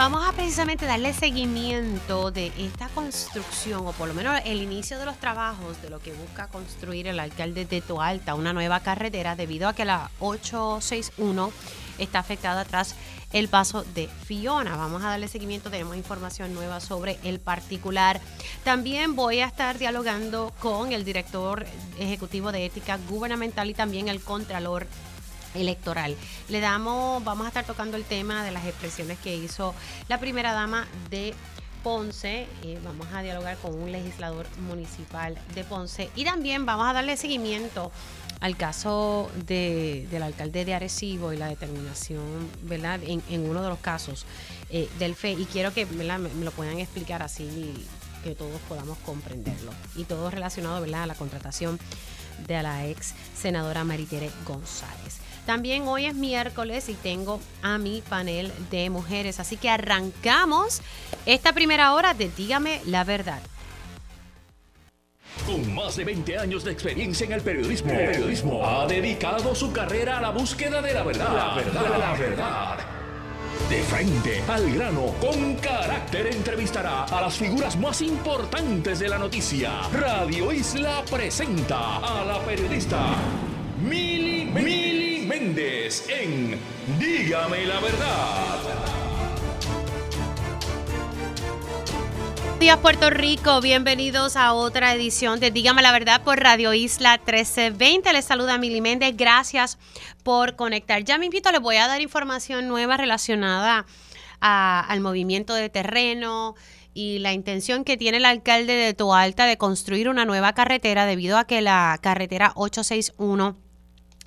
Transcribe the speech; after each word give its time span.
Vamos 0.00 0.26
a 0.26 0.32
precisamente 0.32 0.86
darle 0.86 1.12
seguimiento 1.12 2.30
de 2.30 2.54
esta 2.56 2.88
construcción, 2.88 3.86
o 3.86 3.92
por 3.92 4.08
lo 4.08 4.14
menos 4.14 4.40
el 4.46 4.62
inicio 4.62 4.98
de 4.98 5.04
los 5.04 5.18
trabajos 5.18 5.82
de 5.82 5.90
lo 5.90 5.98
que 5.98 6.14
busca 6.14 6.48
construir 6.48 7.06
el 7.06 7.20
alcalde 7.20 7.66
de 7.66 7.82
Toalta, 7.82 8.34
una 8.34 8.54
nueva 8.54 8.80
carretera, 8.80 9.36
debido 9.36 9.68
a 9.68 9.74
que 9.74 9.84
la 9.84 10.10
861 10.20 11.52
está 11.98 12.20
afectada 12.20 12.64
tras 12.64 12.94
el 13.34 13.48
paso 13.48 13.84
de 13.94 14.08
Fiona. 14.08 14.74
Vamos 14.74 15.04
a 15.04 15.10
darle 15.10 15.28
seguimiento, 15.28 15.70
tenemos 15.70 15.94
información 15.98 16.54
nueva 16.54 16.80
sobre 16.80 17.18
el 17.22 17.38
particular. 17.38 18.22
También 18.64 19.14
voy 19.14 19.40
a 19.40 19.46
estar 19.46 19.76
dialogando 19.76 20.54
con 20.60 20.92
el 20.92 21.04
director 21.04 21.66
ejecutivo 21.98 22.52
de 22.52 22.64
ética 22.64 22.98
gubernamental 23.06 23.68
y 23.68 23.74
también 23.74 24.08
el 24.08 24.22
contralor 24.22 24.86
electoral. 25.54 26.16
Le 26.48 26.60
damos, 26.60 27.22
vamos 27.24 27.44
a 27.44 27.48
estar 27.48 27.64
tocando 27.64 27.96
el 27.96 28.04
tema 28.04 28.44
de 28.44 28.50
las 28.50 28.64
expresiones 28.66 29.18
que 29.18 29.36
hizo 29.36 29.74
la 30.08 30.18
primera 30.18 30.52
dama 30.52 30.86
de 31.10 31.34
Ponce. 31.82 32.46
Eh, 32.62 32.78
vamos 32.84 33.06
a 33.12 33.22
dialogar 33.22 33.56
con 33.58 33.74
un 33.74 33.90
legislador 33.90 34.46
municipal 34.68 35.38
de 35.54 35.64
Ponce 35.64 36.10
y 36.14 36.24
también 36.24 36.66
vamos 36.66 36.86
a 36.88 36.92
darle 36.92 37.16
seguimiento 37.16 37.90
al 38.40 38.56
caso 38.56 39.30
de, 39.46 40.06
del 40.10 40.22
alcalde 40.22 40.64
de 40.64 40.74
Arecibo 40.74 41.32
y 41.32 41.36
la 41.36 41.48
determinación, 41.48 42.50
¿verdad? 42.62 43.00
En, 43.02 43.22
uno 43.48 43.62
de 43.62 43.68
los 43.68 43.78
casos 43.78 44.24
eh, 44.70 44.88
del 44.98 45.14
FE. 45.14 45.32
Y 45.32 45.44
quiero 45.44 45.72
que 45.72 45.86
Me, 45.86 46.04
lo 46.04 46.50
puedan 46.52 46.78
explicar 46.78 47.22
así 47.22 47.86
que 48.24 48.34
todos 48.34 48.60
podamos 48.68 48.98
comprenderlo. 48.98 49.72
Y 49.94 50.04
todo 50.04 50.30
relacionado, 50.30 50.80
¿verdad? 50.80 51.04
A 51.04 51.06
la 51.06 51.14
contratación 51.14 51.78
de 52.46 52.62
la 52.62 52.86
ex 52.86 53.14
senadora 53.36 53.84
Maritere 53.84 54.30
González. 54.46 55.19
También 55.50 55.88
hoy 55.88 56.06
es 56.06 56.14
miércoles 56.14 56.88
y 56.88 56.94
tengo 56.94 57.40
a 57.60 57.76
mi 57.76 58.04
panel 58.08 58.52
de 58.70 58.88
mujeres, 58.88 59.40
así 59.40 59.56
que 59.56 59.68
arrancamos 59.68 60.80
esta 61.26 61.52
primera 61.52 61.92
hora 61.92 62.14
de 62.14 62.28
Dígame 62.28 62.80
la 62.86 63.02
verdad. 63.02 63.42
Con 65.44 65.74
más 65.74 65.96
de 65.96 66.04
20 66.04 66.38
años 66.38 66.62
de 66.62 66.70
experiencia 66.70 67.26
en 67.26 67.32
el 67.32 67.40
periodismo, 67.40 67.90
periodismo 67.90 68.64
ha 68.64 68.86
dedicado 68.86 69.52
su 69.56 69.72
carrera 69.72 70.18
a 70.18 70.20
la 70.20 70.30
búsqueda 70.30 70.80
de 70.80 70.94
la 70.94 71.02
verdad. 71.02 71.34
La 71.34 71.54
verdad, 71.56 71.98
la 71.98 72.12
verdad. 72.12 72.78
De 73.68 73.82
frente 73.82 74.44
al 74.46 74.72
grano, 74.72 75.06
con 75.20 75.56
carácter 75.56 76.28
entrevistará 76.28 77.06
a 77.06 77.22
las 77.22 77.36
figuras 77.36 77.76
más 77.76 78.02
importantes 78.02 79.00
de 79.00 79.08
la 79.08 79.18
noticia. 79.18 79.80
Radio 79.92 80.52
Isla 80.52 81.02
presenta 81.10 81.96
a 81.96 82.24
la 82.24 82.38
periodista 82.44 83.16
Mili, 83.82 84.44
Mili 84.44 85.24
Méndez 85.26 86.06
en 86.10 86.60
Dígame 86.98 87.64
la 87.64 87.80
verdad. 87.80 88.58
días 92.58 92.76
Puerto 92.76 93.08
Rico, 93.08 93.62
bienvenidos 93.62 94.36
a 94.36 94.52
otra 94.52 94.92
edición 94.92 95.40
de 95.40 95.50
Dígame 95.50 95.80
la 95.80 95.92
Verdad 95.92 96.22
por 96.22 96.38
Radio 96.38 96.74
Isla 96.74 97.16
1320. 97.16 98.12
Les 98.12 98.26
saluda 98.26 98.58
Mili 98.58 98.82
Méndez, 98.82 99.16
gracias 99.16 99.78
por 100.22 100.56
conectar. 100.56 101.02
Ya 101.02 101.16
me 101.16 101.24
invito, 101.24 101.50
les 101.50 101.62
voy 101.62 101.76
a 101.76 101.86
dar 101.86 102.02
información 102.02 102.68
nueva 102.68 102.98
relacionada 102.98 103.86
al 104.40 105.00
movimiento 105.00 105.54
de 105.54 105.70
terreno 105.70 106.54
y 106.92 107.20
la 107.20 107.32
intención 107.32 107.84
que 107.84 107.96
tiene 107.96 108.18
el 108.18 108.26
alcalde 108.26 108.74
de 108.74 108.92
Toalta 108.92 109.46
de 109.46 109.56
construir 109.56 110.10
una 110.10 110.26
nueva 110.26 110.52
carretera 110.52 111.06
debido 111.06 111.38
a 111.38 111.46
que 111.46 111.62
la 111.62 111.98
carretera 112.02 112.52
861 112.56 113.69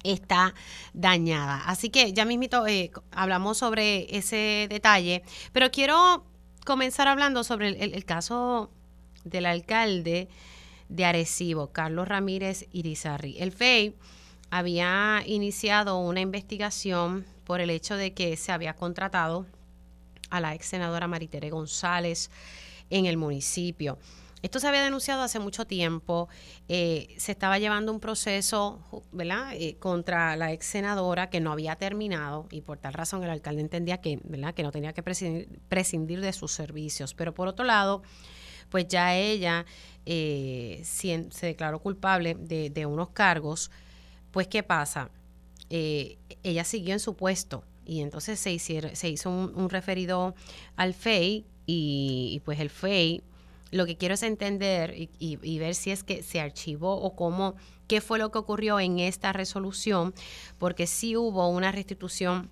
está 0.03 0.53
dañada. 0.93 1.63
Así 1.65 1.89
que 1.89 2.13
ya 2.13 2.25
mismito 2.25 2.67
eh, 2.67 2.91
hablamos 3.11 3.57
sobre 3.57 4.15
ese 4.15 4.67
detalle, 4.69 5.23
pero 5.51 5.71
quiero 5.71 6.25
comenzar 6.65 7.07
hablando 7.07 7.43
sobre 7.43 7.69
el, 7.69 8.05
caso 8.05 8.69
del 9.23 9.45
alcalde 9.45 10.29
de 10.89 11.05
Arecibo, 11.05 11.71
Carlos 11.71 12.07
Ramírez 12.07 12.67
Irizarri. 12.71 13.37
El 13.39 13.51
FEI 13.51 13.95
había 14.49 15.23
iniciado 15.25 15.97
una 15.97 16.21
investigación 16.21 17.25
por 17.43 17.59
el 17.59 17.69
hecho 17.69 17.95
de 17.95 18.13
que 18.13 18.37
se 18.37 18.51
había 18.51 18.75
contratado 18.75 19.45
a 20.29 20.39
la 20.39 20.53
ex 20.55 20.67
senadora 20.67 21.07
Maritere 21.07 21.49
González 21.49 22.29
en 22.89 23.05
el 23.05 23.17
municipio. 23.17 23.97
Esto 24.43 24.59
se 24.59 24.67
había 24.67 24.83
denunciado 24.83 25.23
hace 25.23 25.39
mucho 25.39 25.65
tiempo. 25.65 26.27
Eh, 26.67 27.15
se 27.17 27.31
estaba 27.31 27.59
llevando 27.59 27.93
un 27.93 28.01
proceso, 28.01 29.05
¿verdad?, 29.13 29.53
eh, 29.53 29.77
contra 29.79 30.35
la 30.35 30.51
ex 30.51 30.65
senadora 30.65 31.29
que 31.29 31.39
no 31.39 31.53
había 31.53 31.77
terminado 31.77 32.47
y 32.51 32.59
por 32.59 32.77
tal 32.77 32.93
razón 32.93 33.23
el 33.23 33.29
alcalde 33.29 33.61
entendía 33.61 34.01
que, 34.01 34.19
¿verdad?, 34.25 34.53
que 34.53 34.63
no 34.63 34.73
tenía 34.73 34.91
que 34.91 35.01
prescindir, 35.01 36.19
de 36.19 36.33
sus 36.33 36.51
servicios. 36.51 37.13
Pero 37.13 37.33
por 37.33 37.47
otro 37.47 37.63
lado, 37.63 38.03
pues 38.67 38.85
ya 38.89 39.15
ella 39.15 39.65
eh, 40.05 40.81
se 40.83 41.29
declaró 41.41 41.79
culpable 41.79 42.35
de, 42.35 42.85
unos 42.85 43.11
cargos. 43.11 43.71
Pues, 44.31 44.47
¿qué 44.47 44.61
pasa? 44.61 45.09
ella 45.69 46.63
siguió 46.65 46.93
en 46.93 46.99
su 46.99 47.15
puesto 47.15 47.63
y 47.83 48.01
entonces 48.01 48.39
se, 48.39 48.59
se 48.59 49.09
hizo 49.09 49.29
un, 49.31 49.69
referido 49.71 50.35
al 50.75 50.93
FEI 50.93 51.47
y, 51.65 52.29
y 52.35 52.39
pues 52.41 52.59
el 52.59 52.69
FEI 52.69 53.23
lo 53.73 53.85
que 53.85 53.97
quiero 53.97 54.13
es 54.13 54.23
entender 54.23 55.09
y, 55.19 55.57
ver 55.57 55.75
si 55.75 55.91
es 55.91 56.03
que 56.03 56.21
se 56.23 56.39
archivó 56.39 56.95
o 56.95 57.15
cómo, 57.15 57.55
qué 57.87 58.01
fue 58.01 58.19
lo 58.19 58.31
que 58.31 58.37
ocurrió 58.37 58.79
en 58.79 58.99
esta 58.99 59.33
resolución, 59.33 60.13
porque 60.59 60.87
sí 60.87 61.17
hubo 61.17 61.47
una 61.49 61.71
restitución 61.71 62.51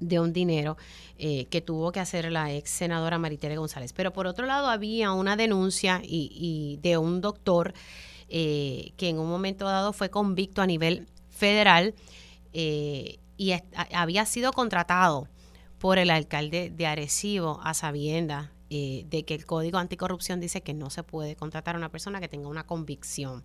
de 0.00 0.18
un 0.18 0.32
dinero 0.32 0.76
eh, 1.18 1.46
que 1.46 1.60
tuvo 1.60 1.92
que 1.92 2.00
hacer 2.00 2.30
la 2.30 2.52
ex 2.52 2.70
senadora 2.70 3.18
Maritere 3.18 3.56
González. 3.56 3.92
Pero 3.92 4.12
por 4.12 4.26
otro 4.26 4.46
lado 4.46 4.68
había 4.68 5.12
una 5.12 5.36
denuncia 5.36 6.00
y, 6.02 6.78
de 6.82 6.98
un 6.98 7.20
doctor 7.20 7.74
eh, 8.28 8.92
que 8.96 9.10
en 9.10 9.18
un 9.18 9.28
momento 9.28 9.66
dado 9.66 9.92
fue 9.92 10.10
convicto 10.10 10.62
a 10.62 10.66
nivel 10.66 11.06
federal 11.30 11.94
eh, 12.52 13.18
y 13.36 13.52
había 13.92 14.24
sido 14.24 14.52
contratado 14.52 15.28
por 15.78 15.98
el 15.98 16.10
alcalde 16.10 16.70
de 16.70 16.86
Arecibo 16.86 17.60
a 17.62 17.74
sabienda 17.74 18.52
eh, 18.68 19.04
de 19.08 19.24
que 19.24 19.34
el 19.34 19.46
Código 19.46 19.78
Anticorrupción 19.78 20.40
dice 20.40 20.60
que 20.60 20.74
no 20.74 20.90
se 20.90 21.02
puede 21.02 21.36
contratar 21.36 21.76
a 21.76 21.78
una 21.78 21.88
persona 21.88 22.20
que 22.20 22.28
tenga 22.28 22.48
una 22.48 22.64
convicción. 22.64 23.44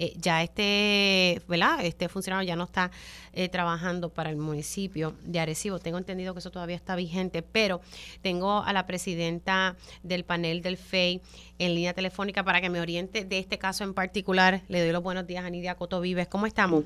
Eh, 0.00 0.14
ya 0.16 0.42
este, 0.42 1.40
¿verdad? 1.48 1.84
Este 1.84 2.08
funcionario 2.08 2.46
ya 2.46 2.56
no 2.56 2.64
está 2.64 2.90
eh, 3.32 3.48
trabajando 3.48 4.10
para 4.10 4.30
el 4.30 4.36
municipio 4.36 5.14
de 5.24 5.40
Arecibo. 5.40 5.78
Tengo 5.78 5.98
entendido 5.98 6.34
que 6.34 6.40
eso 6.40 6.50
todavía 6.50 6.76
está 6.76 6.96
vigente, 6.96 7.42
pero 7.42 7.80
tengo 8.22 8.62
a 8.62 8.72
la 8.72 8.86
presidenta 8.86 9.76
del 10.02 10.24
panel 10.24 10.62
del 10.62 10.76
FEI 10.76 11.20
en 11.58 11.74
línea 11.74 11.94
telefónica 11.94 12.44
para 12.44 12.60
que 12.60 12.70
me 12.70 12.80
oriente 12.80 13.24
de 13.24 13.38
este 13.38 13.58
caso 13.58 13.84
en 13.84 13.94
particular. 13.94 14.62
Le 14.68 14.82
doy 14.82 14.92
los 14.92 15.02
buenos 15.02 15.26
días 15.26 15.44
a 15.44 15.50
Nidia 15.50 15.74
Coto 15.76 16.00
Vives. 16.00 16.28
¿Cómo 16.28 16.46
estamos? 16.46 16.84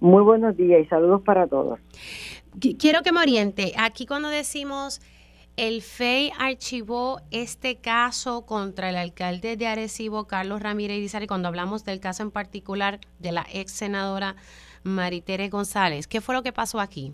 Muy 0.00 0.22
buenos 0.22 0.56
días 0.56 0.80
y 0.84 0.88
saludos 0.88 1.22
para 1.22 1.46
todos. 1.46 1.80
Quiero 2.78 3.02
que 3.02 3.12
me 3.12 3.20
oriente. 3.20 3.72
Aquí 3.76 4.06
cuando 4.06 4.28
decimos 4.28 5.00
el 5.58 5.82
FEI 5.82 6.30
archivó 6.38 7.20
este 7.32 7.76
caso 7.78 8.46
contra 8.46 8.90
el 8.90 8.96
alcalde 8.96 9.56
de 9.56 9.66
Arecibo, 9.66 10.28
Carlos 10.28 10.62
Ramírez 10.62 10.98
Irizarry, 10.98 11.26
cuando 11.26 11.48
hablamos 11.48 11.84
del 11.84 11.98
caso 11.98 12.22
en 12.22 12.30
particular 12.30 13.00
de 13.18 13.32
la 13.32 13.44
ex 13.52 13.72
senadora 13.72 14.36
Maritere 14.84 15.48
González. 15.48 16.06
¿Qué 16.06 16.20
fue 16.20 16.36
lo 16.36 16.44
que 16.44 16.52
pasó 16.52 16.78
aquí? 16.78 17.12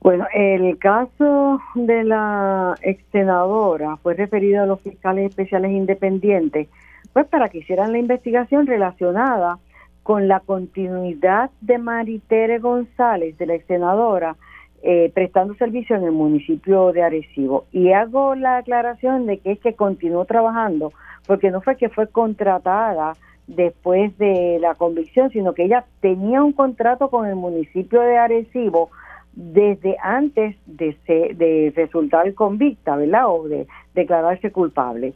Bueno, 0.00 0.26
el 0.32 0.78
caso 0.78 1.60
de 1.74 2.02
la 2.04 2.74
ex 2.80 3.04
senadora 3.12 3.98
fue 3.98 4.14
referido 4.14 4.62
a 4.62 4.66
los 4.66 4.80
fiscales 4.80 5.28
especiales 5.28 5.72
independientes, 5.72 6.68
pues 7.12 7.26
para 7.26 7.50
que 7.50 7.58
hicieran 7.58 7.92
la 7.92 7.98
investigación 7.98 8.66
relacionada 8.66 9.58
con 10.02 10.28
la 10.28 10.40
continuidad 10.40 11.50
de 11.60 11.76
Maritere 11.76 12.58
González, 12.58 13.36
de 13.36 13.44
la 13.44 13.54
ex 13.56 13.66
senadora, 13.66 14.36
eh, 14.82 15.10
prestando 15.14 15.54
servicio 15.54 15.96
en 15.96 16.04
el 16.04 16.12
municipio 16.12 16.92
de 16.92 17.02
Arecibo. 17.02 17.66
Y 17.72 17.92
hago 17.92 18.34
la 18.34 18.58
aclaración 18.58 19.26
de 19.26 19.38
que 19.38 19.52
es 19.52 19.60
que 19.60 19.74
continuó 19.74 20.24
trabajando, 20.24 20.92
porque 21.26 21.50
no 21.50 21.60
fue 21.60 21.76
que 21.76 21.88
fue 21.88 22.08
contratada 22.08 23.14
después 23.46 24.16
de 24.18 24.58
la 24.60 24.74
convicción, 24.74 25.30
sino 25.30 25.54
que 25.54 25.64
ella 25.64 25.84
tenía 26.00 26.42
un 26.42 26.52
contrato 26.52 27.08
con 27.08 27.26
el 27.26 27.36
municipio 27.36 28.00
de 28.02 28.18
Arecibo 28.18 28.90
desde 29.32 29.96
antes 30.02 30.56
de, 30.66 30.96
de 31.06 31.72
resultar 31.74 32.34
convicta, 32.34 32.96
¿verdad? 32.96 33.28
O 33.28 33.48
de 33.48 33.66
declararse 33.94 34.50
culpable. 34.50 35.14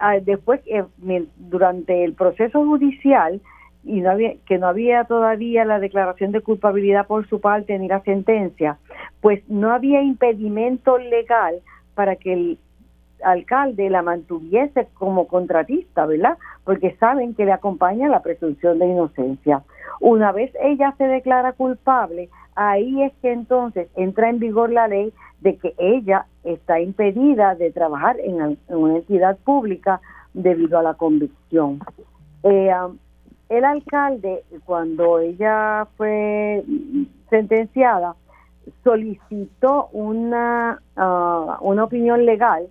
Ah, 0.00 0.18
después, 0.20 0.60
eh, 0.66 0.84
durante 1.36 2.04
el 2.04 2.14
proceso 2.14 2.64
judicial, 2.64 3.40
y 3.84 4.00
no 4.00 4.10
había, 4.10 4.34
que 4.46 4.58
no 4.58 4.66
había 4.66 5.04
todavía 5.04 5.64
la 5.64 5.78
declaración 5.78 6.32
de 6.32 6.40
culpabilidad 6.40 7.06
por 7.06 7.28
su 7.28 7.40
parte 7.40 7.78
ni 7.78 7.88
la 7.88 8.00
sentencia, 8.00 8.78
pues 9.20 9.42
no 9.48 9.72
había 9.72 10.02
impedimento 10.02 10.98
legal 10.98 11.56
para 11.94 12.16
que 12.16 12.32
el 12.32 12.58
alcalde 13.22 13.90
la 13.90 14.02
mantuviese 14.02 14.88
como 14.94 15.26
contratista, 15.26 16.06
¿verdad? 16.06 16.36
Porque 16.64 16.96
saben 16.96 17.34
que 17.34 17.44
le 17.44 17.52
acompaña 17.52 18.08
la 18.08 18.22
presunción 18.22 18.78
de 18.78 18.86
inocencia. 18.86 19.62
Una 20.00 20.32
vez 20.32 20.52
ella 20.62 20.94
se 20.98 21.04
declara 21.04 21.52
culpable, 21.52 22.28
ahí 22.54 23.02
es 23.02 23.12
que 23.22 23.32
entonces 23.32 23.88
entra 23.96 24.28
en 24.28 24.38
vigor 24.38 24.70
la 24.70 24.88
ley 24.88 25.12
de 25.40 25.56
que 25.56 25.74
ella 25.78 26.26
está 26.42 26.80
impedida 26.80 27.54
de 27.54 27.70
trabajar 27.70 28.16
en, 28.20 28.58
una 28.68 28.96
entidad 28.96 29.38
pública 29.38 30.00
debido 30.32 30.78
a 30.78 30.82
la 30.82 30.94
convicción. 30.94 31.80
Eh, 32.42 32.70
el 33.48 33.64
alcalde, 33.64 34.44
cuando 34.64 35.18
ella 35.18 35.86
fue 35.96 36.64
sentenciada, 37.30 38.16
solicitó 38.82 39.88
una, 39.92 40.80
uh, 40.96 41.62
una 41.62 41.84
opinión 41.84 42.24
legal 42.24 42.66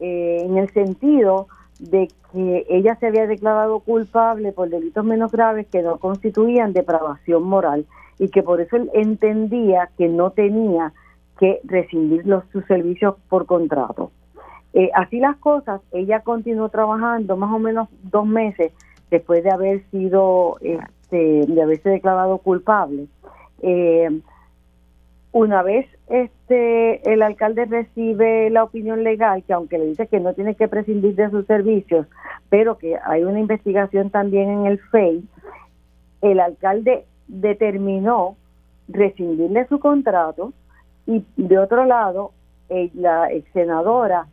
eh, 0.00 0.38
en 0.42 0.58
el 0.58 0.70
sentido 0.70 1.48
de 1.78 2.08
que 2.32 2.66
ella 2.68 2.96
se 2.96 3.06
había 3.06 3.26
declarado 3.26 3.80
culpable 3.80 4.52
por 4.52 4.68
delitos 4.68 5.04
menos 5.04 5.30
graves 5.30 5.66
que 5.68 5.82
no 5.82 5.98
constituían 5.98 6.72
depravación 6.72 7.44
moral 7.44 7.86
y 8.18 8.28
que 8.28 8.42
por 8.42 8.60
eso 8.60 8.76
él 8.76 8.90
entendía 8.94 9.90
que 9.96 10.08
no 10.08 10.30
tenía 10.30 10.92
que 11.38 11.60
rescindir 11.64 12.26
los, 12.26 12.44
sus 12.52 12.64
servicios 12.66 13.14
por 13.28 13.46
contrato. 13.46 14.10
Eh, 14.74 14.90
así 14.94 15.20
las 15.20 15.36
cosas, 15.36 15.80
ella 15.92 16.20
continuó 16.20 16.68
trabajando 16.68 17.36
más 17.36 17.52
o 17.52 17.58
menos 17.58 17.88
dos 18.02 18.26
meses 18.26 18.72
después 19.10 19.42
de 19.44 19.50
haber 19.50 19.82
sido, 19.90 20.58
este, 20.60 21.46
de 21.46 21.62
haberse 21.62 21.90
declarado 21.90 22.38
culpable. 22.38 23.06
Eh, 23.62 24.20
una 25.32 25.62
vez 25.62 25.86
este 26.08 27.12
el 27.12 27.22
alcalde 27.22 27.66
recibe 27.66 28.48
la 28.50 28.64
opinión 28.64 29.04
legal, 29.04 29.42
que 29.44 29.52
aunque 29.52 29.78
le 29.78 29.86
dice 29.86 30.06
que 30.06 30.20
no 30.20 30.32
tiene 30.32 30.54
que 30.54 30.68
prescindir 30.68 31.14
de 31.16 31.30
sus 31.30 31.46
servicios, 31.46 32.06
pero 32.48 32.78
que 32.78 32.96
hay 33.04 33.24
una 33.24 33.38
investigación 33.38 34.10
también 34.10 34.48
en 34.48 34.66
el 34.66 34.78
FEI, 34.78 35.22
el 36.22 36.40
alcalde 36.40 37.04
determinó 37.26 38.36
rescindirle 38.88 39.66
su 39.68 39.78
contrato 39.78 40.52
y 41.06 41.24
de 41.36 41.58
otro 41.58 41.84
lado, 41.84 42.32
la 42.94 43.30
ex 43.30 43.50
senadora 43.52 44.26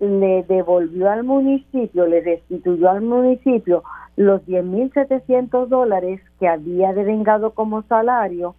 le 0.00 0.42
devolvió 0.44 1.10
al 1.10 1.24
municipio, 1.24 2.06
le 2.06 2.22
restituyó 2.22 2.90
al 2.90 3.02
municipio 3.02 3.82
los 4.20 4.42
10.700 4.46 5.68
dólares 5.68 6.20
que 6.38 6.46
había 6.46 6.92
devengado 6.92 7.52
como 7.52 7.80
salario 7.84 8.54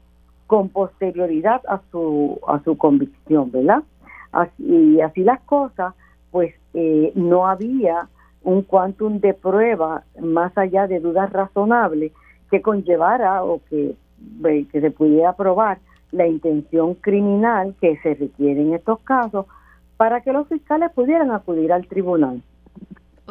con 0.48 0.70
posterioridad 0.70 1.62
a 1.68 1.82
su, 1.92 2.40
a 2.48 2.64
su 2.64 2.80
convicción, 2.80 3.52
¿verdad? 3.52 3.84
Así, 4.32 4.64
y 4.66 5.02
así 5.02 5.24
las 5.24 5.40
cosas, 5.42 5.94
pues 6.32 6.56
eh, 6.74 7.12
no 7.14 7.46
había 7.46 8.10
un 8.44 8.64
quantum 8.64 9.20
de 9.20 9.36
prueba 9.36 10.04
más 10.20 10.52
allá 10.58 10.88
de 10.88 11.00
dudas 11.00 11.32
razonables 11.32 12.12
que 12.50 12.64
conllevara 12.64 13.44
o 13.44 13.62
que, 13.70 13.96
que 14.42 14.82
se 14.82 14.90
pudiera 14.90 15.34
probar 15.34 15.78
la 16.12 16.26
intención 16.26 16.96
criminal 16.96 17.76
que 17.80 17.98
se 17.98 18.16
requiere 18.16 18.62
en 18.62 18.74
estos 18.74 19.00
casos 19.02 19.46
para 19.96 20.22
que 20.22 20.34
los 20.34 20.48
fiscales 20.48 20.92
pudieran 20.94 21.30
acudir 21.30 21.72
al 21.72 21.86
tribunal. 21.86 22.42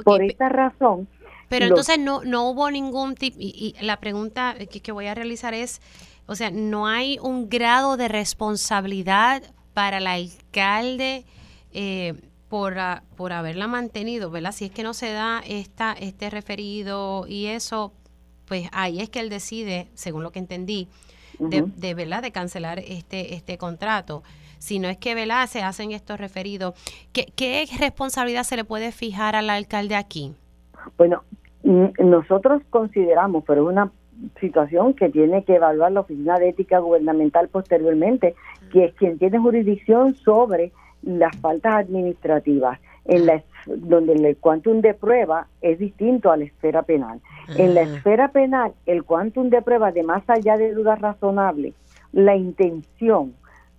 Por 0.05 0.23
esta 0.23 0.49
razón. 0.49 1.09
Pero 1.50 1.67
entonces 1.67 1.99
no, 1.99 2.23
no 2.25 2.49
hubo 2.49 2.70
ningún 2.70 3.17
tipo, 3.17 3.37
y, 3.41 3.75
la 3.81 3.99
pregunta 3.99 4.55
que, 4.70 4.81
que 4.81 4.93
voy 4.93 5.08
a 5.08 5.14
realizar 5.17 5.52
es, 5.52 5.82
o 6.26 6.37
sea, 6.37 6.52
no 6.52 6.87
hay 6.87 7.19
un 7.20 7.49
grado 7.50 7.97
de 7.97 8.06
responsabilidad 8.06 9.43
para 9.75 9.99
el 9.99 10.06
alcalde 10.06 11.25
eh, 11.73 12.14
por, 12.49 12.76
por 13.17 13.32
haberla 13.32 13.67
mantenido, 13.67 14.31
¿verdad? 14.31 14.52
Si 14.52 14.67
es 14.67 14.70
que 14.70 14.85
no 14.85 14.94
se 14.94 15.12
da 15.12 15.43
esta, 15.44 15.93
este 15.93 16.31
referido 16.31 17.26
y 17.26 17.47
eso, 17.47 17.93
pues 18.44 18.69
ahí 18.70 19.00
es 19.00 19.11
que 19.11 19.19
él 19.19 19.29
decide, 19.29 19.88
según 19.94 20.23
lo 20.23 20.31
que 20.31 20.38
entendí, 20.38 20.87
de, 21.41 21.62
de, 21.62 21.94
¿verdad? 21.94 22.23
de 22.23 22.31
cancelar 22.31 22.79
este, 22.79 23.35
este 23.35 23.58
contrato. 23.58 24.23
Si 24.58 24.79
no 24.79 24.88
es 24.88 24.99
que 24.99 25.17
¿verdad? 25.17 25.49
se 25.49 25.62
hacen 25.62 25.91
estos 25.91 26.20
referidos, 26.20 26.75
¿qué, 27.12 27.32
¿qué 27.35 27.67
responsabilidad 27.81 28.44
se 28.44 28.55
le 28.55 28.64
puede 28.64 28.93
fijar 28.93 29.35
al 29.35 29.50
alcalde 29.50 29.96
aquí? 29.96 30.35
Bueno, 30.96 31.25
nosotros 31.62 32.62
consideramos, 32.70 33.44
pero 33.46 33.62
es 33.62 33.72
una 33.72 33.90
situación 34.40 34.94
que 34.94 35.08
tiene 35.08 35.44
que 35.44 35.56
evaluar 35.56 35.92
la 35.92 36.00
Oficina 36.00 36.38
de 36.38 36.50
Ética 36.50 36.78
Gubernamental 36.78 37.48
posteriormente, 37.48 38.34
que 38.72 38.86
es 38.86 38.94
quien 38.94 39.18
tiene 39.18 39.38
jurisdicción 39.38 40.14
sobre 40.14 40.72
las 41.02 41.34
faltas 41.38 41.74
administrativas, 41.76 42.78
en 43.06 43.26
la, 43.26 43.42
donde 43.66 44.12
el 44.12 44.36
quantum 44.36 44.80
de 44.80 44.94
prueba 44.94 45.46
es 45.62 45.78
distinto 45.78 46.30
a 46.30 46.36
la 46.36 46.44
esfera 46.44 46.82
penal. 46.82 47.20
En 47.56 47.74
la 47.74 47.82
esfera 47.82 48.28
penal, 48.28 48.72
el 48.86 49.04
quantum 49.04 49.48
de 49.48 49.62
prueba, 49.62 49.90
de 49.90 50.02
más 50.02 50.22
allá 50.28 50.56
de 50.56 50.72
dudas 50.72 51.00
razonables, 51.00 51.74
la 52.12 52.36
intención 52.36 53.34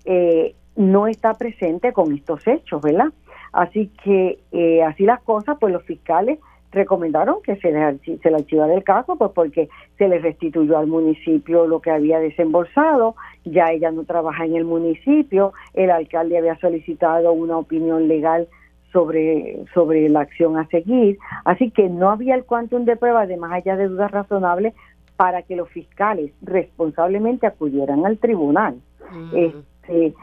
eh, 0.06 0.56
no 0.76 1.08
está 1.08 1.36
presente 1.36 1.94
con 1.94 2.14
estos 2.14 2.46
hechos, 2.48 2.82
¿verdad? 2.82 3.14
Así 3.52 3.92
que 4.04 4.40
eh, 4.52 4.84
así 4.84 5.04
las 5.04 5.22
cosas, 5.22 5.58
pues 5.60 5.74
los 5.74 5.84
fiscales 5.84 6.40
recomendaron 6.72 7.42
que 7.44 7.58
se 7.58 7.72
le, 7.72 7.98
se 8.00 8.30
le 8.30 8.36
archivara 8.36 8.74
el 8.74 8.84
caso, 8.84 9.16
pues 9.18 9.32
porque 9.34 9.70
se 9.98 10.08
le 10.08 10.20
restituyó 10.20 10.78
al 10.78 10.88
municipio 10.88 11.68
lo 11.68 11.82
que 11.82 11.92
había 11.92 12.20
desembolsado, 12.20 13.16
ya 13.44 13.72
ella 13.72 13.92
no 13.92 14.04
trabaja 14.04 14.46
en 14.46 14.56
el 14.56 14.66
municipio, 14.66 15.54
el 15.74 15.92
alcalde 15.92 16.38
había 16.38 16.58
solicitado 16.60 17.34
una 17.34 17.58
opinión 17.58 18.08
legal 18.08 18.48
sobre, 18.92 19.66
sobre 19.74 20.10
la 20.10 20.22
acción 20.22 20.58
a 20.58 20.68
seguir, 20.68 21.18
así 21.46 21.72
que 21.72 21.90
no 21.90 22.10
había 22.10 22.36
el 22.36 22.46
quantum 22.46 22.86
de 22.86 22.96
pruebas 22.96 23.28
de 23.28 23.38
más 23.38 23.52
allá 23.52 23.76
de 23.76 23.88
dudas 23.88 24.12
razonables 24.12 24.74
para 25.18 25.44
que 25.44 25.56
los 25.56 25.70
fiscales 25.70 26.32
responsablemente 26.42 27.48
acudieran 27.48 28.06
al 28.06 28.18
tribunal. 28.18 28.82
Mm. 29.12 29.36
Este, 29.36 30.14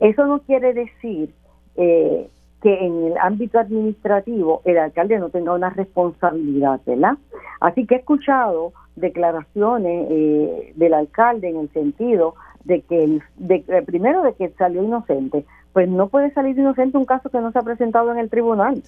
eso 0.00 0.26
no 0.26 0.40
quiere 0.40 0.74
decir 0.74 1.30
eh, 1.76 2.28
que 2.62 2.74
en 2.74 3.04
el 3.04 3.18
ámbito 3.18 3.58
administrativo 3.58 4.62
el 4.64 4.78
alcalde 4.78 5.18
no 5.18 5.30
tenga 5.30 5.52
una 5.52 5.70
responsabilidad, 5.70 6.80
¿verdad? 6.86 7.16
Así 7.60 7.86
que 7.86 7.96
he 7.96 7.98
escuchado 7.98 8.72
declaraciones 8.96 10.08
eh, 10.10 10.72
del 10.74 10.94
alcalde 10.94 11.48
en 11.48 11.56
el 11.58 11.72
sentido 11.72 12.34
de 12.64 12.82
que, 12.82 13.20
de, 13.36 13.64
eh, 13.68 13.82
primero, 13.86 14.22
de 14.22 14.34
que 14.34 14.50
salió 14.50 14.82
inocente, 14.82 15.44
pues 15.72 15.88
no 15.88 16.08
puede 16.08 16.32
salir 16.32 16.58
inocente 16.58 16.98
un 16.98 17.04
caso 17.04 17.30
que 17.30 17.40
no 17.40 17.52
se 17.52 17.58
ha 17.58 17.62
presentado 17.62 18.10
en 18.12 18.18
el 18.18 18.30
tribunal, 18.30 18.82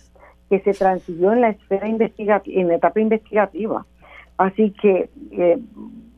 que 0.49 0.61
se 0.61 0.75
transiguió 0.75 1.33
en 1.33 1.41
la 1.41 1.51
esfera 1.51 1.89
investigativa, 1.89 2.61
en 2.61 2.69
la 2.69 2.75
etapa 2.75 3.01
investigativa. 3.01 3.87
Así 4.37 4.73
que 4.73 5.11
eh, 5.31 5.59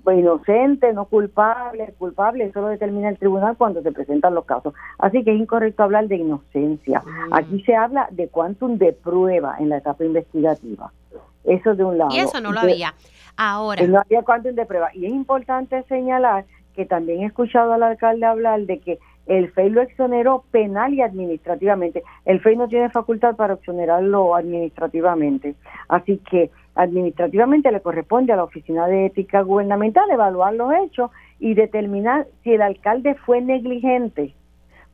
pues, 0.02 0.18
inocente, 0.18 0.92
no 0.92 1.04
culpable, 1.04 1.94
culpable, 1.98 2.44
eso 2.44 2.60
lo 2.60 2.68
determina 2.68 3.08
el 3.08 3.18
tribunal 3.18 3.56
cuando 3.56 3.82
se 3.82 3.92
presentan 3.92 4.34
los 4.34 4.44
casos. 4.44 4.74
Así 4.98 5.22
que 5.22 5.32
es 5.32 5.40
incorrecto 5.40 5.82
hablar 5.82 6.08
de 6.08 6.16
inocencia. 6.16 7.02
Mm. 7.04 7.34
Aquí 7.34 7.62
se 7.62 7.74
habla 7.74 8.08
de 8.10 8.28
quantum 8.28 8.78
de 8.78 8.92
prueba 8.92 9.56
en 9.58 9.68
la 9.68 9.78
etapa 9.78 10.04
investigativa. 10.04 10.92
Eso 11.44 11.74
de 11.74 11.84
un 11.84 11.98
lado. 11.98 12.10
Y 12.12 12.18
eso 12.18 12.40
no 12.40 12.52
lo 12.52 12.60
había. 12.60 12.94
Ahora. 13.36 13.86
No 13.86 14.00
había 14.00 14.22
quantum 14.22 14.54
de 14.54 14.66
prueba. 14.66 14.90
Y 14.94 15.06
es 15.06 15.12
importante 15.12 15.82
señalar 15.84 16.44
que 16.74 16.86
también 16.86 17.22
he 17.22 17.26
escuchado 17.26 17.72
al 17.72 17.82
alcalde 17.82 18.26
hablar 18.26 18.62
de 18.62 18.78
que 18.78 18.98
el 19.26 19.52
FEI 19.52 19.70
lo 19.70 19.82
exoneró 19.82 20.44
penal 20.50 20.94
y 20.94 21.02
administrativamente. 21.02 22.02
El 22.24 22.40
FEI 22.40 22.56
no 22.56 22.68
tiene 22.68 22.90
facultad 22.90 23.36
para 23.36 23.54
exonerarlo 23.54 24.34
administrativamente. 24.34 25.54
Así 25.88 26.20
que 26.28 26.50
administrativamente 26.74 27.70
le 27.70 27.80
corresponde 27.80 28.32
a 28.32 28.36
la 28.36 28.44
Oficina 28.44 28.86
de 28.86 29.06
Ética 29.06 29.42
Gubernamental 29.42 30.10
evaluar 30.10 30.54
los 30.54 30.72
hechos 30.74 31.10
y 31.38 31.54
determinar 31.54 32.26
si 32.42 32.52
el 32.52 32.62
alcalde 32.62 33.14
fue 33.14 33.40
negligente 33.40 34.34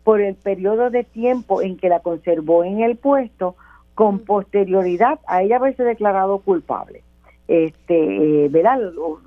por 0.03 0.21
el 0.21 0.35
periodo 0.35 0.91
de 0.91 1.05
tiempo 1.05 1.63
en 1.63 1.77
que 1.77 1.89
la 1.89 2.01
conservó 2.01 2.65
en 2.65 2.81
el 2.81 2.97
puesto 2.97 3.57
con 3.95 4.21
posterioridad 4.21 5.21
a 5.27 5.43
ella 5.43 5.57
haberse 5.57 5.85
declarado 5.85 6.39
culpable. 6.39 7.03
Este, 7.47 8.45
eh, 8.45 8.49
verá 8.49 8.79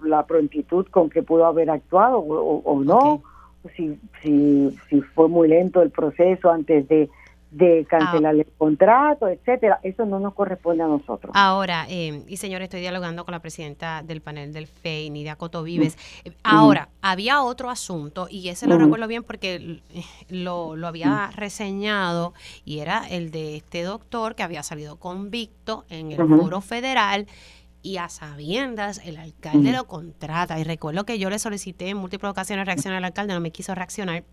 la 0.03 0.25
prontitud 0.25 0.85
con 0.87 1.09
que 1.09 1.23
pudo 1.23 1.45
haber 1.45 1.69
actuado 1.69 2.19
o, 2.19 2.83
no, 2.83 3.21
si, 3.75 3.99
si, 4.21 4.77
si 4.89 5.01
fue 5.01 5.27
muy 5.27 5.47
lento 5.47 5.81
el 5.81 5.89
proceso 5.89 6.51
antes 6.51 6.87
de 6.87 7.09
de 7.51 7.85
cancelar 7.89 8.33
el 8.35 8.47
contrato, 8.57 9.27
etcétera. 9.27 9.79
Eso 9.83 10.05
no 10.05 10.19
nos 10.19 10.33
corresponde 10.33 10.83
a 10.83 10.87
nosotros. 10.87 11.31
Ahora, 11.35 11.85
eh, 11.89 12.23
y 12.27 12.37
señor, 12.37 12.61
estoy 12.61 12.79
dialogando 12.79 13.25
con 13.25 13.33
la 13.33 13.39
presidenta 13.41 14.01
del 14.03 14.21
panel 14.21 14.53
del 14.53 14.67
FEI, 14.67 15.09
Nidia 15.09 15.35
Coto 15.35 15.61
Vives. 15.61 15.97
Eh, 16.23 16.31
ahora, 16.43 16.89
había 17.01 17.43
otro 17.43 17.69
asunto, 17.69 18.27
y 18.29 18.47
ese 18.47 18.67
lo 18.67 18.77
recuerdo 18.77 19.07
bien 19.07 19.23
porque 19.23 19.81
lo, 20.29 20.77
lo 20.77 20.87
había 20.87 21.29
reseñado, 21.35 22.33
y 22.63 22.79
era 22.79 23.05
el 23.09 23.31
de 23.31 23.57
este 23.57 23.83
doctor 23.83 24.35
que 24.35 24.43
había 24.43 24.63
salido 24.63 24.97
convicto 24.97 25.83
en 25.89 26.13
el 26.13 26.17
foro 26.17 26.61
federal 26.61 27.27
y 27.83 27.97
a 27.97 28.09
sabiendas 28.09 29.01
el 29.03 29.17
alcalde 29.17 29.71
lo 29.73 29.87
contrata. 29.87 30.59
Y 30.59 30.63
recuerdo 30.63 31.03
que 31.03 31.19
yo 31.19 31.29
le 31.29 31.39
solicité 31.39 31.89
en 31.89 31.97
múltiples 31.97 32.31
ocasiones 32.31 32.65
reaccionar 32.65 32.99
al 32.99 33.05
alcalde, 33.05 33.33
no 33.33 33.39
me 33.39 33.51
quiso 33.51 33.75
reaccionar 33.75 34.23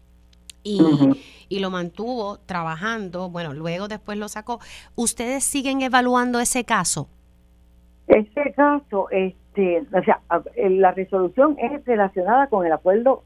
y, 0.62 1.60
lo 1.60 1.70
mantuvo 1.70 2.38
trabajando, 2.46 3.30
bueno, 3.30 3.52
luego 3.52 3.88
después 3.88 4.18
lo 4.18 4.28
sacó. 4.28 4.60
¿Ustedes 4.94 5.44
siguen 5.44 5.82
evaluando 5.82 6.40
ese 6.40 6.64
caso? 6.64 7.08
Ese 8.06 8.52
caso, 8.54 9.08
este, 9.10 9.84
o 9.92 10.02
sea, 10.02 10.20
la 10.56 10.92
resolución 10.92 11.56
es 11.58 11.84
relacionada 11.84 12.46
con 12.48 12.66
el 12.66 12.72
acuerdo 12.72 13.22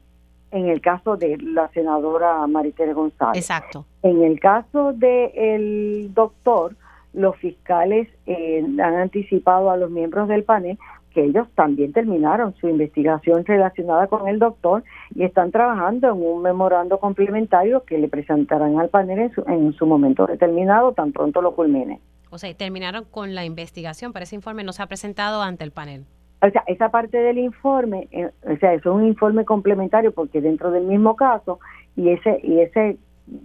en 0.51 0.67
el 0.67 0.81
caso 0.81 1.17
de 1.17 1.37
la 1.37 1.69
senadora 1.69 2.45
Maritere 2.47 2.93
González. 2.93 3.37
Exacto. 3.37 3.85
En 4.03 4.23
el 4.23 4.39
caso 4.39 4.93
del 4.93 6.11
doctor, 6.13 6.75
los 7.13 7.35
fiscales 7.37 8.07
eh, 8.25 8.63
han 8.63 8.95
anticipado 8.95 9.71
a 9.71 9.77
los 9.77 9.89
miembros 9.89 10.27
del 10.27 10.43
panel 10.43 10.77
que 11.13 11.23
ellos 11.23 11.47
también 11.55 11.93
terminaron 11.93 12.55
su 12.55 12.67
investigación 12.67 13.45
relacionada 13.45 14.07
con 14.07 14.27
el 14.27 14.39
doctor 14.39 14.83
y 15.15 15.23
están 15.23 15.51
trabajando 15.51 16.09
en 16.09 16.21
un 16.21 16.41
memorando 16.41 16.99
complementario 16.99 17.83
que 17.83 17.97
le 17.97 18.07
presentarán 18.07 18.79
al 18.79 18.89
panel 18.89 19.19
en 19.19 19.31
su, 19.33 19.41
en 19.47 19.73
su 19.73 19.85
momento 19.85 20.25
determinado, 20.25 20.93
tan 20.93 21.11
pronto 21.11 21.41
lo 21.41 21.55
culmine. 21.55 21.99
O 22.29 22.37
sea, 22.37 22.53
terminaron 22.55 23.05
con 23.05 23.35
la 23.35 23.45
investigación, 23.45 24.11
pero 24.11 24.23
ese 24.23 24.35
informe 24.35 24.63
no 24.63 24.73
se 24.73 24.81
ha 24.81 24.87
presentado 24.87 25.41
ante 25.41 25.63
el 25.63 25.71
panel. 25.71 26.05
O 26.41 26.49
sea, 26.49 26.63
esa 26.67 26.89
parte 26.89 27.17
del 27.17 27.37
informe, 27.37 28.07
eh, 28.11 28.29
o 28.43 28.57
sea, 28.57 28.73
es 28.73 28.85
un 28.85 29.05
informe 29.05 29.45
complementario 29.45 30.11
porque 30.11 30.41
dentro 30.41 30.71
del 30.71 30.83
mismo 30.83 31.15
caso 31.15 31.59
y 31.95 32.09
ese 32.09 32.39
y 32.43 32.59
ese 32.59 32.97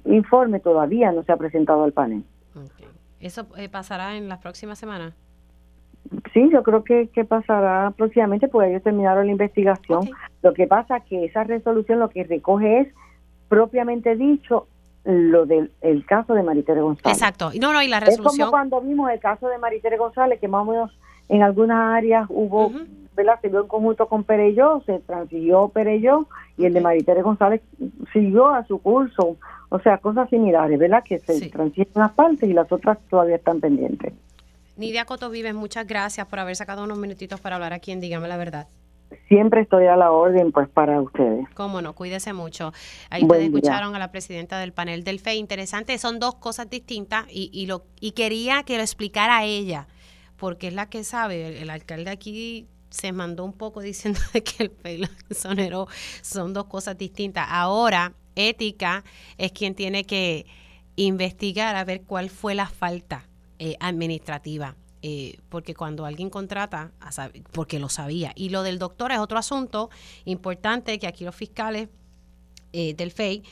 informe 0.04 0.58
todavía 0.58 1.12
no 1.12 1.22
se 1.22 1.30
ha 1.30 1.36
presentado 1.36 1.84
al 1.84 1.92
panel. 1.92 2.24
¿Eso 3.20 3.46
eh, 3.56 3.68
pasará 3.68 4.16
en 4.16 4.28
las 4.28 4.38
próximas 4.38 4.78
semanas? 4.78 5.14
Sí, 6.32 6.48
yo 6.50 6.62
creo 6.62 6.84
que, 6.84 7.08
que 7.08 7.24
pasará 7.24 7.92
próximamente 7.96 8.48
porque 8.48 8.70
ellos 8.70 8.82
terminaron 8.82 9.26
la 9.26 9.32
investigación. 9.32 10.08
Lo 10.42 10.54
que 10.54 10.66
pasa 10.66 10.98
es 10.98 11.04
que 11.04 11.24
esa 11.24 11.44
resolución 11.44 11.98
lo 11.98 12.08
que 12.08 12.24
recoge 12.24 12.80
es 12.80 12.88
propiamente 13.48 14.16
dicho 14.16 14.66
lo 15.04 15.46
del 15.46 15.70
el 15.80 16.04
caso 16.04 16.34
de 16.34 16.42
Maritere 16.42 16.82
González. 16.82 17.16
Exacto. 17.16 17.50
No, 17.60 17.72
no, 17.72 17.82
y 17.82 17.88
la 17.88 18.00
resolución. 18.00 18.32
Es 18.32 18.38
como 18.38 18.50
cuando 18.50 18.80
vimos 18.80 19.10
el 19.10 19.20
caso 19.20 19.48
de 19.48 19.58
Maritere 19.58 19.96
González, 19.96 20.38
que 20.38 20.48
más 20.48 20.62
o 20.66 20.70
menos 20.70 20.98
en 21.28 21.42
algunas 21.42 21.96
áreas 21.96 22.26
hubo, 22.28 22.72
¿verdad? 23.14 23.38
Se 23.40 23.48
vio 23.48 23.62
en 23.62 23.68
conjunto 23.68 24.06
con 24.06 24.24
Pereyó, 24.24 24.82
se 24.86 24.98
transiguió 25.00 25.68
Pereyó 25.68 26.26
y 26.56 26.66
el 26.66 26.74
de 26.74 26.80
Maritere 26.80 27.22
González 27.22 27.62
siguió 28.12 28.48
a 28.48 28.64
su 28.64 28.78
curso. 28.80 29.36
O 29.70 29.78
sea, 29.80 29.98
cosas 29.98 30.30
similares, 30.30 30.78
¿verdad? 30.78 31.04
Que 31.04 31.18
se 31.18 31.34
sí. 31.34 31.52
unas 31.94 32.12
partes 32.12 32.48
y 32.48 32.54
las 32.54 32.70
otras 32.72 32.98
todavía 33.10 33.36
están 33.36 33.60
pendientes. 33.60 34.14
Nidia 34.78 35.06
Coto 35.06 35.28
Vives, 35.28 35.54
muchas 35.54 35.88
gracias 35.88 36.28
por 36.28 36.38
haber 36.38 36.54
sacado 36.54 36.84
unos 36.84 36.98
minutitos 36.98 37.40
para 37.40 37.56
hablar 37.56 37.72
aquí 37.72 37.90
en 37.90 37.98
Dígame 37.98 38.28
la 38.28 38.36
Verdad. 38.36 38.68
Siempre 39.26 39.62
estoy 39.62 39.86
a 39.86 39.96
la 39.96 40.12
orden, 40.12 40.52
pues, 40.52 40.68
para 40.68 41.00
ustedes. 41.00 41.48
Cómo 41.54 41.82
no, 41.82 41.96
cuídese 41.96 42.32
mucho. 42.32 42.72
Ahí 43.10 43.24
ustedes 43.24 43.46
escucharon 43.46 43.96
a 43.96 43.98
la 43.98 44.12
presidenta 44.12 44.60
del 44.60 44.72
panel 44.72 45.02
del 45.02 45.18
FE. 45.18 45.34
Interesante, 45.34 45.98
son 45.98 46.20
dos 46.20 46.36
cosas 46.36 46.70
distintas 46.70 47.26
y, 47.28 47.50
y, 47.52 47.66
lo, 47.66 47.86
y 47.98 48.12
quería 48.12 48.62
que 48.62 48.76
lo 48.76 48.82
explicara 48.82 49.42
ella, 49.42 49.88
porque 50.36 50.68
es 50.68 50.74
la 50.74 50.88
que 50.88 51.02
sabe. 51.02 51.48
El, 51.48 51.54
el 51.56 51.70
alcalde 51.70 52.10
aquí 52.10 52.68
se 52.88 53.10
mandó 53.10 53.44
un 53.44 53.54
poco 53.54 53.80
diciendo 53.82 54.20
que 54.32 54.62
el 54.62 54.70
FE 54.70 54.94
y 54.94 55.02
el 55.02 55.36
sonero 55.36 55.88
son 56.22 56.52
dos 56.54 56.66
cosas 56.66 56.96
distintas. 56.96 57.48
Ahora, 57.50 58.12
ética 58.36 59.02
es 59.38 59.50
quien 59.50 59.74
tiene 59.74 60.04
que 60.04 60.46
investigar 60.94 61.74
a 61.74 61.84
ver 61.84 62.02
cuál 62.02 62.30
fue 62.30 62.54
la 62.54 62.66
falta 62.66 63.27
eh, 63.58 63.76
administrativa. 63.80 64.76
Eh, 65.00 65.38
porque 65.48 65.74
cuando 65.74 66.04
alguien 66.06 66.28
contrata, 66.28 66.90
porque 67.52 67.78
lo 67.78 67.88
sabía. 67.88 68.32
Y 68.34 68.48
lo 68.48 68.64
del 68.64 68.80
doctor 68.80 69.12
es 69.12 69.18
otro 69.18 69.38
asunto 69.38 69.90
importante 70.24 70.98
que 70.98 71.06
aquí 71.06 71.24
los 71.24 71.36
fiscales 71.36 71.88
eh, 72.72 72.94
del 72.94 73.12
FEI 73.12 73.44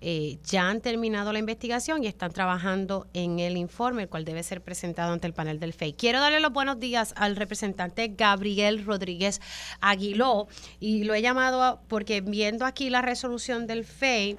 eh, 0.00 0.38
ya 0.44 0.68
han 0.68 0.80
terminado 0.80 1.32
la 1.32 1.40
investigación 1.40 2.04
y 2.04 2.06
están 2.06 2.32
trabajando 2.32 3.08
en 3.14 3.38
el 3.40 3.56
informe, 3.56 4.02
el 4.02 4.08
cual 4.08 4.24
debe 4.24 4.42
ser 4.42 4.62
presentado 4.62 5.12
ante 5.12 5.26
el 5.26 5.34
panel 5.34 5.58
del 5.58 5.72
FEI. 5.72 5.92
Quiero 5.92 6.20
darle 6.20 6.40
los 6.40 6.52
buenos 6.52 6.78
días 6.78 7.14
al 7.16 7.34
representante 7.34 8.08
Gabriel 8.16 8.84
Rodríguez 8.84 9.40
Aguiló 9.80 10.46
y 10.78 11.04
lo 11.04 11.14
he 11.14 11.22
llamado 11.22 11.80
porque 11.88 12.20
viendo 12.20 12.64
aquí 12.64 12.90
la 12.90 13.02
resolución 13.02 13.66
del 13.66 13.84
FEI, 13.84 14.38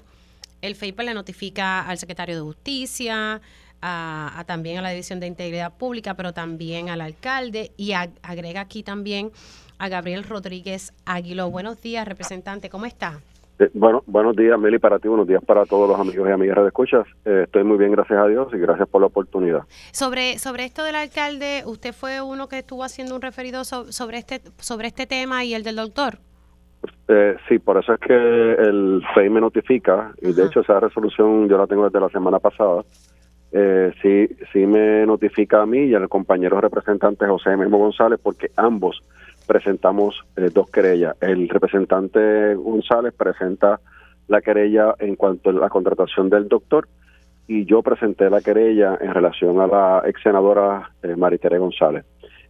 el 0.62 0.76
FEI 0.76 0.92
pues, 0.94 1.06
le 1.06 1.14
notifica 1.14 1.88
al 1.88 1.98
secretario 1.98 2.36
de 2.36 2.42
Justicia, 2.42 3.42
a, 3.82 4.34
a, 4.38 4.44
también 4.46 4.78
a 4.78 4.82
la 4.82 4.90
División 4.90 5.20
de 5.20 5.28
Integridad 5.28 5.78
Pública, 5.78 6.16
pero 6.16 6.34
también 6.34 6.90
al 6.90 7.02
alcalde 7.02 7.72
y 7.78 7.94
a, 7.94 8.10
agrega 8.24 8.62
aquí 8.62 8.84
también 8.84 9.32
a 9.78 9.90
Gabriel 9.90 10.24
Rodríguez 10.24 10.94
Aguiló. 11.06 11.50
Buenos 11.50 11.82
días, 11.82 12.08
representante, 12.08 12.70
¿cómo 12.70 12.86
está? 12.86 13.20
Eh, 13.60 13.70
bueno, 13.74 14.04
buenos 14.08 14.36
días, 14.38 14.58
Meli, 14.58 14.80
para 14.80 15.00
ti, 15.00 15.10
buenos 15.10 15.28
días 15.28 15.44
para 15.44 15.66
todos 15.66 15.90
los 15.90 16.00
amigos 16.00 16.28
y 16.30 16.32
amigas 16.32 16.58
de 16.58 16.68
escuchas. 16.68 17.06
Eh, 17.26 17.42
estoy 17.44 17.66
muy 17.66 17.78
bien, 17.78 17.92
gracias 17.92 18.18
a 18.18 18.26
Dios, 18.28 18.48
y 18.54 18.58
gracias 18.58 18.88
por 18.88 19.02
la 19.02 19.08
oportunidad. 19.08 19.64
Sobre 19.92 20.40
sobre 20.40 20.64
esto 20.64 20.84
del 20.84 20.96
alcalde, 20.96 21.64
¿usted 21.66 21.94
fue 21.94 22.22
uno 22.22 22.48
que 22.48 22.60
estuvo 22.60 22.86
haciendo 22.86 23.16
un 23.16 23.22
referido 23.22 23.66
so, 23.66 23.92
sobre 23.92 24.18
este 24.18 24.42
sobre 24.60 24.88
este 24.88 25.08
tema 25.08 25.44
y 25.44 25.54
el 25.54 25.64
del 25.64 25.76
doctor? 25.76 26.20
Eh, 27.10 27.36
sí, 27.50 27.60
por 27.60 27.78
eso 27.78 27.94
es 27.94 28.00
que 28.00 28.14
el 28.14 29.04
FEI 29.14 29.30
me 29.30 29.42
notifica, 29.42 30.14
y 30.22 30.28
Ajá. 30.28 30.36
de 30.36 30.46
hecho 30.48 30.62
esa 30.62 30.80
resolución 30.80 31.50
yo 31.50 31.58
la 31.58 31.68
tengo 31.68 31.84
desde 31.84 32.00
la 32.00 32.10
semana 32.10 32.40
pasada, 32.40 32.86
eh, 33.52 33.92
sí, 34.02 34.36
sí 34.54 34.66
me 34.66 35.06
notifica 35.06 35.62
a 35.62 35.66
mí 35.66 35.86
y 35.86 35.96
al 35.96 36.08
compañero 36.10 36.62
representante 36.62 37.26
José 37.26 37.56
Memo 37.58 37.78
González, 37.78 38.20
porque 38.22 38.52
ambos 38.56 39.02
presentamos 39.48 40.24
eh, 40.36 40.50
dos 40.54 40.70
querellas. 40.70 41.16
El 41.22 41.50
representante 41.50 42.56
González 42.56 43.14
presenta 43.18 43.80
la 44.28 44.42
querella 44.42 44.94
en 45.00 45.16
cuanto 45.16 45.50
a 45.50 45.54
la 45.54 45.70
contratación 45.70 46.30
del 46.30 46.48
doctor 46.48 46.88
y 47.48 47.66
yo 47.66 47.82
presenté 47.82 48.30
la 48.30 48.42
querella 48.42 48.98
en 49.02 49.12
relación 49.12 49.60
a 49.60 49.66
la 49.66 50.04
ex 50.06 50.22
senadora 50.22 50.92
eh, 51.02 51.16
Maritere 51.16 51.58
González. 51.58 52.06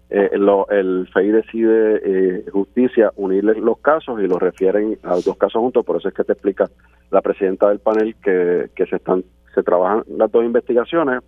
Eh, 0.09 0.31
lo, 0.37 0.67
el 0.69 1.07
FEI 1.13 1.29
decide 1.29 2.01
eh, 2.03 2.45
justicia 2.51 3.13
unirles 3.15 3.57
los 3.59 3.77
casos 3.79 4.19
y 4.19 4.27
los 4.27 4.39
refieren 4.41 4.97
a 5.03 5.11
los 5.11 5.23
dos 5.23 5.37
casos 5.37 5.61
juntos, 5.61 5.85
por 5.85 5.97
eso 5.97 6.09
es 6.09 6.13
que 6.13 6.23
te 6.25 6.33
explica 6.33 6.69
la 7.11 7.21
presidenta 7.21 7.69
del 7.69 7.79
panel 7.79 8.15
que, 8.21 8.71
que 8.75 8.85
se 8.87 8.97
están 8.97 9.23
se 9.53 9.63
trabajan 9.63 10.03
las 10.07 10.31
dos 10.31 10.43
investigaciones, 10.43 11.21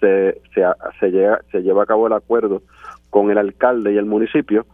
se, 0.00 0.40
se, 0.54 0.62
se, 0.98 1.10
llega, 1.10 1.40
se 1.50 1.62
lleva 1.62 1.82
a 1.82 1.86
cabo 1.86 2.06
el 2.06 2.12
acuerdo 2.12 2.62
con 3.10 3.30
el 3.30 3.38
alcalde 3.38 3.92
y 3.92 3.96
el 3.96 4.06
municipio 4.06 4.66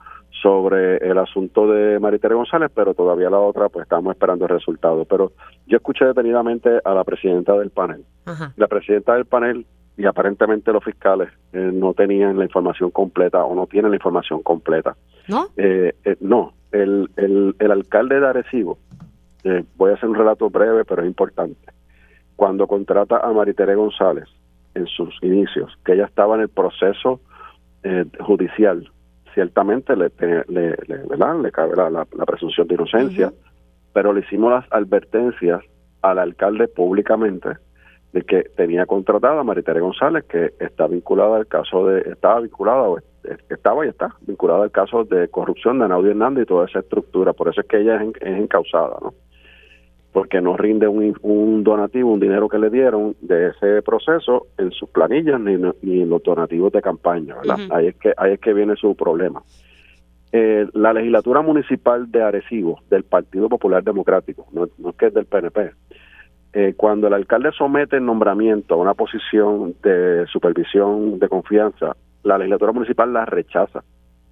sobre 0.43 0.99
el 0.99 1.19
asunto 1.19 1.67
de 1.67 1.99
Maritere 1.99 2.35
González, 2.35 2.71
pero 2.75 2.95
todavía 2.95 3.31
la 3.31 3.39
otra, 3.39 3.69
pues 3.69 3.85
estamos 3.85 4.15
esperando 4.15 4.45
el 4.45 4.51
resultado. 4.51 5.05
Pero 5.05 5.33
yo 5.67 5.79
escuché 5.79 6.05
detenidamente 6.05 6.81
a 6.85 6.95
la 6.95 7.05
presidenta 7.05 7.55
del 7.55 7.71
panel. 7.71 8.05
Ajá. 8.27 8.53
La 8.57 8.69
presidenta 8.69 9.15
del 9.15 9.25
panel 9.25 9.67
y 9.97 10.05
aparentemente 10.05 10.73
los 10.73 10.85
fiscales 10.85 11.31
eh, 11.53 11.71
no 11.73 11.95
tenían 11.95 12.39
la 12.39 12.45
información 12.45 12.91
completa 12.91 13.43
o 13.45 13.55
no 13.55 13.67
tienen 13.67 13.91
la 13.91 13.97
información 13.97 14.43
completa. 14.43 14.95
¿No? 15.27 15.47
Eh, 15.57 15.95
eh, 16.05 16.17
no, 16.21 16.53
el, 16.71 17.11
el, 17.17 17.57
el, 17.59 17.71
alcalde 17.71 18.21
de 18.21 18.27
Arecibo, 18.27 18.79
eh, 19.45 19.65
voy 19.77 19.91
a 19.91 19.95
hacer 19.95 20.09
un 20.09 20.15
relato 20.15 20.51
breve, 20.51 20.85
pero 20.85 21.03
es 21.03 21.09
importante 21.09 21.76
cuando 22.37 22.67
contrata 22.67 23.19
a 23.19 23.33
Maritere 23.33 23.75
González 23.75 24.29
en 24.75 24.87
sus 24.87 25.19
inicios, 25.23 25.73
que 25.85 25.95
ella 25.95 26.05
estaba 26.05 26.37
en 26.37 26.43
el 26.43 26.49
proceso 26.49 27.21
eh, 27.83 28.05
judicial, 28.21 28.91
ciertamente 29.35 29.97
le, 29.97 30.11
le, 30.49 30.77
le, 30.87 30.97
¿verdad? 31.09 31.41
le 31.41 31.51
cabe 31.51 31.77
la, 31.77 31.91
la, 31.91 32.07
la, 32.13 32.25
presunción 32.27 32.67
de 32.69 32.75
inocencia, 32.75 33.29
uh 33.29 33.31
-huh. 33.31 33.93
pero 33.93 34.13
le 34.13 34.21
hicimos 34.21 34.51
las 34.53 34.67
advertencias 34.71 35.61
al 36.03 36.19
alcalde 36.19 36.69
públicamente 36.69 37.49
de 38.13 38.23
que 38.23 38.45
tenía 38.57 38.87
contratada 38.87 39.41
a 39.41 39.45
Maritere 39.45 39.81
González, 39.81 40.25
que 40.25 40.53
está 40.59 40.87
vinculada 40.87 41.37
al 41.37 41.47
caso 41.47 41.87
de, 41.87 42.01
estaba 42.11 42.41
vinculada 42.41 42.83
o 42.83 42.99
estaba 43.51 43.85
y 43.85 43.89
está 43.89 44.15
vinculada 44.27 44.63
al 44.65 44.71
caso 44.71 45.05
de 45.05 45.29
corrupción 45.29 45.79
de 45.79 45.87
Anaudio 45.87 46.13
Hernández 46.13 46.45
y 46.45 46.47
toda 46.47 46.67
esa 46.67 46.79
estructura, 46.79 47.33
por 47.33 47.49
eso 47.49 47.61
es 47.61 47.67
que 47.67 47.81
ella 47.81 48.03
es, 48.03 48.09
es 48.21 48.39
encausada, 48.39 48.97
¿no? 49.03 49.13
Porque 50.17 50.41
no 50.41 50.57
rinde 50.57 50.89
un, 50.89 51.15
un, 51.21 51.63
donativo, 51.63 52.11
un 52.11 52.19
dinero 52.19 52.49
que 52.49 52.59
le 52.59 52.71
dieron 52.71 53.15
de 53.21 53.49
ese 53.49 53.83
proceso 53.83 54.47
en 54.57 54.71
sus 54.71 54.89
planillas 54.89 55.39
ni, 55.39 55.57
ni 55.83 56.01
en 56.01 56.09
los 56.09 56.23
donativos 56.23 56.73
de 56.73 56.81
campaña, 56.81 57.35
¿verdad? 57.35 57.59
Uh 57.59 57.69
-huh. 57.69 57.77
Ahí 57.77 57.87
es 57.89 57.97
que 57.97 58.15
ahí 58.17 58.33
es 58.33 58.41
que 58.41 58.55
viene 58.55 58.77
su 58.77 58.97
problema. 58.97 59.43
Eh, 60.33 60.67
la 60.73 60.95
legislatura 60.95 61.43
municipal 61.43 62.11
de 62.11 62.23
Arecibo 62.23 62.81
del 62.89 63.05
Partido 63.05 63.51
Popular 63.51 63.85
Democrático, 63.85 64.47
no, 64.55 64.67
no 64.79 64.89
es 64.89 64.97
que 64.97 65.09
es 65.09 65.13
del 65.13 65.27
PNP, 65.27 65.73
eh, 66.55 66.73
cuando 66.75 67.09
el 67.09 67.13
alcalde 67.13 67.51
somete 67.53 67.97
el 67.97 68.07
nombramiento 68.07 68.73
a 68.73 68.79
una 68.79 68.95
posición 68.95 69.75
de 69.83 70.25
supervisión 70.33 71.19
de 71.19 71.29
confianza, 71.29 71.95
la 72.23 72.39
legislatura 72.39 72.73
municipal 72.73 73.13
la 73.13 73.27
rechaza 73.27 73.85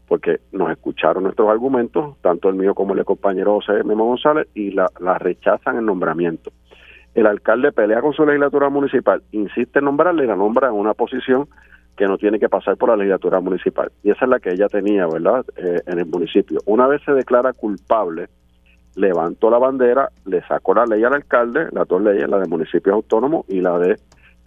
porque 0.07 0.41
nos 0.53 0.71
escucharon 0.71 1.25
nuestros 1.25 1.49
argumentos, 1.49 2.17
tanto 2.21 2.49
el 2.49 2.57
mío 2.57 2.75
como 2.75 2.93
el 2.93 2.99
de 2.99 3.05
compañero 3.05 3.55
José 3.55 3.85
Memo 3.85 4.05
González, 4.05 4.49
y 4.55 4.71
la, 4.71 4.89
la 5.01 5.19
rechazan 5.19 5.77
el 5.77 5.87
nombramiento. 5.87 6.53
El 7.15 7.27
alcalde 7.27 7.73
pelea 7.73 8.01
con 8.01 8.13
su 8.13 8.27
legislatura 8.27 8.69
municipal, 8.69 9.23
insiste 9.33 9.79
en 9.79 9.85
nombrarle 9.87 10.25
y 10.25 10.27
la 10.27 10.37
nombra 10.37 10.69
en 10.69 10.75
una 10.75 10.95
posición 10.95 11.49
que 11.97 12.07
no 12.07 12.19
tiene 12.19 12.41
que 12.41 12.49
pasar 12.49 12.77
por 12.77 12.89
la 12.89 12.97
legislatura 12.97 13.41
municipal. 13.41 13.93
Y 14.03 14.11
esa 14.11 14.25
es 14.25 14.29
la 14.29 14.41
que 14.41 14.51
ella 14.51 14.69
tenía, 14.69 15.07
¿verdad?, 15.07 15.45
eh, 15.57 15.81
en 15.87 15.99
el 15.99 16.07
municipio. 16.07 16.59
Una 16.67 16.89
vez 16.89 17.03
se 17.05 17.13
declara 17.13 17.53
culpable, 17.53 18.27
levantó 18.97 19.49
la 19.49 19.59
bandera, 19.59 20.09
le 20.27 20.43
sacó 20.43 20.75
la 20.75 20.87
ley 20.87 21.05
al 21.05 21.15
alcalde, 21.15 21.69
las 21.71 21.87
dos 21.87 22.03
leyes, 22.03 22.29
la 22.29 22.39
de 22.39 22.49
municipios 22.49 22.95
autónomos 22.95 23.45
y 23.49 23.61
la 23.61 23.79
de 23.79 23.97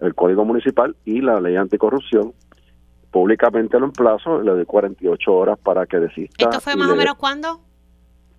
el 0.00 0.14
Código 0.14 0.44
Municipal 0.44 0.94
y 1.04 1.20
la 1.20 1.40
ley 1.40 1.56
anticorrupción, 1.56 2.32
públicamente 3.10 3.78
lo 3.78 3.86
emplazo, 3.86 4.42
le 4.42 4.52
doy 4.52 4.64
48 4.64 5.32
horas 5.32 5.58
para 5.58 5.86
que 5.86 5.98
desista. 5.98 6.44
¿Esto 6.44 6.60
fue 6.60 6.76
más 6.76 6.90
o 6.90 6.96
menos 6.96 7.14
cuándo? 7.14 7.60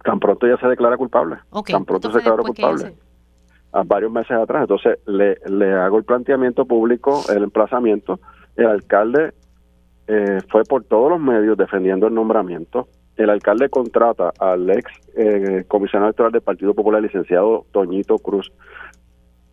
Tan 0.03 0.19
pronto 0.19 0.47
ya 0.47 0.57
se 0.57 0.67
declara 0.67 0.97
culpable. 0.97 1.37
Tan 1.67 1.85
pronto 1.85 2.11
se 2.11 2.17
declara 2.17 2.41
culpable. 2.41 2.93
A 3.71 3.83
varios 3.83 4.11
meses 4.11 4.31
atrás. 4.31 4.61
Entonces 4.61 4.99
le, 5.05 5.37
le 5.47 5.73
hago 5.73 5.97
el 5.97 6.03
planteamiento 6.03 6.65
público, 6.65 7.21
el 7.29 7.43
emplazamiento. 7.43 8.19
El 8.55 8.67
alcalde 8.67 9.33
eh, 10.07 10.39
fue 10.49 10.63
por 10.63 10.83
todos 10.85 11.11
los 11.11 11.19
medios 11.19 11.57
defendiendo 11.57 12.07
el 12.07 12.13
nombramiento. 12.13 12.87
El 13.15 13.29
alcalde 13.29 13.69
contrata 13.69 14.31
al 14.39 14.69
ex 14.69 14.91
eh, 15.15 15.65
comisionado 15.67 16.07
electoral 16.07 16.31
del 16.31 16.41
Partido 16.41 16.73
Popular, 16.73 17.01
licenciado 17.01 17.65
Toñito 17.71 18.17
Cruz. 18.17 18.51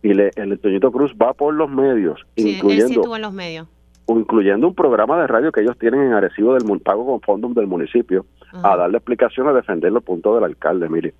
Y 0.01 0.13
le, 0.13 0.31
el 0.35 0.57
Toñito 0.59 0.91
Cruz 0.91 1.13
va 1.21 1.33
por 1.33 1.53
los 1.53 1.69
medios, 1.69 2.25
incluyendo. 2.35 3.15
en 3.15 3.21
los 3.21 3.33
medios 3.33 3.67
incluyendo 4.07 4.67
un 4.67 4.75
programa 4.75 5.19
de 5.19 5.27
radio 5.27 5.51
que 5.51 5.61
ellos 5.61 5.77
tienen 5.77 6.01
en 6.03 6.13
Arecibo 6.13 6.53
del 6.53 6.79
pago 6.79 7.05
con 7.05 7.21
fondos 7.21 7.53
del 7.55 7.67
municipio, 7.67 8.25
a 8.63 8.75
darle 8.75 8.97
explicación 8.97 9.47
a 9.47 9.53
defender 9.53 9.91
los 9.91 10.03
puntos 10.03 10.35
del 10.35 10.43
alcalde, 10.43 10.89
mire. 10.89 11.13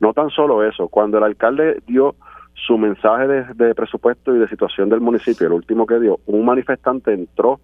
No 0.00 0.12
tan 0.12 0.30
solo 0.30 0.62
eso, 0.62 0.88
cuando 0.88 1.18
el 1.18 1.24
alcalde 1.24 1.82
dio 1.86 2.14
su 2.54 2.78
mensaje 2.78 3.26
de, 3.26 3.74
presupuesto 3.74 4.34
y 4.34 4.38
de 4.38 4.48
situación 4.48 4.88
del 4.88 5.00
municipio, 5.00 5.46
el 5.46 5.52
último 5.52 5.86
que 5.86 5.98
dio, 5.98 6.20
un 6.26 6.44
manifestante 6.44 7.12
entró 7.12 7.60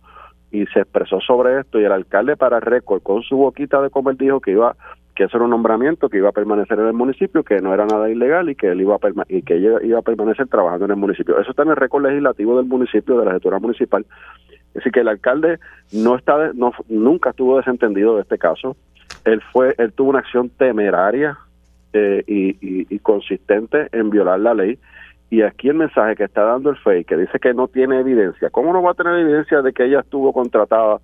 y 0.50 0.66
se 0.66 0.80
expresó 0.80 1.20
sobre 1.20 1.60
esto 1.60 1.80
y 1.80 1.84
el 1.84 1.92
alcalde 1.92 2.36
para 2.36 2.60
récord 2.60 3.02
con 3.02 3.22
su 3.22 3.36
boquita 3.36 3.82
de 3.82 3.90
comer 3.90 4.16
dijo 4.16 4.40
que 4.40 4.52
iba 4.52 4.76
que 5.14 5.24
eso 5.24 5.36
era 5.36 5.44
un 5.44 5.50
nombramiento 5.50 6.08
que 6.08 6.18
iba 6.18 6.30
a 6.30 6.32
permanecer 6.32 6.78
en 6.78 6.86
el 6.86 6.92
municipio, 6.92 7.44
que 7.44 7.60
no 7.60 7.72
era 7.72 7.86
nada 7.86 8.10
ilegal 8.10 8.50
y 8.50 8.56
que 8.56 8.68
él 8.68 8.80
iba 8.80 8.96
a 8.96 8.98
y 9.28 9.42
que 9.42 9.56
ella 9.56 9.78
iba 9.82 10.00
a 10.00 10.02
permanecer 10.02 10.48
trabajando 10.48 10.86
en 10.86 10.90
el 10.90 10.96
municipio. 10.96 11.38
Eso 11.38 11.50
está 11.50 11.62
en 11.62 11.70
el 11.70 11.76
récord 11.76 12.04
legislativo 12.04 12.56
del 12.56 12.66
municipio 12.66 13.16
de 13.18 13.24
la 13.24 13.32
gestora 13.32 13.60
municipal 13.60 14.04
Así 14.76 14.90
que 14.90 15.00
el 15.00 15.08
alcalde 15.08 15.58
no 15.92 16.16
está, 16.16 16.52
no, 16.54 16.72
nunca 16.88 17.30
estuvo 17.30 17.56
desentendido 17.56 18.16
de 18.16 18.22
este 18.22 18.38
caso. 18.38 18.76
Él 19.24 19.40
fue, 19.52 19.74
él 19.78 19.92
tuvo 19.92 20.10
una 20.10 20.18
acción 20.20 20.48
temeraria 20.50 21.38
eh, 21.92 22.24
y, 22.26 22.98
consistente 23.00 23.88
en 23.92 24.10
violar 24.10 24.40
la 24.40 24.54
ley. 24.54 24.78
Y 25.30 25.42
aquí 25.42 25.68
el 25.68 25.74
mensaje 25.74 26.16
que 26.16 26.24
está 26.24 26.42
dando 26.42 26.70
el 26.70 26.76
FEI, 26.76 27.04
que 27.04 27.16
dice 27.16 27.38
que 27.38 27.54
no 27.54 27.68
tiene 27.68 28.00
evidencia. 28.00 28.50
¿Cómo 28.50 28.72
no 28.72 28.82
va 28.82 28.92
a 28.92 28.94
tener 28.94 29.18
evidencia 29.18 29.62
de 29.62 29.72
que 29.72 29.84
ella 29.84 30.00
estuvo 30.00 30.32
contratada 30.32 30.98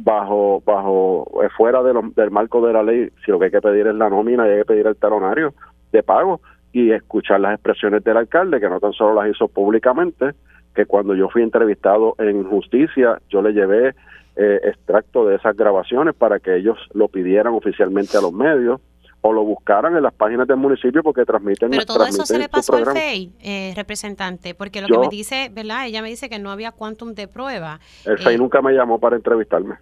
bajo, 0.00 0.62
bajo, 0.64 1.42
eh, 1.42 1.48
fuera 1.56 1.82
del 1.82 2.30
marco 2.30 2.64
de 2.64 2.72
la 2.72 2.82
ley? 2.82 3.10
Si 3.24 3.30
lo 3.30 3.38
que 3.38 3.46
hay 3.46 3.50
que 3.50 3.60
pedir 3.60 3.86
es 3.86 3.94
la 3.94 4.10
nómina 4.10 4.46
y 4.46 4.50
hay 4.50 4.58
que 4.58 4.64
pedir 4.66 4.86
el 4.86 4.96
talonario 4.96 5.54
de 5.92 6.02
pago 6.02 6.40
y 6.72 6.92
escuchar 6.92 7.40
las 7.40 7.54
expresiones 7.54 8.04
del 8.04 8.16
alcalde, 8.16 8.60
que 8.60 8.68
no 8.68 8.78
tan 8.80 8.92
solo 8.92 9.14
las 9.14 9.34
hizo 9.34 9.48
públicamente, 9.48 10.32
que 10.74 10.86
cuando 10.86 11.14
yo 11.14 11.28
fui 11.28 11.42
entrevistado 11.42 12.14
en 12.18 12.44
justicia, 12.44 13.20
yo 13.28 13.42
le 13.42 13.52
llevé 13.52 13.94
eh, 14.36 14.60
extracto 14.64 15.26
de 15.26 15.36
esas 15.36 15.56
grabaciones 15.56 16.14
para 16.14 16.38
que 16.38 16.56
ellos 16.56 16.78
lo 16.92 17.08
pidieran 17.08 17.52
oficialmente 17.54 18.16
a 18.16 18.20
los 18.20 18.32
medios 18.32 18.80
o 19.22 19.32
lo 19.32 19.44
buscaran 19.44 19.96
en 19.96 20.02
las 20.02 20.14
páginas 20.14 20.46
del 20.48 20.56
municipio 20.56 21.02
porque 21.02 21.24
transmiten 21.24 21.70
Pero 21.70 21.84
todo 21.84 22.06
eso 22.06 22.24
se 22.24 22.38
le 22.38 22.48
pasó 22.48 22.74
al 22.76 22.86
FEI, 22.86 23.32
eh, 23.40 23.72
representante, 23.76 24.54
porque 24.54 24.80
lo 24.80 24.88
que 24.88 24.98
me 24.98 25.08
dice, 25.08 25.50
¿verdad? 25.52 25.86
Ella 25.86 26.00
me 26.00 26.08
dice 26.08 26.30
que 26.30 26.38
no 26.38 26.50
había 26.50 26.72
quantum 26.72 27.14
de 27.14 27.28
prueba. 27.28 27.80
El 28.06 28.18
FEI 28.18 28.36
eh, 28.36 28.38
nunca 28.38 28.62
me 28.62 28.72
llamó 28.72 28.98
para 28.98 29.16
entrevistarme. 29.16 29.76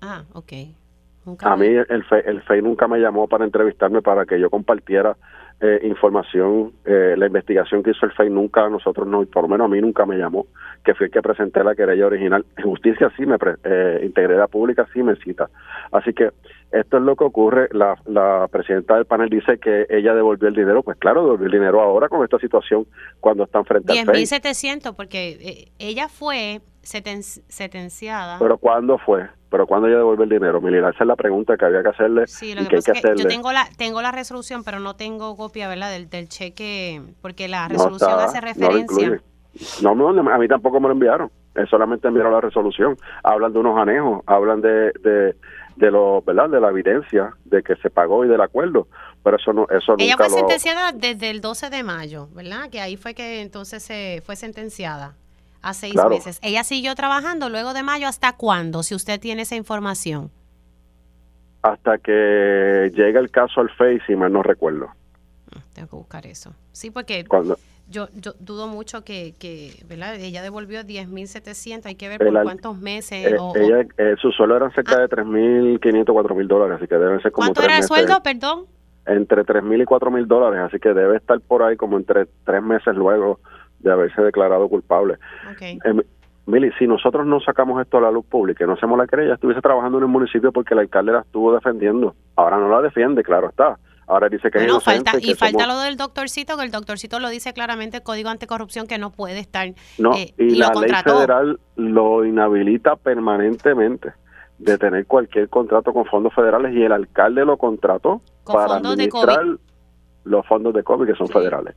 Ah, 0.00 0.24
ok. 0.32 0.52
a 1.40 1.56
mí 1.56 1.66
el 1.66 2.04
FEI, 2.04 2.22
el 2.24 2.42
FEI 2.42 2.62
nunca 2.62 2.88
me 2.88 2.98
llamó 2.98 3.28
para 3.28 3.44
entrevistarme 3.44 4.02
para 4.02 4.24
que 4.24 4.40
yo 4.40 4.50
compartiera 4.50 5.16
eh, 5.60 5.80
información, 5.82 6.72
eh, 6.86 7.14
la 7.18 7.26
investigación 7.26 7.82
que 7.82 7.90
hizo 7.90 8.06
el 8.06 8.12
FEI 8.12 8.30
nunca 8.30 8.64
a 8.64 8.70
nosotros, 8.70 9.06
no, 9.06 9.24
por 9.26 9.42
lo 9.42 9.48
menos 9.48 9.66
a 9.66 9.68
mí 9.68 9.80
nunca 9.80 10.06
me 10.06 10.16
llamó, 10.16 10.46
que 10.84 10.94
fue 10.94 11.06
el 11.06 11.12
que 11.12 11.20
presenté 11.20 11.62
la 11.62 11.74
querella 11.74 12.06
original. 12.06 12.46
Justicia 12.62 13.12
sí 13.16 13.26
me, 13.26 13.36
eh, 13.64 14.00
integridad 14.02 14.48
pública 14.48 14.86
sí 14.94 15.02
me 15.02 15.16
cita. 15.16 15.50
Así 15.92 16.14
que 16.14 16.30
esto 16.72 16.96
es 16.96 17.02
lo 17.02 17.14
que 17.14 17.24
ocurre. 17.24 17.68
La, 17.72 17.96
la 18.06 18.48
presidenta 18.50 18.94
del 18.94 19.04
panel 19.04 19.28
dice 19.28 19.58
que 19.58 19.86
ella 19.90 20.14
devolvió 20.14 20.48
el 20.48 20.54
dinero. 20.54 20.82
Pues 20.82 20.96
claro, 20.98 21.24
devolvió 21.24 21.46
el 21.46 21.52
dinero 21.52 21.80
ahora 21.82 22.08
con 22.08 22.24
esta 22.24 22.38
situación 22.38 22.86
cuando 23.18 23.44
están 23.44 23.66
frente 23.66 23.92
al 23.92 24.06
FEI. 24.06 24.24
10.700 24.24 24.96
porque 24.96 25.36
eh, 25.40 25.72
ella 25.78 26.08
fue 26.08 26.62
sentenciada. 26.80 28.38
¿Pero 28.38 28.56
cuándo 28.56 28.96
fue? 28.96 29.28
¿Pero 29.50 29.66
cuándo 29.66 29.88
ella 29.88 29.98
devuelve 29.98 30.24
el 30.24 30.30
dinero? 30.30 30.60
Milina, 30.60 30.90
esa 30.90 31.02
es 31.02 31.08
la 31.08 31.16
pregunta 31.16 31.56
que 31.56 31.64
había 31.64 31.82
que 31.82 31.88
hacerle. 31.88 32.26
Sí, 32.28 32.54
lo 32.54 32.66
que, 32.68 32.76
pasa 32.76 32.92
es 32.92 33.02
que 33.02 33.16
yo 33.16 33.26
tengo 33.26 33.50
la, 33.52 33.66
tengo 33.76 34.00
la 34.00 34.12
resolución, 34.12 34.62
pero 34.62 34.78
no 34.78 34.94
tengo 34.94 35.36
copia, 35.36 35.68
¿verdad? 35.68 35.90
Del, 35.90 36.08
del 36.08 36.28
cheque, 36.28 37.02
porque 37.20 37.48
la 37.48 37.66
resolución 37.66 38.20
hace 38.20 38.40
referencia. 38.40 39.20
No, 39.82 39.96
no, 39.96 40.08
a 40.30 40.38
mí 40.38 40.46
tampoco 40.46 40.78
me 40.78 40.86
lo 40.86 40.94
enviaron. 40.94 41.30
solamente 41.68 42.06
enviaron 42.06 42.32
la 42.32 42.40
resolución. 42.40 42.96
Hablan 43.24 43.52
de 43.52 43.58
unos 43.58 43.76
anejos, 43.76 44.22
hablan 44.26 44.60
de, 44.60 44.92
de, 45.02 45.34
de 45.74 45.90
lo, 45.90 46.22
¿verdad? 46.22 46.48
De 46.48 46.60
la 46.60 46.68
evidencia 46.68 47.34
de 47.44 47.60
que 47.64 47.74
se 47.76 47.90
pagó 47.90 48.24
y 48.24 48.28
del 48.28 48.40
acuerdo. 48.40 48.86
Pero 49.24 49.36
eso 49.36 49.52
no, 49.52 49.66
eso 49.68 49.96
Ella 49.98 50.16
fue 50.16 50.30
sentenciada 50.30 50.92
desde 50.92 51.28
el 51.30 51.40
12 51.40 51.70
de 51.70 51.82
mayo, 51.82 52.28
¿verdad? 52.32 52.70
Que 52.70 52.80
ahí 52.80 52.96
fue 52.96 53.14
que 53.14 53.42
entonces 53.42 53.82
se 53.82 54.22
fue 54.24 54.36
sentenciada 54.36 55.16
a 55.62 55.74
seis 55.74 55.94
meses. 56.08 56.38
Ella 56.42 56.64
siguió 56.64 56.94
trabajando 56.94 57.48
luego 57.48 57.74
de 57.74 57.82
mayo. 57.82 58.08
¿Hasta 58.08 58.36
cuándo? 58.36 58.82
Si 58.82 58.94
usted 58.94 59.20
tiene 59.20 59.42
esa 59.42 59.56
información. 59.56 60.30
Hasta 61.62 61.98
que 61.98 62.90
llega 62.94 63.20
el 63.20 63.30
caso 63.30 63.60
al 63.60 63.70
Face, 63.70 64.02
y 64.08 64.16
más 64.16 64.30
no 64.30 64.42
recuerdo. 64.42 64.88
Ah, 65.54 65.60
tengo 65.74 65.88
que 65.88 65.96
buscar 65.96 66.26
eso. 66.26 66.54
Sí, 66.72 66.90
porque 66.90 67.26
yo, 67.90 68.08
yo 68.14 68.32
dudo 68.38 68.68
mucho 68.68 69.04
que, 69.04 69.34
que 69.38 69.84
¿verdad? 69.86 70.14
Ella 70.14 70.42
devolvió 70.42 70.82
10.700. 70.82 71.86
Hay 71.86 71.96
que 71.96 72.08
ver 72.08 72.18
por 72.18 72.42
cuántos 72.42 72.78
meses. 72.78 73.32
Eh, 73.32 73.36
ella, 73.56 73.86
eh, 73.98 74.14
su 74.20 74.30
sueldo 74.30 74.56
eran 74.56 74.72
cerca 74.72 74.96
ah. 74.96 75.00
de 75.00 75.08
3.500, 75.08 76.04
4.000 76.04 76.46
dólares. 76.46 76.76
Así 76.78 76.86
que 76.86 76.94
deben 76.94 77.20
ser 77.20 77.32
como 77.32 77.46
¿Cuánto 77.46 77.62
era 77.62 77.78
el 77.78 77.82
sueldo, 77.82 78.22
perdón? 78.22 78.66
Entre 79.06 79.44
3.000 79.44 79.82
y 79.82 79.84
4.000 79.84 80.26
dólares. 80.26 80.60
Así 80.66 80.78
que 80.78 80.94
debe 80.94 81.16
estar 81.16 81.40
por 81.40 81.62
ahí 81.62 81.76
como 81.76 81.98
entre 81.98 82.26
tres 82.44 82.62
meses 82.62 82.94
luego 82.94 83.40
de 83.80 83.92
haberse 83.92 84.22
declarado 84.22 84.68
culpable. 84.68 85.16
Okay. 85.52 85.78
Eh, 85.84 86.02
Mili, 86.46 86.70
si 86.78 86.86
nosotros 86.86 87.26
no 87.26 87.40
sacamos 87.40 87.80
esto 87.80 87.98
a 87.98 88.00
la 88.00 88.10
luz 88.10 88.24
pública 88.26 88.64
y 88.64 88.66
no 88.66 88.74
hacemos 88.74 88.98
la 88.98 89.06
querella, 89.06 89.34
estuviese 89.34 89.60
trabajando 89.60 89.98
en 89.98 90.04
el 90.04 90.10
municipio 90.10 90.52
porque 90.52 90.74
el 90.74 90.80
alcalde 90.80 91.12
la 91.12 91.20
estuvo 91.20 91.54
defendiendo. 91.54 92.14
Ahora 92.36 92.58
no 92.58 92.68
la 92.68 92.82
defiende, 92.82 93.22
claro 93.22 93.50
está. 93.50 93.78
Ahora 94.06 94.28
dice 94.28 94.50
que 94.50 94.58
es 94.58 94.64
inocente, 94.64 95.08
falta, 95.08 95.24
y 95.24 95.34
falta 95.34 95.66
lo 95.68 95.78
del 95.78 95.96
doctorcito, 95.96 96.56
que 96.56 96.64
el 96.64 96.72
doctorcito 96.72 97.20
lo 97.20 97.28
dice 97.28 97.52
claramente 97.52 97.98
el 97.98 98.02
Código 98.02 98.28
Anticorrupción 98.28 98.88
que 98.88 98.98
no 98.98 99.10
puede 99.10 99.38
estar. 99.38 99.68
No, 99.98 100.14
eh, 100.14 100.34
y, 100.36 100.56
la 100.56 100.72
ley 100.72 100.90
federal 101.04 101.60
lo 101.76 102.24
inhabilita 102.24 102.96
permanentemente 102.96 104.12
de 104.58 104.78
tener 104.78 105.06
cualquier 105.06 105.48
contrato 105.48 105.92
con 105.92 106.06
fondos 106.06 106.34
federales 106.34 106.74
y 106.74 106.82
el 106.82 106.90
alcalde 106.90 107.44
lo 107.44 107.56
contrató 107.56 108.20
para 108.44 108.76
administrar 108.76 109.44
los 110.24 110.46
fondos 110.46 110.74
de 110.74 110.82
COVID 110.82 111.06
que 111.06 111.14
son 111.14 111.28
federales. 111.28 111.76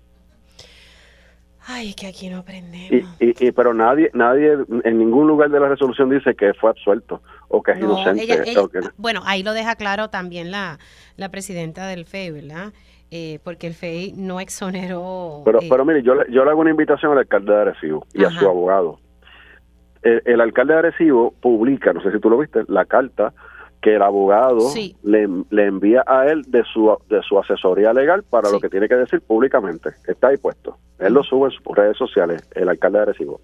Ay, 1.66 1.94
que 1.94 2.08
aquí 2.08 2.30
no 2.30 2.40
aprendemos. 2.40 3.08
Y, 3.20 3.52
pero 3.52 3.74
nadie, 3.74 4.12
nadie, 4.14 4.58
en 4.84 4.98
ningún 4.98 5.28
lugar 5.28 5.50
de 5.50 5.60
la 5.60 5.70
resolución 5.70 6.10
dice 6.10 6.36
que 6.36 6.54
fue 6.54 6.70
absuelto 6.70 7.22
o 7.48 7.64
que 7.64 7.72
es 7.72 7.80
inocente. 7.80 8.28
Bueno, 8.98 9.22
ahí 9.26 9.44
lo 9.44 9.54
deja 9.54 9.76
claro 9.76 10.10
también 10.10 10.52
la, 10.52 10.80
la 11.16 11.30
presidenta 11.30 11.88
del 11.88 12.06
FEI, 12.06 12.32
¿verdad? 12.32 12.74
Eh, 13.12 13.40
porque 13.44 13.68
el 13.68 13.76
FEI 13.76 14.14
no 14.18 14.40
exoneró. 14.40 15.44
Pero, 15.46 15.62
eh, 15.62 15.68
pero 15.70 15.86
mire, 15.86 16.04
yo, 16.04 16.16
yo 16.28 16.44
le 16.44 16.52
hago 16.52 16.62
una 16.62 16.72
invitación 16.72 17.12
al 17.14 17.20
alcalde 17.20 17.54
de 17.54 17.62
Arecibo 17.62 18.06
y 18.14 18.24
a 18.24 18.30
su 18.30 18.46
abogado. 18.46 19.00
El, 20.02 20.22
el, 20.26 20.42
alcalde 20.42 20.74
de 20.74 20.80
Arecibo 20.80 21.34
publica, 21.40 21.94
no 21.94 22.02
sé 22.02 22.12
si 22.12 22.20
tú 22.20 22.30
lo 22.30 22.40
viste, 22.40 22.64
la 22.68 22.86
carta 22.86 23.34
que 23.84 23.96
el 23.96 24.02
abogado 24.02 24.60
le, 25.04 25.28
le, 25.50 25.66
envía 25.66 26.06
a 26.08 26.26
él 26.28 26.44
de 26.48 26.64
su, 26.64 26.98
de 27.10 27.22
su 27.22 27.38
asesoría 27.38 27.92
legal 27.92 28.24
para 28.24 28.50
lo 28.50 28.62
que 28.62 28.70
tiene 28.70 28.88
que 28.88 28.96
decir 28.96 29.20
públicamente. 29.20 29.90
Está 30.08 30.30
ahí 30.30 30.38
puesto. 30.38 30.78
Él 31.00 31.14
lo 31.14 31.22
sube 31.22 31.50
en 31.50 31.52
sus 31.52 31.76
redes 31.76 31.98
sociales, 31.98 32.50
el 32.56 32.70
alcalde 32.70 33.00
de 33.00 33.06
Recibo. 33.06 33.42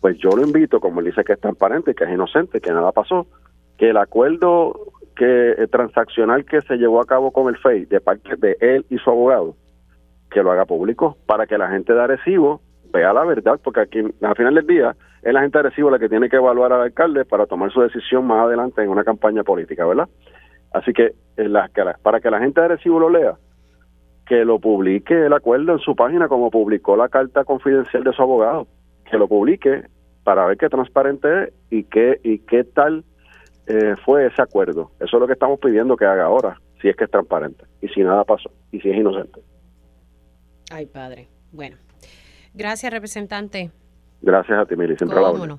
Pues 0.00 0.18
yo 0.18 0.30
lo 0.30 0.42
invito, 0.42 0.80
como 0.80 0.98
él 0.98 1.06
dice 1.06 1.22
que 1.22 1.34
es 1.34 1.40
transparente, 1.40 1.94
que 1.94 2.02
es 2.02 2.10
inocente, 2.10 2.60
que 2.60 2.72
nada 2.72 2.90
pasó, 2.90 3.28
que 3.78 3.90
el 3.90 3.96
acuerdo 3.96 4.90
que 5.14 5.52
el 5.52 5.70
transaccional 5.70 6.44
que 6.44 6.62
se 6.62 6.78
llevó 6.78 7.00
a 7.00 7.06
cabo 7.06 7.30
con 7.30 7.48
el 7.48 7.56
FEI 7.56 7.84
de 7.84 8.00
parte 8.00 8.34
de 8.36 8.56
él 8.60 8.84
y 8.90 8.98
su 8.98 9.08
abogado, 9.08 9.54
que 10.32 10.42
lo 10.42 10.50
haga 10.50 10.64
público 10.64 11.16
para 11.26 11.46
que 11.46 11.58
la 11.58 11.68
gente 11.68 11.92
de 11.92 12.02
Arecibo 12.02 12.60
vea 12.92 13.12
la 13.12 13.24
verdad, 13.24 13.60
porque 13.62 13.80
aquí 13.80 13.98
al 14.22 14.36
final 14.36 14.54
del 14.54 14.66
día 14.66 14.96
es 15.22 15.32
la 15.32 15.40
gente 15.42 15.58
agresiva 15.58 15.90
la 15.90 15.98
que 15.98 16.08
tiene 16.08 16.28
que 16.28 16.36
evaluar 16.36 16.72
al 16.72 16.82
alcalde 16.82 17.24
para 17.24 17.46
tomar 17.46 17.72
su 17.72 17.80
decisión 17.80 18.26
más 18.26 18.46
adelante 18.46 18.82
en 18.82 18.90
una 18.90 19.04
campaña 19.04 19.42
política, 19.42 19.84
¿verdad? 19.84 20.08
Así 20.72 20.92
que, 20.92 21.14
para 22.02 22.20
que 22.20 22.30
la 22.30 22.38
gente 22.38 22.60
agresiva 22.60 23.00
lo 23.00 23.10
lea, 23.10 23.36
que 24.26 24.44
lo 24.44 24.58
publique 24.58 25.26
el 25.26 25.32
acuerdo 25.32 25.72
en 25.72 25.78
su 25.78 25.94
página 25.94 26.28
como 26.28 26.50
publicó 26.50 26.96
la 26.96 27.08
carta 27.08 27.44
confidencial 27.44 28.04
de 28.04 28.12
su 28.12 28.22
abogado, 28.22 28.66
que 29.10 29.16
lo 29.16 29.28
publique 29.28 29.84
para 30.24 30.46
ver 30.46 30.58
qué 30.58 30.68
transparente 30.68 31.44
es 31.44 31.54
y 31.70 31.84
qué, 31.84 32.20
y 32.24 32.40
qué 32.40 32.64
tal 32.64 33.04
eh, 33.66 33.94
fue 34.04 34.26
ese 34.26 34.42
acuerdo. 34.42 34.90
Eso 35.00 35.16
es 35.16 35.20
lo 35.20 35.26
que 35.26 35.34
estamos 35.34 35.60
pidiendo 35.60 35.96
que 35.96 36.04
haga 36.04 36.24
ahora, 36.24 36.60
si 36.80 36.88
es 36.88 36.96
que 36.96 37.04
es 37.04 37.10
transparente 37.10 37.64
y 37.80 37.88
si 37.88 38.02
nada 38.02 38.24
pasó 38.24 38.50
y 38.72 38.80
si 38.80 38.90
es 38.90 38.96
inocente. 38.96 39.40
Ay, 40.70 40.86
padre. 40.86 41.28
Bueno, 41.52 41.76
gracias, 42.56 42.92
representante. 42.92 43.70
Gracias 44.22 44.58
a 44.58 44.66
ti, 44.66 44.74
Mili, 44.76 44.96
siempre 44.96 45.20
la 45.20 45.58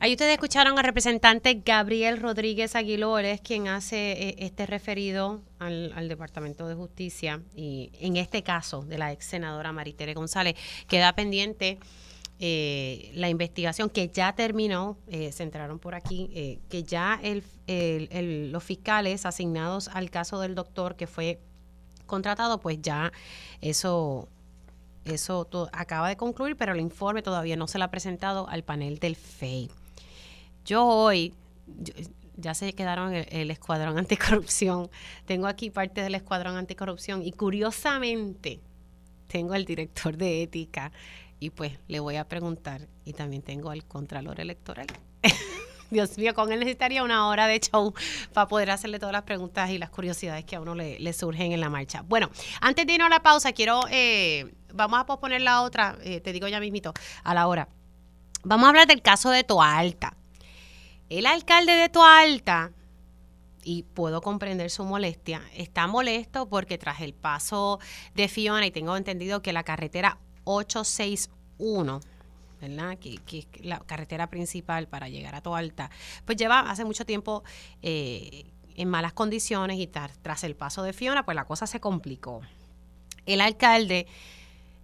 Ahí 0.00 0.12
ustedes 0.12 0.34
escucharon 0.34 0.78
al 0.78 0.84
representante 0.84 1.60
Gabriel 1.64 2.20
Rodríguez 2.20 2.76
Aguilores, 2.76 3.40
quien 3.40 3.66
hace 3.66 4.12
eh, 4.12 4.34
este 4.38 4.64
referido 4.64 5.40
al, 5.58 6.08
Departamento 6.08 6.68
de 6.68 6.76
Justicia 6.76 7.42
y 7.56 7.90
en 8.00 8.16
este 8.16 8.44
caso 8.44 8.82
de 8.82 8.96
la 8.96 9.12
ex 9.12 9.24
senadora 9.24 9.72
Maritere 9.72 10.14
González. 10.14 10.54
Queda 10.86 11.12
pendiente 11.14 11.80
eh, 12.38 13.10
la 13.14 13.28
investigación 13.28 13.90
que 13.90 14.08
ya 14.08 14.32
terminó, 14.34 14.98
eh, 15.08 15.32
se 15.32 15.42
entraron 15.42 15.80
por 15.80 15.96
aquí, 15.96 16.60
que 16.68 16.84
ya 16.84 17.20
los 17.66 18.62
fiscales 18.62 19.26
asignados 19.26 19.88
al 19.88 20.10
caso 20.10 20.40
del 20.40 20.54
doctor 20.54 20.94
que 20.94 21.08
fue 21.08 21.40
contratado, 22.06 22.60
pues 22.60 22.80
ya 22.80 23.12
eso 23.60 24.28
eso 25.04 25.48
acaba 25.72 26.08
de 26.08 26.16
concluir, 26.16 26.56
pero 26.56 26.72
el 26.72 26.80
informe 26.80 27.22
todavía 27.22 27.56
no 27.56 27.66
se 27.66 27.78
le 27.78 27.84
ha 27.84 27.90
presentado 27.90 28.48
al 28.48 28.62
panel 28.62 28.98
del 28.98 29.16
FEI. 29.16 29.70
Yo 30.64 30.86
hoy, 30.86 31.34
ya 32.36 32.54
se 32.54 32.72
quedaron 32.74 33.14
el, 33.14 33.26
el, 33.30 33.50
escuadrón 33.50 33.98
anticorrupción, 33.98 34.90
tengo 35.26 35.46
aquí 35.46 35.70
parte 35.70 36.02
del 36.02 36.14
escuadrón 36.14 36.56
anticorrupción 36.56 37.22
y 37.22 37.32
curiosamente 37.32 38.60
tengo 39.28 39.54
al 39.54 39.64
director 39.64 40.16
de 40.16 40.42
ética 40.42 40.92
y 41.40 41.50
pues 41.50 41.78
le 41.86 42.00
voy 42.00 42.16
a 42.16 42.28
preguntar 42.28 42.88
y 43.04 43.12
también 43.12 43.42
tengo 43.42 43.70
al 43.70 43.84
contralor 43.84 44.40
electoral. 44.40 44.86
Dios 45.90 46.18
mío, 46.18 46.34
con 46.34 46.52
él 46.52 46.58
necesitaría 46.58 47.02
una 47.02 47.28
hora 47.28 47.46
de 47.46 47.60
show 47.60 47.94
para 48.32 48.46
poder 48.46 48.70
hacerle 48.70 48.98
todas 48.98 49.12
las 49.12 49.22
preguntas 49.22 49.70
y 49.70 49.78
las 49.78 49.90
curiosidades 49.90 50.44
que 50.44 50.56
a 50.56 50.60
uno 50.60 50.74
le, 50.74 51.12
surgen 51.12 51.52
en 51.52 51.60
la 51.60 51.70
marcha. 51.70 52.02
Bueno, 52.02 52.30
antes 52.60 52.86
de 52.86 52.92
irnos 52.92 53.06
a 53.06 53.10
la 53.10 53.22
pausa, 53.22 53.52
quiero, 53.52 53.80
eh, 53.90 54.52
vamos 54.72 55.00
a 55.00 55.06
posponer 55.06 55.40
la 55.40 55.62
otra, 55.62 55.96
eh, 56.02 56.20
te 56.20 56.32
digo 56.32 56.48
ya 56.48 56.60
mismito, 56.60 56.92
a 57.24 57.34
la 57.34 57.46
hora. 57.46 57.68
Vamos 58.44 58.66
a 58.66 58.68
hablar 58.68 58.86
del 58.86 59.02
caso 59.02 59.30
de 59.30 59.44
Toalta. 59.44 60.16
El 61.08 61.26
alcalde 61.26 61.72
de 61.72 61.88
Toalta, 61.88 62.72
y 63.64 63.82
puedo 63.82 64.20
comprender 64.22 64.70
su 64.70 64.84
molestia, 64.84 65.42
está 65.54 65.86
molesto 65.86 66.48
porque 66.48 66.78
tras 66.78 67.00
el 67.00 67.14
paso 67.14 67.80
de 68.14 68.28
Fiona, 68.28 68.66
y 68.66 68.70
tengo 68.70 68.96
entendido 68.96 69.42
que 69.42 69.52
la 69.52 69.62
carretera 69.62 70.18
861, 70.44 72.00
¿verdad? 72.60 72.98
Que, 72.98 73.20
es 73.38 73.46
la 73.60 73.80
carretera 73.80 74.28
principal 74.28 74.88
para 74.88 75.08
llegar 75.08 75.34
a 75.34 75.42
Toalta, 75.42 75.90
pues 76.24 76.38
lleva 76.38 76.60
hace 76.60 76.84
mucho 76.84 77.04
tiempo 77.04 77.42
eh, 77.82 78.46
en 78.76 78.88
malas 78.88 79.12
condiciones 79.12 79.78
y 79.78 79.86
tras 79.86 80.44
el 80.44 80.54
paso 80.54 80.82
de 80.82 80.92
Fiona, 80.92 81.24
pues 81.24 81.34
la 81.34 81.44
cosa 81.44 81.66
se 81.66 81.80
complicó. 81.80 82.40
El 83.26 83.40
alcalde 83.40 84.06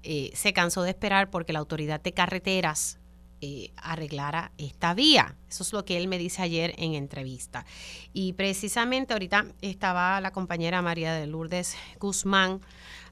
eh, 0.05 0.31
se 0.35 0.53
cansó 0.53 0.83
de 0.83 0.90
esperar 0.90 1.31
porque 1.31 1.55
la 1.55 1.61
autoridad 1.61 2.01
de 2.01 2.12
carreteras 2.12 2.99
eh, 3.40 3.73
arreglara 3.77 4.53
esta 4.59 4.95
vía. 4.95 5.37
Eso 5.49 5.62
es 5.62 5.73
lo 5.73 5.85
que 5.85 5.97
él 5.97 6.09
me 6.09 6.19
dice 6.19 6.43
ayer 6.43 6.75
en 6.77 6.95
entrevista. 6.95 7.64
Y 8.12 8.35
precisamente 8.35 9.14
ahorita 9.14 9.47
estaba 9.62 10.21
la 10.21 10.31
compañera 10.31 10.83
María 10.83 11.14
de 11.14 11.27
Lourdes 11.27 11.77
Guzmán 11.99 12.61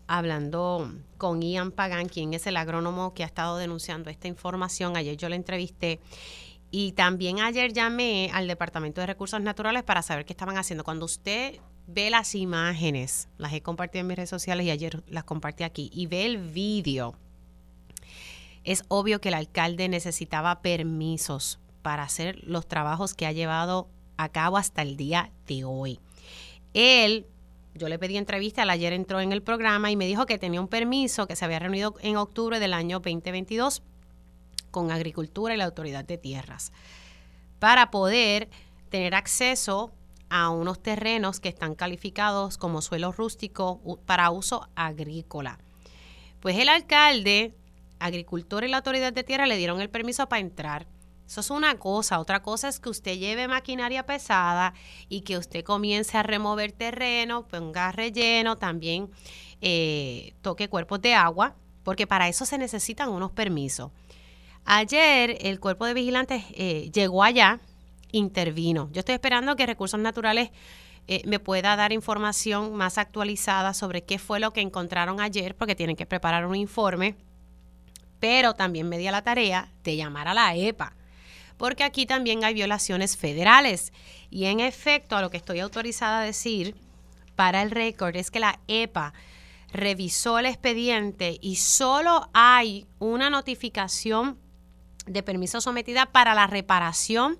hablando 0.07 0.92
con 1.16 1.40
Ian 1.40 1.70
Pagan, 1.70 2.09
quien 2.09 2.35
es 2.35 2.46
el 2.46 2.59
agrónomo 2.59 3.14
que 3.14 3.22
ha 3.22 3.26
estado 3.26 3.57
denunciando 3.57 4.11
esta 4.11 4.28
información. 4.28 4.96
Ayer 4.96 5.16
yo 5.16 5.31
la 5.31 5.37
entrevisté. 5.37 5.98
Y 6.70 6.92
también 6.92 7.40
ayer 7.40 7.72
llamé 7.72 8.31
al 8.33 8.48
Departamento 8.48 9.00
de 9.00 9.07
Recursos 9.07 9.40
Naturales 9.40 9.83
para 9.83 10.02
saber 10.02 10.26
qué 10.26 10.35
estaban 10.35 10.57
haciendo. 10.57 10.85
Cuando 10.85 11.07
usted 11.07 11.59
ve 11.86 12.10
las 12.10 12.34
imágenes, 12.34 13.28
las 13.38 13.52
he 13.52 13.60
compartido 13.60 14.00
en 14.00 14.06
mis 14.08 14.16
redes 14.16 14.30
sociales 14.30 14.66
y 14.66 14.70
ayer 14.70 15.02
las 15.08 15.24
compartí 15.24 15.64
aquí, 15.64 15.90
y 15.92 16.06
ve 16.06 16.26
el 16.26 16.38
vídeo 16.38 17.16
es 18.64 18.84
obvio 18.88 19.20
que 19.20 19.28
el 19.28 19.34
alcalde 19.34 19.88
necesitaba 19.88 20.62
permisos 20.62 21.58
para 21.82 22.04
hacer 22.04 22.38
los 22.44 22.66
trabajos 22.66 23.14
que 23.14 23.26
ha 23.26 23.32
llevado 23.32 23.88
a 24.16 24.28
cabo 24.28 24.56
hasta 24.56 24.82
el 24.82 24.96
día 24.96 25.30
de 25.48 25.64
hoy. 25.64 25.98
Él, 26.74 27.26
yo 27.74 27.88
le 27.88 27.98
pedí 27.98 28.16
entrevista, 28.16 28.62
él 28.62 28.70
ayer 28.70 28.92
entró 28.92 29.20
en 29.20 29.32
el 29.32 29.42
programa 29.42 29.90
y 29.90 29.96
me 29.96 30.06
dijo 30.06 30.26
que 30.26 30.38
tenía 30.38 30.60
un 30.60 30.68
permiso 30.68 31.26
que 31.26 31.36
se 31.36 31.44
había 31.44 31.58
reunido 31.58 31.96
en 32.02 32.16
octubre 32.16 32.60
del 32.60 32.72
año 32.72 33.00
2022 33.00 33.82
con 34.70 34.90
Agricultura 34.90 35.54
y 35.54 35.58
la 35.58 35.64
Autoridad 35.64 36.04
de 36.04 36.18
Tierras 36.18 36.72
para 37.58 37.90
poder 37.90 38.48
tener 38.90 39.14
acceso 39.14 39.92
a 40.34 40.48
unos 40.48 40.82
terrenos 40.82 41.40
que 41.40 41.50
están 41.50 41.74
calificados 41.74 42.56
como 42.56 42.80
suelo 42.80 43.12
rústico 43.12 43.98
para 44.06 44.30
uso 44.30 44.66
agrícola. 44.74 45.58
Pues 46.40 46.58
el 46.58 46.70
alcalde 46.70 47.54
agricultor 47.98 48.64
y 48.64 48.68
la 48.68 48.78
autoridad 48.78 49.12
de 49.12 49.24
tierra 49.24 49.46
le 49.46 49.58
dieron 49.58 49.82
el 49.82 49.90
permiso 49.90 50.26
para 50.30 50.40
entrar. 50.40 50.86
Eso 51.26 51.40
es 51.40 51.50
una 51.50 51.78
cosa. 51.78 52.18
Otra 52.18 52.40
cosa 52.40 52.68
es 52.68 52.80
que 52.80 52.88
usted 52.88 53.18
lleve 53.18 53.46
maquinaria 53.46 54.06
pesada 54.06 54.72
y 55.10 55.20
que 55.20 55.36
usted 55.36 55.62
comience 55.64 56.16
a 56.16 56.22
remover 56.22 56.72
terreno, 56.72 57.46
ponga 57.46 57.92
relleno, 57.92 58.56
también 58.56 59.10
eh, 59.60 60.34
toque 60.40 60.70
cuerpos 60.70 61.02
de 61.02 61.12
agua, 61.12 61.56
porque 61.84 62.06
para 62.06 62.28
eso 62.28 62.46
se 62.46 62.56
necesitan 62.56 63.10
unos 63.10 63.32
permisos. 63.32 63.90
Ayer 64.64 65.36
el 65.42 65.60
cuerpo 65.60 65.84
de 65.84 65.92
vigilantes 65.92 66.42
eh, 66.54 66.90
llegó 66.92 67.22
allá, 67.22 67.60
intervino. 68.12 68.88
Yo 68.92 69.01
estoy 69.01 69.14
esperando 69.14 69.57
que 69.57 69.66
Recursos 69.66 69.98
Naturales 69.98 70.51
eh, 71.09 71.22
me 71.27 71.40
pueda 71.40 71.75
dar 71.75 71.92
información 71.92 72.75
más 72.77 72.96
actualizada 72.96 73.75
sobre 73.75 74.05
qué 74.05 74.18
fue 74.18 74.38
lo 74.38 74.53
que 74.53 74.61
encontraron 74.61 75.20
ayer, 75.20 75.57
porque 75.57 75.75
tienen 75.75 75.96
que 75.96 76.07
preparar 76.07 76.46
un 76.46 76.55
informe 76.55 77.16
pero 78.22 78.55
también 78.55 78.88
me 78.88 78.98
dio 78.98 79.11
la 79.11 79.22
tarea 79.22 79.72
de 79.83 79.96
llamar 79.96 80.29
a 80.29 80.35
la 80.35 80.55
EPA, 80.55 80.94
porque 81.57 81.83
aquí 81.83 82.07
también 82.07 82.44
hay 82.44 82.55
violaciones 82.55 83.16
federales. 83.16 83.92
Y 84.31 84.44
en 84.44 84.61
efecto, 84.61 85.16
a 85.16 85.20
lo 85.20 85.29
que 85.29 85.38
estoy 85.38 85.59
autorizada 85.59 86.20
a 86.20 86.25
decir 86.25 86.77
para 87.35 87.62
el 87.62 87.72
récord 87.72 88.14
es 88.14 88.31
que 88.31 88.38
la 88.38 88.61
EPA 88.68 89.12
revisó 89.72 90.38
el 90.38 90.46
expediente 90.46 91.37
y 91.40 91.57
solo 91.57 92.31
hay 92.33 92.87
una 93.01 93.29
notificación 93.29 94.38
de 95.05 95.25
permiso 95.25 95.61
sometida 95.61 96.07
para 96.07 96.33
la 96.33 96.46
reparación 96.46 97.38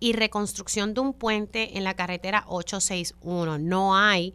y 0.00 0.12
reconstrucción 0.12 0.94
de 0.94 1.00
un 1.00 1.12
puente 1.12 1.76
en 1.76 1.84
la 1.84 1.94
carretera 1.94 2.44
861. 2.46 3.58
No 3.58 3.96
hay 3.96 4.34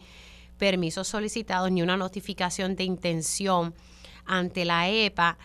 permisos 0.57 1.07
solicitados 1.07 1.71
ni 1.71 1.81
una 1.81 1.97
notificación 1.97 2.75
de 2.75 2.83
intención 2.83 3.73
ante 4.25 4.65
la 4.65 4.89
EPA 4.89 5.37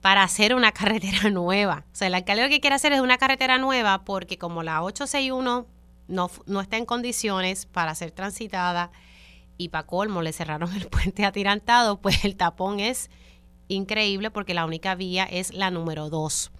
para 0.00 0.22
hacer 0.22 0.54
una 0.54 0.72
carretera 0.72 1.30
nueva. 1.30 1.84
O 1.92 1.94
sea, 1.94 2.08
el 2.08 2.14
alcalde 2.14 2.42
lo 2.42 2.48
que 2.48 2.60
quiere 2.60 2.76
hacer 2.76 2.92
es 2.92 3.00
una 3.00 3.18
carretera 3.18 3.58
nueva 3.58 4.04
porque 4.04 4.38
como 4.38 4.62
la 4.62 4.82
861 4.82 5.66
no, 6.08 6.30
no 6.46 6.60
está 6.60 6.76
en 6.76 6.84
condiciones 6.86 7.66
para 7.66 7.94
ser 7.94 8.10
transitada 8.10 8.90
y 9.56 9.68
para 9.68 9.86
colmo 9.86 10.22
le 10.22 10.32
cerraron 10.32 10.72
el 10.76 10.88
puente 10.88 11.24
atirantado, 11.24 12.00
pues 12.00 12.24
el 12.24 12.36
tapón 12.36 12.80
es 12.80 13.10
increíble 13.68 14.30
porque 14.30 14.54
la 14.54 14.66
única 14.66 14.94
vía 14.94 15.24
es 15.24 15.54
la 15.54 15.70
número 15.70 16.10
2. 16.10 16.52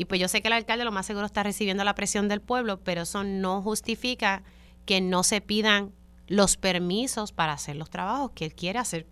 Y 0.00 0.06
pues 0.06 0.18
yo 0.18 0.28
sé 0.28 0.40
que 0.40 0.48
el 0.48 0.54
alcalde 0.54 0.86
lo 0.86 0.92
más 0.92 1.04
seguro 1.04 1.26
está 1.26 1.42
recibiendo 1.42 1.84
la 1.84 1.94
presión 1.94 2.26
del 2.26 2.40
pueblo, 2.40 2.80
pero 2.80 3.02
eso 3.02 3.22
no 3.22 3.60
justifica 3.60 4.42
que 4.86 5.02
no 5.02 5.22
se 5.22 5.42
pidan 5.42 5.92
los 6.26 6.56
permisos 6.56 7.32
para 7.32 7.52
hacer 7.52 7.76
los 7.76 7.90
trabajos 7.90 8.30
que 8.34 8.46
él 8.46 8.54
quiere 8.54 8.78
hacer. 8.78 9.06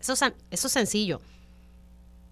Eso, 0.00 0.14
eso 0.14 0.32
es 0.50 0.72
sencillo 0.72 1.20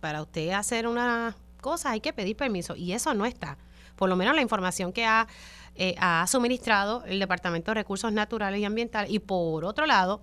para 0.00 0.22
usted 0.22 0.52
hacer 0.52 0.86
una 0.86 1.36
cosa 1.60 1.90
hay 1.90 2.00
que 2.00 2.14
pedir 2.14 2.34
permiso 2.34 2.76
y 2.76 2.92
eso 2.92 3.12
no 3.12 3.26
está. 3.26 3.58
Por 3.94 4.08
lo 4.08 4.16
menos 4.16 4.34
la 4.34 4.40
información 4.40 4.90
que 4.90 5.04
ha, 5.04 5.28
eh, 5.74 5.96
ha 5.98 6.26
suministrado 6.28 7.04
el 7.04 7.18
Departamento 7.18 7.72
de 7.72 7.74
Recursos 7.74 8.10
Naturales 8.10 8.58
y 8.58 8.64
Ambientales 8.64 9.10
y 9.10 9.18
por 9.18 9.66
otro 9.66 9.84
lado 9.84 10.22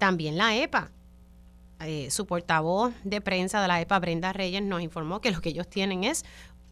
también 0.00 0.36
la 0.36 0.56
EPA. 0.56 0.90
Eh, 1.80 2.10
su 2.10 2.26
portavoz 2.26 2.92
de 3.04 3.20
prensa 3.20 3.62
de 3.62 3.68
la 3.68 3.80
EPA, 3.80 4.00
Brenda 4.00 4.32
Reyes, 4.32 4.62
nos 4.62 4.82
informó 4.82 5.20
que 5.20 5.30
lo 5.30 5.40
que 5.40 5.50
ellos 5.50 5.68
tienen 5.68 6.02
es 6.02 6.24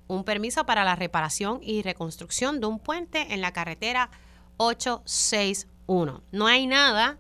un 0.09 0.25
permiso 0.25 0.67
para 0.67 0.85
la 0.85 0.97
reparación 0.97 1.61
y 1.63 1.83
reconstrucción 1.83 2.61
de 2.61 2.67
un 2.67 2.79
puente 2.79 3.35
en 3.35 3.41
la 3.41 3.53
carretera 3.53 4.11
861. 4.59 6.23
No 6.33 6.47
hay 6.47 6.67
nada 6.67 7.19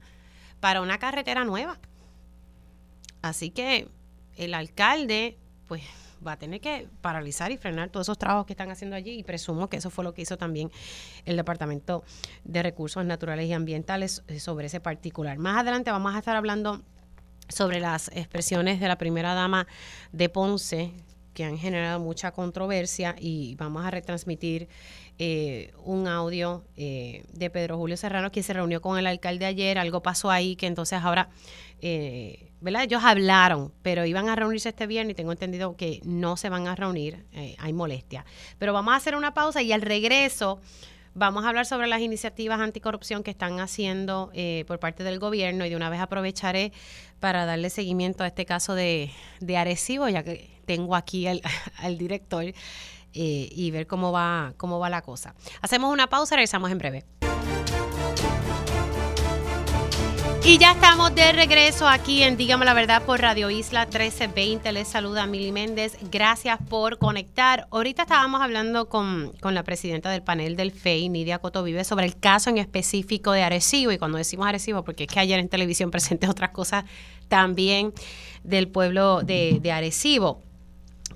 para 0.61 0.81
una 0.81 0.99
carretera 0.99 1.45
nueva. 1.45 1.79
Así 3.23 3.51
que 3.51 3.89
el 4.37 4.55
alcalde, 4.55 5.39
pues 5.67 5.83
va 6.27 6.33
a 6.33 6.39
tener 6.39 6.61
que 6.61 6.89
paralizar 7.01 7.51
y 7.53 7.57
frenar 7.57 7.91
todos 7.91 8.07
esos 8.07 8.19
trabajos 8.19 8.47
que 8.47 8.53
están 8.53 8.71
haciendo 8.71 8.97
allí 8.97 9.19
y 9.19 9.23
presumo 9.23 9.69
que 9.69 9.77
eso 9.77 9.91
fue 9.91 10.05
lo 10.05 10.15
que 10.15 10.23
hizo 10.23 10.37
también 10.37 10.71
el 11.25 11.37
Departamento 11.37 12.05
de 12.45 12.63
Recursos 12.63 13.05
Naturales 13.05 13.49
y 13.49 13.53
Ambientales 13.53 14.23
sobre 14.39 14.67
ese 14.67 14.81
particular. 14.81 15.39
Más 15.39 15.59
adelante 15.59 15.91
vamos 15.91 16.15
a 16.15 16.19
estar 16.19 16.37
hablando 16.37 16.83
sobre 17.49 17.81
las 17.81 18.09
expresiones 18.09 18.81
de 18.81 18.89
la 18.89 18.99
primera 18.99 19.35
dama 19.35 19.67
de 20.13 20.29
Ponce 20.29 20.93
que 21.37 21.45
han 21.45 21.57
generado 21.57 22.01
mucha 22.01 22.33
controversia 22.33 23.15
y 23.17 23.55
vamos 23.55 23.85
a 23.85 23.93
retransmitir 23.93 24.69
eh, 25.19 25.73
un 25.85 26.09
audio 26.09 26.65
eh, 26.77 27.23
de 27.33 27.51
Pedro 27.51 27.77
Julio 27.77 27.97
Serrano, 27.97 28.33
quien 28.33 28.43
se 28.43 28.55
reunió 28.55 28.81
con 28.81 28.99
el 28.99 29.07
alcalde 29.07 29.47
ayer, 29.47 29.79
algo 29.79 30.03
pasó 30.03 30.33
ahí 30.33 30.57
que 30.57 30.67
entonces 30.67 30.99
ahora 31.01 31.29
¿verdad? 32.61 32.85
Ellos 32.85 33.05
hablaron, 33.05 33.73
pero 33.83 34.07
iban 34.07 34.29
a 34.29 34.35
reunirse 34.35 34.71
este 34.71 34.87
viernes 34.87 35.13
y 35.13 35.15
tengo 35.15 35.33
entendido 35.33 35.77
que 35.77 36.01
no 36.05 36.37
se 36.37 36.49
van 36.49 36.67
a 36.67 36.75
reunir, 36.75 37.27
eh, 37.33 37.55
hay 37.59 37.73
molestia. 37.73 38.25
Pero 38.59 38.73
vamos 38.73 38.95
a 38.95 38.97
hacer 38.97 39.15
una 39.15 39.35
pausa 39.35 39.63
y 39.63 39.73
al 39.73 39.83
regreso 39.83 40.61
vamos 41.15 41.45
a 41.45 41.49
hablar 41.49 41.67
sobre 41.67 41.87
las 41.87 42.01
iniciativas 42.01 42.61
anticorrupción 42.61 43.23
que 43.23 43.31
están 43.31 43.61
haciendo 43.61 44.31
eh, 44.35 44.65
por 44.67 44.79
parte 44.79 45.05
del 45.05 45.19
gobierno 45.19 45.65
y 45.65 45.71
de 45.71 45.77
una 45.77 45.91
vez 45.91 46.01
aprovecharé 46.01 46.73
para 47.21 47.47
darle 47.47 47.71
seguimiento 47.71 48.25
a 48.25 48.27
este 48.27 48.47
caso 48.47 48.75
de, 48.75 49.11
de 49.41 49.57
Arecibo, 49.57 50.09
ya 50.09 50.23
que 50.23 50.56
tengo 50.67 50.95
aquí 50.95 51.27
al, 51.79 51.99
director 51.99 52.45
eh, 52.45 52.55
y 53.15 53.71
ver 53.71 53.87
cómo 53.87 54.13
va, 54.13 54.53
cómo 54.57 54.79
va 54.79 54.91
la 54.91 55.03
cosa. 55.03 55.35
Hacemos 55.63 55.93
una 55.93 56.09
pausa, 56.09 56.37
regresamos 56.37 56.71
en 56.71 56.79
breve. 56.79 57.05
Y 60.49 60.59
ya 60.59 60.71
estamos 60.71 61.13
de 61.13 61.33
regreso 61.33 61.89
aquí 61.89 62.23
en 62.23 62.37
Dígame 62.37 62.65
la 62.65 62.73
Verdad 62.73 63.03
por 63.03 63.21
Radio 63.21 63.51
Isla 63.51 63.81
1320. 63.87 64.71
Les 64.71 64.87
saluda 64.87 65.27
Mili 65.27 65.51
Méndez. 65.51 65.97
Gracias 66.13 66.61
por 66.69 66.99
conectar. 66.99 67.67
Ahorita 67.73 68.03
estábamos 68.03 68.41
hablando 68.41 68.89
con, 68.89 69.33
con 69.41 69.57
la 69.57 69.65
presidenta 69.65 70.09
del 70.09 70.23
panel 70.23 70.55
del 70.55 70.71
FEI, 70.71 71.09
Nidia 71.09 71.41
Cotovive, 71.41 71.83
sobre 71.83 72.07
el 72.07 72.17
caso 72.17 72.49
en 72.49 72.59
específico 72.59 73.33
de 73.33 73.43
Arecibo. 73.43 73.91
Y 73.91 73.99
cuando 73.99 74.19
decimos 74.19 74.47
Arecibo, 74.47 74.85
porque 74.85 75.05
es 75.05 75.11
que 75.13 75.19
ayer 75.19 75.41
en 75.41 75.49
televisión 75.49 75.91
presenté 75.91 76.29
otras 76.29 76.51
cosas 76.51 76.85
también 77.27 77.93
del 78.45 78.69
pueblo 78.69 79.23
de, 79.23 79.59
de 79.61 79.73
Arecibo. 79.73 80.46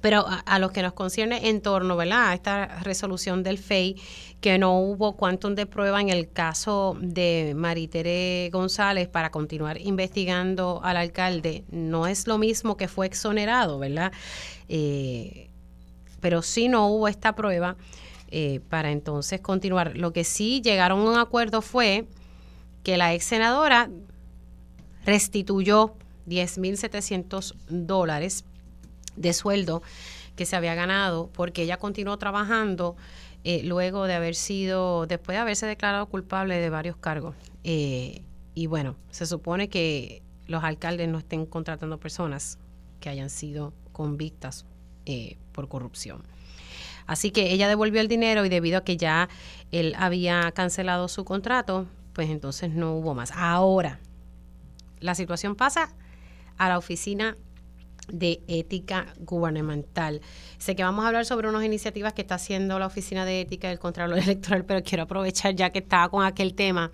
Pero 0.00 0.26
a, 0.26 0.40
a, 0.40 0.58
lo 0.58 0.70
que 0.70 0.82
nos 0.82 0.92
concierne 0.92 1.48
en 1.48 1.60
torno 1.60 1.96
¿verdad? 1.96 2.30
a 2.30 2.34
esta 2.34 2.66
resolución 2.80 3.42
del 3.42 3.58
FEI, 3.58 3.96
que 4.40 4.58
no 4.58 4.78
hubo 4.78 5.16
quantum 5.16 5.54
de 5.54 5.66
prueba 5.66 6.00
en 6.00 6.08
el 6.08 6.30
caso 6.30 6.96
de 7.00 7.52
Maritere 7.54 8.48
González 8.52 9.08
para 9.08 9.30
continuar 9.30 9.78
investigando 9.78 10.80
al 10.82 10.96
alcalde, 10.96 11.64
no 11.70 12.06
es 12.06 12.26
lo 12.26 12.38
mismo 12.38 12.76
que 12.76 12.88
fue 12.88 13.06
exonerado, 13.06 13.78
¿verdad? 13.78 14.12
Eh, 14.68 15.50
pero 16.20 16.42
sí 16.42 16.68
no 16.68 16.86
hubo 16.88 17.08
esta 17.08 17.34
prueba 17.34 17.76
eh, 18.30 18.60
para 18.68 18.92
entonces 18.92 19.40
continuar. 19.40 19.96
Lo 19.96 20.12
que 20.12 20.24
sí 20.24 20.60
llegaron 20.62 21.00
a 21.00 21.10
un 21.10 21.18
acuerdo 21.18 21.62
fue 21.62 22.06
que 22.84 22.96
la 22.96 23.12
ex 23.12 23.24
senadora 23.24 23.90
restituyó 25.04 25.94
10.700 26.28 27.54
dólares 27.68 28.44
de 29.20 29.32
sueldo 29.32 29.82
que 30.36 30.46
se 30.46 30.56
había 30.56 30.74
ganado 30.74 31.30
porque 31.32 31.62
ella 31.62 31.76
continuó 31.76 32.16
trabajando 32.16 32.96
eh, 33.44 33.62
luego 33.64 34.06
de 34.06 34.14
haber 34.14 34.34
sido, 34.34 35.06
después 35.06 35.36
de 35.36 35.40
haberse 35.40 35.66
declarado 35.66 36.06
culpable 36.06 36.56
de 36.56 36.70
varios 36.70 36.96
cargos. 36.96 37.34
Eh, 37.64 38.22
y 38.54 38.66
bueno, 38.66 38.96
se 39.10 39.26
supone 39.26 39.68
que 39.68 40.22
los 40.46 40.64
alcaldes 40.64 41.08
no 41.08 41.18
estén 41.18 41.46
contratando 41.46 41.98
personas 41.98 42.58
que 43.00 43.08
hayan 43.08 43.30
sido 43.30 43.72
convictas 43.92 44.66
eh, 45.06 45.36
por 45.52 45.68
corrupción. 45.68 46.22
Así 47.06 47.30
que 47.30 47.52
ella 47.52 47.68
devolvió 47.68 48.00
el 48.00 48.08
dinero 48.08 48.44
y 48.44 48.48
debido 48.48 48.78
a 48.78 48.84
que 48.84 48.96
ya 48.96 49.28
él 49.72 49.94
había 49.98 50.52
cancelado 50.52 51.08
su 51.08 51.24
contrato, 51.24 51.86
pues 52.12 52.30
entonces 52.30 52.70
no 52.70 52.94
hubo 52.94 53.14
más. 53.14 53.32
Ahora, 53.32 54.00
la 55.00 55.14
situación 55.14 55.56
pasa 55.56 55.90
a 56.58 56.68
la 56.68 56.78
oficina 56.78 57.36
de 58.12 58.42
ética 58.48 59.06
gubernamental. 59.18 60.20
Sé 60.58 60.76
que 60.76 60.82
vamos 60.82 61.04
a 61.04 61.08
hablar 61.08 61.26
sobre 61.26 61.48
unas 61.48 61.64
iniciativas 61.64 62.12
que 62.12 62.22
está 62.22 62.36
haciendo 62.36 62.78
la 62.78 62.86
Oficina 62.86 63.24
de 63.24 63.40
Ética 63.40 63.68
del 63.68 63.78
Contralor 63.78 64.18
Electoral, 64.22 64.64
pero 64.64 64.82
quiero 64.82 65.04
aprovechar 65.04 65.54
ya 65.54 65.70
que 65.70 65.80
estaba 65.80 66.08
con 66.08 66.24
aquel 66.24 66.54
tema. 66.54 66.90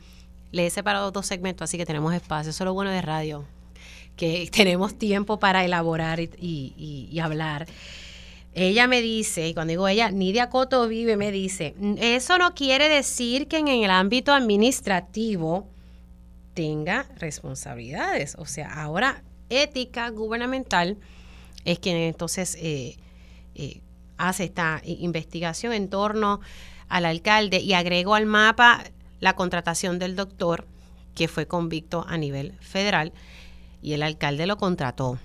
Le 0.52 0.66
he 0.66 0.70
separado 0.70 1.10
dos 1.10 1.26
segmentos, 1.26 1.64
así 1.64 1.76
que 1.76 1.86
tenemos 1.86 2.14
espacio. 2.14 2.50
Eso 2.50 2.64
es 2.64 2.66
lo 2.66 2.74
bueno 2.74 2.90
de 2.90 3.02
radio, 3.02 3.44
que 4.16 4.48
tenemos 4.52 4.96
tiempo 4.96 5.38
para 5.38 5.64
elaborar 5.64 6.20
y, 6.20 6.30
y, 6.38 7.18
hablar. 7.20 7.66
Ella 8.54 8.86
me 8.86 9.02
dice, 9.02 9.48
y 9.48 9.54
cuando 9.54 9.72
digo 9.72 9.86
ella, 9.86 10.10
Nidia 10.10 10.48
Coto 10.48 10.88
vive, 10.88 11.18
me 11.18 11.30
dice, 11.30 11.74
eso 11.98 12.38
no 12.38 12.54
quiere 12.54 12.88
decir 12.88 13.48
que 13.48 13.58
en 13.58 13.68
el 13.68 13.90
ámbito 13.90 14.32
administrativo 14.32 15.68
tenga 16.56 17.06
responsabilidades. 17.18 18.34
O 18.38 18.46
sea, 18.46 18.72
ahora 18.72 19.22
ética 19.50 20.08
gubernamental 20.10 20.98
es 21.64 21.78
quien 21.78 21.96
entonces 21.96 22.56
eh, 22.60 22.96
eh, 23.54 23.80
hace 24.16 24.44
esta 24.44 24.80
investigación 24.84 25.72
en 25.72 25.88
torno 25.88 26.40
al 26.88 27.04
alcalde 27.04 27.58
y 27.58 27.72
agregó 27.72 28.14
al 28.14 28.26
mapa 28.26 28.84
la 29.20 29.34
contratación 29.34 29.98
del 29.98 30.16
doctor 30.16 30.66
que 31.14 31.28
fue 31.28 31.46
convicto 31.46 32.04
a 32.08 32.16
nivel 32.16 32.52
federal 32.60 33.12
y 33.82 33.92
el 33.94 34.02
alcalde 34.02 34.46
lo 34.46 34.56
contrató 34.56 35.18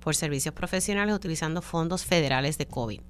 por 0.00 0.16
servicios 0.16 0.54
profesionales 0.54 1.14
utilizando 1.14 1.62
fondos 1.62 2.04
federales 2.04 2.58
de 2.58 2.66
COVID. 2.66 3.00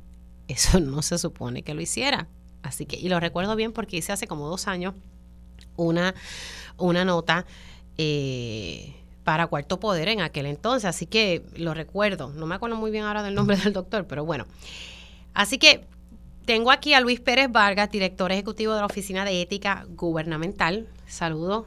Eso 0.49 0.81
no 0.81 1.03
se 1.03 1.19
supone 1.19 1.63
que 1.63 1.75
lo 1.75 1.81
hiciera. 1.81 2.29
Así 2.63 2.85
que, 2.85 2.97
y 2.97 3.09
lo 3.09 3.21
recuerdo 3.21 3.57
bien 3.57 3.73
porque 3.73 3.97
hice 3.97 4.13
hace 4.13 4.27
como 4.27 4.49
dos 4.49 4.67
años 4.67 4.95
una, 5.77 6.15
una 6.77 7.05
nota 7.05 7.47
eh, 7.97 9.00
para 9.31 9.47
Cuarto 9.47 9.79
Poder 9.79 10.09
en 10.09 10.23
aquel 10.23 10.45
entonces, 10.47 10.87
así 10.87 11.07
que 11.07 11.45
lo 11.55 11.73
recuerdo, 11.73 12.33
no 12.35 12.47
me 12.47 12.57
acuerdo 12.57 12.75
muy 12.75 12.91
bien 12.91 13.05
ahora 13.05 13.23
del 13.23 13.37
nombre 13.37 13.57
del 13.63 13.73
doctor, 13.73 14.05
pero 14.09 14.25
bueno. 14.25 14.45
Así 15.35 15.57
que 15.57 15.85
tengo 16.47 16.73
aquí 16.73 16.95
a 16.95 17.01
Luis 17.01 17.21
Pérez 17.21 17.49
Vargas, 17.49 17.93
director 17.93 18.33
ejecutivo 18.33 18.75
de 18.75 18.81
la 18.81 18.87
Oficina 18.87 19.25
de 19.25 19.41
Ética 19.41 19.87
Gubernamental. 19.91 20.89
Saludos, 21.07 21.67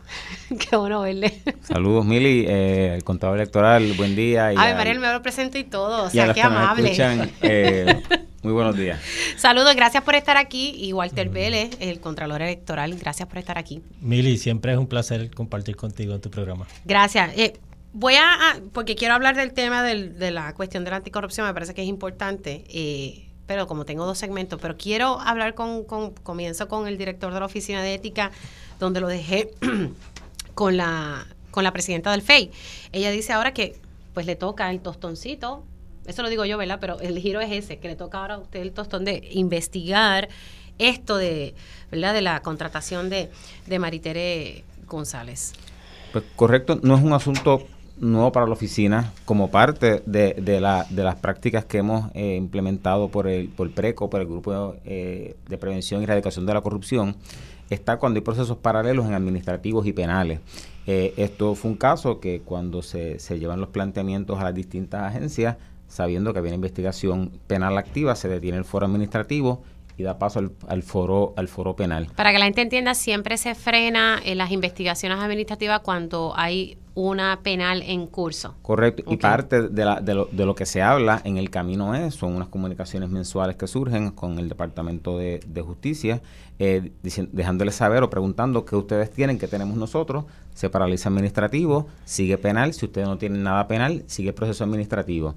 qué 0.70 0.76
bueno 0.76 1.04
verle. 1.04 1.42
Saludos, 1.62 2.04
Mili, 2.04 2.44
eh, 2.50 2.96
el 2.96 3.06
contador 3.06 3.38
electoral, 3.38 3.94
buen 3.94 4.14
día. 4.14 4.52
Y 4.52 4.58
a 4.58 4.66
ver, 4.66 4.76
María, 4.76 5.00
me 5.00 5.14
lo 5.14 5.22
presento 5.22 5.58
y 5.58 5.64
todo, 5.64 6.04
o 6.04 6.10
sea, 6.10 6.34
qué 6.34 6.42
amable. 6.42 6.92
Escuchan, 6.92 7.32
eh, 7.44 8.04
muy 8.44 8.52
buenos 8.54 8.76
días. 8.76 9.00
Saludos, 9.38 9.76
gracias 9.76 10.04
por 10.04 10.16
estar 10.16 10.38
aquí. 10.38 10.76
Y 10.78 10.92
Walter 10.94 11.30
Vélez, 11.30 11.78
el 11.80 12.00
Contralor 12.00 12.42
Electoral, 12.42 12.94
gracias 12.96 13.28
por 13.28 13.38
estar 13.38 13.58
aquí. 13.58 13.82
Mili, 14.02 14.38
siempre 14.38 14.74
es 14.74 14.78
un 14.78 14.88
placer 14.88 15.32
compartir 15.32 15.76
contigo 15.78 16.14
en 16.14 16.22
tu 16.22 16.30
programa. 16.30 16.68
Gracias. 16.84 17.32
Eh, 17.38 17.60
voy 17.94 18.16
a, 18.16 18.60
porque 18.74 18.96
quiero 18.96 19.14
hablar 19.14 19.36
del 19.36 19.54
tema 19.54 19.82
del, 19.82 20.20
de 20.20 20.32
la 20.32 20.54
cuestión 20.54 20.84
de 20.84 20.92
la 20.92 20.98
anticorrupción, 20.98 21.48
me 21.48 21.54
parece 21.54 21.74
que 21.74 21.84
es 21.84 21.88
importante. 21.88 22.66
Eh, 22.68 23.30
pero 23.48 23.68
como 23.68 23.86
tengo 23.86 24.06
dos 24.06 24.18
segmentos, 24.18 24.60
pero 24.62 24.78
quiero 24.78 25.20
hablar 25.20 25.54
con, 25.54 25.84
con, 25.84 26.12
comienzo 26.12 26.68
con 26.68 26.88
el 26.88 26.98
director 26.98 27.34
de 27.34 27.40
la 27.40 27.46
Oficina 27.46 27.82
de 27.82 27.94
Ética, 27.94 28.32
donde 28.80 29.02
lo 29.02 29.08
dejé 29.08 29.52
con 30.54 30.78
la, 30.78 31.28
con 31.52 31.64
la 31.64 31.72
presidenta 31.72 32.12
del 32.12 32.22
FEI. 32.22 32.52
Ella 32.92 33.12
dice 33.12 33.34
ahora 33.34 33.54
que 33.54 33.76
pues 34.14 34.26
le 34.26 34.36
toca 34.36 34.70
el 34.70 34.80
tostoncito 34.80 35.64
eso 36.06 36.22
lo 36.22 36.30
digo 36.30 36.46
yo, 36.46 36.58
¿verdad? 36.58 36.80
Pero 36.82 37.00
el 37.00 37.18
giro 37.20 37.40
es 37.42 37.52
ese, 37.52 37.78
que 37.78 37.88
le 37.88 37.96
toca 37.96 38.20
ahora 38.20 38.36
a 38.36 38.38
usted 38.40 38.62
el 38.62 38.72
tostón 38.72 39.06
de 39.06 39.28
investigar 39.32 40.30
esto 40.80 41.18
de, 41.18 41.56
¿verdad? 41.92 42.14
De 42.14 42.22
la 42.22 42.42
contratación 42.42 43.10
de, 43.10 43.30
de 43.68 43.80
Maritere 43.80 44.64
González. 44.88 45.54
Pues 46.12 46.24
correcto, 46.36 46.80
no 46.84 46.96
es 46.96 47.04
un 47.04 47.14
asunto 47.14 47.66
nuevo 47.98 48.32
para 48.32 48.46
la 48.46 48.54
oficina 48.54 49.14
como 49.26 49.52
parte 49.52 50.02
de, 50.06 50.34
de, 50.34 50.60
la, 50.60 50.86
de 50.90 51.04
las 51.04 51.16
prácticas 51.16 51.66
que 51.66 51.78
hemos 51.78 52.12
eh, 52.14 52.36
implementado 52.36 53.10
por 53.10 53.28
el, 53.28 53.50
por 53.50 53.72
PRECO, 53.72 54.10
por 54.10 54.22
el 54.22 54.28
Grupo 54.28 54.76
eh, 54.86 55.36
de 55.48 55.58
Prevención 55.58 56.02
y 56.02 56.04
Erradicación 56.06 56.46
de 56.46 56.54
la 56.54 56.62
Corrupción, 56.62 57.16
está 57.70 57.98
cuando 57.98 58.18
hay 58.18 58.24
procesos 58.24 58.58
paralelos 58.58 59.06
en 59.06 59.14
administrativos 59.14 59.86
y 59.88 59.94
penales. 59.94 60.40
Eh, 60.86 61.14
esto 61.18 61.56
fue 61.56 61.72
un 61.72 61.78
caso 61.78 62.20
que 62.20 62.42
cuando 62.42 62.82
se, 62.82 63.20
se 63.20 63.40
llevan 63.40 63.62
los 63.62 63.70
planteamientos 63.70 64.40
a 64.40 64.44
las 64.44 64.54
distintas 64.54 65.04
agencias, 65.04 65.58
sabiendo 65.94 66.34
que 66.34 66.40
había 66.40 66.50
una 66.50 66.56
investigación 66.56 67.32
penal 67.46 67.78
activa, 67.78 68.16
se 68.16 68.28
detiene 68.28 68.58
el 68.58 68.66
foro 68.66 68.88
administrativo 68.88 69.62
y 69.96 70.02
da 70.02 70.18
paso 70.18 70.40
al, 70.40 70.52
al, 70.68 70.82
foro 70.82 71.36
al 71.38 71.48
foro 71.48 71.76
penal. 71.76 72.08
Para 72.16 72.32
que 72.32 72.40
la 72.40 72.46
gente 72.46 72.64
entienda, 72.64 72.96
siempre 72.96 73.38
se 73.38 73.54
frena 73.54 74.20
en 74.26 74.40
las 74.40 74.52
investigaciones 74.52 75.20
administrativas 75.20 75.82
cuando 75.82 76.34
hay 76.36 76.80
una 76.96 77.40
penal 77.44 77.84
en 77.84 78.08
curso. 78.08 78.56
Correcto, 78.64 79.04
okay. 79.04 79.14
y 79.14 79.18
parte 79.18 79.70
de, 79.70 79.86
la, 79.86 80.02
de, 80.02 80.16
lo, 80.16 80.26
de, 80.32 80.46
lo, 80.46 80.56
que 80.56 80.66
se 80.66 80.82
habla 80.82 81.22
en 81.26 81.38
el 81.38 81.52
camino 81.52 81.94
es, 81.94 82.16
son 82.16 82.36
unas 82.36 82.48
comunicaciones 82.48 83.10
mensuales 83.10 83.56
que 83.56 83.68
surgen 83.68 84.10
con 84.10 84.40
el 84.40 84.50
Departamento 84.50 85.18
de, 85.20 85.42
de 85.46 85.62
Justicia, 85.62 86.22
eh, 86.58 86.92
dejándoles 87.32 87.76
saber 87.76 88.02
o 88.02 88.10
preguntando 88.10 88.66
qué 88.66 88.76
ustedes 88.76 89.12
tienen, 89.12 89.38
qué 89.38 89.48
tenemos 89.48 89.78
nosotros, 89.78 90.26
se 90.56 90.72
paraliza 90.72 91.10
administrativo, 91.10 91.88
sigue 92.06 92.40
penal, 92.40 92.74
si 92.74 92.86
ustedes 92.88 93.08
no 93.08 93.20
tienen 93.20 93.44
nada 93.44 93.68
penal, 93.68 94.04
sigue 94.08 94.34
proceso 94.34 94.64
administrativo 94.64 95.36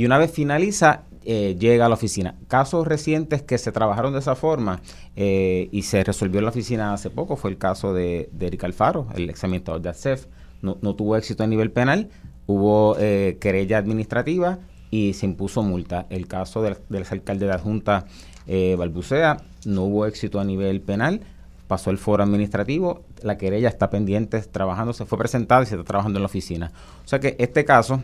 y 0.00 0.06
una 0.06 0.16
vez 0.16 0.30
finaliza, 0.30 1.02
eh, 1.26 1.58
llega 1.60 1.84
a 1.84 1.88
la 1.90 1.94
oficina. 1.94 2.34
Casos 2.48 2.86
recientes 2.86 3.42
que 3.42 3.58
se 3.58 3.70
trabajaron 3.70 4.14
de 4.14 4.20
esa 4.20 4.34
forma 4.34 4.80
eh, 5.14 5.68
y 5.72 5.82
se 5.82 6.02
resolvió 6.02 6.38
en 6.38 6.46
la 6.46 6.50
oficina 6.52 6.94
hace 6.94 7.10
poco 7.10 7.36
fue 7.36 7.50
el 7.50 7.58
caso 7.58 7.92
de, 7.92 8.30
de 8.32 8.46
Eric 8.46 8.64
Alfaro, 8.64 9.08
el 9.14 9.28
examinador 9.28 9.82
de 9.82 9.90
ACEF. 9.90 10.24
No, 10.62 10.78
no, 10.80 10.94
tuvo 10.94 11.18
éxito 11.18 11.44
a 11.44 11.46
nivel 11.46 11.70
penal, 11.70 12.08
hubo 12.46 12.96
eh, 12.98 13.36
querella 13.42 13.76
administrativa 13.76 14.60
y 14.90 15.12
se 15.12 15.26
impuso 15.26 15.62
multa. 15.62 16.06
El 16.08 16.26
caso 16.26 16.62
del, 16.62 16.78
del 16.88 17.04
alcalde 17.10 17.44
de 17.44 17.52
la 17.52 17.58
Junta, 17.58 18.06
Balbucea, 18.46 19.36
no 19.66 19.82
hubo 19.82 20.06
éxito 20.06 20.40
a 20.40 20.44
nivel 20.44 20.80
penal, 20.80 21.20
pasó 21.68 21.90
el 21.90 21.98
foro 21.98 22.22
administrativo, 22.22 23.04
la 23.20 23.36
querella 23.36 23.68
está 23.68 23.90
pendiente, 23.90 24.40
trabajando, 24.40 24.94
se 24.94 25.04
fue 25.04 25.18
presentada 25.18 25.62
y 25.62 25.66
se 25.66 25.74
está 25.74 25.84
trabajando 25.84 26.18
en 26.18 26.22
la 26.22 26.26
oficina. 26.26 26.72
O 27.04 27.06
sea 27.06 27.20
que 27.20 27.36
este 27.38 27.66
caso, 27.66 28.00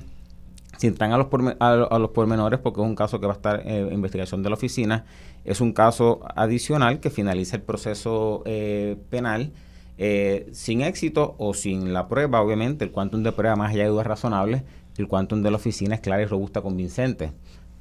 si 0.78 0.86
entran 0.86 1.12
a 1.12 1.18
los, 1.18 1.28
a, 1.60 1.98
los 1.98 2.10
pormenores, 2.10 2.60
porque 2.60 2.80
es 2.80 2.86
un 2.86 2.94
caso 2.94 3.20
que 3.20 3.26
va 3.26 3.32
a 3.32 3.36
estar 3.36 3.62
en 3.66 3.92
investigación 3.92 4.42
de 4.42 4.50
la 4.50 4.54
oficina, 4.54 5.04
es 5.44 5.60
un 5.60 5.72
caso 5.72 6.20
adicional 6.34 7.00
que 7.00 7.10
finaliza 7.10 7.56
el 7.56 7.62
proceso 7.62 8.42
eh, 8.46 8.96
penal 9.10 9.52
eh, 9.98 10.48
sin 10.52 10.82
éxito 10.82 11.34
o 11.38 11.54
sin 11.54 11.92
la 11.92 12.08
prueba, 12.08 12.40
obviamente, 12.40 12.84
el 12.84 12.90
quantum 12.90 13.22
de 13.22 13.32
prueba 13.32 13.56
más 13.56 13.72
allá 13.72 13.84
de 13.84 13.90
dudas 13.90 14.06
razonables, 14.06 14.62
el 14.98 15.08
quantum 15.08 15.42
de 15.42 15.50
la 15.50 15.56
oficina 15.56 15.94
es 15.94 16.00
clara 16.00 16.22
y 16.22 16.26
robusta 16.26 16.60
convincente. 16.62 17.32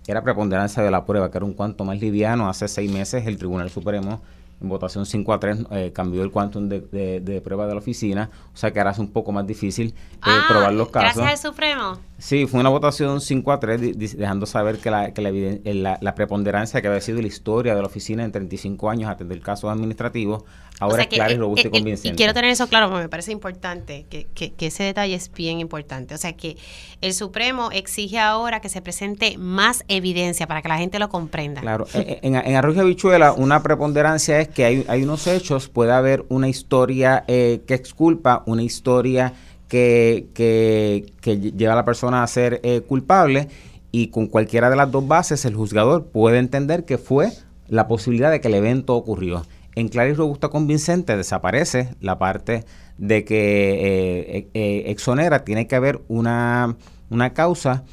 Era 0.08 0.22
preponderancia 0.22 0.84
de 0.84 0.92
la 0.92 1.06
prueba, 1.06 1.32
que 1.32 1.38
era 1.38 1.46
un 1.46 1.54
cuanto 1.54 1.84
más 1.84 2.00
liviano. 2.00 2.48
Hace 2.48 2.68
seis 2.68 2.92
meses 2.92 3.26
el 3.26 3.38
Tribunal 3.38 3.70
Supremo 3.70 4.22
en 4.62 4.70
votación 4.70 5.06
5 5.06 5.34
a 5.34 5.40
3 5.40 5.66
eh, 5.72 5.92
cambió 5.94 6.24
el 6.24 6.32
quantum 6.32 6.70
de, 6.70 7.20
de, 7.20 7.42
prueba 7.42 7.68
de 7.68 7.74
la 7.74 7.80
oficina, 7.80 8.30
o 8.54 8.58
sea 8.58 8.72
que 8.72 8.80
ahora 8.80 8.92
es 8.92 9.00
un 9.00 9.10
poco 9.10 9.32
más 9.32 9.46
difícil 9.46 9.88
eh, 9.88 10.22
ah, 10.22 10.46
probar 10.48 10.74
los 10.74 10.90
casos. 10.90 11.18
Gracias 11.18 11.46
al 11.46 11.52
Supremo. 11.52 12.00
Sí, 12.18 12.46
fue 12.48 12.62
una 12.62 12.70
votación 12.70 13.20
5 13.20 13.52
a 13.52 13.60
3, 13.60 14.18
dejando 14.18 14.46
saber 14.46 14.78
que, 14.78 14.90
la, 14.90 15.14
que 15.14 15.22
la, 15.22 15.98
la, 16.00 16.16
preponderancia 16.16 16.82
que 16.82 16.88
había 16.88 17.02
sido 17.02 17.22
la 17.22 17.28
historia 17.28 17.76
de 17.76 17.82
la 17.82 17.88
oficina 17.88 18.24
en 18.24 18.32
35 18.32 18.90
años 18.90 19.10
atender 19.10 19.42
casos 19.42 19.70
administrativos, 19.70 20.44
ahora 20.80 21.04
es 21.04 21.08
clara 21.10 21.34
y 21.34 21.38
robusta 21.38 21.68
y 21.68 21.72
convincente. 21.72 22.14
Y 22.14 22.16
quiero 22.16 22.34
tener 22.34 22.52
eso 22.52 22.68
claro 22.68 22.88
porque 22.88 23.04
me 23.04 23.10
parece 23.10 23.34
importante, 23.34 24.06
que, 24.10 24.28
que, 24.34 24.54
que, 24.54 24.68
ese 24.68 24.84
detalle 24.84 25.14
es 25.14 25.30
bien 25.30 25.60
importante. 25.60 26.16
O 26.16 26.18
sea 26.18 26.34
que 26.38 26.56
el 27.02 27.14
Supremo 27.14 27.70
exige 27.72 28.18
ahora 28.18 28.62
que 28.62 28.70
se 28.70 28.82
presente 28.82 29.38
más 29.38 29.84
evidencia 29.90 30.48
para 30.48 30.62
que 30.62 30.70
la 30.70 30.78
gente 30.78 31.00
lo 31.00 31.10
comprenda. 31.10 31.60
Claro, 31.60 31.86
en, 31.94 32.36
en, 32.36 32.56
Arroyo 32.56 32.82
Habichuela 32.82 33.34
una 33.34 33.62
preponderancia 33.62 34.40
es 34.40 34.48
que 34.48 34.64
hay, 34.64 34.86
hay 34.88 35.04
unos 35.04 35.28
hechos, 35.28 35.68
puede 35.68 35.92
haber 35.92 36.26
una 36.30 36.48
historia 36.48 37.26
eh, 37.28 37.62
que 37.68 37.74
exculpa, 37.74 38.44
una 38.46 38.64
historia 38.64 39.34
que, 39.76 41.52
lleva 41.56 41.74
a 41.74 41.76
la 41.76 41.86
persona 41.86 42.24
a 42.24 42.28
ser 42.28 42.62
eh, 42.64 42.82
culpable 42.82 43.50
y 43.92 44.08
con 44.08 44.28
cualquiera 44.28 44.70
de 44.70 44.76
las 44.76 44.92
dos 44.92 45.08
bases 45.08 45.46
el 45.46 45.56
juzgador 45.56 46.06
puede 46.08 46.38
entender 46.40 46.86
que 46.86 46.98
fue 46.98 47.32
la 47.68 47.88
posibilidad 47.88 48.32
de 48.32 48.42
que 48.42 48.48
el 48.48 48.56
evento 48.56 48.96
ocurrió. 48.96 49.46
En 49.76 49.90
clara 49.90 50.10
y 50.10 50.14
robusta 50.14 50.50
convincente 50.50 51.18
desaparece 51.18 51.96
la 52.00 52.18
parte 52.18 52.64
de 52.98 53.26
que 53.26 54.38
eh, 54.38 54.48
eh, 54.54 54.84
exonera, 54.88 55.44
tiene 55.44 55.68
que 55.68 55.76
haber 55.76 56.02
una, 56.08 56.78
una 57.10 57.34
causa, 57.34 57.84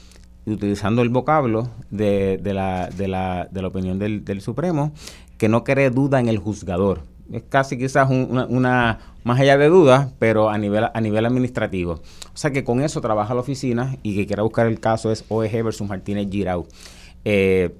utilizando 0.46 1.02
el 1.02 1.08
vocablo 1.08 1.68
de, 1.90 2.38
de, 2.38 2.54
la, 2.54 2.88
de, 2.88 3.08
la, 3.08 3.48
de 3.50 3.62
la 3.62 3.68
opinión 3.68 3.98
del, 3.98 4.24
del 4.24 4.40
Supremo, 4.40 4.92
que 5.38 5.48
no 5.48 5.64
cree 5.64 5.90
duda 5.90 6.20
en 6.20 6.28
el 6.28 6.38
juzgador 6.38 7.02
es 7.32 7.42
casi 7.48 7.78
quizás 7.78 8.08
una, 8.10 8.98
más 9.24 9.40
allá 9.40 9.56
de 9.56 9.68
dudas, 9.68 10.12
pero 10.18 10.50
a 10.50 10.58
nivel, 10.58 10.84
a 10.92 11.00
nivel 11.00 11.24
administrativo. 11.24 11.94
O 12.34 12.36
sea 12.36 12.50
que 12.50 12.62
con 12.62 12.82
eso 12.82 13.00
trabaja 13.00 13.34
la 13.34 13.40
oficina 13.40 13.96
y 14.02 14.14
que 14.14 14.26
quiera 14.26 14.42
buscar 14.42 14.66
el 14.66 14.80
caso 14.80 15.10
es 15.10 15.24
OEG 15.28 15.64
versus 15.64 15.88
Martínez 15.88 16.28
Girau. 16.30 16.66
Eh, 17.24 17.74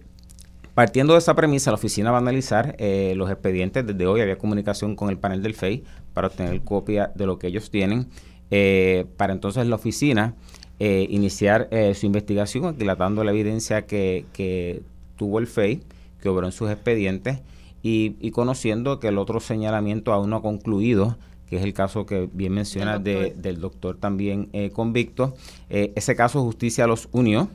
partiendo 0.74 1.12
de 1.12 1.18
esa 1.18 1.34
premisa, 1.34 1.70
la 1.70 1.74
oficina 1.74 2.10
va 2.10 2.16
a 2.16 2.20
analizar 2.20 2.74
eh, 2.78 3.12
los 3.14 3.30
expedientes. 3.30 3.86
Desde 3.86 4.06
hoy 4.06 4.22
había 4.22 4.38
comunicación 4.38 4.96
con 4.96 5.10
el 5.10 5.18
panel 5.18 5.42
del 5.42 5.54
FEI 5.54 5.84
para 6.14 6.28
obtener 6.28 6.62
copia 6.62 7.12
de 7.14 7.26
lo 7.26 7.38
que 7.38 7.48
ellos 7.48 7.70
tienen. 7.70 8.08
Eh, 8.50 9.04
para 9.18 9.34
entonces 9.34 9.66
la 9.66 9.76
oficina 9.76 10.34
iniciar 10.78 11.68
su 11.94 12.06
investigación, 12.06 12.64
aquilatando 12.64 13.22
la 13.22 13.30
evidencia 13.30 13.86
que, 13.86 14.24
que 14.32 14.82
tuvo 15.16 15.38
el 15.38 15.46
FEI, 15.46 15.80
que 16.20 16.28
obró 16.28 16.44
en 16.44 16.50
sus 16.50 16.72
expedientes 16.72 17.38
y, 17.83 18.31
conociendo 18.31 19.01
que 19.01 19.09
el 19.09 19.18
otro 19.18 19.40
señalamiento 19.40 20.12
aún 20.12 20.31
no 20.31 20.37
ha 20.37 20.42
concluido, 20.42 21.16
que 21.49 21.57
es 21.57 21.62
el 21.62 21.75
caso 21.75 22.07
que 22.07 22.29
bien 22.33 22.53
menciona 22.53 22.99
de, 22.99 23.35
del 23.37 23.61
doctor 23.61 23.97
también 23.97 24.49
eh, 24.53 24.71
convicto, 24.71 25.35
eh, 25.68 25.92
ese 25.97 26.14
caso 26.14 26.42
justicia 26.42 26.87
los 26.87 27.09
unió 27.12 27.49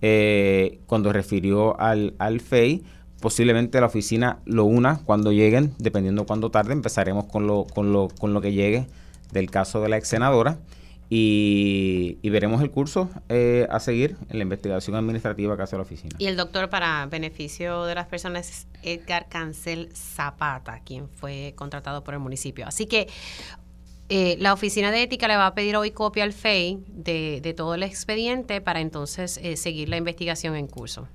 eh, 0.00 0.78
cuando 0.86 1.12
refirió 1.12 1.78
al, 1.80 2.14
al 2.18 2.40
FEI, 2.40 2.84
posiblemente 3.20 3.80
la 3.80 3.86
oficina 3.86 4.38
lo 4.44 4.64
una 4.64 5.00
cuando 5.04 5.32
lleguen, 5.32 5.72
dependiendo 5.78 6.26
cuándo 6.26 6.50
tarde, 6.50 6.72
empezaremos 6.72 7.24
con 7.26 7.46
lo, 7.46 7.64
con 7.64 7.92
lo, 7.92 8.08
con 8.08 8.32
lo 8.34 8.40
que 8.40 8.52
llegue 8.52 8.86
del 9.32 9.50
caso 9.50 9.80
de 9.80 9.88
la 9.88 9.96
ex 9.96 10.08
senadora 10.08 10.58
y, 11.14 12.30
veremos 12.30 12.62
el 12.62 12.70
curso 12.70 13.10
eh, 13.28 13.66
a 13.70 13.80
seguir 13.80 14.16
en 14.30 14.38
la 14.38 14.44
investigación 14.44 14.96
administrativa 14.96 15.58
que 15.58 15.62
hace 15.62 15.76
la 15.76 15.82
oficina. 15.82 16.16
Y 16.18 16.24
el 16.24 16.38
doctor, 16.38 16.70
para 16.70 17.04
beneficio 17.04 17.84
de 17.84 17.94
las 17.94 18.06
personas, 18.06 18.48
es 18.48 18.66
Edgar 18.82 19.28
Cancel 19.28 19.90
Zapata, 19.94 20.80
quien 20.82 21.10
fue 21.10 21.52
contratado 21.54 22.02
por 22.02 22.14
el 22.14 22.20
municipio. 22.20 22.66
Así 22.66 22.86
que 22.86 23.08
eh, 24.08 24.36
la 24.40 24.54
oficina 24.54 24.90
de 24.90 25.02
ética 25.02 25.28
le 25.28 25.36
va 25.36 25.48
a 25.48 25.54
pedir 25.54 25.76
hoy 25.76 25.90
copia 25.90 26.24
al 26.24 26.32
FEI 26.32 26.82
de, 26.88 27.54
todo 27.54 27.74
el 27.74 27.82
expediente 27.82 28.62
para 28.62 28.80
entonces 28.80 29.38
eh, 29.42 29.58
seguir 29.58 29.90
la 29.90 29.98
investigación 29.98 30.56
en 30.56 30.66
curso. 30.66 31.08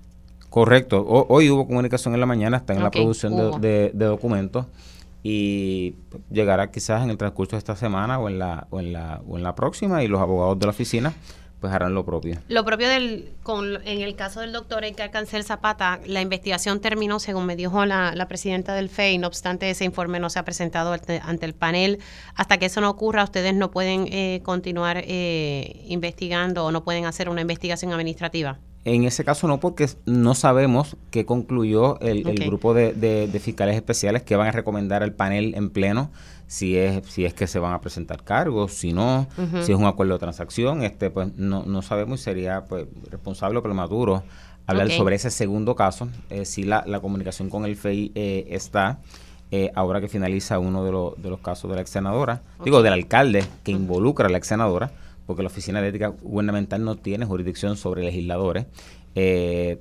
Correcto. 0.52 1.04
hoy 1.08 1.50
hubo 1.50 1.66
comunicación 1.66 2.14
en 2.14 2.20
la 2.20 2.28
mañana, 2.28 2.58
está 2.58 2.74
en 2.74 2.84
la 2.84 2.92
producción 2.92 3.60
de 3.62 3.90
documentos 3.94 4.68
y 5.24 5.96
llegará 6.32 6.72
quizás 6.72 7.04
en 7.04 7.10
el 7.10 7.18
transcurso 7.18 7.56
de 7.56 7.60
esta 7.60 7.76
semana 7.76 8.20
o 8.20 8.30
en 8.30 8.40
la 8.40 8.68
o 8.70 8.80
en 8.80 8.94
la 8.94 9.22
o 9.28 9.38
en 9.38 9.44
la 9.44 9.56
próxima 9.56 10.04
y 10.04 10.08
los 10.08 10.22
abogados 10.22 10.60
de 10.60 10.66
la 10.66 10.72
oficina 10.72 11.14
pues 11.60 11.74
harán 11.74 11.96
lo 11.96 12.06
propio. 12.06 12.38
Lo 12.50 12.64
propio 12.64 12.88
del 12.88 13.34
con 13.42 13.78
en 13.88 14.02
el 14.02 14.16
caso 14.16 14.42
del 14.42 14.54
doctor 14.54 14.86
Edgar 14.86 15.10
Cancel 15.10 15.44
Zapata, 15.44 16.00
la 16.06 16.22
investigación 16.22 16.80
terminó 16.80 17.20
según 17.20 17.46
me 17.46 17.56
dijo 17.56 17.86
la, 17.86 18.14
la 18.14 18.28
presidenta 18.28 18.76
del 18.76 18.90
FEI, 18.90 19.18
no 19.18 19.28
obstante 19.28 19.70
ese 19.70 19.86
informe 19.86 20.20
no 20.20 20.30
se 20.30 20.40
ha 20.40 20.46
presentado 20.46 20.94
ante, 20.94 21.46
el 21.46 21.54
panel. 21.54 22.00
Hasta 22.36 22.58
que 22.58 22.68
eso 22.68 22.82
no 22.82 22.90
ocurra, 22.90 23.24
ustedes 23.24 23.56
no 23.56 23.72
pueden 23.72 24.08
eh, 24.12 24.42
continuar 24.44 25.02
eh, 25.04 25.84
investigando 25.88 26.66
o 26.66 26.72
no 26.72 26.84
pueden 26.84 27.06
hacer 27.06 27.30
una 27.30 27.42
investigación 27.42 27.92
administrativa. 27.92 28.60
En 28.88 29.04
ese 29.04 29.26
caso 29.26 29.50
no, 29.50 29.60
porque 29.60 29.90
no 30.06 30.34
sabemos 30.34 30.96
qué 31.12 31.26
concluyó 31.26 32.00
el, 32.00 32.24
grupo 32.24 32.74
de, 32.74 33.40
fiscales 33.44 33.76
especiales 33.76 34.24
que 34.24 34.38
van 34.38 34.48
a 34.48 34.52
recomendar 34.54 35.04
al 35.04 35.12
panel 35.12 35.56
en 35.56 35.72
pleno 35.72 36.10
si 36.48 36.78
es 36.78 37.06
si 37.06 37.26
es 37.26 37.34
que 37.34 37.48
se 37.48 37.60
van 37.60 37.74
a 37.74 37.82
presentar 37.82 38.24
cargos, 38.24 38.72
si 38.72 38.94
no, 38.94 39.28
si 39.62 39.74
es 39.74 39.78
un 39.78 39.84
acuerdo 39.84 40.14
de 40.14 40.20
transacción, 40.20 40.84
este 40.84 41.10
pues 41.10 41.36
no, 41.36 41.64
no 41.64 41.82
sabemos 41.82 42.22
y 42.22 42.24
sería 42.24 42.64
pues 42.64 42.86
responsable 43.12 43.60
o 43.60 43.62
prematuro 43.62 44.24
hablar 44.68 44.90
sobre 44.90 45.18
ese 45.18 45.32
segundo 45.32 45.76
caso. 45.76 46.08
Eh, 46.30 46.46
si 46.46 46.64
la, 46.64 46.86
la 46.88 47.02
comunicación 47.02 47.50
con 47.50 47.66
el 47.66 47.76
FEI 47.76 48.14
eh, 48.16 48.48
está, 48.52 49.00
eh, 49.52 49.70
ahora 49.76 50.00
que 50.00 50.08
finaliza 50.08 50.60
uno 50.60 50.86
de, 50.86 51.22
de 51.22 51.30
los 51.30 51.42
casos 51.42 51.70
de 51.70 51.76
la 51.76 51.82
ex 51.82 51.90
senadora, 51.90 52.42
digo, 52.64 52.82
del 52.82 52.94
alcalde 52.94 53.44
que 53.66 53.74
involucra 53.74 54.28
a 54.28 54.30
la 54.30 54.38
ex 54.38 54.48
senadora, 54.48 54.92
porque 55.28 55.44
la 55.44 55.50
Oficina 55.50 55.82
de 55.82 55.90
Ética 55.90 56.08
Gubernamental 56.08 56.84
no 56.84 56.96
tiene 56.96 57.26
jurisdicción 57.26 57.78
sobre 57.78 58.04
legisladores. 58.04 58.66
Eh, 59.14 59.80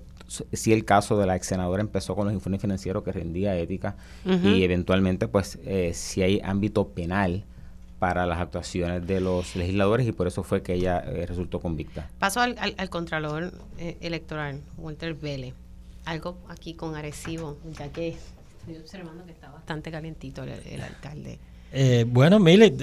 si 0.52 0.72
el 0.72 0.84
caso 0.84 1.18
de 1.18 1.26
la 1.26 1.36
ex 1.36 1.46
senadora 1.46 1.80
empezó 1.80 2.14
con 2.14 2.26
los 2.26 2.34
informes 2.34 2.60
financieros 2.60 3.02
que 3.02 3.12
rendía 3.12 3.56
ética 3.56 3.96
y 4.24 4.62
eventualmente 4.62 5.28
pues 5.28 5.58
eh, 5.64 5.92
si 5.94 6.22
hay 6.22 6.40
ámbito 6.42 6.88
penal 6.88 7.44
para 7.98 8.26
las 8.26 8.40
actuaciones 8.40 9.06
de 9.06 9.20
los 9.20 9.56
legisladores 9.56 10.06
y 10.06 10.12
por 10.12 10.26
eso 10.26 10.42
fue 10.42 10.62
que 10.62 10.74
ella 10.74 10.98
eh, 10.98 11.26
resultó 11.26 11.60
convicta. 11.60 12.10
Paso 12.18 12.40
al, 12.40 12.56
al, 12.58 12.90
Contralor 12.90 13.52
eh, 13.78 13.96
Electoral, 14.00 14.60
Walter 14.76 15.14
Vélez. 15.14 15.54
Algo 16.04 16.36
aquí 16.48 16.74
con 16.74 16.94
Arecibo, 16.94 17.56
ya 17.76 17.88
que 17.88 18.16
estoy 18.60 18.76
observando 18.76 19.24
que 19.24 19.32
está 19.32 19.50
bastante 19.50 19.90
calientito 19.90 20.42
el, 20.42 20.80
alcalde. 20.80 21.38
bueno, 22.06 22.38
Mili, 22.38 22.76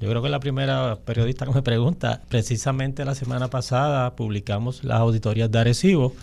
yo 0.00 0.08
creo 0.08 0.22
que 0.22 0.28
la 0.28 0.40
primera 0.40 0.98
periodista 1.04 1.46
que 1.46 1.52
me 1.52 1.62
pregunta, 1.62 2.22
precisamente 2.28 3.04
la 3.04 3.14
semana 3.14 3.48
pasada 3.48 4.16
publicamos 4.16 4.82
las 4.84 4.98
auditorías 4.98 5.50
de 5.50 5.58
Arecibo. 5.58 6.14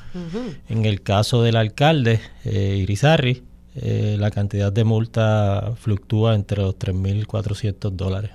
En 0.67 0.85
el 0.85 1.01
caso 1.01 1.41
del 1.43 1.55
alcalde 1.55 2.19
eh, 2.43 2.77
Irizarri, 2.81 3.43
eh, 3.75 4.17
la 4.19 4.31
cantidad 4.31 4.71
de 4.71 4.83
multa 4.83 5.73
fluctúa 5.79 6.35
entre 6.35 6.61
los 6.61 6.75
3.400 6.77 7.91
dólares. 7.91 8.31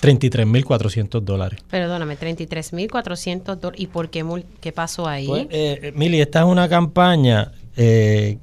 33.400 0.00 1.20
dólares. 1.20 1.60
Perdóname, 1.70 2.18
33.400 2.18 3.56
dólares. 3.56 3.80
¿Y 3.80 3.86
por 3.86 4.10
qué, 4.10 4.24
qué 4.60 4.72
pasó 4.72 5.06
ahí? 5.06 5.26
Pues, 5.26 5.46
eh, 5.50 5.92
Mili, 5.94 6.20
esta 6.20 6.40
es 6.40 6.46
una 6.46 6.68
campaña 6.68 7.52
eh, 7.76 8.38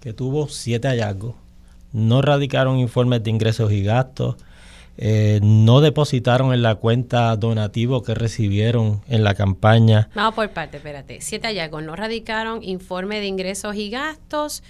que 0.00 0.12
tuvo 0.12 0.48
siete 0.48 0.88
hallazgos. 0.88 1.34
No 1.92 2.20
radicaron 2.22 2.78
informes 2.78 3.22
de 3.22 3.30
ingresos 3.30 3.72
y 3.72 3.82
gastos 3.82 4.36
eh, 5.00 5.38
no 5.44 5.80
depositaron 5.80 6.52
en 6.52 6.62
la 6.62 6.74
cuenta 6.74 7.36
donativo 7.36 8.02
que 8.02 8.16
recibieron 8.16 9.00
en 9.06 9.22
la 9.22 9.34
campaña. 9.34 10.10
No, 10.16 10.34
por 10.34 10.50
parte, 10.50 10.78
espérate. 10.78 11.20
Siete 11.20 11.46
hallazgos, 11.46 11.84
no 11.84 11.94
radicaron 11.94 12.64
informe 12.64 13.20
de 13.20 13.26
ingresos 13.26 13.76
y 13.76 13.90
gastos. 13.90 14.64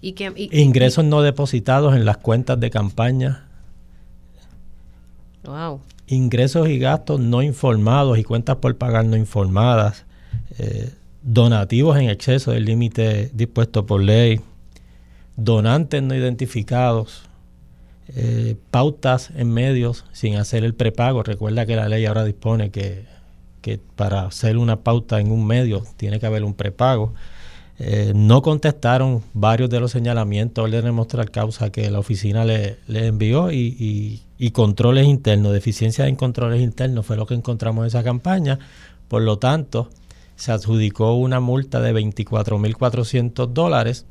Y 0.00 0.12
que, 0.12 0.32
ingresos 0.50 1.04
no 1.04 1.20
depositados 1.20 1.94
en 1.94 2.06
las 2.06 2.16
cuentas 2.16 2.58
de 2.58 2.70
campaña. 2.70 3.48
Wow. 5.44 5.82
Ingresos 6.06 6.70
y 6.70 6.78
gastos 6.78 7.20
no 7.20 7.42
informados 7.42 8.18
y 8.18 8.24
cuentas 8.24 8.56
por 8.56 8.74
pagar 8.78 9.04
no 9.04 9.16
informadas. 9.16 10.06
Eh, 10.58 10.90
donativos 11.20 11.98
en 11.98 12.08
exceso 12.08 12.52
del 12.52 12.64
límite 12.64 13.30
dispuesto 13.34 13.84
por 13.84 14.02
ley. 14.02 14.40
Donantes 15.36 16.02
no 16.02 16.14
identificados 16.14 17.25
eh, 18.14 18.56
pautas 18.70 19.30
en 19.36 19.52
medios 19.52 20.04
sin 20.12 20.36
hacer 20.36 20.64
el 20.64 20.74
prepago. 20.74 21.22
Recuerda 21.22 21.66
que 21.66 21.76
la 21.76 21.88
ley 21.88 22.06
ahora 22.06 22.24
dispone 22.24 22.70
que, 22.70 23.04
para 23.96 24.26
hacer 24.26 24.58
una 24.58 24.76
pauta 24.84 25.18
en 25.18 25.32
un 25.32 25.44
medio 25.44 25.82
tiene 25.96 26.20
que 26.20 26.26
haber 26.26 26.44
un 26.44 26.54
prepago. 26.54 27.14
Eh, 27.78 28.12
no 28.14 28.40
contestaron 28.40 29.22
varios 29.34 29.68
de 29.68 29.80
los 29.80 29.90
señalamientos, 29.90 30.64
orden 30.64 30.84
de 30.84 30.92
mostrar 30.92 31.30
causa 31.30 31.70
que 31.70 31.90
la 31.90 31.98
oficina 31.98 32.44
le, 32.44 32.78
envió 32.88 33.50
y, 33.50 34.22
controles 34.52 35.06
internos, 35.06 35.52
deficiencia 35.52 36.06
en 36.06 36.14
controles 36.14 36.62
internos 36.62 37.04
fue 37.04 37.16
lo 37.16 37.26
que 37.26 37.34
encontramos 37.34 37.82
en 37.82 37.88
esa 37.88 38.04
campaña. 38.04 38.60
Por 39.08 39.22
lo 39.22 39.38
tanto, 39.38 39.90
se 40.36 40.52
adjudicó 40.52 41.14
una 41.14 41.40
multa 41.40 41.80
de 41.80 41.92
24.400 41.92 43.48
dólares 43.48 44.06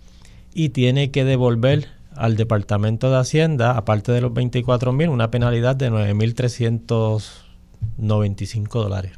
y 0.53 0.69
tiene 0.69 1.11
que 1.11 1.23
devolver 1.23 1.94
al 2.17 2.35
Departamento 2.35 3.09
de 3.09 3.17
Hacienda, 3.17 3.77
aparte 3.77 4.11
de 4.11 4.21
los 4.21 4.31
24.000, 4.31 5.09
una 5.09 5.31
penalidad 5.31 5.75
de 5.75 5.91
9.395 5.91 8.69
dólares. 8.69 9.13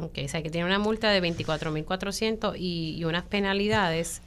Ok, 0.00 0.18
o 0.24 0.28
sea 0.28 0.42
que 0.42 0.50
tiene 0.50 0.66
una 0.66 0.78
multa 0.78 1.10
de 1.10 1.22
24.400 1.22 2.54
y, 2.58 2.96
y 2.98 3.04
unas 3.04 3.24
penalidades 3.24 4.20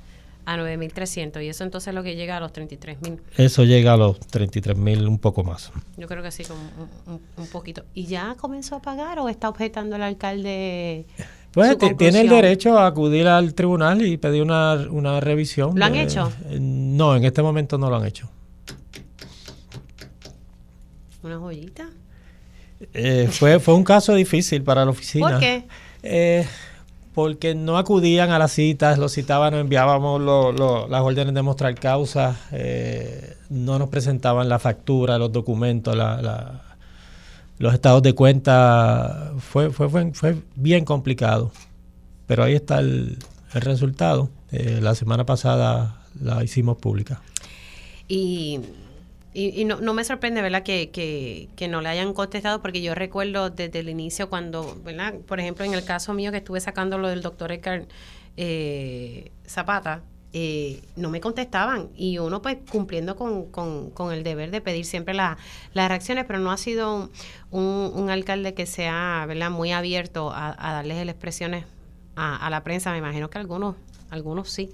a 0.45 0.57
9.300 0.57 1.43
y 1.43 1.49
eso 1.49 1.63
entonces 1.63 1.89
es 1.89 1.95
lo 1.95 2.03
que 2.03 2.15
llega 2.15 2.37
a 2.37 2.39
los 2.39 2.51
33.000. 2.51 3.19
Eso 3.37 3.63
llega 3.65 3.93
a 3.93 3.97
los 3.97 4.19
33.000 4.19 5.07
un 5.07 5.19
poco 5.19 5.43
más. 5.43 5.71
Yo 5.97 6.07
creo 6.07 6.23
que 6.23 6.31
sí, 6.31 6.43
como 6.43 6.61
un, 7.37 7.47
poquito. 7.47 7.83
¿Y 7.93 8.05
ya 8.05 8.35
comenzó 8.35 8.75
a 8.75 8.81
pagar 8.81 9.19
o 9.19 9.29
está 9.29 9.49
objetando 9.49 9.95
el 9.95 10.01
alcalde? 10.01 11.05
Pues 11.53 11.77
tiene 11.97 12.21
el 12.21 12.29
derecho 12.29 12.77
a 12.77 12.87
acudir 12.87 13.27
al 13.27 13.53
tribunal 13.53 14.05
y 14.05 14.17
pedir 14.17 14.43
una, 14.43 14.75
una 14.89 15.19
revisión. 15.19 15.77
¿Lo 15.77 15.85
han 15.85 15.95
hecho? 15.95 16.31
no, 16.59 17.15
en 17.15 17.25
este 17.25 17.41
momento 17.41 17.77
no 17.77 17.89
lo 17.89 17.95
han 17.95 18.05
hecho. 18.05 18.29
¿Una 21.23 21.37
joyita? 21.37 21.89
Eh, 22.93 23.27
fue, 23.31 23.59
fue 23.59 23.73
un 23.73 23.83
caso 23.83 24.13
difícil 24.13 24.63
para 24.63 24.85
la 24.85 24.91
oficina. 24.91 25.29
¿Por 25.29 25.39
qué? 25.39 25.65
Eh, 26.03 26.47
porque 27.13 27.55
no 27.55 27.77
acudían 27.77 28.31
a 28.31 28.39
las 28.39 28.53
citas, 28.53 28.97
los 28.97 29.13
citaban, 29.13 29.51
nos 29.51 29.61
enviábamos 29.61 30.21
las 30.89 31.01
órdenes 31.01 31.33
de 31.33 31.41
mostrar 31.41 31.75
causa, 31.75 32.39
eh, 32.51 33.35
no 33.49 33.77
nos 33.77 33.89
presentaban 33.89 34.47
la 34.47 34.59
factura, 34.59 35.17
los 35.17 35.31
documentos, 35.31 35.97
los 37.59 37.73
estados 37.73 38.01
de 38.01 38.13
cuenta. 38.13 39.33
Fue, 39.37 39.69
fue, 39.69 39.89
fue, 40.13 40.35
bien 40.55 40.83
complicado. 40.83 41.51
Pero 42.25 42.43
ahí 42.43 42.55
está 42.55 42.79
el, 42.79 43.17
el 43.53 43.61
resultado. 43.61 44.29
la 44.51 44.95
semana 44.95 45.25
pasada 45.25 46.01
la 46.19 46.43
hicimos 46.43 46.77
pública. 46.77 47.21
Y 48.07 48.59
y, 49.31 49.63
no, 49.65 49.79
no, 49.79 49.93
me 49.93 50.03
sorprende, 50.03 50.41
¿verdad?, 50.41 50.63
que, 50.63 50.89
que, 50.91 51.67
no 51.67 51.81
le 51.81 51.89
hayan 51.89 52.13
contestado, 52.13 52.61
porque 52.61 52.81
yo 52.81 52.95
recuerdo 52.95 53.51
desde 53.51 53.79
el 53.79 53.89
inicio 53.89 54.27
cuando, 54.27 54.75
¿verdad?, 54.83 55.13
por 55.27 55.39
ejemplo, 55.39 55.63
en 55.65 55.73
el 55.75 55.85
caso 55.85 56.13
mío 56.13 56.31
que 56.31 56.37
estuve 56.37 56.59
sacando 56.59 56.97
lo 56.97 57.09
del 57.09 57.21
doctor 57.21 57.51
Edgar 57.51 57.85
eh, 58.37 59.31
Zapata, 59.47 60.01
eh, 60.33 60.81
no 60.95 61.09
me 61.09 61.21
contestaban. 61.21 61.89
Y 61.95 62.17
uno 62.19 62.41
pues 62.41 62.57
cumpliendo 62.71 63.15
con, 63.15 63.45
con, 63.51 64.11
el 64.11 64.23
deber 64.23 64.51
de 64.51 64.61
pedir 64.61 64.85
siempre 64.85 65.13
las 65.13 65.37
reacciones, 65.73 66.25
pero 66.25 66.39
no 66.39 66.51
ha 66.51 66.57
sido 66.57 67.09
un, 67.51 67.91
un, 67.93 68.09
alcalde 68.09 68.53
que 68.53 68.65
sea, 68.65 69.25
¿verdad?, 69.27 69.51
muy 69.51 69.71
abierto 69.71 70.31
a, 70.31 70.55
a 70.57 70.73
darles 70.73 70.97
las 70.97 71.13
expresiones 71.13 71.65
a, 72.15 72.35
a 72.35 72.49
la 72.49 72.63
prensa, 72.63 72.91
me 72.91 72.97
imagino 72.97 73.29
que 73.29 73.37
algunos, 73.37 73.75
algunos 74.09 74.49
sí 74.49 74.69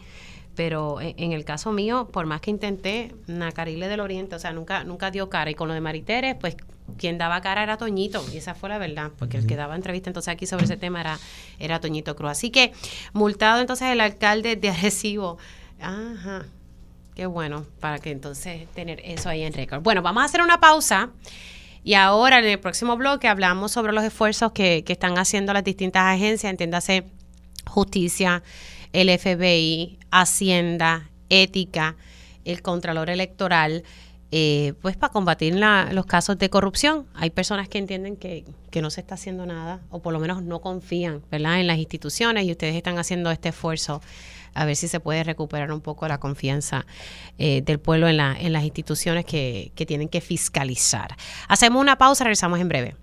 pero 0.56 1.00
en, 1.02 1.34
el 1.34 1.44
caso 1.44 1.72
mío, 1.72 2.08
por 2.12 2.26
más 2.26 2.42
que 2.42 2.50
intenté, 2.50 3.14
Nacarile 3.28 3.88
del 3.88 4.00
Oriente, 4.00 4.36
o 4.36 4.40
sea, 4.40 4.54
nunca, 4.54 4.84
nunca 4.84 5.12
dio 5.12 5.30
cara. 5.30 5.52
Y 5.52 5.56
con 5.56 5.68
lo 5.68 5.74
de 5.74 5.82
Mariteres, 5.82 6.36
pues 6.36 6.56
quien 6.98 7.18
daba 7.18 7.42
cara 7.42 7.64
era 7.64 7.78
Toñito, 7.78 8.24
y 8.34 8.38
esa 8.38 8.56
fue 8.56 8.70
la 8.70 8.78
verdad, 8.78 9.12
porque 9.18 9.38
el 9.38 9.48
que 9.48 9.56
daba 9.56 9.76
entrevista 9.76 10.10
entonces 10.10 10.32
aquí 10.32 10.46
sobre 10.46 10.66
ese 10.66 10.78
tema 10.78 11.02
era, 11.02 11.20
era 11.60 11.80
Toñito 11.80 12.16
Cruz. 12.16 12.32
Así 12.32 12.52
que, 12.52 12.74
multado 13.14 13.60
entonces 13.60 13.90
el 13.90 14.00
alcalde 14.00 14.56
de 14.56 14.70
Arecibo. 14.70 15.38
Ajá, 15.82 16.46
qué 17.16 17.26
bueno, 17.26 17.66
para 17.80 18.00
que 18.00 18.12
entonces 18.12 18.68
tener 18.74 19.02
eso 19.04 19.30
ahí 19.30 19.44
en 19.44 19.54
récord. 19.54 19.82
Bueno, 19.82 20.02
vamos 20.02 20.24
a 20.24 20.26
hacer 20.26 20.42
una 20.42 20.60
pausa. 20.60 21.10
Y 21.84 21.94
ahora 21.94 22.40
en 22.40 22.46
el 22.46 22.60
próximo 22.60 22.98
bloque 22.98 23.28
hablamos 23.28 23.72
sobre 23.72 23.94
los 23.94 24.04
esfuerzos 24.04 24.54
que, 24.54 24.84
que 24.84 24.94
están 24.94 25.20
haciendo 25.20 25.54
las 25.54 25.64
distintas 25.64 26.04
agencias, 26.04 26.50
entiéndase 26.50 27.04
justicia, 27.66 28.42
el 28.94 29.10
FBI, 29.20 30.00
Hacienda, 30.22 31.10
Ética, 31.30 31.96
el 32.46 32.62
Contralor 32.62 33.10
Electoral, 33.10 33.84
eh, 34.32 34.74
pues 34.82 34.98
para 34.98 35.12
combatir 35.12 35.56
los 35.56 36.06
casos 36.06 36.38
de 36.38 36.50
corrupción. 36.50 37.06
Hay 37.14 37.30
personas 37.30 37.68
que 37.68 37.78
entienden 37.78 38.16
que, 38.18 38.46
no 38.82 38.90
se 38.90 39.00
está 39.00 39.16
haciendo 39.16 39.46
nada 39.46 39.80
o 39.90 40.02
por 40.02 40.12
lo 40.12 40.20
menos 40.20 40.44
no 40.44 40.60
confían 40.60 41.22
¿verdad? 41.32 41.62
en 41.62 41.68
las 41.68 41.78
instituciones 41.78 42.44
y 42.44 42.52
ustedes 42.52 42.76
están 42.76 42.98
haciendo 42.98 43.32
este 43.32 43.48
esfuerzo 43.50 44.02
a 44.54 44.66
ver 44.66 44.76
si 44.76 44.90
se 44.90 45.00
puede 45.00 45.24
recuperar 45.24 45.72
un 45.72 45.80
poco 45.80 46.06
la 46.10 46.18
confianza 46.18 46.86
eh, 47.38 47.62
del 47.62 47.80
pueblo 47.80 48.10
en, 48.10 48.18
la, 48.18 48.36
en 48.38 48.52
las 48.52 48.66
instituciones 48.66 49.24
que, 49.24 49.72
que 49.76 49.86
tienen 49.86 50.10
que 50.10 50.20
fiscalizar. 50.20 51.16
Hacemos 51.48 51.82
una 51.82 51.98
pausa, 51.98 52.26
regresamos 52.26 52.60
en 52.60 52.68
breve. 52.68 52.96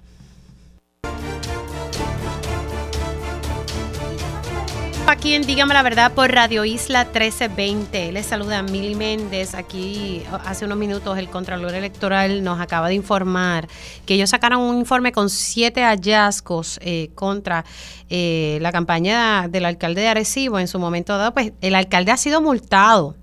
Aquí 5.12 5.34
en 5.34 5.42
Dígame 5.42 5.74
la 5.74 5.82
Verdad 5.82 6.12
por 6.12 6.32
Radio 6.32 6.64
Isla 6.64 7.04
1320. 7.04 8.12
Les 8.12 8.24
saluda 8.24 8.62
Mili 8.62 8.94
Méndez. 8.94 9.54
Aquí 9.54 10.22
hace 10.46 10.64
unos 10.64 10.78
minutos 10.78 11.18
el 11.18 11.28
Contralor 11.28 11.74
Electoral 11.74 12.42
nos 12.42 12.58
acaba 12.62 12.88
de 12.88 12.94
informar 12.94 13.68
que 14.06 14.14
ellos 14.14 14.30
sacaron 14.30 14.62
un 14.62 14.78
informe 14.78 15.12
con 15.12 15.28
siete 15.28 15.82
hallazgos 15.82 16.80
eh, 16.82 17.10
contra 17.14 17.66
eh, 18.08 18.56
la 18.62 18.72
campaña 18.72 19.48
del 19.48 19.66
alcalde 19.66 20.00
de 20.00 20.08
Arecibo. 20.08 20.58
En 20.58 20.66
su 20.66 20.78
momento 20.78 21.18
dado, 21.18 21.34
pues 21.34 21.52
el 21.60 21.74
alcalde 21.74 22.10
ha 22.10 22.16
sido 22.16 22.40
multado 22.40 23.14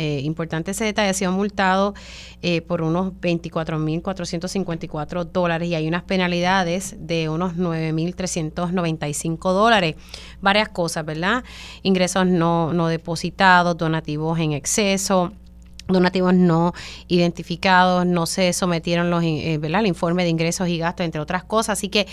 eh, 0.00 0.20
importante 0.24 0.70
ese 0.70 0.84
detalle, 0.84 1.10
ha 1.10 1.14
sido 1.14 1.30
multado 1.30 1.92
eh, 2.40 2.62
por 2.62 2.80
unos 2.80 3.12
24.454 3.20 5.26
dólares 5.26 5.68
y 5.68 5.74
hay 5.74 5.86
unas 5.86 6.04
penalidades 6.04 6.96
de 6.98 7.28
unos 7.28 7.56
9.395 7.56 9.52
dólares. 9.52 9.96
Varias 10.40 10.70
cosas, 10.70 11.04
¿verdad? 11.04 11.44
Ingresos 11.82 12.26
no, 12.26 12.72
no 12.72 12.88
depositados, 12.88 13.76
donativos 13.76 14.38
en 14.38 14.52
exceso 14.52 15.32
donativos 15.86 16.32
no 16.32 16.72
identificados, 17.08 18.06
no 18.06 18.24
se 18.24 18.54
sometieron 18.54 19.10
los, 19.10 19.22
eh, 19.22 19.58
¿verdad? 19.60 19.80
el 19.80 19.88
informe 19.88 20.22
de 20.22 20.30
ingresos 20.30 20.66
y 20.68 20.78
gastos, 20.78 21.04
entre 21.04 21.20
otras 21.20 21.44
cosas. 21.44 21.78
Así 21.78 21.90
que 21.90 22.06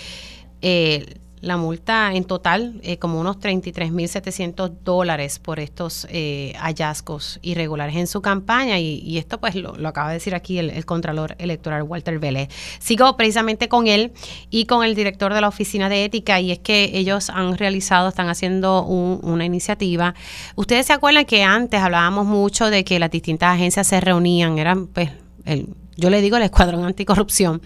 la 1.40 1.56
multa 1.56 2.12
en 2.14 2.24
total, 2.24 2.80
eh, 2.82 2.98
como 2.98 3.20
unos 3.20 3.38
33.700 3.38 4.70
dólares 4.82 5.38
por 5.38 5.60
estos 5.60 6.06
eh, 6.10 6.54
hallazgos 6.58 7.38
irregulares 7.42 7.96
en 7.96 8.06
su 8.06 8.20
campaña. 8.22 8.78
Y, 8.78 9.18
esto, 9.18 9.38
pues, 9.38 9.54
lo, 9.54 9.74
acaba 9.86 10.08
de 10.08 10.14
decir 10.14 10.34
aquí 10.34 10.58
el, 10.58 10.84
Contralor 10.84 11.36
Electoral 11.38 11.82
Walter 11.82 12.18
Vélez. 12.18 12.48
Sigo 12.78 13.16
precisamente 13.16 13.68
con 13.68 13.86
él 13.86 14.12
y 14.50 14.66
con 14.66 14.84
el 14.84 14.94
director 14.94 15.34
de 15.34 15.40
la 15.40 15.48
Oficina 15.48 15.88
de 15.88 16.04
Ética. 16.04 16.40
Y 16.40 16.52
es 16.52 16.58
que 16.58 16.90
ellos 16.94 17.30
han 17.30 17.56
realizado, 17.56 18.08
están 18.08 18.28
haciendo 18.28 18.82
una 18.84 19.44
iniciativa. 19.44 20.14
Ustedes 20.56 20.86
se 20.86 20.92
acuerdan 20.92 21.24
que 21.24 21.42
antes 21.42 21.80
hablábamos 21.80 22.26
mucho 22.26 22.70
de 22.70 22.84
que 22.84 22.98
las 22.98 23.10
distintas 23.10 23.54
agencias 23.54 23.86
se 23.86 24.00
reunían, 24.00 24.58
eran, 24.58 24.86
pues, 24.86 25.10
el, 25.44 25.68
yo 25.98 26.10
le 26.10 26.22
digo 26.22 26.36
el 26.36 26.44
Escuadrón 26.44 26.84
Anticorrupción 26.84 27.60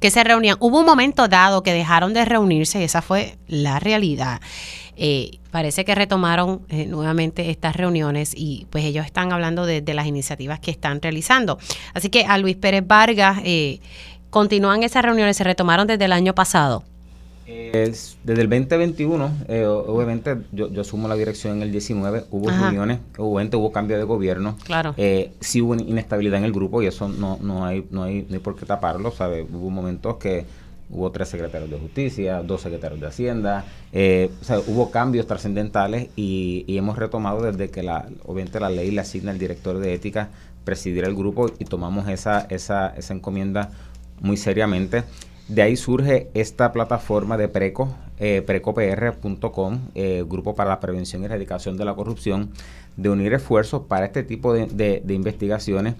que 0.00 0.10
se 0.10 0.24
reunían. 0.24 0.56
Hubo 0.58 0.80
un 0.80 0.86
momento 0.86 1.28
dado 1.28 1.62
que 1.62 1.72
dejaron 1.72 2.14
de 2.14 2.24
reunirse 2.24 2.80
y 2.80 2.84
esa 2.84 3.02
fue 3.02 3.36
la 3.46 3.78
realidad. 3.78 4.40
Eh, 4.96 5.38
parece 5.50 5.84
que 5.84 5.94
retomaron 5.94 6.62
eh, 6.70 6.86
nuevamente 6.86 7.50
estas 7.50 7.76
reuniones 7.76 8.32
y 8.34 8.66
pues 8.70 8.84
ellos 8.84 9.04
están 9.04 9.32
hablando 9.32 9.66
de, 9.66 9.82
las 9.94 10.06
iniciativas 10.06 10.60
que 10.60 10.70
están 10.70 11.02
realizando. 11.02 11.58
Así 11.92 12.08
que 12.08 12.24
a 12.24 12.38
Luis 12.38 12.56
Pérez 12.56 12.86
Vargas 12.86 13.38
eh, 13.44 13.80
continúan 14.30 14.82
esas 14.82 15.04
reuniones, 15.04 15.36
se 15.36 15.44
retomaron 15.44 15.86
desde 15.86 16.06
el 16.06 16.12
año 16.12 16.34
pasado. 16.34 16.84
Es, 17.46 18.16
desde 18.24 18.42
el 18.42 18.48
2021, 18.48 19.30
eh, 19.48 19.66
obviamente 19.66 20.38
yo, 20.52 20.70
yo, 20.70 20.80
asumo 20.80 21.08
la 21.08 21.14
dirección 21.14 21.56
en 21.56 21.62
el 21.62 21.72
19, 21.72 22.24
hubo 22.30 22.48
reuniones, 22.48 23.00
hubo, 23.18 23.40
hubo 23.40 23.72
cambio 23.72 23.98
de 23.98 24.04
gobierno, 24.04 24.56
claro. 24.64 24.94
Eh, 24.96 25.32
sí 25.40 25.60
hubo 25.60 25.74
inestabilidad 25.74 26.38
en 26.38 26.44
el 26.44 26.52
grupo 26.52 26.82
y 26.82 26.86
eso 26.86 27.08
no, 27.08 27.38
no, 27.42 27.66
hay, 27.66 27.86
no, 27.90 28.04
hay, 28.04 28.26
no 28.28 28.34
hay 28.34 28.40
por 28.40 28.56
qué 28.56 28.64
taparlo, 28.64 29.10
¿sabe? 29.10 29.42
Hubo 29.42 29.68
momentos 29.68 30.16
que 30.16 30.46
hubo 30.90 31.10
tres 31.10 31.28
secretarios 31.28 31.70
de 31.70 31.78
justicia, 31.78 32.42
dos 32.42 32.62
secretarios 32.62 33.00
de 33.00 33.06
hacienda, 33.06 33.64
eh, 33.92 34.30
o 34.40 34.44
sea, 34.44 34.58
hubo 34.60 34.90
cambios 34.90 35.26
trascendentales 35.26 36.08
y, 36.16 36.64
y, 36.66 36.78
hemos 36.78 36.96
retomado 36.96 37.42
desde 37.42 37.70
que 37.70 37.82
la, 37.82 38.06
obviamente 38.24 38.60
la 38.60 38.70
ley 38.70 38.90
le 38.90 39.00
asigna 39.00 39.32
al 39.32 39.38
director 39.38 39.78
de 39.78 39.94
ética 39.94 40.30
presidir 40.64 41.04
el 41.04 41.14
grupo 41.14 41.50
y 41.58 41.64
tomamos 41.64 42.08
esa, 42.08 42.46
esa, 42.48 42.88
esa 42.96 43.14
encomienda 43.14 43.70
muy 44.20 44.36
seriamente. 44.36 45.04
De 45.48 45.60
ahí 45.60 45.76
surge 45.76 46.30
esta 46.32 46.72
plataforma 46.72 47.36
de 47.36 47.48
Preco, 47.48 47.94
eh, 48.18 48.42
precopr.com, 48.46 49.80
eh, 49.94 50.24
Grupo 50.26 50.54
para 50.54 50.70
la 50.70 50.80
Prevención 50.80 51.20
y 51.22 51.26
Erradicación 51.26 51.76
de 51.76 51.84
la 51.84 51.94
Corrupción, 51.94 52.50
de 52.96 53.10
unir 53.10 53.34
esfuerzos 53.34 53.82
para 53.82 54.06
este 54.06 54.22
tipo 54.22 54.54
de, 54.54 55.02
investigaciones 55.06 55.96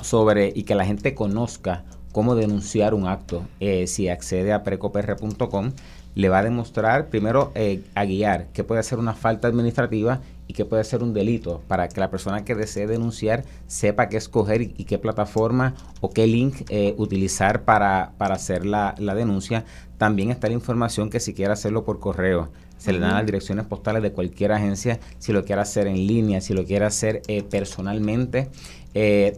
sobre 0.00 0.52
y 0.54 0.62
que 0.62 0.74
la 0.74 0.86
gente 0.86 1.14
conozca 1.14 1.84
cómo 2.12 2.34
denunciar 2.34 2.94
un 2.94 3.06
acto. 3.06 3.42
Eh, 3.60 3.86
si 3.86 4.08
accede 4.08 4.54
a 4.54 4.62
precopr.com, 4.62 5.72
le 6.14 6.28
va 6.30 6.38
a 6.38 6.42
demostrar 6.42 7.08
primero 7.08 7.52
a 7.94 8.04
guiar 8.04 8.46
qué 8.54 8.64
puede 8.64 8.82
ser 8.82 8.98
una 8.98 9.14
falta 9.14 9.48
administrativa 9.48 10.20
y 10.52 10.54
qué 10.54 10.66
puede 10.66 10.84
ser 10.84 11.02
un 11.02 11.14
delito 11.14 11.62
para 11.66 11.88
que 11.88 11.98
la 11.98 12.10
persona 12.10 12.44
que 12.44 12.54
desee 12.54 12.86
denunciar 12.86 13.42
sepa 13.66 14.10
qué 14.10 14.18
escoger 14.18 14.60
y, 14.60 14.84
qué 14.84 14.98
plataforma 14.98 15.74
o 16.02 16.10
qué 16.10 16.26
link 16.26 16.66
eh, 16.68 16.94
utilizar 16.98 17.64
para, 17.64 18.12
para 18.18 18.34
hacer 18.34 18.66
la, 18.66 18.94
la, 18.98 19.14
denuncia. 19.14 19.64
También 19.96 20.30
está 20.30 20.48
la 20.48 20.52
información 20.52 21.08
que 21.08 21.20
si 21.20 21.32
quiere 21.32 21.54
hacerlo 21.54 21.84
por 21.84 22.00
correo, 22.00 22.50
se 22.76 22.92
le 22.92 22.98
dan 22.98 23.14
las 23.14 23.24
direcciones 23.24 23.64
postales 23.64 24.02
de 24.02 24.12
cualquier 24.12 24.52
agencia, 24.52 25.00
si 25.18 25.32
lo 25.32 25.46
quiere 25.46 25.62
hacer 25.62 25.86
en 25.86 26.06
línea, 26.06 26.42
si 26.42 26.52
lo 26.52 26.66
quiere 26.66 26.84
hacer 26.84 27.22
personalmente, 27.48 28.50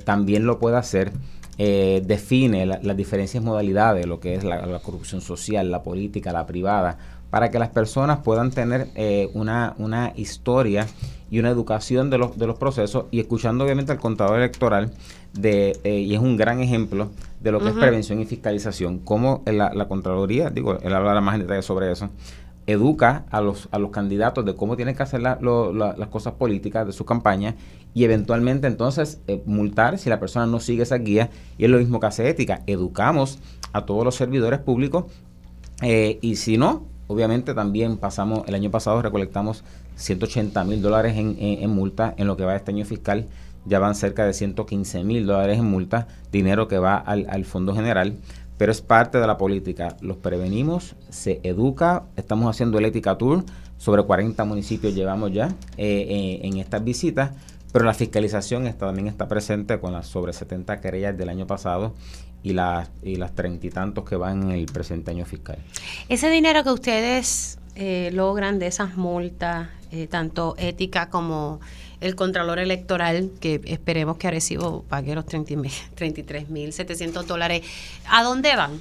también 0.04 0.46
lo 0.46 0.58
puede 0.58 0.78
hacer. 0.78 1.12
Eh, 1.56 2.02
define 2.04 2.66
las 2.66 2.96
diferentes 2.96 3.40
modalidades, 3.40 4.06
lo 4.06 4.18
que 4.18 4.34
es 4.34 4.42
la, 4.42 4.80
corrupción 4.80 5.20
social, 5.20 5.70
la 5.70 5.84
política, 5.84 6.32
la 6.32 6.46
privada, 6.46 6.98
para 7.34 7.50
que 7.50 7.58
las 7.58 7.70
personas 7.70 8.20
puedan 8.20 8.52
tener 8.52 8.90
eh, 8.94 9.28
una, 9.34 9.74
una 9.78 10.12
historia 10.14 10.86
y 11.32 11.40
una 11.40 11.50
educación 11.50 12.08
de 12.08 12.16
los, 12.16 12.38
de 12.38 12.46
los 12.46 12.56
procesos 12.58 13.06
y 13.10 13.18
escuchando 13.18 13.64
obviamente 13.64 13.90
al 13.90 13.98
contador 13.98 14.38
electoral 14.38 14.92
de, 15.32 15.76
eh, 15.82 15.98
y 15.98 16.14
es 16.14 16.20
un 16.20 16.36
gran 16.36 16.60
ejemplo 16.60 17.10
de 17.40 17.50
lo 17.50 17.58
que 17.58 17.70
es 17.70 17.74
prevención 17.74 18.20
y 18.20 18.24
fiscalización, 18.24 19.00
como 19.00 19.42
la, 19.46 19.74
la 19.74 19.88
Contraloría, 19.88 20.50
digo, 20.50 20.78
él 20.80 20.94
hablará 20.94 21.20
más 21.20 21.34
en 21.34 21.40
detalle 21.40 21.62
sobre 21.62 21.90
eso, 21.90 22.08
educa 22.68 23.26
a 23.32 23.40
los, 23.40 23.68
a 23.72 23.80
los 23.80 23.90
candidatos 23.90 24.44
de 24.44 24.54
cómo 24.54 24.76
tienen 24.76 24.94
que 24.94 25.02
hacer 25.02 25.20
las 25.20 25.38
cosas 26.12 26.34
políticas 26.34 26.86
de 26.86 26.92
su 26.92 27.04
campaña 27.04 27.56
y 27.94 28.04
eventualmente 28.04 28.68
entonces 28.68 29.20
eh, 29.26 29.42
multar 29.44 29.98
si 29.98 30.08
la 30.08 30.20
persona 30.20 30.46
no 30.46 30.60
sigue 30.60 30.84
esa 30.84 30.98
guía. 30.98 31.30
Y 31.58 31.64
es 31.64 31.70
lo 31.70 31.78
mismo 31.78 31.98
que 31.98 32.06
hace 32.06 32.28
ética. 32.28 32.62
Educamos 32.68 33.40
a 33.72 33.86
todos 33.86 34.04
los 34.04 34.14
servidores 34.14 34.60
públicos 34.60 35.06
eh, 35.82 36.18
y 36.22 36.36
si 36.36 36.58
no, 36.58 36.93
obviamente 37.06 37.54
también 37.54 37.96
pasamos, 37.96 38.46
el 38.46 38.54
año 38.54 38.70
pasado 38.70 39.02
recolectamos 39.02 39.64
180 39.96 40.64
mil 40.64 40.82
dólares 40.82 41.16
en, 41.16 41.36
en, 41.38 41.70
multa 41.70 42.14
en 42.16 42.26
lo 42.26 42.36
que 42.36 42.44
va 42.44 42.56
este 42.56 42.72
año 42.72 42.84
fiscal. 42.84 43.26
Ya 43.66 43.78
van 43.78 43.94
cerca 43.94 44.26
de 44.26 44.34
115 44.34 45.04
mil 45.04 45.26
dólares 45.26 45.58
en 45.58 45.64
multa, 45.64 46.06
dinero 46.30 46.68
que 46.68 46.78
va 46.78 46.96
al, 46.96 47.26
al 47.30 47.44
Fondo 47.44 47.74
General 47.74 48.14
pero 48.56 48.72
es 48.72 48.80
parte 48.80 49.18
de 49.18 49.26
la 49.26 49.36
política. 49.36 49.96
Los 50.00 50.16
prevenimos, 50.16 50.94
se 51.10 51.40
educa, 51.42 52.04
estamos 52.16 52.48
haciendo 52.48 52.78
el 52.78 52.84
Ética 52.84 53.18
Tour, 53.18 53.44
sobre 53.78 54.02
40 54.04 54.44
municipios 54.44 54.94
llevamos 54.94 55.32
ya 55.32 55.48
eh, 55.76 56.06
eh, 56.08 56.40
en 56.42 56.58
estas 56.58 56.84
visitas, 56.84 57.32
pero 57.72 57.84
la 57.84 57.94
fiscalización 57.94 58.66
está, 58.66 58.86
también 58.86 59.08
está 59.08 59.26
presente 59.26 59.80
con 59.80 59.92
las 59.92 60.06
sobre 60.06 60.32
70 60.32 60.80
querellas 60.80 61.18
del 61.18 61.28
año 61.28 61.46
pasado 61.46 61.92
y 62.44 62.52
las 62.52 62.88
y 63.02 63.16
las 63.16 63.34
treinta 63.34 63.66
y 63.66 63.70
tantos 63.70 64.04
que 64.04 64.14
van 64.14 64.44
en 64.44 64.52
el 64.52 64.66
presente 64.66 65.10
año 65.10 65.24
fiscal. 65.24 65.58
Ese 66.08 66.30
dinero 66.30 66.62
que 66.62 66.70
ustedes 66.70 67.58
eh, 67.74 68.10
logran 68.12 68.60
de 68.60 68.68
esas 68.68 68.96
multas, 68.96 69.70
tanto 70.10 70.56
ética 70.58 71.08
como 71.08 71.60
el 72.00 72.16
Contralor 72.16 72.58
Electoral, 72.58 73.30
que 73.40 73.60
esperemos 73.64 74.16
que 74.16 74.26
Arecibo 74.26 74.82
pague 74.88 75.14
los 75.14 75.24
33.700 75.24 77.24
dólares, 77.24 77.62
¿a 78.08 78.24
dónde 78.24 78.56
van? 78.56 78.80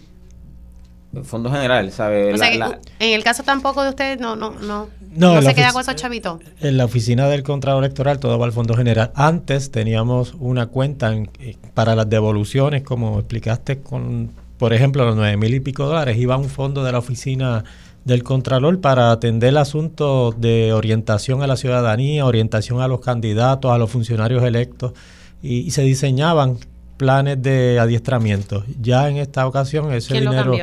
Fondo 1.23 1.51
General, 1.51 1.91
¿sabe? 1.91 2.31
en 2.31 3.13
el 3.13 3.23
caso 3.23 3.43
tampoco 3.43 3.83
de 3.83 3.89
ustedes, 3.89 4.19
no, 4.19 4.35
no, 4.35 4.51
no. 4.51 4.89
No, 5.15 5.41
se 5.41 5.53
queda 5.53 5.71
con 5.71 5.81
esos 5.81 5.95
chavitos. 5.95 6.39
En 6.59 6.77
la 6.77 6.85
oficina 6.85 7.27
del 7.27 7.43
Contralor 7.43 7.83
Electoral 7.83 8.19
todo 8.19 8.39
va 8.39 8.47
al 8.47 8.51
Fondo 8.51 8.73
General. 8.73 9.11
Antes 9.13 9.69
teníamos 9.69 10.33
una 10.39 10.67
cuenta 10.67 11.13
eh, 11.13 11.55
para 11.75 11.95
las 11.95 12.09
devoluciones, 12.09 12.81
como 12.81 13.19
explicaste, 13.19 13.79
con, 13.81 14.31
por 14.57 14.73
ejemplo, 14.73 15.05
los 15.05 15.15
nueve 15.15 15.37
mil 15.37 15.53
y 15.53 15.59
pico 15.59 15.85
dólares, 15.85 16.17
iba 16.17 16.33
a 16.33 16.37
un 16.37 16.49
fondo 16.49 16.83
de 16.83 16.91
la 16.91 16.97
oficina 16.97 17.63
del 18.05 18.23
Contralor 18.23 18.81
para 18.81 19.11
atender 19.11 19.49
el 19.49 19.57
asunto 19.57 20.33
de 20.35 20.73
orientación 20.73 21.41
a 21.41 21.47
la 21.47 21.55
ciudadanía, 21.55 22.25
orientación 22.25 22.81
a 22.81 22.87
los 22.87 22.99
candidatos, 22.99 23.71
a 23.71 23.77
los 23.77 23.91
funcionarios 23.91 24.43
electos, 24.43 24.93
y, 25.41 25.71
se 25.71 25.83
diseñaban 25.83 26.57
planes 26.97 27.41
de 27.41 27.79
adiestramiento. 27.79 28.63
Ya 28.81 29.09
en 29.09 29.17
esta 29.17 29.45
ocasión 29.45 29.91
ese 29.93 30.19
dinero... 30.19 30.53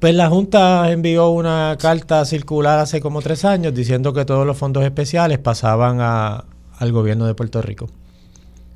Pues 0.00 0.14
la 0.14 0.30
Junta 0.30 0.90
envió 0.90 1.28
una 1.28 1.76
carta 1.78 2.24
circular 2.24 2.78
hace 2.78 3.02
como 3.02 3.20
tres 3.20 3.44
años 3.44 3.74
diciendo 3.74 4.14
que 4.14 4.24
todos 4.24 4.46
los 4.46 4.56
fondos 4.56 4.82
especiales 4.82 5.38
pasaban 5.38 5.98
a, 6.00 6.46
al 6.78 6.90
gobierno 6.90 7.26
de 7.26 7.34
Puerto 7.34 7.60
Rico. 7.60 7.86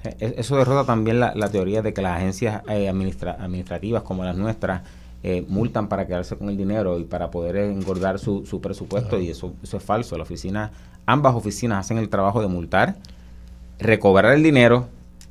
E, 0.04 0.14
e, 0.20 0.34
eso 0.36 0.58
derrota 0.58 0.84
también 0.84 1.20
la, 1.20 1.48
teoría 1.50 1.80
de 1.80 1.94
que 1.94 2.02
las 2.02 2.18
agencias 2.18 2.62
eh, 2.68 2.90
administrativas 2.90 4.02
como 4.02 4.22
las 4.22 4.36
nuestras 4.36 4.82
eh, 5.22 5.46
multan 5.48 5.88
para 5.88 6.06
quedarse 6.06 6.36
con 6.36 6.50
el 6.50 6.58
dinero 6.58 6.98
y 6.98 7.04
para 7.04 7.30
poder 7.30 7.56
engordar 7.56 8.18
su, 8.18 8.44
su 8.44 8.60
presupuesto 8.60 9.18
y 9.18 9.30
eso, 9.30 9.54
eso 9.62 9.78
es 9.78 9.82
falso. 9.82 10.18
La 10.18 10.24
oficina, 10.24 10.72
ambas 11.06 11.34
oficinas 11.34 11.86
hacen 11.86 11.96
el 11.96 12.10
trabajo 12.10 12.42
de 12.42 12.48
multar, 12.48 12.96
recobrar 13.78 14.34
el 14.34 14.42
dinero 14.42 14.88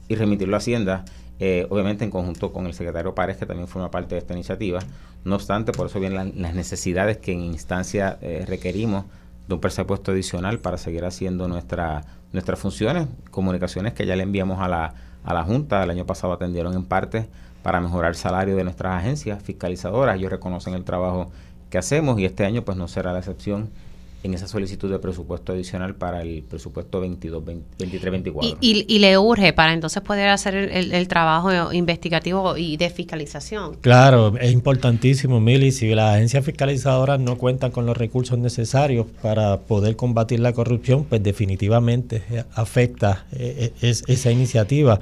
y 0.07 0.15
remitirlo 0.15 0.55
a 0.55 0.57
Hacienda, 0.57 1.05
eh, 1.39 1.67
obviamente 1.69 2.03
en 2.03 2.09
conjunto 2.09 2.51
con 2.51 2.65
el 2.65 2.73
secretario 2.73 3.13
Párez, 3.13 3.37
que 3.37 3.45
también 3.45 3.67
forma 3.67 3.91
parte 3.91 4.15
de 4.15 4.19
esta 4.19 4.33
iniciativa. 4.33 4.79
No 5.25 5.35
obstante, 5.35 5.71
por 5.71 5.87
eso 5.87 5.99
vienen 5.99 6.41
las 6.41 6.53
necesidades 6.53 7.17
que 7.17 7.31
en 7.31 7.41
instancia 7.41 8.17
eh, 8.21 8.45
requerimos 8.47 9.05
de 9.47 9.55
un 9.55 9.61
presupuesto 9.61 10.11
adicional 10.11 10.59
para 10.59 10.77
seguir 10.77 11.05
haciendo 11.05 11.47
nuestra, 11.47 12.03
nuestras 12.31 12.59
funciones, 12.59 13.07
comunicaciones 13.31 13.93
que 13.93 14.05
ya 14.05 14.15
le 14.15 14.23
enviamos 14.23 14.59
a 14.59 14.67
la, 14.67 14.93
a 15.23 15.33
la 15.33 15.43
Junta, 15.43 15.83
el 15.83 15.89
año 15.89 16.05
pasado 16.05 16.33
atendieron 16.33 16.73
en 16.73 16.83
parte 16.83 17.27
para 17.61 17.79
mejorar 17.79 18.11
el 18.11 18.15
salario 18.15 18.55
de 18.55 18.63
nuestras 18.63 18.95
agencias 18.95 19.41
fiscalizadoras. 19.41 20.17
Ellos 20.17 20.31
reconocen 20.31 20.73
el 20.73 20.83
trabajo 20.83 21.31
que 21.69 21.77
hacemos 21.77 22.19
y 22.19 22.25
este 22.25 22.45
año 22.45 22.63
pues 22.63 22.77
no 22.77 22.87
será 22.87 23.13
la 23.13 23.19
excepción 23.19 23.69
en 24.23 24.33
esa 24.33 24.47
solicitud 24.47 24.89
de 24.89 24.99
presupuesto 24.99 25.51
adicional 25.51 25.95
para 25.95 26.21
el 26.21 26.43
presupuesto 26.43 27.01
22, 27.01 27.43
23, 27.45 28.11
24. 28.11 28.57
Y, 28.61 28.85
y, 28.87 28.99
le 28.99 29.17
urge 29.17 29.51
para 29.51 29.73
entonces 29.73 30.01
poder 30.01 30.29
hacer 30.29 30.55
el, 30.55 31.07
trabajo 31.09 31.73
investigativo 31.73 32.55
y 32.55 32.77
de 32.77 32.89
fiscalización. 32.89 33.75
Claro, 33.81 34.37
es 34.37 34.51
importantísimo, 34.51 35.41
Mili, 35.41 35.73
si 35.73 35.93
las 35.93 36.15
agencias 36.15 36.45
fiscalizadoras 36.45 37.19
no 37.19 37.37
cuentan 37.37 37.71
con 37.71 37.85
los 37.85 37.97
recursos 37.97 38.39
necesarios 38.39 39.05
para 39.21 39.59
poder 39.59 39.97
combatir 39.97 40.39
la 40.39 40.53
corrupción, 40.53 41.03
pues 41.03 41.21
definitivamente 41.21 42.23
afecta 42.55 43.25
eh, 43.33 43.73
eh, 43.81 43.93
esa 44.07 44.31
iniciativa. 44.31 44.99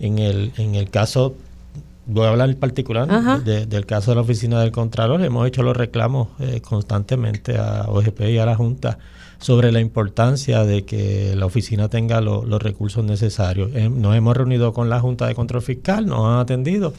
En 0.00 0.18
el, 0.18 0.52
en 0.56 0.74
el 0.74 0.90
caso 0.90 1.36
voy 2.06 2.26
a 2.26 2.30
hablar 2.30 2.50
en 2.50 2.56
particular 2.56 3.42
del 3.44 3.86
caso 3.86 4.10
de 4.10 4.14
la 4.16 4.20
oficina 4.22 4.60
del 4.60 4.72
Contralor. 4.72 5.22
Hemos 5.22 5.46
hecho 5.46 5.62
los 5.62 5.76
reclamos 5.76 6.28
eh, 6.40 6.60
constantemente 6.60 7.58
a 7.58 7.84
OGP 7.88 8.20
y 8.22 8.38
a 8.38 8.46
la 8.46 8.56
Junta 8.56 8.98
sobre 9.38 9.72
la 9.72 9.80
importancia 9.80 10.64
de 10.64 10.84
que 10.84 11.34
la 11.36 11.46
oficina 11.46 11.88
tenga 11.88 12.20
los 12.20 12.62
recursos 12.62 13.04
necesarios. 13.04 13.70
Eh, 13.74 13.88
nos 13.88 14.14
hemos 14.16 14.36
reunido 14.36 14.72
con 14.72 14.88
la 14.88 15.00
Junta 15.00 15.26
de 15.26 15.34
Control 15.34 15.62
Fiscal, 15.62 16.06
nos 16.06 16.26
han 16.26 16.38
atendido, 16.38 16.94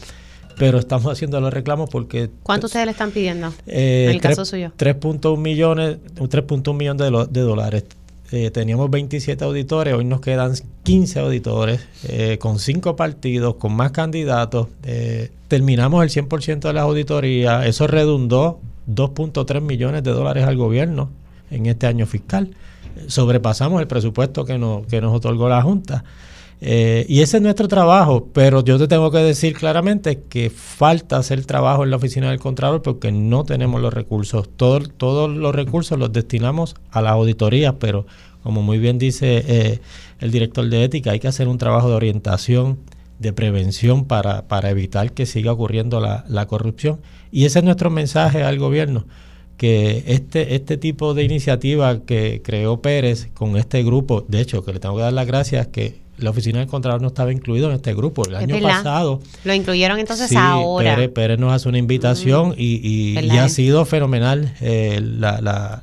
pero 0.58 0.78
estamos 0.78 1.12
haciendo 1.12 1.40
los 1.40 1.54
reclamos 1.54 1.90
porque... 1.90 2.30
¿Cuánto 2.44 2.68
ustedes 2.68 2.86
le 2.86 2.92
están 2.92 3.12
pidiendo 3.12 3.54
eh, 3.66 4.06
en 4.10 4.16
el 4.16 4.22
caso 4.22 4.44
suyo? 4.44 4.74
3.1 4.78 5.38
millones, 5.38 5.98
3.1 6.16 6.76
millones 6.76 7.12
de, 7.12 7.28
de 7.40 7.42
dólares 7.42 7.86
eh, 8.36 8.50
teníamos 8.50 8.90
27 8.90 9.46
auditores, 9.46 9.94
hoy 9.94 10.06
nos 10.06 10.20
quedan 10.20 10.54
15 10.82 11.20
auditores, 11.20 11.88
eh, 12.08 12.40
con 12.40 12.58
5 12.58 12.96
partidos, 12.96 13.58
con 13.58 13.76
más 13.76 13.92
candidatos. 13.92 14.70
Eh, 14.82 15.30
terminamos 15.48 16.02
el 16.02 16.10
100% 16.10 16.68
de 16.68 16.74
las 16.74 16.82
auditorías, 16.82 17.68
eso 17.68 17.86
redundó 17.86 18.60
2.3 18.88 19.62
millones 19.62 20.02
de 20.02 20.14
dólares 20.14 20.46
al 20.46 20.58
gobierno 20.58 21.12
en 21.52 21.68
este 21.68 21.86
año 21.86 22.08
fiscal. 22.08 22.50
Sobrepasamos 23.06 23.80
el 23.80 23.88
presupuesto 23.88 24.46
que 24.46 24.58
nos, 24.58 24.88
que 24.88 25.00
nos 25.00 25.14
otorgó 25.14 25.48
la 25.48 25.62
Junta. 25.62 26.04
Eh, 26.66 27.06
y 27.10 27.20
ese 27.20 27.38
es 27.38 27.44
nuestro 27.44 27.68
trabajo, 27.68 28.30
pero 28.32 28.64
yo 28.64 28.78
te 28.78 28.88
tengo 28.88 29.12
que 29.12 29.18
decir 29.18 29.54
claramente 29.54 30.22
que 30.30 30.50
falta 30.50 31.18
hacer 31.18 31.46
trabajo 31.46 31.84
en 31.84 31.90
la 31.90 31.98
oficina 31.98 32.30
del 32.30 32.40
Contralor 32.40 32.82
porque 32.82 33.12
no 33.12 33.44
tenemos 33.44 33.82
los 33.82 33.94
recursos. 33.94 34.48
todos 34.56 35.30
los 35.30 35.54
recursos 35.54 36.00
los 36.00 36.14
destinamos 36.14 36.76
a 36.90 37.02
las 37.02 37.12
auditorías, 37.12 37.76
pero 37.80 38.06
como 38.44 38.62
muy 38.62 38.78
bien 38.78 38.98
dice 38.98 39.44
eh, 39.46 39.80
el 40.20 40.32
director 40.32 40.70
de 40.70 40.86
ética, 40.86 41.12
hay 41.12 41.20
que 41.20 41.28
hacer 41.28 41.50
un 41.50 41.58
trabajo 41.58 41.90
de 41.90 41.96
orientación, 41.96 42.80
de 43.20 43.34
prevención 43.34 44.06
para, 44.06 44.48
para 44.48 44.70
evitar 44.70 45.12
que 45.12 45.26
siga 45.26 45.52
ocurriendo 45.52 46.00
la, 46.00 46.24
la 46.30 46.46
corrupción. 46.46 47.02
Y 47.30 47.44
ese 47.44 47.60
es 47.60 47.66
nuestro 47.66 47.90
mensaje 47.90 48.42
al 48.42 48.58
gobierno 48.58 49.06
que 49.58 50.06
este, 50.08 50.56
este 50.56 50.78
tipo 50.78 51.14
de 51.14 51.24
iniciativa 51.24 52.06
que 52.06 52.42
creó 52.42 52.82
Pérez 52.82 53.28
con 53.34 53.58
este 53.58 53.84
grupo, 53.84 54.24
de 54.30 54.40
hecho, 54.40 54.64
que 54.64 54.72
le 54.72 54.80
tengo 54.80 54.96
que 54.96 55.02
dar 55.02 55.14
las 55.14 55.28
gracias, 55.28 55.68
que 55.68 56.03
la 56.18 56.30
oficina 56.30 56.60
del 56.60 56.68
Contralor 56.68 57.02
no 57.02 57.08
estaba 57.08 57.32
incluido 57.32 57.70
en 57.70 57.76
este 57.76 57.94
grupo. 57.94 58.26
El 58.28 58.36
año 58.36 58.60
pasado. 58.62 59.20
Lo 59.44 59.54
incluyeron 59.54 60.00
entonces 60.00 60.36
ahora. 60.36 60.96
Pérez, 60.96 61.12
Pérez, 61.12 61.40
nos 61.40 61.54
hace 61.54 61.70
una 61.70 61.78
invitación 61.78 62.54
y, 62.58 63.18
y, 63.18 63.30
ha 63.38 63.50
sido 63.50 63.86
fenomenal 63.86 64.54
eh, 64.62 65.00
la, 65.02 65.42
la, 65.42 65.82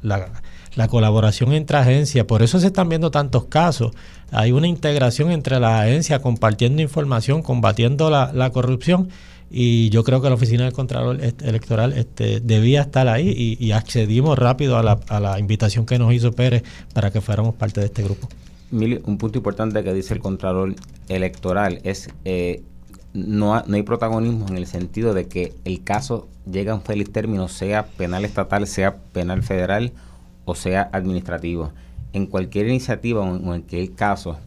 la 0.75 0.89
colaboración 0.89 1.53
entre 1.53 1.79
agencias, 1.79 2.25
por 2.27 2.43
eso 2.43 2.61
se 2.61 2.69
están 2.69 2.89
viendo 2.89 3.11
tantos 3.11 3.45
casos. 3.47 3.93
Hay 4.31 4.53
una 4.53 4.69
integración 4.69 5.31
entre 5.31 5.59
las 5.59 5.83
agencias 5.83 6.21
compartiendo 6.21 6.81
información, 6.83 7.43
combatiendo 7.43 8.11
la, 8.11 8.33
la 8.33 8.51
corrupción 8.51 9.09
y 9.51 9.91
yo 9.91 10.05
creo 10.05 10.23
que 10.23 10.29
la 10.29 10.37
Oficina 10.37 10.65
del 10.65 10.73
Contralor 10.73 11.19
Electoral 11.21 11.93
este, 11.95 12.39
debía 12.39 12.83
estar 12.83 13.09
ahí 13.09 13.57
y, 13.59 13.73
accedimos 13.73 14.39
rápido 14.39 14.79
a 14.79 14.83
la, 14.85 15.01
a 15.09 15.19
la, 15.19 15.41
invitación 15.41 15.87
que 15.87 15.99
nos 15.99 16.13
hizo 16.15 16.31
Pérez 16.33 16.63
para 16.95 17.11
que 17.11 17.21
fuéramos 17.21 17.57
parte 17.57 17.81
de 17.81 17.87
este 17.87 18.05
grupo. 18.05 18.29
Un 18.73 19.19
punto 19.19 19.39
importante 19.39 19.83
que 19.83 19.93
dice 19.93 20.15
el 20.15 20.21
Contralor 20.21 20.75
Electoral 21.09 21.81
es 21.83 22.09
eh, 22.25 22.63
no, 23.13 23.63
no 23.67 23.77
hay 23.77 23.83
protagonismo 23.83 24.47
en 24.49 24.57
el 24.57 24.67
sentido 24.67 25.15
de 25.15 25.27
que 25.27 25.55
el 25.65 25.83
caso 25.83 26.29
llega 26.51 26.73
a 26.73 26.77
un 26.77 26.83
feliz 26.83 27.11
término, 27.13 27.49
sea 27.49 27.87
penal 27.87 28.25
estatal, 28.25 28.67
sea 28.67 28.97
penal 29.13 29.43
federal 29.43 29.93
o 30.45 30.55
sea 30.55 30.89
administrativo. 30.93 31.73
En 32.13 32.27
cualquier 32.27 32.69
iniciativa 32.69 33.21
o 33.21 33.37
en 33.37 33.43
cualquier 33.43 33.93
caso 33.93 34.39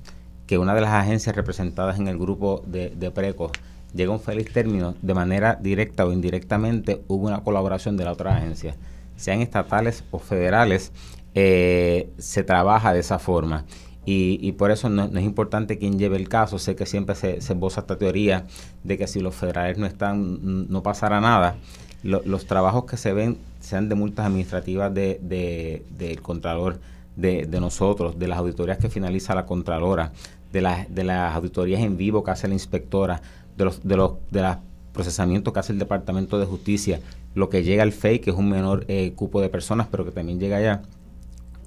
que 0.48 0.58
una 0.58 0.74
de 0.76 0.82
las 0.82 0.92
agencias 0.92 1.36
representadas 1.36 2.00
en 2.00 2.08
el 2.08 2.18
grupo 2.18 2.64
de, 2.66 2.90
de 2.90 3.12
PRECO 3.12 3.52
llega 3.94 4.12
a 4.12 4.16
un 4.16 4.22
feliz 4.22 4.52
término, 4.52 4.96
de 5.02 5.14
manera 5.14 5.58
directa 5.62 6.06
o 6.06 6.12
indirectamente 6.12 7.02
hubo 7.08 7.28
una 7.28 7.44
colaboración 7.44 7.96
de 7.98 8.06
la 8.06 8.12
otra 8.12 8.36
agencia, 8.36 8.76
sean 9.16 9.42
estatales 9.42 10.04
o 10.12 10.20
federales, 10.20 10.92
eh, 11.36 12.10
se 12.18 12.44
trabaja 12.44 12.94
de 12.94 13.00
esa 13.00 13.20
forma. 13.20 13.66
Y, 14.06 14.52
por 14.54 14.72
eso 14.72 14.90
no, 14.90 15.06
es 15.06 15.24
importante 15.24 15.78
quién 15.78 15.98
lleve 15.98 16.18
el 16.18 16.28
caso. 16.28 16.60
Sé 16.60 16.76
que 16.76 16.86
siempre 16.86 17.16
se, 17.16 17.40
se 17.40 17.54
esta 17.54 17.98
teoría 17.98 18.46
de 18.84 18.98
que 18.98 19.08
si 19.08 19.22
los 19.22 19.34
federales 19.34 19.78
no 19.78 19.86
están, 19.86 20.70
no 20.70 20.84
pasará 20.84 21.22
nada. 21.22 21.56
los 22.04 22.46
trabajos 22.46 22.84
que 22.86 22.98
se 22.98 23.14
ven, 23.14 23.38
sean 23.62 23.88
de 23.88 23.96
multas 23.96 24.26
administrativas 24.26 24.94
del 24.94 25.20
de, 25.22 26.20
Contralor, 26.22 26.80
de, 27.16 27.48
nosotros, 27.62 28.20
de 28.20 28.28
las 28.28 28.40
auditorías 28.40 28.78
que 28.78 28.90
finaliza 28.90 29.36
la 29.36 29.46
Contralora, 29.46 30.12
de, 30.52 30.62
las 30.62 30.94
de 30.94 31.06
las 31.06 31.34
auditorías 31.34 31.82
en 31.82 31.96
vivo 31.96 32.24
que 32.24 32.32
hace 32.32 32.50
la 32.50 32.56
inspectora, 32.56 33.22
de 33.56 33.66
los, 33.66 33.88
de 33.88 33.96
los 33.96 34.14
de 34.32 34.42
los 34.42 34.58
procesamientos 34.92 35.54
que 35.54 35.60
hace 35.60 35.72
el 35.72 35.80
Departamento 35.80 36.40
de 36.40 36.46
Justicia, 36.46 37.00
lo 37.36 37.50
que 37.50 37.64
llega 37.64 37.84
al 37.84 37.94
FEI, 37.94 38.20
que 38.20 38.32
es 38.32 38.36
un 38.36 38.50
menor 38.50 38.86
eh, 38.90 39.14
cupo 39.16 39.42
de 39.42 39.50
personas, 39.50 39.88
pero 39.90 40.04
que 40.04 40.12
también 40.12 40.40
llega 40.40 40.58
allá, 40.58 40.82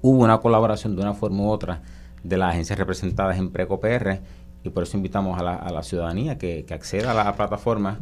hubo 0.01 0.23
una 0.23 0.37
colaboración 0.37 0.95
de 0.95 1.01
una 1.01 1.13
forma 1.13 1.43
u 1.43 1.49
otra 1.49 1.81
de 2.27 2.37
las 2.37 2.51
agencias 2.51 2.77
representadas 2.77 3.37
en 3.37 3.49
PRECOPR 3.49 4.19
y 4.63 4.69
por 4.69 4.83
eso 4.83 4.97
invitamos 4.97 5.39
a 5.39 5.43
la, 5.43 5.55
a 5.55 5.71
la 5.71 5.83
ciudadanía 5.83 6.37
que, 6.37 6.65
que, 6.65 6.73
acceda 6.73 7.11
a 7.11 7.13
la 7.13 7.35
plataforma 7.35 7.99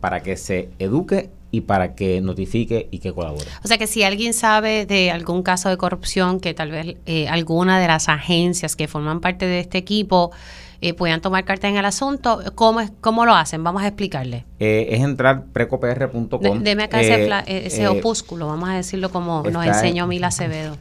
para 0.00 0.20
que 0.20 0.36
se 0.36 0.70
eduque 0.78 1.30
y 1.50 1.62
para 1.62 1.94
que 1.94 2.20
notifique 2.20 2.88
y 2.90 2.98
que 2.98 3.12
colabore. 3.12 3.46
O 3.64 3.68
sea 3.68 3.78
que 3.78 3.86
si 3.86 4.02
alguien 4.02 4.34
sabe 4.34 4.86
de 4.86 5.10
algún 5.10 5.42
caso 5.42 5.68
de 5.68 5.76
corrupción 5.76 6.40
que 6.40 6.54
tal 6.54 6.70
vez 6.70 6.96
eh, 7.06 7.28
alguna 7.28 7.80
de 7.80 7.88
las 7.88 8.08
agencias 8.08 8.76
que 8.76 8.86
forman 8.86 9.20
parte 9.20 9.46
de 9.46 9.60
este 9.60 9.78
equipo 9.78 10.30
eh, 10.80 10.94
puedan 10.94 11.20
tomar 11.20 11.44
carta 11.44 11.68
en 11.68 11.76
el 11.76 11.84
asunto, 11.84 12.40
¿cómo, 12.54 12.80
es, 12.80 12.92
cómo 13.00 13.26
lo 13.26 13.34
hacen? 13.34 13.64
Vamos 13.64 13.82
a 13.82 13.88
explicarle. 13.88 14.44
Eh, 14.60 14.88
es 14.90 15.00
entrar 15.00 15.46
precopr.com. 15.46 16.62
deme 16.62 16.84
acá 16.84 17.00
ese, 17.00 17.28
ese 17.46 17.88
opúsculo, 17.88 18.46
vamos 18.46 18.68
a 18.68 18.74
decirlo 18.74 19.10
como 19.10 19.42
nos 19.42 19.66
enseñó 19.66 20.06
Mila 20.06 20.26
Acevedo 20.28 20.76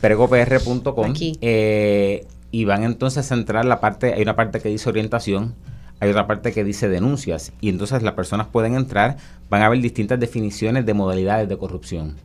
pregopr.com 0.00 1.14
eh, 1.40 2.26
y 2.50 2.64
van 2.64 2.84
entonces 2.84 3.30
a 3.30 3.34
entrar 3.34 3.64
la 3.64 3.80
parte, 3.80 4.14
hay 4.14 4.22
una 4.22 4.36
parte 4.36 4.60
que 4.60 4.68
dice 4.68 4.88
orientación, 4.88 5.54
hay 6.00 6.10
otra 6.10 6.26
parte 6.26 6.52
que 6.52 6.64
dice 6.64 6.88
denuncias 6.88 7.52
y 7.60 7.68
entonces 7.68 8.02
las 8.02 8.14
personas 8.14 8.46
pueden 8.46 8.74
entrar, 8.74 9.16
van 9.50 9.62
a 9.62 9.68
ver 9.68 9.80
distintas 9.80 10.20
definiciones 10.20 10.86
de 10.86 10.94
modalidades 10.94 11.48
de 11.48 11.56
corrupción. 11.58 12.16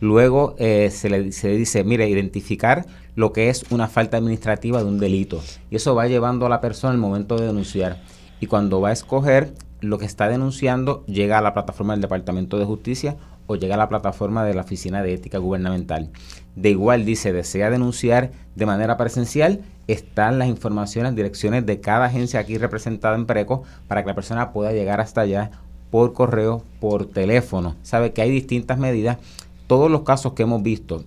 Luego 0.00 0.56
eh, 0.58 0.90
se, 0.90 1.08
le, 1.08 1.30
se, 1.30 1.50
dice, 1.50 1.84
mire, 1.84 2.08
identificar 2.08 2.86
lo 3.14 3.32
que 3.32 3.50
es 3.50 3.64
una 3.70 3.86
falta 3.86 4.16
administrativa 4.16 4.82
de 4.82 4.88
un 4.88 4.98
delito. 4.98 5.40
Y 5.70 5.76
eso 5.76 5.94
va 5.94 6.08
llevando 6.08 6.44
a 6.46 6.48
la 6.48 6.60
persona 6.60 6.92
al 6.92 6.98
momento 6.98 7.36
de 7.36 7.46
denunciar. 7.46 8.02
Y 8.40 8.46
cuando 8.46 8.80
va 8.80 8.88
a 8.88 8.92
escoger 8.92 9.54
lo 9.80 9.98
que 9.98 10.04
está 10.04 10.28
denunciando, 10.28 11.04
llega 11.06 11.38
a 11.38 11.40
la 11.40 11.54
plataforma 11.54 11.92
del 11.92 12.02
Departamento 12.02 12.58
de 12.58 12.64
Justicia 12.64 13.16
o 13.46 13.56
llega 13.56 13.74
a 13.74 13.78
la 13.78 13.88
plataforma 13.88 14.44
de 14.44 14.54
la 14.54 14.62
Oficina 14.62 15.02
de 15.02 15.14
Ética 15.14 15.38
Gubernamental. 15.38 16.10
De 16.56 16.70
igual 16.70 17.04
dice, 17.04 17.32
desea 17.32 17.70
denunciar 17.70 18.30
de 18.54 18.66
manera 18.66 18.96
presencial, 18.96 19.60
están 19.86 20.38
las 20.38 20.48
informaciones, 20.48 21.16
direcciones 21.16 21.66
de 21.66 21.80
cada 21.80 22.06
agencia 22.06 22.40
aquí 22.40 22.58
representada 22.58 23.16
en 23.16 23.26
Preco 23.26 23.62
para 23.88 24.02
que 24.02 24.08
la 24.08 24.14
persona 24.14 24.52
pueda 24.52 24.72
llegar 24.72 25.00
hasta 25.00 25.22
allá 25.22 25.50
por 25.90 26.12
correo, 26.12 26.62
por 26.80 27.06
teléfono. 27.06 27.76
Sabe 27.82 28.12
que 28.12 28.22
hay 28.22 28.30
distintas 28.30 28.78
medidas. 28.78 29.18
Todos 29.66 29.90
los 29.90 30.02
casos 30.02 30.34
que 30.34 30.42
hemos 30.42 30.62
visto 30.62 31.04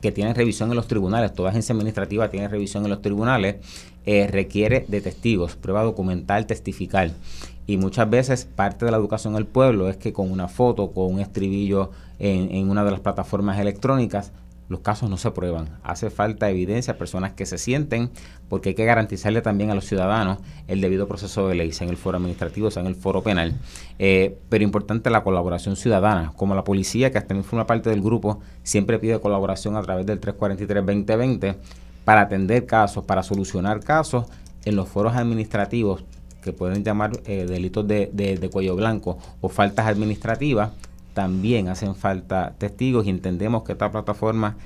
que 0.00 0.12
tienen 0.12 0.34
revisión 0.34 0.68
en 0.70 0.76
los 0.76 0.86
tribunales, 0.86 1.32
toda 1.32 1.50
agencia 1.50 1.72
administrativa 1.72 2.28
tiene 2.28 2.48
revisión 2.48 2.84
en 2.84 2.90
los 2.90 3.00
tribunales, 3.00 3.56
eh, 4.04 4.26
requiere 4.26 4.84
de 4.86 5.00
testigos, 5.00 5.56
prueba 5.56 5.82
documental, 5.82 6.46
testificar. 6.46 7.10
Y 7.66 7.78
muchas 7.78 8.10
veces 8.10 8.44
parte 8.44 8.84
de 8.84 8.90
la 8.90 8.98
educación 8.98 9.32
del 9.32 9.46
pueblo 9.46 9.88
es 9.88 9.96
que 9.96 10.12
con 10.12 10.30
una 10.30 10.48
foto, 10.48 10.90
con 10.90 11.14
un 11.14 11.20
estribillo 11.20 11.90
en, 12.18 12.54
en 12.54 12.68
una 12.68 12.84
de 12.84 12.90
las 12.90 13.00
plataformas 13.00 13.58
electrónicas, 13.58 14.30
los 14.68 14.80
casos 14.80 15.10
no 15.10 15.16
se 15.16 15.30
prueban. 15.30 15.68
Hace 15.82 16.10
falta 16.10 16.50
evidencia, 16.50 16.96
personas 16.96 17.32
que 17.32 17.46
se 17.46 17.58
sienten, 17.58 18.10
porque 18.48 18.70
hay 18.70 18.74
que 18.74 18.84
garantizarle 18.84 19.42
también 19.42 19.70
a 19.70 19.74
los 19.74 19.84
ciudadanos 19.84 20.38
el 20.68 20.80
debido 20.80 21.06
proceso 21.06 21.48
de 21.48 21.54
ley, 21.54 21.72
sea 21.72 21.86
en 21.86 21.90
el 21.90 21.96
foro 21.96 22.16
administrativo, 22.16 22.70
sea 22.70 22.82
en 22.82 22.88
el 22.88 22.94
foro 22.94 23.22
penal. 23.22 23.54
Eh, 23.98 24.38
pero 24.48 24.64
importante 24.64 25.10
la 25.10 25.22
colaboración 25.22 25.76
ciudadana, 25.76 26.32
como 26.36 26.54
la 26.54 26.64
policía, 26.64 27.10
que 27.10 27.20
también 27.20 27.44
forma 27.44 27.66
parte 27.66 27.90
del 27.90 28.00
grupo, 28.00 28.40
siempre 28.62 28.98
pide 28.98 29.20
colaboración 29.20 29.76
a 29.76 29.82
través 29.82 30.06
del 30.06 30.20
343-2020 30.20 31.56
para 32.04 32.22
atender 32.22 32.66
casos, 32.66 33.04
para 33.04 33.22
solucionar 33.22 33.80
casos 33.80 34.26
en 34.64 34.76
los 34.76 34.88
foros 34.88 35.14
administrativos 35.14 36.04
que 36.42 36.52
pueden 36.52 36.84
llamar 36.84 37.12
eh, 37.24 37.46
delitos 37.48 37.88
de, 37.88 38.10
de 38.12 38.50
cuello 38.50 38.76
blanco 38.76 39.18
o 39.40 39.48
faltas 39.48 39.86
administrativas 39.86 40.70
también 41.14 41.68
hacen 41.68 41.94
falta 41.94 42.52
testigos 42.58 43.06
y 43.06 43.10
entendemos 43.10 43.62
que 43.62 43.72
esta 43.72 43.90
plataforma 43.90 44.56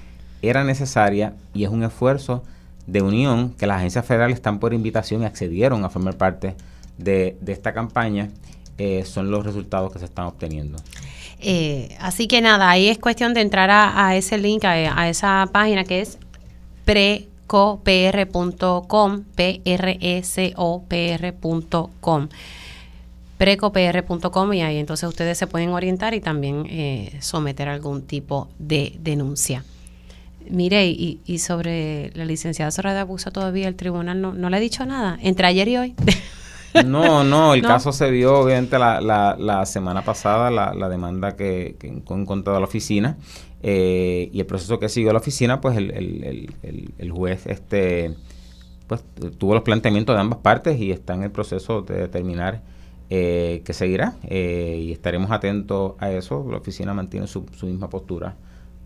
era 0.43 0.65
necesaria 0.65 1.35
y 1.55 1.63
es 1.65 1.71
un 1.71 1.85
esfuerzo 1.85 2.43
de 2.87 3.03
unión 3.03 3.51
que 3.51 3.67
las 3.67 3.77
agencias 3.79 4.07
federales 4.07 4.37
están 4.37 4.59
por 4.59 4.73
invitación 4.73 5.23
y 5.23 5.27
accedieron 5.27 5.85
a 5.85 5.91
formar 5.91 6.17
parte 6.17 6.57
de, 6.97 7.37
esta 7.47 7.75
campaña, 7.75 8.31
eh, 8.79 9.05
son 9.05 9.31
los 9.31 9.45
resultados 9.45 9.93
que 9.93 9.99
se 9.99 10.07
están 10.07 10.25
obteniendo. 10.27 10.79
Eh, 11.41 11.97
así 12.01 12.27
que 12.27 12.41
nada, 12.41 12.71
ahí 12.71 12.89
es 12.89 12.99
cuestión 12.99 13.35
de 13.35 13.43
entrar 13.43 13.71
a, 13.71 14.17
ese 14.17 14.39
link, 14.39 14.65
a, 14.65 15.09
esa 15.09 15.49
página 15.53 15.85
que 15.85 16.01
es 16.01 16.19
precopr.com, 16.85 17.29
p 19.37 19.61
r 19.65 19.99
e 20.01 20.23
precopr.com 23.39 24.53
y 24.53 24.63
ahí 24.63 24.79
entonces 24.79 25.09
ustedes 25.09 25.39
se 25.39 25.47
pueden 25.47 25.71
orientar 25.71 26.15
y 26.15 26.21
también 26.21 26.67
eh, 26.69 27.17
someter 27.21 27.69
algún 27.69 28.03
tipo 28.03 28.49
de 28.59 28.97
denuncia. 29.01 29.65
Mire, 30.51 30.87
y, 30.87 31.21
y 31.25 31.39
sobre 31.39 32.11
la 32.15 32.25
licenciada 32.25 32.71
Soraya 32.71 32.95
de 32.95 33.01
Abuso 33.01 33.31
todavía 33.31 33.69
el 33.69 33.77
tribunal 33.77 34.21
no, 34.21 34.33
no 34.33 34.51
le 34.51 34.57
ha 34.57 34.61
dicho 34.61 34.85
nada, 34.87 35.19
entre 35.23 35.47
ayer 35.47 35.69
y 35.69 35.77
hoy. 35.77 35.95
No, 36.85 37.25
no, 37.25 37.55
el 37.55 37.63
caso 37.67 37.93
se 37.93 38.11
vio 38.11 38.41
obviamente 38.41 38.79
la, 38.79 39.01
la, 39.01 39.37
la 39.39 39.65
semana 39.67 40.03
pasada, 40.03 40.51
la, 40.51 40.75
la 40.75 40.89
demanda 40.89 41.35
que, 41.35 41.77
que 41.79 41.89
encontrado 41.89 42.61
la 42.61 42.67
oficina 42.67 43.17
eh, 43.63 44.31
y 44.33 44.41
el 44.41 44.47
proceso 44.47 44.79
que 44.79 44.89
siguió 44.89 45.13
la 45.13 45.19
oficina, 45.19 45.61
pues 45.61 45.77
el, 45.77 45.91
el, 45.91 46.55
el, 46.63 46.95
el, 46.99 47.11
juez 47.11 47.47
este 47.47 48.15
pues 48.87 49.03
tuvo 49.39 49.55
los 49.55 49.63
planteamientos 49.65 50.15
de 50.15 50.21
ambas 50.21 50.39
partes 50.39 50.79
y 50.79 50.93
está 50.93 51.15
en 51.15 51.25
el 51.25 51.31
proceso 51.31 51.83
de 51.83 51.95
determinar 51.95 52.63
eh, 53.11 53.63
que 53.65 53.73
seguirá 53.73 54.17
eh, 54.25 54.79
y 54.83 54.93
estaremos 54.93 55.31
atentos 55.31 55.95
a 55.99 56.11
eso. 56.11 56.47
La 56.51 56.59
oficina 56.59 56.93
mantiene 56.93 57.27
su, 57.27 57.47
misma 57.63 57.89
postura 57.89 58.37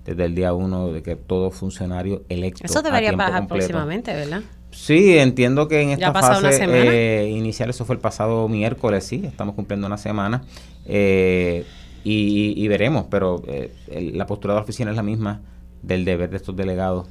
desde 0.05 0.25
el 0.25 0.35
día 0.37 0.53
uno 0.53 0.93
de 0.93 1.03
que 1.03 1.17
todo 1.17 1.51
funcionario 1.51 2.23
electo. 2.29 2.65
Eso 2.65 2.83
debería 2.83 3.17
pasar 3.17 3.49
próximamente, 3.49 4.13
¿verdad? 4.15 4.43
Sí, 4.71 5.19
entiendo 5.19 5.67
que 5.67 5.83
en 5.83 5.91
esta 5.91 6.13
fase 6.13 6.65
eh, 6.65 7.31
inicial, 7.31 7.71
eso 7.71 7.85
fue 7.85 7.97
el 7.97 8.01
pasado 8.01 8.49
miércoles, 8.49 9.05
sí, 9.05 9.23
estamos 9.25 9.57
cumpliendo 9.57 9.89
una 9.89 9.99
semana 9.99 10.45
y, 10.87 11.65
y, 12.05 12.69
veremos, 12.69 13.07
pero 13.11 13.43
la 13.91 14.27
postura 14.27 14.55
de 14.55 14.61
la 14.61 14.63
oficina 14.63 14.91
es 14.93 14.97
la 14.97 15.03
misma 15.03 15.41
del 15.83 16.05
deber 16.05 16.31
de 16.31 16.37
estos 16.37 16.55
delegados 16.57 17.07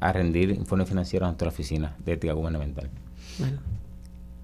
a 0.00 0.12
rendir 0.12 0.50
informes 0.50 0.88
financieros 0.88 1.28
ante 1.28 1.44
la 1.44 1.50
oficina 1.50 1.96
de 2.04 2.14
ética 2.14 2.32
gubernamental. 2.32 2.88
Bueno, 3.38 3.58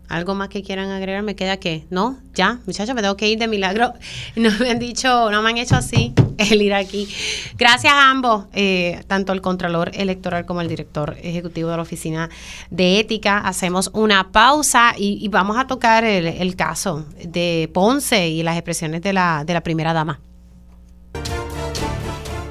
¿Algo 0.08 0.34
más 0.34 0.48
que 0.48 0.62
quieran 0.62 0.90
agregar? 0.90 1.22
¿Me 1.22 1.36
queda 1.36 1.58
qué? 1.58 1.86
¿No? 1.90 2.18
Ya, 2.34 2.60
muchachos, 2.66 2.94
me 2.94 3.02
tengo 3.02 3.16
que 3.16 3.28
ir 3.28 3.38
de 3.38 3.48
milagro. 3.48 3.92
No 4.36 4.50
me 4.60 4.70
han 4.70 4.78
dicho, 4.78 5.30
no 5.30 5.42
me 5.42 5.50
han 5.50 5.58
hecho 5.58 5.76
así 5.76 6.14
el 6.38 6.62
ir 6.62 6.72
aquí. 6.72 7.08
Gracias 7.56 7.92
a 7.92 8.10
ambos, 8.10 8.46
eh, 8.52 9.02
tanto 9.06 9.32
el 9.32 9.40
Contralor 9.40 9.90
Electoral 9.94 10.46
como 10.46 10.60
el 10.60 10.68
Director 10.68 11.16
Ejecutivo 11.22 11.70
de 11.70 11.76
la 11.76 11.82
Oficina 11.82 12.30
de 12.70 13.00
Ética. 13.00 13.38
Hacemos 13.38 13.90
una 13.92 14.30
pausa 14.30 14.94
y, 14.96 15.26
vamos 15.28 15.58
a 15.58 15.66
tocar 15.66 16.04
el, 16.04 16.26
el, 16.26 16.56
caso 16.56 17.04
de 17.22 17.68
Ponce 17.74 18.28
y 18.28 18.42
las 18.42 18.56
expresiones 18.56 19.02
de 19.02 19.12
la, 19.12 19.44
de 19.44 19.54
la 19.54 19.62
primera 19.62 19.92
dama. 19.92 20.20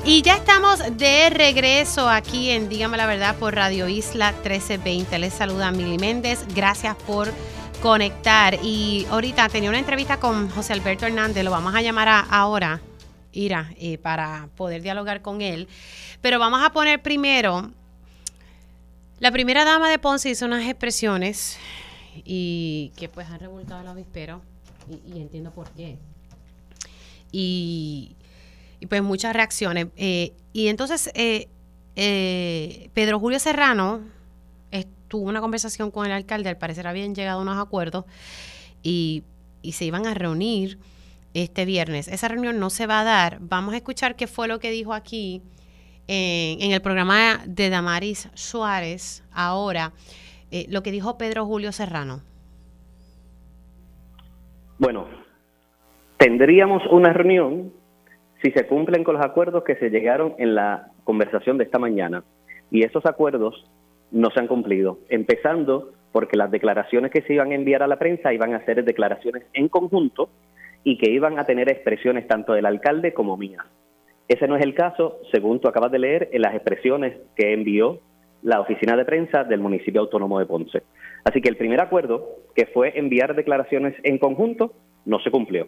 Y 0.10 0.22
ya 0.22 0.38
estamos 0.38 0.80
de 0.95 1.30
regreso 1.30 2.08
aquí 2.08 2.49
en 2.51 2.70
Dígame 2.70 2.95
la 2.95 3.08
Verdad 3.08 3.36
por 3.36 3.55
Radio 3.55 3.89
Isla 3.89 4.32
1320. 4.32 5.20
Les 5.20 5.34
saluda 5.34 5.70
Mili 5.74 5.97
Méndez. 5.97 6.45
Gracias 6.55 6.95
por 6.95 7.34
conectar. 7.82 8.58
Y 8.64 9.05
ahorita 9.10 9.49
tenía 9.49 9.70
una 9.70 9.80
entrevista 9.80 10.18
con 10.18 10.49
José 10.49 10.72
Alberto 10.72 11.05
Hernández. 11.05 11.43
Lo 11.43 11.51
vamos 11.51 11.76
a 11.76 11.82
llamar 11.82 12.26
ahora, 12.30 12.80
Ira, 13.34 13.74
eh, 13.76 13.97
para 13.97 14.47
poder 14.55 14.82
dialogar 14.82 15.22
con 15.22 15.41
él. 15.41 15.68
Pero 16.22 16.39
vamos 16.39 16.64
a 16.64 16.72
poner 16.72 17.01
primero. 17.01 17.70
La 19.20 19.30
primera 19.34 19.66
dama 19.66 19.89
de 19.89 19.99
Ponce 19.99 20.30
hizo 20.30 20.45
unas 20.45 20.66
expresiones 20.66 21.58
y 22.24 22.93
que 22.95 23.10
pues 23.10 23.28
han 23.28 23.41
revoltado 23.41 23.82
el 23.82 23.88
avispero 23.89 24.41
y, 24.89 25.18
y 25.18 25.22
entiendo 25.22 25.51
por 25.51 25.70
qué. 25.72 25.97
Y 27.30 28.16
y 28.80 28.86
pues 28.88 29.01
muchas 29.01 29.34
reacciones. 29.34 29.88
Eh, 29.95 30.34
y 30.53 30.67
entonces 30.67 31.11
eh, 31.13 31.47
eh, 31.95 32.89
Pedro 32.93 33.19
Julio 33.19 33.39
Serrano 33.39 34.01
tuvo 35.07 35.30
una 35.30 35.39
conversación 35.39 35.89
con 35.89 36.05
el 36.05 36.11
alcalde, 36.11 36.49
al 36.49 36.57
parecer 36.57 36.86
habían 36.86 37.15
llegado 37.15 37.39
a 37.39 37.41
unos 37.41 37.57
acuerdos 37.57 38.03
y, 38.84 39.23
se 39.71 39.86
iban 39.86 40.05
a 40.05 40.13
reunir 40.13 40.78
este 41.34 41.65
viernes. 41.65 42.07
Esa 42.07 42.28
reunión 42.30 42.59
no 42.59 42.69
se 42.69 42.88
va 42.88 43.01
a 43.01 43.03
dar. 43.03 43.38
Vamos 43.41 43.73
a 43.73 43.78
escuchar 43.78 44.15
qué 44.15 44.28
fue 44.28 44.47
lo 44.47 44.59
que 44.59 44.71
dijo 44.71 44.93
aquí 44.93 45.41
en, 46.07 46.71
el 46.71 46.82
programa 46.82 47.41
de 47.45 47.69
Damaris 47.69 48.30
Suárez 48.34 49.23
ahora, 49.34 49.91
lo 50.69 50.84
que 50.84 50.91
dijo 50.91 51.17
Pedro 51.17 51.45
Julio 51.45 51.73
Serrano. 51.73 52.21
Bueno, 54.78 55.07
tendríamos 56.17 56.84
una 56.89 57.11
reunión 57.11 57.73
si 58.41 58.51
se 58.51 58.67
cumplen 58.67 59.03
con 59.03 59.15
los 59.15 59.25
acuerdos 59.25 59.63
que 59.63 59.75
se 59.75 59.89
llegaron 59.89 60.35
en 60.38 60.55
la 60.55 60.91
conversación 61.03 61.57
de 61.57 61.63
esta 61.63 61.79
mañana. 61.79 62.23
Y 62.69 62.83
esos 62.83 63.05
acuerdos 63.05 63.69
no 64.11 64.29
se 64.31 64.39
han 64.39 64.47
cumplido, 64.47 64.99
empezando 65.09 65.91
porque 66.11 66.38
las 66.38 66.51
declaraciones 66.51 67.11
que 67.11 67.21
se 67.21 67.33
iban 67.33 67.51
a 67.51 67.55
enviar 67.55 67.83
a 67.83 67.88
la 67.88 67.99
prensa 67.99 68.33
iban 68.33 68.53
a 68.53 68.63
ser 68.65 68.83
declaraciones 68.83 69.43
en 69.53 69.67
conjunto 69.67 70.29
y 70.83 70.97
que 70.97 71.11
iban 71.11 71.39
a 71.39 71.45
tener 71.45 71.69
expresiones 71.69 72.27
tanto 72.27 72.53
del 72.53 72.65
alcalde 72.65 73.13
como 73.13 73.38
mías. 73.38 73.65
Ese 74.27 74.47
no 74.47 74.55
es 74.55 74.63
el 74.63 74.73
caso, 74.73 75.19
según 75.31 75.59
tú 75.59 75.67
acabas 75.67 75.91
de 75.91 75.99
leer, 75.99 76.29
en 76.31 76.41
las 76.41 76.53
expresiones 76.53 77.17
que 77.35 77.53
envió 77.53 77.99
la 78.41 78.61
oficina 78.61 78.95
de 78.95 79.05
prensa 79.05 79.43
del 79.43 79.59
municipio 79.59 80.01
autónomo 80.01 80.39
de 80.39 80.45
Ponce. 80.45 80.83
Así 81.23 81.41
que 81.41 81.49
el 81.49 81.57
primer 81.57 81.81
acuerdo, 81.81 82.27
que 82.55 82.65
fue 82.67 82.97
enviar 82.97 83.35
declaraciones 83.35 83.95
en 84.03 84.17
conjunto, 84.17 84.73
no 85.05 85.19
se 85.19 85.31
cumplió. 85.31 85.67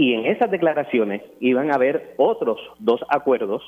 Y 0.00 0.14
en 0.14 0.26
esas 0.26 0.48
declaraciones 0.48 1.22
iban 1.40 1.72
a 1.72 1.74
haber 1.74 2.14
otros 2.18 2.60
dos 2.78 3.00
acuerdos 3.08 3.64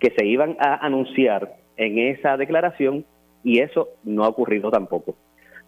que 0.00 0.14
se 0.16 0.24
iban 0.24 0.56
a 0.58 0.76
anunciar 0.76 1.56
en 1.76 1.98
esa 1.98 2.38
declaración 2.38 3.04
y 3.44 3.60
eso 3.60 3.90
no 4.02 4.24
ha 4.24 4.28
ocurrido 4.28 4.70
tampoco. 4.70 5.16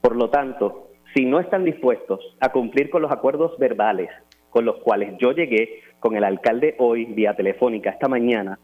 Por 0.00 0.16
lo 0.16 0.30
tanto, 0.30 0.88
si 1.14 1.26
no 1.26 1.38
están 1.38 1.64
dispuestos 1.64 2.18
a 2.40 2.48
cumplir 2.50 2.88
con 2.88 3.02
los 3.02 3.12
acuerdos 3.12 3.58
verbales 3.58 4.08
con 4.48 4.64
los 4.64 4.76
cuales 4.78 5.18
yo 5.18 5.32
llegué 5.32 5.82
con 6.00 6.16
el 6.16 6.24
alcalde 6.24 6.76
hoy 6.78 7.04
vía 7.04 7.34
telefónica 7.34 7.90
esta 7.90 8.08
mañana 8.08 8.58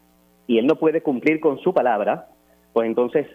y 0.47 0.57
él 0.57 0.65
no 0.65 0.77
puede 0.77 1.01
cumplir 1.01 1.39
con 1.39 1.59
su 1.59 1.71
palabra, 1.71 2.29
pues 2.73 2.87
entonces 2.87 3.27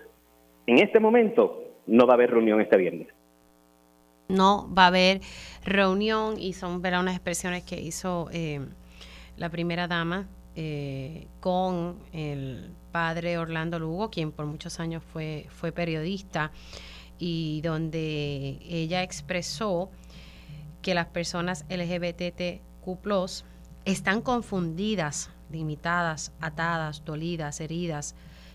en 0.66 0.78
este 0.78 0.98
momento 0.98 1.62
no 1.86 2.08
va 2.08 2.14
a 2.14 2.16
haber 2.16 2.32
reunión 2.32 2.60
este 2.60 2.76
viernes 2.76 3.06
no 4.28 4.72
va 4.72 4.84
a 4.84 4.86
haber 4.88 5.20
reunión 5.64 6.38
y 6.38 6.52
son 6.52 6.84
unas 6.84 7.14
expresiones 7.14 7.64
que 7.64 7.80
hizo 7.80 8.28
eh, 8.32 8.60
la 9.36 9.50
primera 9.50 9.88
dama 9.88 10.28
eh, 10.54 11.28
con 11.40 11.98
el 12.12 12.74
padre 12.92 13.38
Orlando 13.38 13.78
Lugo, 13.78 14.10
quien 14.10 14.32
por 14.32 14.46
muchos 14.46 14.80
años 14.80 15.02
fue, 15.12 15.46
fue 15.50 15.72
periodista, 15.72 16.52
y 17.18 17.60
donde 17.62 18.58
ella 18.68 19.02
expresó 19.02 19.90
que 20.82 20.94
las 20.94 21.06
personas 21.06 21.64
LGBTQ 21.70 23.44
están 23.84 24.20
confundidas, 24.20 25.30
limitadas, 25.50 26.32
atadas, 26.40 27.04
dolidas, 27.04 27.60
heridas, 27.60 28.14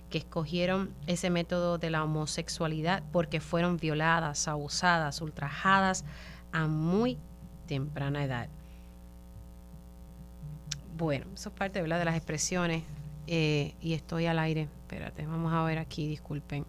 que 0.09 0.17
escogieron 0.17 0.93
ese 1.05 1.29
método 1.29 1.77
de 1.77 1.89
la 1.89 2.03
homosexualidad 2.03 3.03
porque 3.11 3.39
fueron 3.39 3.77
violadas, 3.77 4.47
abusadas, 4.47 5.21
ultrajadas 5.21 6.05
a 6.51 6.67
muy 6.67 7.17
temprana 7.67 8.23
edad. 8.23 8.49
Bueno, 10.97 11.25
eso 11.33 11.49
es 11.49 11.55
parte 11.55 11.81
de 11.81 11.87
las 11.87 12.15
expresiones 12.15 12.83
eh, 13.27 13.75
y 13.81 13.93
estoy 13.93 14.25
al 14.25 14.39
aire. 14.39 14.67
Espérate, 14.81 15.25
vamos 15.25 15.53
a 15.53 15.63
ver 15.63 15.77
aquí, 15.77 16.07
disculpen. 16.07 16.65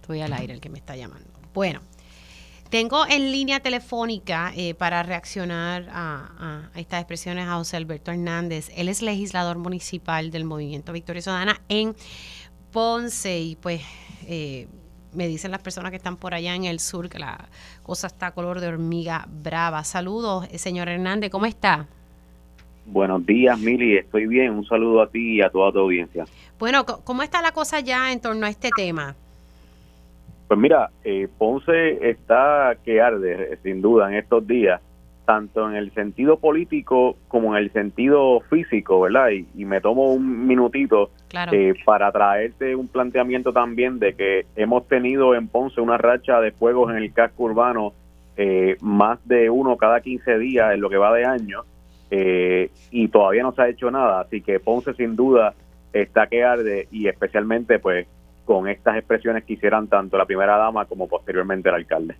Estoy 0.00 0.20
al 0.20 0.32
aire 0.32 0.52
el 0.52 0.60
que 0.60 0.68
me 0.68 0.78
está 0.78 0.96
llamando. 0.96 1.30
Bueno, 1.54 1.80
tengo 2.72 3.04
en 3.06 3.30
línea 3.30 3.60
telefónica 3.60 4.50
eh, 4.56 4.72
para 4.72 5.02
reaccionar 5.02 5.90
a, 5.92 6.70
estas 6.74 7.00
expresiones 7.00 7.46
a 7.46 7.56
José 7.56 7.76
Alberto 7.76 8.10
Hernández. 8.10 8.70
Él 8.74 8.88
es 8.88 9.02
legislador 9.02 9.58
municipal 9.58 10.30
del 10.30 10.46
Movimiento 10.46 10.90
Victoria 10.94 11.20
Ciudadana 11.20 11.60
en 11.68 11.94
Ponce 12.72 13.40
y 13.40 13.56
pues 13.56 13.82
eh, 14.26 14.68
me 15.12 15.28
dicen 15.28 15.50
las 15.50 15.60
personas 15.60 15.90
que 15.90 15.98
están 15.98 16.16
por 16.16 16.32
allá 16.32 16.54
en 16.54 16.64
el 16.64 16.80
sur 16.80 17.10
que 17.10 17.18
la 17.18 17.46
cosa 17.82 18.06
está 18.06 18.30
color 18.30 18.58
de 18.60 18.68
hormiga 18.68 19.28
brava. 19.28 19.84
Saludos, 19.84 20.48
eh, 20.50 20.56
señor 20.56 20.88
Hernández, 20.88 21.30
¿cómo 21.30 21.44
está? 21.44 21.86
Buenos 22.86 23.26
días, 23.26 23.58
Mili, 23.58 23.98
estoy 23.98 24.26
bien. 24.26 24.50
Un 24.50 24.64
saludo 24.64 25.02
a 25.02 25.10
ti 25.10 25.36
y 25.36 25.42
a 25.42 25.50
toda 25.50 25.72
tu 25.72 25.78
audiencia. 25.80 26.24
Bueno, 26.58 26.86
¿cómo 26.86 27.22
está 27.22 27.42
la 27.42 27.52
cosa 27.52 27.80
ya 27.80 28.10
en 28.12 28.20
torno 28.22 28.46
a 28.46 28.48
este 28.48 28.70
tema? 28.74 29.14
Pues 30.48 30.60
mira, 30.60 30.90
eh, 31.04 31.28
Ponce 31.38 32.10
está 32.10 32.76
que 32.84 33.00
arde, 33.00 33.58
sin 33.62 33.80
duda, 33.80 34.08
en 34.10 34.18
estos 34.18 34.46
días, 34.46 34.80
tanto 35.24 35.68
en 35.68 35.76
el 35.76 35.92
sentido 35.94 36.38
político 36.38 37.16
como 37.28 37.56
en 37.56 37.62
el 37.62 37.72
sentido 37.72 38.40
físico, 38.50 39.00
¿verdad? 39.00 39.30
Y, 39.30 39.64
me 39.64 39.80
tomo 39.80 40.12
un 40.12 40.46
minutito 40.46 41.10
eh, 41.52 41.74
para 41.84 42.12
traerte 42.12 42.76
un 42.76 42.88
planteamiento 42.88 43.52
también 43.52 43.98
de 43.98 44.14
que 44.14 44.46
hemos 44.56 44.86
tenido 44.88 45.34
en 45.34 45.48
Ponce 45.48 45.80
una 45.80 45.96
racha 45.96 46.40
de 46.40 46.52
fuegos 46.52 46.90
en 46.90 46.98
el 46.98 47.12
casco 47.12 47.44
urbano 47.44 47.94
eh, 48.36 48.76
más 48.80 49.26
de 49.26 49.48
uno 49.48 49.76
cada 49.76 50.00
15 50.00 50.38
días 50.38 50.74
en 50.74 50.80
lo 50.80 50.90
que 50.90 50.96
va 50.96 51.14
de 51.14 51.24
año 51.24 51.64
y 52.90 53.08
todavía 53.08 53.42
no 53.42 53.54
se 53.54 53.62
ha 53.62 53.68
hecho 53.70 53.90
nada, 53.90 54.20
así 54.20 54.42
que 54.42 54.60
Ponce 54.60 54.92
sin 54.92 55.16
duda 55.16 55.54
está 55.94 56.26
que 56.26 56.44
arde 56.44 56.88
y 56.90 57.08
especialmente 57.08 57.78
pues 57.78 58.06
con 58.44 58.68
estas 58.68 58.96
expresiones 58.96 59.44
que 59.44 59.54
hicieran 59.54 59.88
tanto 59.88 60.18
la 60.18 60.26
primera 60.26 60.56
dama 60.56 60.84
como 60.84 61.08
posteriormente 61.08 61.68
el 61.68 61.76
alcalde. 61.76 62.16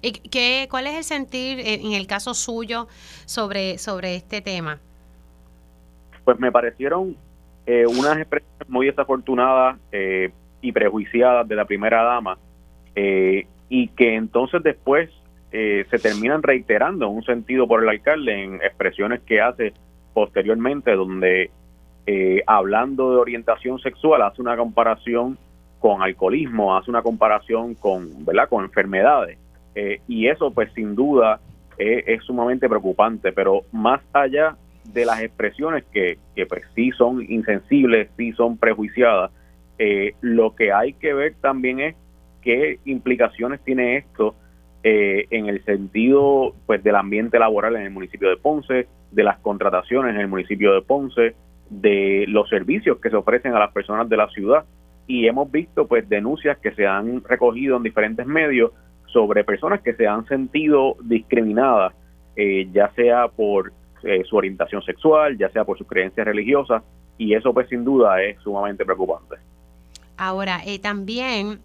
¿Y 0.00 0.12
qué, 0.12 0.66
cuál 0.70 0.86
es 0.88 0.94
el 0.94 1.04
sentir 1.04 1.60
en 1.60 1.92
el 1.92 2.06
caso 2.06 2.34
suyo 2.34 2.88
sobre, 3.24 3.78
sobre 3.78 4.16
este 4.16 4.40
tema? 4.40 4.80
Pues 6.24 6.38
me 6.40 6.50
parecieron 6.50 7.16
eh, 7.66 7.86
unas 7.86 8.18
expresiones 8.18 8.68
muy 8.68 8.86
desafortunadas 8.86 9.78
eh, 9.92 10.32
y 10.60 10.72
prejuiciadas 10.72 11.46
de 11.46 11.54
la 11.54 11.64
primera 11.64 12.02
dama 12.02 12.36
eh, 12.96 13.46
y 13.68 13.88
que 13.88 14.16
entonces 14.16 14.62
después 14.62 15.10
se 15.52 15.98
terminan 15.98 16.42
reiterando 16.42 17.06
en 17.06 17.16
un 17.16 17.24
sentido 17.24 17.68
por 17.68 17.82
el 17.82 17.88
alcalde 17.90 18.42
en 18.42 18.54
expresiones 18.54 19.20
que 19.20 19.42
hace 19.42 19.74
posteriormente 20.14 20.92
donde 20.92 21.50
eh, 22.06 22.42
hablando 22.46 23.12
de 23.12 23.16
orientación 23.18 23.78
sexual, 23.78 24.22
hace 24.22 24.42
una 24.42 24.56
comparación 24.56 25.38
con 25.78 26.02
alcoholismo, 26.02 26.76
hace 26.76 26.90
una 26.90 27.02
comparación 27.02 27.74
con, 27.74 28.24
¿verdad? 28.24 28.48
con 28.48 28.64
enfermedades. 28.64 29.38
Eh, 29.74 30.00
y 30.08 30.26
eso, 30.26 30.50
pues 30.50 30.72
sin 30.74 30.94
duda, 30.94 31.40
eh, 31.78 32.04
es 32.06 32.24
sumamente 32.24 32.68
preocupante. 32.68 33.32
Pero 33.32 33.62
más 33.72 34.00
allá 34.12 34.56
de 34.84 35.04
las 35.04 35.22
expresiones 35.22 35.84
que, 35.92 36.18
que 36.34 36.46
pues 36.46 36.62
sí 36.74 36.90
son 36.90 37.22
insensibles, 37.22 38.10
sí 38.16 38.32
son 38.32 38.56
prejuiciadas, 38.56 39.30
lo 40.20 40.54
que 40.54 40.72
hay 40.72 40.92
que 40.92 41.12
ver 41.12 41.34
también 41.40 41.80
es 41.80 41.96
qué 42.40 42.78
implicaciones 42.84 43.60
tiene 43.64 43.96
esto 43.96 44.36
en 44.84 45.46
el 45.46 45.64
sentido 45.64 46.54
pues 46.66 46.84
del 46.84 46.94
ambiente 46.94 47.36
laboral 47.40 47.74
en 47.74 47.82
el 47.82 47.90
municipio 47.90 48.28
de 48.28 48.36
Ponce, 48.36 48.86
de 49.10 49.24
las 49.24 49.40
contrataciones 49.40 50.14
en 50.14 50.20
el 50.20 50.28
municipio 50.28 50.72
de 50.72 50.82
Ponce, 50.82 51.34
de 51.80 52.26
los 52.28 52.48
servicios 52.48 52.98
que 53.00 53.10
se 53.10 53.16
ofrecen 53.16 53.54
a 53.54 53.58
las 53.58 53.72
personas 53.72 54.08
de 54.08 54.16
la 54.16 54.28
ciudad. 54.28 54.64
Y 55.06 55.26
hemos 55.26 55.50
visto 55.50 55.86
pues 55.86 56.08
denuncias 56.08 56.58
que 56.58 56.72
se 56.74 56.86
han 56.86 57.22
recogido 57.24 57.76
en 57.76 57.82
diferentes 57.82 58.26
medios 58.26 58.72
sobre 59.12 59.44
personas 59.44 59.80
que 59.82 59.94
se 59.94 60.06
han 60.06 60.26
sentido 60.26 60.96
discriminadas 61.02 61.92
eh, 62.34 62.68
ya 62.72 62.90
sea 62.94 63.28
por 63.28 63.72
eh, 64.02 64.22
su 64.24 64.36
orientación 64.36 64.82
sexual 64.82 65.36
ya 65.36 65.50
sea 65.50 65.64
por 65.64 65.76
sus 65.76 65.86
creencias 65.86 66.26
religiosas 66.26 66.82
y 67.18 67.34
eso 67.34 67.52
pues 67.52 67.68
sin 67.68 67.84
duda 67.84 68.22
es 68.22 68.38
sumamente 68.40 68.84
preocupante. 68.84 69.36
Ahora 70.16 70.62
eh, 70.64 70.78
también 70.78 71.60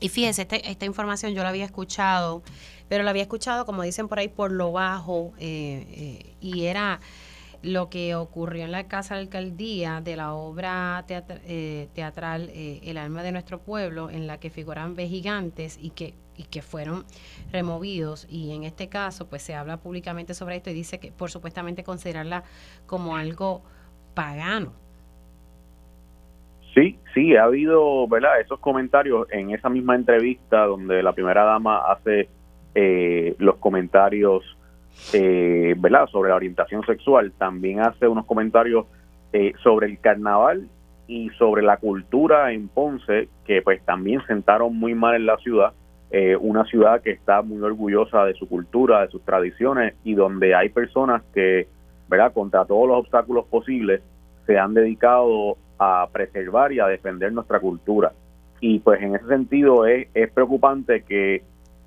y 0.00 0.08
fíjese 0.08 0.42
este, 0.42 0.70
esta 0.70 0.86
información 0.86 1.34
yo 1.34 1.42
la 1.42 1.48
había 1.48 1.64
escuchado 1.64 2.42
pero 2.88 3.02
la 3.02 3.10
había 3.10 3.22
escuchado 3.22 3.66
como 3.66 3.82
dicen 3.82 4.06
por 4.06 4.20
ahí 4.20 4.28
por 4.28 4.52
lo 4.52 4.70
bajo 4.70 5.32
y 5.40 6.64
era 6.66 7.00
lo 7.66 7.90
que 7.90 8.14
ocurrió 8.14 8.64
en 8.64 8.72
la 8.72 8.86
Casa 8.86 9.16
de 9.16 9.22
Alcaldía 9.22 10.00
de 10.00 10.16
la 10.16 10.34
obra 10.34 11.04
eh, 11.08 11.88
teatral 11.94 12.48
eh, 12.52 12.80
El 12.84 12.96
alma 12.96 13.22
de 13.22 13.32
nuestro 13.32 13.58
pueblo, 13.58 14.08
en 14.08 14.26
la 14.26 14.38
que 14.38 14.50
figuran 14.50 14.94
B 14.94 15.06
gigantes 15.08 15.78
y 15.80 15.90
que, 15.90 16.14
y 16.36 16.44
que 16.44 16.62
fueron 16.62 17.04
removidos. 17.52 18.26
Y 18.30 18.54
en 18.54 18.62
este 18.64 18.88
caso, 18.88 19.28
pues 19.28 19.42
se 19.42 19.54
habla 19.54 19.78
públicamente 19.78 20.32
sobre 20.32 20.56
esto 20.56 20.70
y 20.70 20.74
dice 20.74 21.00
que 21.00 21.10
por 21.10 21.30
supuestamente 21.30 21.82
considerarla 21.82 22.44
como 22.86 23.16
algo 23.16 23.62
pagano. 24.14 24.72
Sí, 26.74 26.98
sí, 27.14 27.34
ha 27.36 27.44
habido, 27.44 28.06
¿verdad? 28.06 28.40
Esos 28.40 28.60
comentarios 28.60 29.26
en 29.32 29.50
esa 29.50 29.68
misma 29.68 29.96
entrevista 29.96 30.66
donde 30.66 31.02
la 31.02 31.12
primera 31.12 31.42
dama 31.44 31.90
hace 31.90 32.28
eh, 32.74 33.34
los 33.38 33.56
comentarios 33.56 34.55
eh, 35.12 35.74
¿verdad? 35.78 36.06
sobre 36.08 36.30
la 36.30 36.36
orientación 36.36 36.84
sexual, 36.84 37.32
también 37.38 37.80
hace 37.80 38.08
unos 38.08 38.26
comentarios 38.26 38.86
eh, 39.32 39.52
sobre 39.62 39.86
el 39.86 40.00
carnaval 40.00 40.68
y 41.06 41.30
sobre 41.30 41.62
la 41.62 41.76
cultura 41.76 42.52
en 42.52 42.68
Ponce, 42.68 43.28
que 43.44 43.62
pues 43.62 43.84
también 43.84 44.20
sentaron 44.26 44.76
muy 44.76 44.94
mal 44.94 45.14
en 45.14 45.26
la 45.26 45.36
ciudad, 45.38 45.72
eh, 46.10 46.36
una 46.36 46.64
ciudad 46.64 47.02
que 47.02 47.10
está 47.10 47.42
muy 47.42 47.60
orgullosa 47.60 48.24
de 48.24 48.34
su 48.34 48.48
cultura, 48.48 49.02
de 49.02 49.08
sus 49.08 49.24
tradiciones 49.24 49.94
y 50.04 50.14
donde 50.14 50.54
hay 50.54 50.68
personas 50.68 51.22
que, 51.34 51.68
¿verdad? 52.08 52.32
contra 52.32 52.64
todos 52.64 52.88
los 52.88 52.98
obstáculos 52.98 53.46
posibles, 53.46 54.02
se 54.46 54.58
han 54.58 54.74
dedicado 54.74 55.56
a 55.78 56.08
preservar 56.12 56.72
y 56.72 56.80
a 56.80 56.86
defender 56.86 57.32
nuestra 57.32 57.60
cultura. 57.60 58.12
Y 58.60 58.78
pues 58.78 59.02
en 59.02 59.14
ese 59.14 59.26
sentido 59.26 59.86
es, 59.86 60.08
es 60.14 60.30
preocupante 60.30 61.02
que 61.02 61.42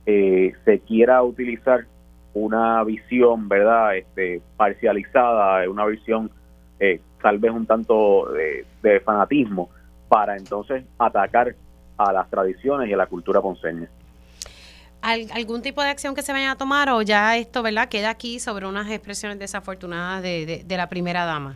eh, 0.05 0.53
se 0.65 0.79
quiera 0.79 1.23
utilizar 1.23 1.85
una 2.33 2.83
visión, 2.83 3.49
¿verdad?, 3.49 3.97
este, 3.97 4.41
parcializada, 4.57 5.69
una 5.69 5.85
visión 5.85 6.31
eh, 6.79 7.01
tal 7.21 7.37
vez 7.37 7.51
un 7.51 7.65
tanto 7.65 8.27
de, 8.31 8.99
fanatismo 9.01 9.69
para 10.07 10.37
entonces 10.37 10.85
atacar 10.97 11.55
a 11.97 12.13
las 12.13 12.29
tradiciones 12.29 12.89
y 12.89 12.93
a 12.93 12.97
la 12.97 13.07
cultura 13.07 13.41
ponceña. 13.41 13.89
¿Algún 15.01 15.61
tipo 15.61 15.81
de 15.81 15.89
acción 15.89 16.13
que 16.13 16.21
se 16.21 16.33
vaya 16.33 16.51
a 16.51 16.55
tomar 16.55 16.89
o 16.89 17.01
ya 17.01 17.37
esto, 17.37 17.63
verdad, 17.63 17.87
queda 17.87 18.09
aquí 18.09 18.39
sobre 18.39 18.67
unas 18.67 18.89
expresiones 18.89 19.39
desafortunadas 19.39 20.21
de, 20.21 20.63
de, 20.65 20.77
la 20.77 20.89
primera 20.89 21.25
dama? 21.25 21.55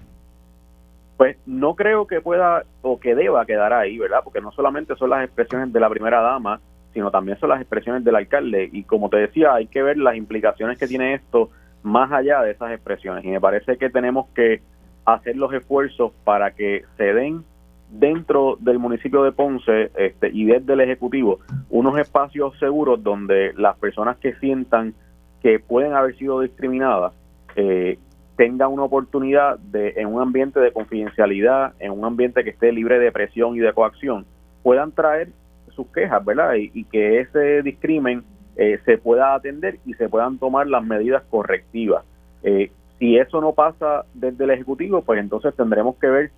Pues 1.17 1.37
no 1.45 1.75
creo 1.75 2.07
que 2.07 2.21
pueda 2.21 2.63
o 2.81 2.99
que 2.99 3.15
deba 3.15 3.45
quedar 3.45 3.73
ahí, 3.73 3.97
¿verdad? 3.97 4.19
Porque 4.23 4.39
no 4.39 4.51
solamente 4.51 4.95
son 4.95 5.09
las 5.09 5.25
expresiones 5.25 5.73
de 5.73 5.79
la 5.79 5.89
primera 5.89 6.21
dama, 6.21 6.61
sino 6.93 7.11
también 7.11 7.39
son 7.39 7.49
las 7.49 7.59
expresiones 7.59 8.03
del 8.03 8.15
alcalde. 8.15 8.69
Y 8.71 8.83
como 8.83 9.09
te 9.09 9.17
decía, 9.17 9.53
hay 9.53 9.67
que 9.67 9.83
ver 9.83 9.97
las 9.97 10.15
implicaciones 10.15 10.77
que 10.77 10.87
tiene 10.87 11.15
esto 11.15 11.49
más 11.81 12.11
allá 12.11 12.41
de 12.41 12.51
esas 12.51 12.71
expresiones. 12.71 13.25
Y 13.25 13.29
me 13.29 13.41
parece 13.41 13.77
que 13.77 13.89
tenemos 13.89 14.27
que 14.35 14.61
hacer 15.05 15.35
los 15.35 15.53
esfuerzos 15.53 16.13
para 16.23 16.51
que 16.51 16.83
se 16.97 17.13
den 17.13 17.43
dentro 17.89 18.57
del 18.59 18.79
municipio 18.79 19.23
de 19.23 19.31
Ponce 19.31 19.91
este, 19.95 20.29
y 20.33 20.45
desde 20.45 20.73
el 20.73 20.81
Ejecutivo 20.81 21.39
unos 21.69 21.97
espacios 21.99 22.57
seguros 22.57 23.03
donde 23.03 23.53
las 23.55 23.77
personas 23.77 24.17
que 24.17 24.33
sientan 24.35 24.95
que 25.43 25.59
pueden 25.59 25.93
haber 25.93 26.15
sido 26.17 26.39
discriminadas 26.39 27.13
eh, 27.55 27.99
tengan 28.35 28.71
una 28.71 28.83
oportunidad 28.83 29.59
de, 29.59 29.93
en 29.97 30.07
un 30.07 30.21
ambiente 30.21 30.59
de 30.59 30.71
confidencialidad, 30.71 31.73
en 31.79 31.91
un 31.91 32.03
ambiente 32.03 32.43
que 32.43 32.49
esté 32.49 32.71
libre 32.71 32.97
de 32.97 33.11
presión 33.11 33.55
y 33.55 33.59
de 33.59 33.73
coacción, 33.73 34.25
puedan 34.63 34.91
traer 34.91 35.29
sus 35.75 35.87
quejas, 35.87 36.23
¿verdad? 36.23 36.55
Y, 36.55 36.83
que 36.85 37.19
ese 37.19 37.61
discrimen 37.61 38.23
eh, 38.55 38.79
se 38.85 38.97
pueda 38.97 39.33
atender 39.33 39.79
y 39.85 39.93
se 39.95 40.09
puedan 40.09 40.37
tomar 40.37 40.67
las 40.67 40.83
medidas 40.83 41.23
correctivas. 41.29 42.03
Eh, 42.43 42.71
si 42.99 43.17
eso 43.17 43.41
no 43.41 43.53
pasa 43.53 44.05
desde 44.13 44.43
el 44.43 44.51
Ejecutivo, 44.51 45.01
pues 45.01 45.19
entonces 45.19 45.55
tendremos 45.55 45.95
que 45.97 46.07
ver 46.07 46.31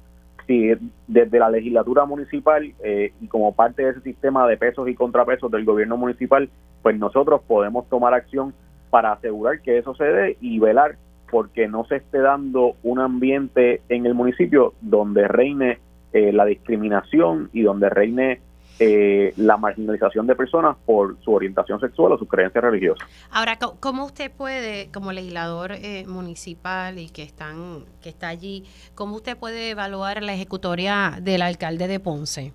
si 0.47 0.71
desde 1.07 1.39
la 1.39 1.49
legislatura 1.49 2.05
municipal 2.05 2.71
eh, 2.83 3.13
y 3.19 3.27
como 3.27 3.53
parte 3.53 3.83
de 3.83 3.91
ese 3.91 4.01
sistema 4.01 4.47
de 4.47 4.57
pesos 4.57 4.88
y 4.88 4.95
contrapesos 4.95 5.51
del 5.51 5.65
gobierno 5.65 5.97
municipal, 5.97 6.49
pues 6.81 6.97
nosotros 6.97 7.41
podemos 7.47 7.89
tomar 7.89 8.13
acción 8.13 8.53
para 8.91 9.13
asegurar 9.13 9.61
que 9.61 9.79
eso 9.79 9.95
se 9.95 10.05
dé 10.05 10.38
y 10.39 10.59
velar 10.59 10.97
porque 11.31 11.67
no 11.67 11.86
se 11.86 11.97
esté 11.97 12.19
dando 12.19 12.75
un 12.83 12.99
ambiente 12.99 13.81
en 13.89 14.05
el 14.05 14.13
municipio 14.13 14.73
donde 14.81 15.27
reine 15.27 15.79
la 16.13 16.45
discriminación 16.45 17.49
y 17.51 17.63
donde 17.63 17.89
reine 17.89 18.39
eh, 18.80 19.34
la 19.38 19.55
marginalización 19.55 20.28
de 20.28 20.36
personas 20.36 20.76
por 20.86 21.17
su 21.21 21.32
orientación 21.32 21.80
sexual 21.80 22.11
o 22.11 22.17
su 22.17 22.28
creencia 22.28 22.59
religiosa. 22.59 23.05
Ahora, 23.32 23.57
¿cómo 23.80 24.05
usted 24.05 24.30
puede, 24.32 24.89
como 24.91 25.13
legislador 25.13 25.71
eh, 25.71 26.05
municipal 26.07 26.99
y 26.99 27.09
que 27.09 27.23
están 27.23 27.86
que 28.01 28.09
está 28.09 28.28
allí, 28.28 28.65
cómo 28.93 29.15
usted 29.15 29.38
puede 29.38 29.69
evaluar 29.69 30.21
la 30.21 30.34
ejecutoria 30.34 31.19
del 31.21 31.41
alcalde 31.41 31.88
de 31.88 31.99
Ponce? 32.01 32.51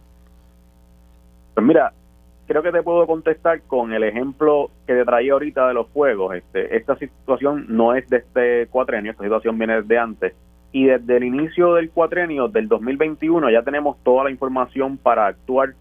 Pues 1.54 1.66
mira, 1.66 1.92
creo 2.46 2.62
que 2.62 2.72
te 2.72 2.82
puedo 2.82 3.06
contestar 3.06 3.62
con 3.62 3.92
el 3.92 4.02
ejemplo 4.02 4.70
que 4.86 4.94
te 4.94 5.04
traía 5.04 5.32
ahorita 5.32 5.68
de 5.68 5.74
los 5.74 5.88
fuegos. 5.88 6.34
Este, 6.34 6.76
esta 6.76 6.96
situación 6.96 7.64
no 7.68 7.94
es 7.94 8.08
de 8.10 8.18
este 8.18 8.66
cuatrenio, 8.66 9.12
esta 9.12 9.24
situación 9.24 9.56
viene 9.56 9.80
desde 9.80 9.98
antes. 9.98 10.34
Y 10.72 10.86
desde 10.86 11.16
el 11.16 11.24
inicio 11.24 11.74
del 11.74 11.90
cuatrenio 11.90 12.48
del 12.48 12.68
2021 12.68 13.50
ya 13.50 13.62
tenemos 13.62 13.96
toda 14.02 14.24
la 14.24 14.30
información 14.30 14.98
para 14.98 15.26
actuar 15.26 15.74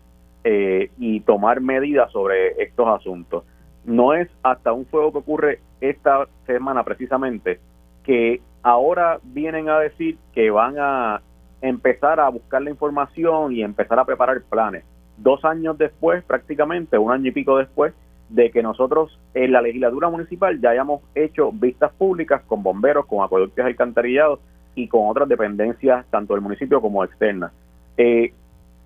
eh, 0.44 0.92
y 0.98 1.22
tomar 1.22 1.62
medidas 1.62 2.12
sobre 2.12 2.62
estos 2.64 2.88
asuntos. 2.88 3.44
No 3.86 4.14
es 4.14 4.30
hasta 4.44 4.74
un 4.74 4.86
fuego 4.86 5.12
que 5.12 5.18
ocurre 5.18 5.60
esta 5.82 6.28
semana 6.46 6.84
precisamente 6.84 7.60
que 8.04 8.42
ahora 8.64 9.20
vienen 9.24 9.70
a 9.70 9.80
decir 9.80 10.18
que 10.34 10.50
van 10.52 10.76
a 10.80 11.22
empezar 11.62 12.20
a 12.20 12.30
buscar 12.30 12.62
la 12.62 12.70
información 12.70 13.54
y 13.54 13.64
empezar 13.64 14.00
a 14.00 14.06
preparar 14.06 14.42
planes. 14.44 14.84
Dos 15.18 15.44
años 15.44 15.78
después, 15.78 16.24
prácticamente, 16.24 16.98
un 16.98 17.12
año 17.12 17.28
y 17.28 17.32
pico 17.32 17.58
después, 17.58 17.94
de 18.30 18.52
que 18.52 18.64
nosotros 18.64 19.20
en 19.34 19.52
la 19.52 19.62
legislatura 19.62 20.10
municipal 20.10 20.62
ya 20.62 20.70
hayamos 20.70 21.02
hecho 21.16 21.52
vistas 21.52 21.92
públicas 21.94 22.42
con 22.48 22.64
bomberos, 22.64 23.06
con 23.06 23.24
acueductos 23.24 23.66
alcantarillados 23.66 24.40
y 24.76 24.88
con 24.88 25.10
otras 25.10 25.28
dependencias, 25.28 26.06
tanto 26.10 26.34
del 26.34 26.42
municipio 26.42 26.80
como 26.80 27.04
externas. 27.04 27.52
Eh, 27.98 28.34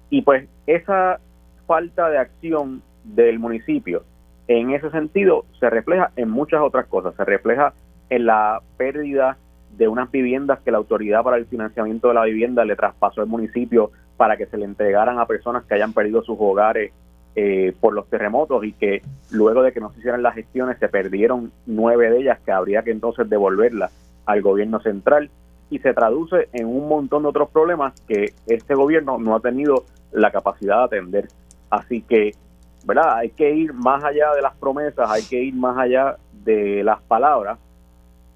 y 0.10 0.22
pues 0.22 0.48
esa 0.66 1.20
falta 1.66 2.10
de 2.10 2.18
acción 2.18 2.82
del 3.04 3.40
municipio. 3.40 4.04
En 4.48 4.72
ese 4.72 4.90
sentido 4.92 5.46
se 5.60 5.70
refleja 5.70 6.12
en 6.16 6.30
muchas 6.30 6.62
otras 6.62 6.88
cosas, 6.88 7.16
se 7.16 7.26
refleja 7.26 7.74
en 8.10 8.26
la 8.26 8.62
pérdida 8.78 9.38
de 9.78 9.88
unas 9.88 10.12
viviendas 10.12 10.60
que 10.60 10.72
la 10.72 10.78
autoridad 10.78 11.24
para 11.24 11.38
el 11.38 11.46
financiamiento 11.46 12.10
de 12.10 12.14
la 12.14 12.26
vivienda 12.26 12.66
le 12.66 12.76
traspasó 12.76 13.22
al 13.22 13.28
municipio 13.28 13.92
para 14.18 14.38
que 14.38 14.46
se 14.46 14.58
le 14.58 14.66
entregaran 14.66 15.20
a 15.20 15.26
personas 15.26 15.64
que 15.66 15.74
hayan 15.74 15.94
perdido 15.94 16.22
sus 16.22 16.38
hogares 16.40 16.92
eh, 17.36 17.74
por 17.80 17.94
los 17.94 18.08
terremotos 18.10 18.64
y 18.64 18.74
que 18.74 19.02
luego 19.32 19.64
de 19.64 19.72
que 19.72 19.80
no 19.80 19.92
se 19.92 20.00
hicieran 20.00 20.22
las 20.22 20.36
gestiones 20.36 20.78
se 20.78 20.88
perdieron 20.88 21.52
nueve 21.66 22.12
de 22.12 22.20
ellas 22.20 22.40
que 22.46 22.52
habría 22.52 22.84
que 22.84 22.92
entonces 22.92 23.28
devolverlas 23.28 23.92
al 24.26 24.42
gobierno 24.42 24.80
central. 24.82 25.32
Y 25.72 25.80
se 25.80 25.96
traduce 25.96 26.50
en 26.54 26.68
un 26.68 26.88
montón 26.88 27.24
de 27.24 27.30
otros 27.30 27.50
problemas 27.50 28.00
que 28.08 28.34
este 28.46 28.76
gobierno 28.76 29.18
no 29.18 29.36
ha 29.36 29.40
tenido 29.40 29.86
la 30.12 30.30
capacidad 30.30 30.78
de 30.78 30.86
atender. 30.98 31.28
Así 31.74 32.04
que, 32.04 32.34
¿verdad? 32.86 33.18
Hay 33.18 33.32
que 33.32 33.50
ir 33.50 33.74
más 33.74 34.04
allá 34.04 34.32
de 34.36 34.44
las 34.44 34.56
promesas, 34.58 35.10
hay 35.10 35.24
que 35.24 35.42
ir 35.42 35.56
más 35.56 35.76
allá 35.76 36.18
de 36.46 36.84
las 36.84 37.02
palabras 37.02 37.58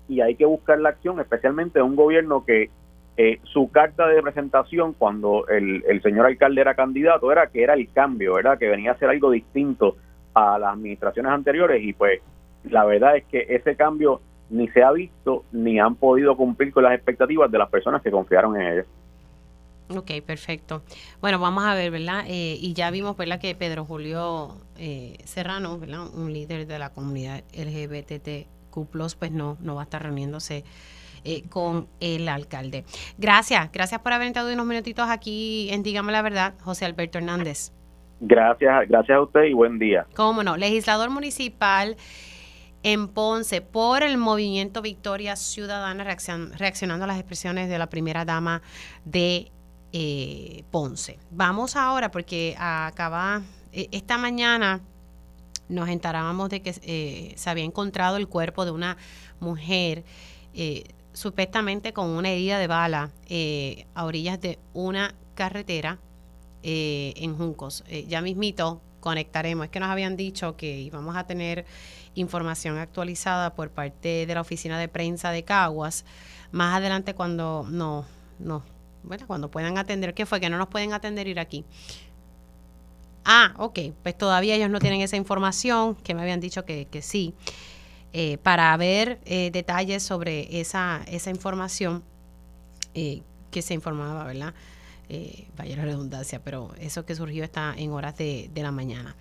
y 0.09 0.21
hay 0.21 0.33
que 0.33 0.45
buscar 0.45 0.79
la 0.79 0.89
acción, 0.89 1.19
especialmente 1.19 1.77
de 1.77 1.83
un 1.83 1.95
gobierno 1.95 2.43
que 2.43 2.71
eh, 3.15 3.39
su 3.43 3.69
carta 3.69 4.07
de 4.07 4.23
presentación 4.23 4.93
cuando 4.93 5.47
el, 5.49 5.83
el 5.87 6.01
señor 6.01 6.25
alcalde 6.25 6.61
era 6.61 6.73
candidato 6.73 7.31
era 7.31 7.45
que 7.45 7.61
era 7.61 7.75
el 7.75 7.91
cambio, 7.91 8.33
¿verdad? 8.33 8.57
Que 8.57 8.69
venía 8.69 8.93
a 8.93 8.97
ser 8.97 9.09
algo 9.09 9.29
distinto 9.29 9.97
a 10.33 10.57
las 10.57 10.73
administraciones 10.73 11.31
anteriores 11.31 11.83
y 11.83 11.93
pues 11.93 12.21
la 12.63 12.85
verdad 12.85 13.17
es 13.17 13.25
que 13.25 13.45
ese 13.49 13.75
cambio 13.75 14.19
ni 14.49 14.67
se 14.69 14.81
ha 14.81 14.91
visto 14.91 15.43
ni 15.51 15.79
han 15.79 15.93
podido 15.93 16.35
cumplir 16.35 16.73
con 16.73 16.83
las 16.83 16.95
expectativas 16.95 17.51
de 17.51 17.59
las 17.59 17.69
personas 17.69 18.01
que 18.01 18.09
confiaron 18.09 18.59
en 18.59 18.67
ellos. 18.73 18.87
Ok, 19.89 20.11
perfecto. 20.25 20.83
Bueno, 21.21 21.39
vamos 21.39 21.63
a 21.65 21.73
ver, 21.73 21.91
¿verdad? 21.91 22.25
Eh, 22.27 22.57
y 22.59 22.73
ya 22.73 22.91
vimos, 22.91 23.15
¿verdad? 23.15 23.39
Que 23.39 23.55
Pedro 23.55 23.85
Julio 23.85 24.57
eh, 24.77 25.17
Serrano, 25.23 25.79
¿verdad? 25.79 26.07
Un 26.13 26.33
líder 26.33 26.67
de 26.67 26.77
la 26.77 26.89
comunidad 26.89 27.43
LGBTQ+, 27.53 28.47
pues 29.17 29.31
no, 29.31 29.57
no 29.61 29.75
va 29.75 29.81
a 29.81 29.83
estar 29.85 30.03
reuniéndose 30.03 30.65
eh, 31.23 31.43
con 31.49 31.87
el 31.99 32.27
alcalde. 32.27 32.83
Gracias, 33.17 33.71
gracias 33.71 34.01
por 34.01 34.13
haber 34.13 34.27
entrado 34.27 34.51
unos 34.51 34.65
minutitos 34.65 35.09
aquí 35.09 35.69
en 35.71 35.83
Dígame 35.83 36.11
la 36.11 36.21
Verdad, 36.21 36.53
José 36.61 36.85
Alberto 36.85 37.17
Hernández. 37.17 37.71
Gracias, 38.19 38.87
gracias 38.89 39.17
a 39.17 39.21
usted 39.21 39.43
y 39.43 39.53
buen 39.53 39.79
día. 39.79 40.05
Cómo 40.15 40.43
no, 40.43 40.57
legislador 40.57 41.09
municipal 41.09 41.95
en 42.83 43.07
Ponce 43.07 43.61
por 43.61 44.03
el 44.03 44.17
movimiento 44.17 44.81
Victoria 44.81 45.35
Ciudadana 45.35 46.03
reaccionando 46.03 47.03
a 47.03 47.07
las 47.07 47.17
expresiones 47.17 47.69
de 47.69 47.77
la 47.77 47.87
primera 47.87 48.25
dama 48.25 48.61
de 49.05 49.51
eh, 49.93 50.63
Ponce. 50.71 51.19
Vamos 51.31 51.75
ahora 51.75 52.11
porque 52.11 52.55
acaba, 52.57 53.41
e, 53.71 53.89
esta 53.91 54.17
mañana 54.17 54.81
nos 55.69 55.89
enterábamos 55.89 56.49
de 56.49 56.61
que 56.61 56.75
eh, 56.81 57.33
se 57.35 57.49
había 57.49 57.63
encontrado 57.63 58.17
el 58.17 58.27
cuerpo 58.27 58.65
de 58.65 58.71
una 58.71 58.97
mujer 59.39 60.03
eh, 60.53 60.83
supuestamente 61.17 61.93
con 61.93 62.09
una 62.09 62.29
herida 62.29 62.59
de 62.59 62.67
bala 62.67 63.09
eh, 63.27 63.87
a 63.95 64.05
orillas 64.05 64.39
de 64.39 64.59
una 64.73 65.15
carretera 65.33 65.99
eh, 66.61 67.13
en 67.17 67.35
Juncos. 67.35 67.83
Eh, 67.87 68.05
ya 68.07 68.21
mismito 68.21 68.81
conectaremos. 68.99 69.65
Es 69.65 69.71
que 69.71 69.79
nos 69.79 69.89
habían 69.89 70.15
dicho 70.15 70.55
que 70.55 70.79
íbamos 70.79 71.15
a 71.15 71.25
tener 71.25 71.65
información 72.13 72.77
actualizada 72.77 73.55
por 73.55 73.71
parte 73.71 74.25
de 74.25 74.33
la 74.35 74.41
oficina 74.41 74.79
de 74.79 74.87
prensa 74.87 75.31
de 75.31 75.43
Caguas. 75.43 76.05
Más 76.51 76.75
adelante 76.75 77.15
cuando 77.15 77.65
no, 77.67 78.05
no, 78.37 78.63
bueno, 79.07 79.25
cuando 79.27 79.49
puedan 79.49 79.77
atender, 79.77 80.13
¿qué 80.13 80.25
fue? 80.25 80.39
Que 80.39 80.49
no 80.49 80.57
nos 80.57 80.67
pueden 80.67 80.93
atender 80.93 81.27
ir 81.27 81.39
aquí. 81.39 81.65
Ah, 83.25 83.53
ok, 83.57 83.79
pues 84.03 84.17
todavía 84.17 84.55
ellos 84.55 84.69
no 84.69 84.79
tienen 84.79 85.01
esa 85.01 85.17
información, 85.17 85.95
que 85.95 86.13
me 86.13 86.21
habían 86.21 86.39
dicho 86.39 86.65
que, 86.65 86.87
que 86.87 87.01
sí. 87.01 87.33
Eh, 88.13 88.37
para 88.37 88.75
ver 88.77 89.19
eh, 89.25 89.51
detalles 89.51 90.01
sobre 90.01 90.59
esa, 90.61 91.01
esa 91.07 91.29
información 91.29 92.03
eh, 92.93 93.21
que 93.51 93.61
se 93.61 93.73
informaba, 93.73 94.23
¿verdad? 94.23 94.53
vaya 95.55 95.77
la 95.77 95.85
redundancia, 95.85 96.43
pero 96.43 96.73
eso 96.81 97.05
que 97.05 97.15
surgió 97.15 97.45
está 97.45 97.73
en 97.77 97.91
horas 97.91 98.17
de, 98.17 98.49
de 98.53 98.61
la 98.61 98.73
mañana. 98.73 99.15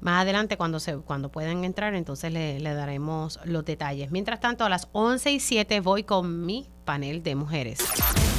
Más 0.00 0.22
adelante, 0.22 0.56
cuando, 0.56 0.78
se, 0.78 0.96
cuando 0.98 1.30
puedan 1.30 1.64
entrar, 1.64 1.94
entonces 1.94 2.32
le, 2.32 2.60
daremos 2.60 3.40
los 3.44 3.64
detalles. 3.64 4.12
Mientras 4.12 4.40
tanto, 4.40 4.64
a 4.64 4.68
las 4.68 4.88
11 4.92 5.32
y 5.32 5.40
7 5.40 5.80
voy 5.80 6.04
con 6.04 6.46
mi 6.46 6.68
panel 6.88 7.22
de 7.22 7.34
mujeres. 7.34 7.80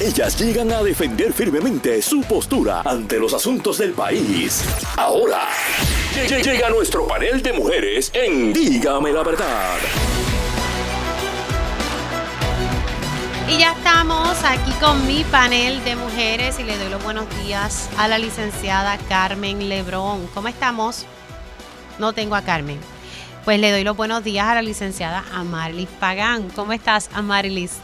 Ellas 0.02 0.42
llegan 0.42 0.72
a 0.72 0.82
defender 0.82 1.34
firmemente 1.34 2.02
su 2.02 2.22
postura 2.22 2.82
ante 2.84 3.20
los 3.20 3.32
asuntos 3.36 3.78
del 3.78 3.92
país. 3.92 4.66
Ahora, 4.98 5.50
llega 6.26 6.72
nuestro 6.72 7.08
panel 7.08 7.44
de 7.44 7.54
mujeres 7.54 8.10
en 8.12 8.52
Dígame 8.52 9.12
la 9.12 9.22
verdad. 9.22 9.78
Y 13.48 13.60
ya 13.60 13.74
estamos 13.74 14.44
aquí 14.44 14.72
con 14.80 15.06
mi 15.06 15.24
panel 15.26 15.84
de 15.84 15.96
mujeres 15.96 16.60
y 16.60 16.64
le 16.64 16.76
doy 16.76 16.90
los 16.90 17.04
buenos 17.04 17.28
días 17.44 17.88
a 18.00 18.08
la 18.08 18.18
licenciada 18.18 18.98
Carmen 19.10 19.70
Lebrón. 19.70 20.28
¿Cómo 20.34 20.48
estamos? 20.48 21.06
No 22.00 22.14
tengo 22.14 22.34
a 22.34 22.42
Carmen. 22.42 22.80
Pues 23.46 23.60
le 23.60 23.70
doy 23.70 23.84
los 23.84 23.96
buenos 23.96 24.24
días 24.24 24.48
a 24.48 24.56
la 24.56 24.64
licenciada 24.64 25.24
Amarilis 25.36 25.88
Pagán. 26.00 26.50
¿Cómo 26.50 26.74
estás, 26.74 27.12
Amarilis? 27.14 27.78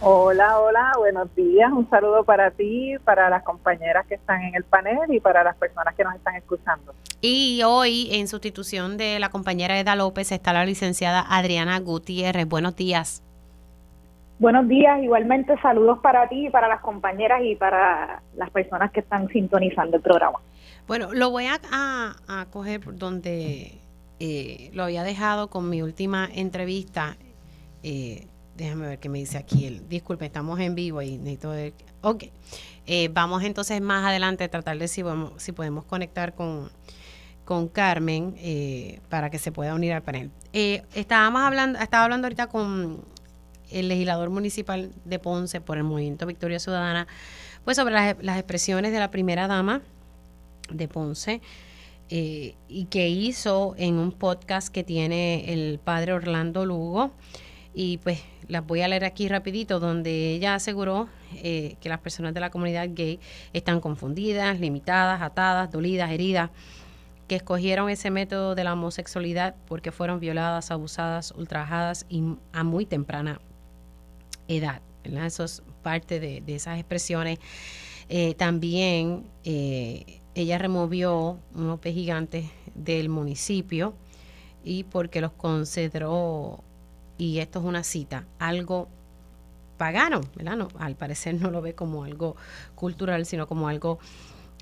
Hola, 0.00 0.60
hola, 0.60 0.92
buenos 0.96 1.34
días. 1.34 1.72
Un 1.72 1.90
saludo 1.90 2.22
para 2.22 2.52
ti, 2.52 2.94
para 3.04 3.28
las 3.28 3.42
compañeras 3.42 4.06
que 4.06 4.14
están 4.14 4.42
en 4.42 4.54
el 4.54 4.62
panel 4.62 5.12
y 5.12 5.18
para 5.18 5.42
las 5.42 5.56
personas 5.56 5.92
que 5.96 6.04
nos 6.04 6.14
están 6.14 6.36
escuchando. 6.36 6.94
Y 7.20 7.62
hoy, 7.64 8.08
en 8.12 8.28
sustitución 8.28 8.96
de 8.96 9.18
la 9.18 9.30
compañera 9.30 9.76
Eda 9.76 9.96
López, 9.96 10.30
está 10.30 10.52
la 10.52 10.64
licenciada 10.64 11.24
Adriana 11.28 11.80
Gutiérrez. 11.80 12.46
Buenos 12.48 12.76
días. 12.76 13.24
Buenos 14.38 14.68
días, 14.68 15.02
igualmente 15.02 15.60
saludos 15.60 15.98
para 15.98 16.28
ti, 16.28 16.48
para 16.48 16.68
las 16.68 16.80
compañeras 16.80 17.40
y 17.42 17.56
para 17.56 18.22
las 18.36 18.50
personas 18.50 18.92
que 18.92 19.00
están 19.00 19.26
sintonizando 19.30 19.96
el 19.96 20.02
programa. 20.02 20.38
Bueno, 20.86 21.12
lo 21.12 21.30
voy 21.30 21.46
a, 21.46 21.58
a, 21.72 22.46
coger 22.52 22.82
donde 22.94 23.80
eh, 24.20 24.70
lo 24.74 24.84
había 24.84 25.02
dejado 25.02 25.50
con 25.50 25.68
mi 25.68 25.82
última 25.82 26.28
entrevista. 26.32 27.16
Eh, 27.82 28.28
déjame 28.58 28.88
ver 28.88 28.98
qué 28.98 29.08
me 29.08 29.18
dice 29.18 29.38
aquí. 29.38 29.64
El, 29.64 29.88
disculpe, 29.88 30.26
estamos 30.26 30.60
en 30.60 30.74
vivo 30.74 31.00
y 31.00 31.16
necesito 31.16 31.50
ver. 31.50 31.72
Ok. 32.02 32.24
Eh, 32.86 33.08
vamos 33.12 33.42
entonces 33.42 33.80
más 33.80 34.04
adelante 34.04 34.44
a 34.44 34.48
tratar 34.50 34.76
de 34.78 34.88
si 34.88 35.02
podemos, 35.02 35.32
si 35.42 35.52
podemos 35.52 35.84
conectar 35.84 36.34
con, 36.34 36.70
con 37.46 37.68
Carmen 37.68 38.34
para 39.08 39.30
que 39.30 39.38
se 39.38 39.52
pueda 39.52 39.74
unir 39.74 39.94
al 39.94 40.02
panel. 40.02 40.30
estábamos 40.52 41.42
hablando, 41.42 41.78
estaba 41.78 42.04
hablando 42.04 42.26
ahorita 42.26 42.48
con 42.48 43.02
el 43.70 43.88
legislador 43.88 44.30
municipal 44.30 44.90
de 45.04 45.18
Ponce 45.18 45.60
por 45.60 45.76
el 45.76 45.84
Movimiento 45.84 46.26
Victoria 46.26 46.58
Ciudadana, 46.58 47.06
pues 47.64 47.76
sobre 47.76 47.94
las, 47.94 48.38
expresiones 48.38 48.92
de 48.92 48.98
la 48.98 49.10
primera 49.10 49.46
dama 49.46 49.82
de 50.70 50.88
Ponce 50.88 51.40
eh, 52.10 52.54
y 52.68 52.86
que 52.86 53.08
hizo 53.08 53.74
en 53.76 53.96
un 53.96 54.12
podcast 54.12 54.68
que 54.68 54.84
tiene 54.84 55.52
el 55.52 55.78
padre 55.78 56.12
Orlando 56.12 56.64
Lugo. 56.64 57.12
Y 57.74 57.98
pues 57.98 58.20
las 58.48 58.66
voy 58.66 58.80
a 58.80 58.88
leer 58.88 59.04
aquí 59.04 59.28
rapidito, 59.28 59.78
donde 59.78 60.32
ella 60.32 60.54
aseguró 60.54 61.08
eh, 61.36 61.76
que 61.80 61.88
las 61.88 62.00
personas 62.00 62.34
de 62.34 62.40
la 62.40 62.50
comunidad 62.50 62.88
gay 62.90 63.20
están 63.52 63.80
confundidas, 63.80 64.58
limitadas, 64.58 65.22
atadas, 65.22 65.70
dolidas, 65.70 66.10
heridas, 66.10 66.50
que 67.28 67.36
escogieron 67.36 67.90
ese 67.90 68.10
método 68.10 68.54
de 68.54 68.64
la 68.64 68.72
homosexualidad 68.72 69.54
porque 69.66 69.92
fueron 69.92 70.18
violadas, 70.18 70.70
abusadas, 70.70 71.32
ultrajadas 71.36 72.06
y 72.08 72.22
a 72.52 72.64
muy 72.64 72.86
temprana 72.86 73.40
edad. 74.48 74.80
Eso 75.04 75.44
es 75.44 75.62
parte 75.82 76.20
de, 76.20 76.42
esas 76.46 76.78
expresiones. 76.78 77.38
Eh, 78.08 78.34
también 78.34 79.26
ella 79.44 80.58
removió 80.58 81.38
unos 81.54 81.80
gigantes 81.82 82.46
del 82.74 83.08
municipio 83.08 83.94
y 84.64 84.84
porque 84.84 85.20
los 85.20 85.32
consideró, 85.32 86.62
y 87.18 87.40
esto 87.40 87.58
es 87.58 87.64
una 87.64 87.82
cita, 87.82 88.24
algo 88.38 88.88
pagano, 89.76 90.20
¿verdad? 90.36 90.68
al 90.78 90.96
parecer 90.96 91.34
no 91.34 91.50
lo 91.50 91.60
ve 91.60 91.74
como 91.74 92.04
algo 92.04 92.36
cultural, 92.74 93.26
sino 93.26 93.46
como 93.46 93.68
algo 93.68 93.98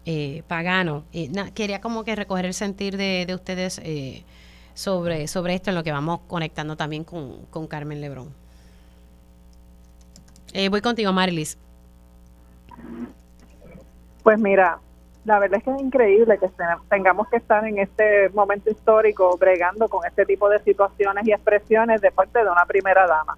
eh, 0.04 0.42
pagano. 0.46 1.04
Eh, 1.12 1.30
quería 1.54 1.80
como 1.80 2.04
que 2.04 2.14
recoger 2.14 2.46
el 2.46 2.54
sentir 2.54 2.96
de, 2.96 3.26
ustedes 3.34 3.80
eh, 3.82 4.24
sobre, 4.74 5.26
sobre 5.26 5.54
esto, 5.54 5.70
en 5.70 5.76
lo 5.76 5.84
que 5.84 5.92
vamos 5.92 6.20
conectando 6.26 6.76
también 6.76 7.04
con, 7.04 7.46
con 7.46 7.66
Carmen 7.66 8.00
Lebrón. 8.00 8.32
voy 10.70 10.80
contigo, 10.80 11.12
Marilis. 11.12 11.58
Pues 14.22 14.38
mira, 14.38 14.80
la 15.26 15.40
verdad 15.40 15.58
es 15.58 15.64
que 15.64 15.70
es 15.72 15.82
increíble 15.82 16.38
que 16.38 16.48
tengamos 16.88 17.28
que 17.28 17.36
estar 17.36 17.66
en 17.66 17.78
este 17.78 18.28
momento 18.30 18.70
histórico 18.70 19.36
bregando 19.36 19.88
con 19.88 20.06
este 20.06 20.24
tipo 20.24 20.48
de 20.48 20.60
situaciones 20.60 21.26
y 21.26 21.32
expresiones 21.32 22.00
de 22.00 22.12
parte 22.12 22.44
de 22.44 22.50
una 22.50 22.64
primera 22.64 23.06
dama. 23.08 23.36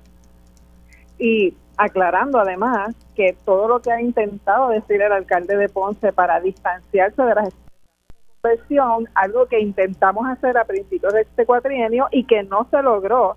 Y 1.19 1.57
aclarando 1.79 2.39
además 2.39 2.95
que 3.17 3.35
todo 3.45 3.69
lo 3.69 3.81
que 3.81 3.91
ha 3.91 4.03
intentado 4.03 4.69
decir 4.69 5.01
el 5.01 5.13
alcalde 5.13 5.57
de 5.57 5.71
Ponce 5.71 6.13
para 6.13 6.41
distanciarse 6.41 7.23
de 7.23 7.35
las 7.35 7.49
expresiones 7.49 9.11
algo 9.15 9.47
que 9.47 9.59
intentamos 9.59 10.29
hacer 10.29 10.59
a 10.59 10.65
principios 10.65 11.15
de 11.15 11.23
este 11.23 11.47
cuatrienio 11.47 12.09
y 12.13 12.25
que 12.25 12.43
no 12.43 12.69
se 12.71 12.83
logró 12.83 13.37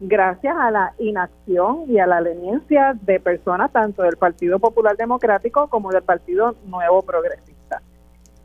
gracias 0.00 0.54
a 0.54 0.70
la 0.70 0.92
inacción 0.98 1.84
y 1.88 1.98
a 1.98 2.06
la 2.06 2.20
leniencia 2.20 2.94
de 3.00 3.20
personas 3.20 3.72
tanto 3.72 4.02
del 4.02 4.18
Partido 4.18 4.58
Popular 4.58 4.96
Democrático 4.98 5.68
como 5.68 5.90
del 5.90 6.02
Partido 6.02 6.54
Nuevo 6.66 7.00
Progresista. 7.00 7.55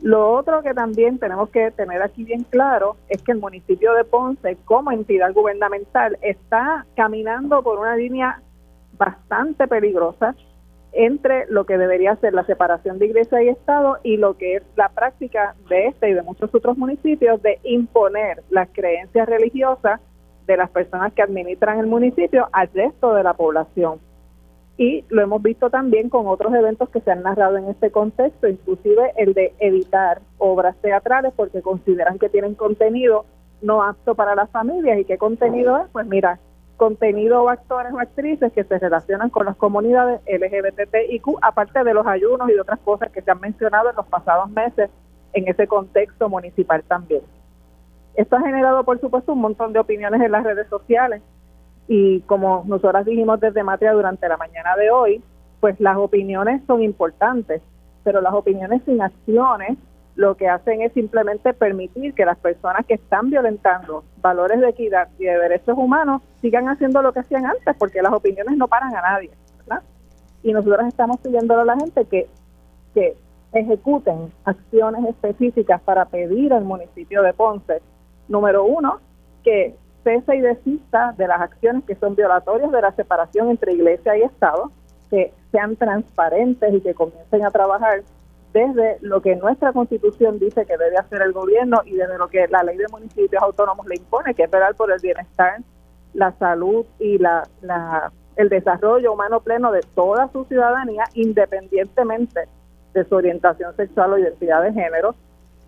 Lo 0.02 0.32
otro 0.32 0.64
que 0.64 0.74
también 0.74 1.20
tenemos 1.20 1.50
que 1.50 1.70
tener 1.72 2.02
aquí 2.02 2.24
bien 2.24 2.44
claro 2.44 2.96
es 3.08 3.22
que 3.22 3.34
el 3.34 3.40
municipio 3.40 3.94
de 3.94 4.04
Ponce, 4.04 4.58
como 4.66 4.92
entidad 4.92 5.32
gubernamental, 5.32 6.18
está 6.22 6.88
caminando 6.96 7.62
por 7.62 7.78
una 7.80 7.96
línea 7.96 8.42
bastante 8.98 9.68
peligrosa 9.68 10.36
entre 10.94 11.46
lo 11.48 11.66
que 11.66 11.78
debería 11.78 12.16
ser 12.16 12.34
la 12.34 12.46
separación 12.46 12.98
de 12.98 13.06
iglesia 13.06 13.44
y 13.44 13.50
Estado 13.50 14.00
y 14.04 14.18
lo 14.18 14.38
que 14.38 14.56
es 14.56 14.64
la 14.76 14.90
práctica 14.90 15.56
de 15.70 15.88
este 15.88 16.10
y 16.10 16.14
de 16.14 16.24
muchos 16.24 16.54
otros 16.54 16.78
municipios 16.78 17.42
de 17.44 17.60
imponer 17.64 18.44
las 18.50 18.70
creencias 18.74 19.30
religiosas 19.30 20.02
de 20.48 20.58
las 20.58 20.70
personas 20.72 21.14
que 21.14 21.22
administran 21.22 21.80
el 21.80 21.88
municipio 21.88 22.50
al 22.52 22.70
resto 22.74 23.14
de 23.14 23.24
la 23.24 23.34
población 23.36 24.00
y 24.78 25.06
lo 25.10 25.22
hemos 25.22 25.42
visto 25.42 25.70
también 25.70 26.10
con 26.10 26.28
otros 26.28 26.54
eventos 26.54 26.90
que 26.90 27.02
se 27.02 27.12
han 27.12 27.24
narrado 27.24 27.58
en 27.58 27.68
este 27.68 27.92
contexto, 27.92 28.48
inclusive 28.48 29.14
el 29.18 29.34
de 29.34 29.54
editar 29.60 30.22
obras 30.38 30.76
teatrales 30.82 31.34
porque 31.36 31.62
consideran 31.62 32.18
que 32.18 32.30
tienen 32.30 32.56
contenido 32.56 33.26
no 33.62 33.84
apto 33.84 34.16
para 34.16 34.36
las 34.36 34.50
familias. 34.50 35.00
¿Y 35.00 35.06
qué 35.06 35.18
contenido 35.18 35.78
es? 35.78 35.88
Pues 35.92 36.08
mira, 36.08 36.40
contenido 36.78 37.44
o 37.44 37.50
actores 37.50 37.94
o 37.94 38.00
actrices 38.00 38.52
que 38.54 38.64
se 38.64 38.80
relacionan 38.80 39.30
con 39.30 39.46
las 39.46 39.56
comunidades 39.56 40.20
LGBTIQ, 40.26 41.38
aparte 41.42 41.84
de 41.84 41.94
los 41.94 42.08
ayunos 42.08 42.50
y 42.50 42.54
de 42.54 42.62
otras 42.62 42.80
cosas 42.80 43.12
que 43.12 43.22
se 43.22 43.30
han 43.30 43.40
mencionado 43.40 43.92
en 43.92 43.96
los 43.96 44.08
pasados 44.08 44.50
meses 44.50 44.90
en 45.34 45.48
ese 45.48 45.68
contexto 45.68 46.28
municipal 46.28 46.84
también. 46.88 47.22
Esto 48.16 48.36
ha 48.36 48.42
generado, 48.42 48.84
por 48.84 49.00
supuesto, 49.00 49.34
un 49.34 49.42
montón 49.42 49.74
de 49.74 49.80
opiniones 49.80 50.22
en 50.22 50.32
las 50.32 50.44
redes 50.44 50.68
sociales 50.70 51.22
y 51.88 52.22
como 52.22 52.64
nosotras 52.68 53.06
dijimos 53.06 53.40
desde 53.40 53.64
Matria 53.64 53.94
durante 53.94 54.28
la 54.28 54.38
mañana 54.38 54.76
de 54.76 54.92
hoy, 54.92 55.22
pues 55.60 55.80
las 55.80 55.98
opiniones 55.98 56.62
son 56.66 56.82
importantes, 56.82 57.62
pero 58.04 58.22
las 58.22 58.34
opiniones 58.34 58.82
sin 58.86 59.02
acciones 59.02 59.78
lo 60.16 60.36
que 60.36 60.50
hacen 60.50 60.82
es 60.82 60.92
simplemente 60.94 61.54
permitir 61.54 62.14
que 62.14 62.26
las 62.26 62.38
personas 62.38 62.86
que 62.86 62.96
están 62.96 63.30
violentando 63.30 64.04
valores 64.22 64.60
de 64.60 64.70
equidad 64.70 65.10
y 65.18 65.26
de 65.26 65.38
derechos 65.38 65.78
humanos 65.78 66.22
sigan 66.42 66.68
haciendo 66.68 67.02
lo 67.02 67.14
que 67.14 67.22
hacían 67.22 67.46
antes, 67.46 67.76
porque 67.78 68.02
las 68.02 68.12
opiniones 68.12 68.58
no 68.58 68.68
paran 68.68 68.96
a 68.96 69.02
nadie. 69.02 69.32
¿verdad? 69.60 69.84
Y 70.44 70.52
nosotros 70.52 70.88
estamos 70.88 71.20
pidiéndole 71.20 71.62
a 71.62 71.66
la 71.66 71.78
gente 71.78 72.06
que, 72.06 72.28
que 72.94 73.16
ejecuten 73.54 74.32
acciones 74.44 75.06
específicas 75.06 75.82
para 75.82 76.06
pedir 76.06 76.54
al 76.54 76.66
municipio 76.66 77.22
de 77.22 77.34
Ponce, 77.34 77.82
número 78.28 78.64
uno, 78.64 79.00
que 79.44 79.76
cese 80.04 80.36
y 80.36 80.42
desista 80.42 81.14
de 81.18 81.28
las 81.28 81.42
acciones 81.42 81.84
que 81.86 81.96
son 81.96 82.16
violatorias 82.16 82.72
de 82.72 82.82
la 82.82 82.92
separación 82.92 83.50
entre 83.50 83.74
iglesia 83.74 84.18
y 84.18 84.24
Estado, 84.24 84.72
que 85.10 85.34
sean 85.52 85.76
transparentes 85.76 86.74
y 86.74 86.82
que 86.82 86.94
comiencen 86.94 87.46
a 87.46 87.52
trabajar 87.52 88.04
desde 88.54 88.98
lo 89.02 89.22
que 89.22 89.36
nuestra 89.36 89.72
constitución 89.72 90.40
dice 90.40 90.66
que 90.66 90.78
debe 90.78 90.98
hacer 90.98 91.22
el 91.22 91.32
gobierno 91.32 91.82
y 91.86 91.96
desde 91.96 92.18
lo 92.18 92.28
que 92.28 92.48
la 92.48 92.64
ley 92.64 92.78
de 92.78 92.88
municipios 92.92 93.42
autónomos 93.42 93.86
le 93.88 93.96
impone, 93.96 94.34
que 94.34 94.44
es 94.44 94.52
velar 94.52 94.76
por 94.76 94.92
el 94.92 95.00
bienestar, 95.00 95.60
la 96.14 96.32
salud 96.34 96.86
y 97.00 97.18
la, 97.18 97.48
la, 97.62 98.12
el 98.36 98.50
desarrollo 98.50 99.14
humano 99.14 99.40
pleno 99.40 99.72
de 99.72 99.82
toda 99.96 100.30
su 100.32 100.44
ciudadanía, 100.46 101.06
independientemente 101.14 102.42
de 102.94 103.06
su 103.06 103.16
orientación 103.16 103.74
sexual 103.78 104.14
o 104.14 104.18
identidad 104.18 104.62
de 104.64 104.74
género, 104.74 105.16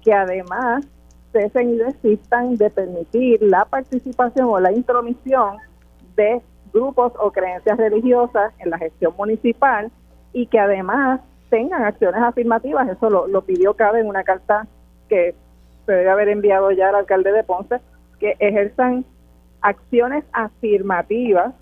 que 0.04 0.14
además 0.14 0.86
cesen 1.34 1.72
y 1.72 1.76
desistan 1.76 2.56
de 2.56 2.70
permitir 2.70 3.42
la 3.42 3.66
participación 3.66 4.48
o 4.48 4.60
la 4.60 4.72
intromisión 4.72 5.58
de 6.16 6.42
grupos 6.72 7.12
o 7.20 7.32
creencias 7.32 7.78
religiosas 7.78 8.54
en 8.60 8.70
la 8.70 8.78
gestión 8.78 9.14
municipal 9.18 9.92
y 10.32 10.48
que 10.48 10.60
además 10.60 11.20
tengan 11.50 11.84
acciones 11.84 12.22
afirmativas. 12.22 12.88
Eso 12.90 13.10
lo, 13.10 13.42
pidió 13.42 13.76
CABE 13.76 14.00
en 14.00 14.08
una 14.08 14.24
carta 14.24 14.68
que 15.10 15.36
se 15.86 15.92
debe 15.92 16.10
haber 16.10 16.30
enviado 16.30 16.72
ya 16.72 16.90
al 16.90 16.96
alcalde 16.96 17.32
de 17.32 17.44
Ponce, 17.44 17.82
que 18.20 18.36
ejerzan 18.40 19.06
acciones 19.62 20.24
afirmativas 20.32 21.54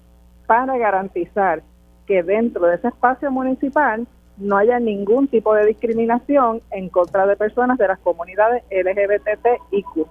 para 0.46 0.78
garantizar 0.78 1.64
que 2.06 2.24
dentro 2.24 2.68
de 2.68 2.76
ese 2.76 2.90
espacio 2.90 3.32
municipal 3.32 4.08
no 4.38 4.58
haya 4.58 4.80
ningún 4.80 5.28
tipo 5.28 5.54
de 5.54 5.66
discriminación 5.66 6.62
en 6.72 6.90
contra 6.90 7.26
de 7.26 7.36
personas 7.36 7.78
de 7.78 7.88
las 7.88 8.00
comunidades 8.00 8.64
LGBTIQ. 8.72 10.08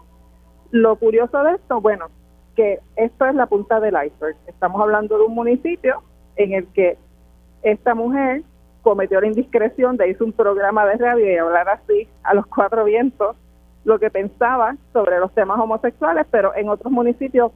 Lo 0.70 0.96
curioso 0.96 1.42
de 1.42 1.54
esto, 1.54 1.80
bueno, 1.80 2.06
que 2.54 2.78
esto 2.96 3.26
es 3.26 3.34
la 3.34 3.46
punta 3.46 3.80
del 3.80 3.94
iceberg. 3.94 4.36
Estamos 4.46 4.80
hablando 4.80 5.18
de 5.18 5.24
un 5.24 5.34
municipio 5.34 6.02
en 6.36 6.52
el 6.52 6.66
que 6.68 6.96
esta 7.62 7.94
mujer 7.94 8.42
cometió 8.82 9.20
la 9.20 9.26
indiscreción 9.26 9.96
de 9.96 10.10
hizo 10.10 10.24
un 10.24 10.32
programa 10.32 10.86
de 10.86 10.96
radio 10.96 11.30
y 11.30 11.36
hablar 11.36 11.68
así 11.68 12.08
a 12.22 12.34
los 12.34 12.46
cuatro 12.46 12.84
vientos 12.84 13.36
lo 13.84 13.98
que 13.98 14.10
pensaba 14.10 14.76
sobre 14.92 15.18
los 15.18 15.32
temas 15.32 15.58
homosexuales, 15.58 16.26
pero 16.30 16.54
en 16.54 16.68
otros 16.68 16.92
municipios 16.92 17.52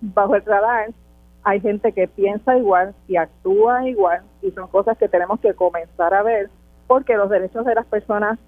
bajo 0.00 0.36
el 0.36 0.44
radar 0.44 0.90
hay 1.44 1.60
gente 1.60 1.92
que 1.92 2.08
piensa 2.08 2.56
igual 2.56 2.94
y 3.06 3.16
actúa 3.16 3.86
igual 3.88 4.22
y 4.42 4.50
son 4.52 4.68
cosas 4.68 4.96
que 4.98 5.08
tenemos 5.08 5.40
que 5.40 5.54
comenzar 5.54 6.14
a 6.14 6.22
ver 6.22 6.50
porque 6.86 7.16
los 7.16 7.30
derechos 7.30 7.64
de 7.64 7.74
las 7.74 7.86
personas 7.86 8.38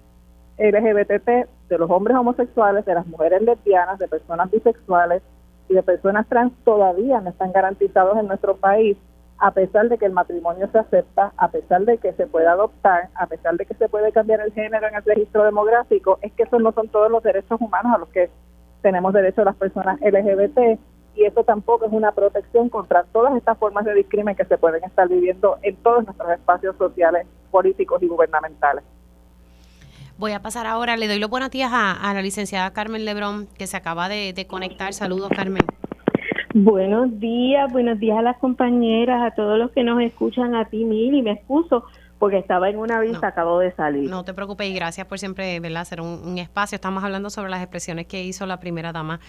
LGBT, 0.57 1.47
de 1.69 1.77
los 1.77 1.89
hombres 1.91 2.17
homosexuales, 2.17 2.85
de 2.85 2.95
las 2.95 3.05
mujeres 3.05 3.41
lesbianas, 3.43 3.99
de 3.99 4.07
personas 4.07 4.49
bisexuales 4.49 5.21
y 5.69 5.75
de 5.75 5.83
personas 5.83 6.27
trans 6.27 6.51
todavía 6.63 7.21
no 7.21 7.29
están 7.29 7.51
garantizados 7.51 8.17
en 8.17 8.27
nuestro 8.27 8.57
país 8.57 8.97
a 9.39 9.51
pesar 9.51 9.87
de 9.87 9.99
que 9.99 10.05
el 10.05 10.13
matrimonio 10.13 10.67
se 10.71 10.79
acepta, 10.79 11.31
a 11.37 11.49
pesar 11.49 11.85
de 11.85 11.99
que 11.99 12.11
se 12.13 12.25
puede 12.25 12.47
adoptar, 12.47 13.09
a 13.13 13.27
pesar 13.27 13.55
de 13.55 13.65
que 13.65 13.75
se 13.75 13.87
puede 13.87 14.11
cambiar 14.11 14.41
el 14.41 14.51
género 14.51 14.87
en 14.87 14.95
el 14.95 15.03
registro 15.03 15.43
demográfico, 15.43 16.17
es 16.21 16.33
que 16.33 16.43
esos 16.43 16.59
no 16.59 16.71
son 16.71 16.87
todos 16.89 17.11
los 17.11 17.21
derechos 17.21 17.61
humanos 17.61 17.93
a 17.93 17.99
los 17.99 18.09
que 18.09 18.31
tenemos 18.81 19.13
derecho 19.13 19.43
las 19.43 19.55
personas 19.55 19.99
LGBT 20.01 20.79
y 21.17 21.25
eso 21.25 21.43
tampoco 21.43 21.85
es 21.85 21.91
una 21.91 22.11
protección 22.11 22.69
contra 22.69 23.03
todas 23.11 23.35
estas 23.35 23.57
formas 23.57 23.85
de 23.85 23.95
discriminación 23.95 24.47
que 24.47 24.53
se 24.53 24.57
pueden 24.57 24.83
estar 24.83 25.07
viviendo 25.09 25.57
en 25.63 25.75
todos 25.77 26.05
nuestros 26.05 26.29
espacios 26.31 26.75
sociales, 26.77 27.25
políticos 27.49 28.01
y 28.03 28.07
gubernamentales. 28.07 28.83
Voy 30.17 30.31
a 30.31 30.41
pasar 30.41 30.67
ahora, 30.67 30.95
le 30.95 31.07
doy 31.07 31.19
los 31.19 31.29
buenos 31.29 31.49
días 31.49 31.71
a, 31.73 32.13
la 32.13 32.21
licenciada 32.21 32.71
Carmen 32.71 33.05
Lebrón, 33.05 33.47
que 33.57 33.67
se 33.67 33.77
acaba 33.77 34.09
de, 34.09 34.45
conectar. 34.47 34.93
Saludos, 34.93 35.29
Carmen. 35.35 35.63
Buenos 36.53 37.19
días, 37.19 37.71
buenos 37.71 37.99
días 37.99 38.17
a 38.17 38.21
las 38.21 38.37
compañeras, 38.37 39.21
a 39.21 39.35
todos 39.35 39.59
los 39.59 39.71
que 39.71 39.83
nos 39.83 40.01
escuchan, 40.01 40.55
a 40.55 40.65
ti, 40.65 40.85
Mil, 40.85 41.13
y 41.13 41.21
me 41.21 41.31
excuso 41.31 41.83
porque 42.19 42.39
estaba 42.39 42.69
en 42.69 42.77
una 42.77 42.99
vista, 42.99 43.27
acabo 43.27 43.59
de 43.59 43.71
salir. 43.73 44.09
No 44.09 44.23
te 44.23 44.33
preocupes 44.33 44.67
y 44.67 44.73
gracias 44.73 45.05
por 45.05 45.19
siempre 45.19 45.59
¿verdad? 45.59 45.81
hacer 45.81 46.01
un, 46.01 46.19
un 46.25 46.37
espacio. 46.39 46.75
Estamos 46.75 47.03
hablando 47.03 47.29
sobre 47.29 47.51
las 47.51 47.61
expresiones 47.61 48.07
que 48.07 48.23
hizo 48.23 48.47
la 48.47 48.59
primera 48.59 48.91
dama 48.91 49.19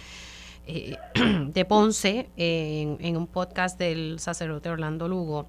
eh, 0.69 0.97
de 1.47 1.65
Ponce 1.65 2.29
en, 2.37 3.17
un 3.17 3.27
podcast 3.27 3.79
del 3.79 4.19
sacerdote 4.19 4.69
Orlando 4.69 5.09
Lugo. 5.09 5.47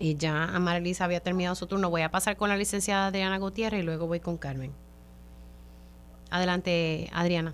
Y 0.00 0.16
ya 0.16 0.44
Amarelisa 0.44 1.04
había 1.04 1.20
terminado 1.20 1.54
su 1.54 1.66
turno. 1.66 1.90
Voy 1.90 2.00
a 2.00 2.10
pasar 2.10 2.36
con 2.36 2.48
la 2.48 2.56
licenciada 2.56 3.08
Adriana 3.08 3.38
Gutiérrez 3.38 3.82
y 3.82 3.84
luego 3.84 4.06
voy 4.06 4.20
con 4.20 4.38
Carmen. 4.38 4.72
Adelante, 6.30 7.08
Adriana. 7.12 7.52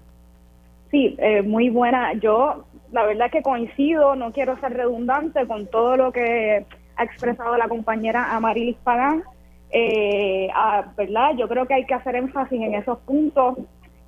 Sí, 0.93 1.17
eh, 1.19 1.43
muy 1.43 1.69
buena. 1.69 2.13
Yo, 2.15 2.65
la 2.93 3.05
verdad 3.05 3.31
que 3.31 3.43
coincido, 3.43 4.15
no 4.15 4.33
quiero 4.33 4.59
ser 4.61 4.75
redundante 4.75 5.47
con 5.49 5.67
todo 5.67 5.97
lo 5.97 6.13
que 6.13 6.65
ha 6.97 7.03
expresado 7.05 7.57
la 7.57 7.69
compañera 7.69 8.37
Amarilis 8.37 8.77
Pagán. 8.85 9.25
Eh, 9.71 10.49
¿verdad? 10.97 11.31
Yo 11.37 11.49
creo 11.49 11.67
que 11.67 11.75
hay 11.75 11.87
que 11.87 11.95
hacer 11.95 12.15
énfasis 12.15 12.61
en 12.61 12.75
esos 12.75 12.99
puntos 13.01 13.59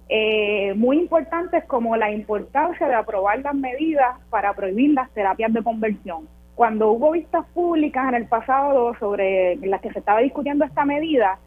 eh, 0.09 0.75
muy 0.75 0.99
importantes 0.99 1.65
como 1.65 1.97
la 1.97 2.13
importancia 2.13 2.87
de 2.87 2.95
aprobar 2.95 3.41
las 3.41 3.55
medidas 3.55 4.17
para 4.31 4.55
prohibir 4.55 4.95
las 4.95 5.11
terapias 5.11 5.53
de 5.53 5.63
conversión. 5.63 6.29
Cuando 6.55 6.91
hubo 6.93 7.11
vistas 7.11 7.45
públicas 7.53 8.09
en 8.09 8.15
el 8.15 8.27
pasado 8.27 8.95
sobre 8.99 9.57
las 9.57 9.81
que 9.81 9.93
se 9.93 9.99
estaba 9.99 10.21
discutiendo 10.21 10.65
esta 10.65 10.85
medida, 10.85 11.39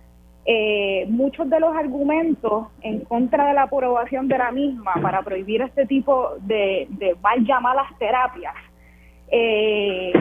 eh, 0.46 1.06
muchos 1.10 1.50
de 1.50 1.60
los 1.60 1.76
argumentos 1.76 2.68
en 2.82 3.02
contra 3.02 3.48
de 3.48 3.54
la 3.54 3.64
aprobación 3.64 4.28
de 4.28 4.38
la 4.38 4.52
misma 4.52 4.94
para 5.02 5.22
prohibir 5.22 5.62
este 5.62 5.86
tipo 5.86 6.32
de, 6.42 6.88
mal 7.22 7.46
llamadas 7.46 7.88
terapias 7.98 8.56
eh, 9.32 10.12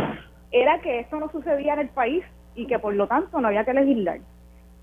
era 0.51 0.81
que 0.81 1.01
esto 1.01 1.19
no 1.19 1.31
sucedía 1.31 1.75
en 1.75 1.81
el 1.81 1.89
país 1.89 2.25
y 2.55 2.67
que 2.67 2.79
por 2.79 2.95
lo 2.95 3.07
tanto 3.07 3.41
no 3.41 3.49
había 3.49 3.65
que 3.65 3.75
legislar. 3.75 4.21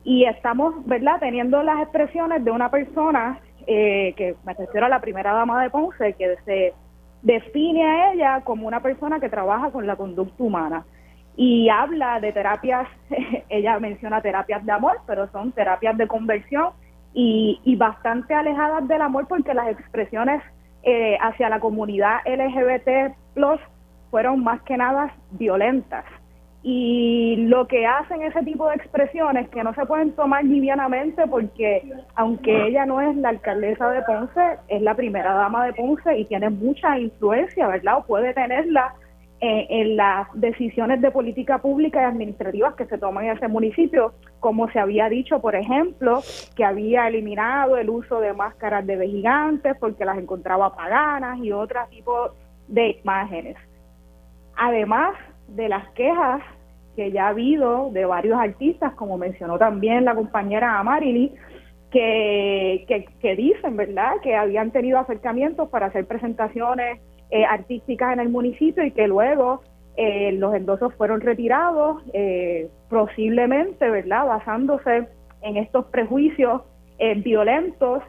Y 0.03 0.25
estamos, 0.25 0.85
¿verdad?, 0.85 1.19
teniendo 1.19 1.63
las 1.63 1.81
expresiones 1.81 2.43
de 2.43 2.51
una 2.51 2.69
persona 2.69 3.39
eh, 3.67 4.13
que 4.15 4.35
me 4.45 4.53
refiero 4.53 4.85
a 4.85 4.89
la 4.89 5.01
primera 5.01 5.33
dama 5.33 5.61
de 5.63 5.69
Ponce, 5.69 6.13
que 6.13 6.35
se 6.45 6.73
define 7.21 7.83
a 7.83 8.13
ella 8.13 8.41
como 8.41 8.67
una 8.67 8.81
persona 8.81 9.19
que 9.19 9.29
trabaja 9.29 9.71
con 9.71 9.87
la 9.87 9.95
conducta 9.95 10.43
humana. 10.43 10.85
Y 11.37 11.69
habla 11.69 12.19
de 12.19 12.31
terapias, 12.31 12.87
ella 13.49 13.79
menciona 13.79 14.21
terapias 14.21 14.65
de 14.65 14.71
amor, 14.71 14.99
pero 15.05 15.27
son 15.31 15.51
terapias 15.51 15.97
de 15.97 16.07
conversión 16.07 16.69
y, 17.13 17.59
y 17.63 17.75
bastante 17.75 18.33
alejadas 18.33 18.87
del 18.87 19.01
amor 19.01 19.27
porque 19.27 19.53
las 19.53 19.69
expresiones 19.69 20.41
eh, 20.83 21.17
hacia 21.19 21.49
la 21.49 21.59
comunidad 21.59 22.19
LGBT 22.25 23.15
plus 23.33 23.59
fueron 24.11 24.43
más 24.43 24.61
que 24.61 24.77
nada 24.77 25.13
violentas 25.31 26.05
y 26.67 27.35
lo 27.47 27.67
que 27.67 27.85
hacen 27.85 28.23
ese 28.23 28.41
tipo 28.41 28.67
de 28.67 28.73
expresiones 28.73 29.47
que 29.49 29.63
no 29.63 29.71
se 29.75 29.85
pueden 29.85 30.13
tomar 30.13 30.43
livianamente 30.43 31.27
porque 31.27 31.87
aunque 32.15 32.69
ella 32.69 32.87
no 32.87 32.99
es 33.01 33.15
la 33.17 33.29
alcaldesa 33.29 33.87
de 33.91 34.01
Ponce, 34.01 34.57
es 34.67 34.81
la 34.81 34.95
primera 34.95 35.35
dama 35.35 35.63
de 35.67 35.73
Ponce 35.73 36.17
y 36.17 36.25
tiene 36.25 36.49
mucha 36.49 36.97
influencia, 36.97 37.67
¿verdad? 37.67 37.99
O 37.99 38.05
puede 38.05 38.33
tenerla 38.33 38.95
en, 39.41 39.67
en 39.69 39.95
las 39.95 40.27
decisiones 40.33 41.01
de 41.01 41.11
política 41.11 41.59
pública 41.59 42.01
y 42.01 42.05
administrativas 42.05 42.73
que 42.73 42.87
se 42.87 42.97
toman 42.97 43.25
en 43.25 43.37
ese 43.37 43.47
municipio, 43.47 44.13
como 44.39 44.67
se 44.71 44.79
había 44.79 45.07
dicho, 45.07 45.39
por 45.39 45.55
ejemplo, 45.55 46.23
que 46.55 46.65
había 46.65 47.07
eliminado 47.07 47.77
el 47.77 47.91
uso 47.91 48.19
de 48.19 48.33
máscaras 48.33 48.87
de 48.87 49.07
gigantes 49.07 49.77
porque 49.79 50.03
las 50.03 50.17
encontraba 50.17 50.75
paganas 50.75 51.37
y 51.43 51.51
otro 51.51 51.81
tipo 51.91 52.31
de 52.67 52.99
imágenes. 53.03 53.55
Además, 54.57 55.15
de 55.47 55.69
las 55.69 55.89
quejas 55.91 56.41
que 56.95 57.11
ya 57.11 57.25
ha 57.25 57.29
habido 57.29 57.89
de 57.91 58.05
varios 58.05 58.39
artistas, 58.39 58.93
como 58.93 59.17
mencionó 59.17 59.57
también 59.57 60.05
la 60.05 60.15
compañera 60.15 60.79
Amarili, 60.79 61.33
que, 61.91 63.05
que, 63.21 63.35
dicen, 63.35 63.77
¿verdad?, 63.77 64.13
que 64.21 64.35
habían 64.35 64.71
tenido 64.71 64.99
acercamientos 64.99 65.69
para 65.69 65.87
hacer 65.87 66.05
presentaciones 66.05 66.99
eh, 67.29 67.45
artísticas 67.45 68.13
en 68.13 68.19
el 68.19 68.29
municipio 68.29 68.83
y 68.83 68.91
que 68.91 69.07
luego 69.07 69.61
eh, 69.95 70.33
los 70.33 70.53
endosos 70.55 70.93
fueron 70.95 71.21
retirados, 71.21 72.03
eh, 72.13 72.69
posiblemente, 72.89 73.89
¿verdad?, 73.89 74.25
basándose 74.25 75.07
en 75.41 75.57
estos 75.57 75.85
prejuicios 75.85 76.61
violentos 77.17 78.01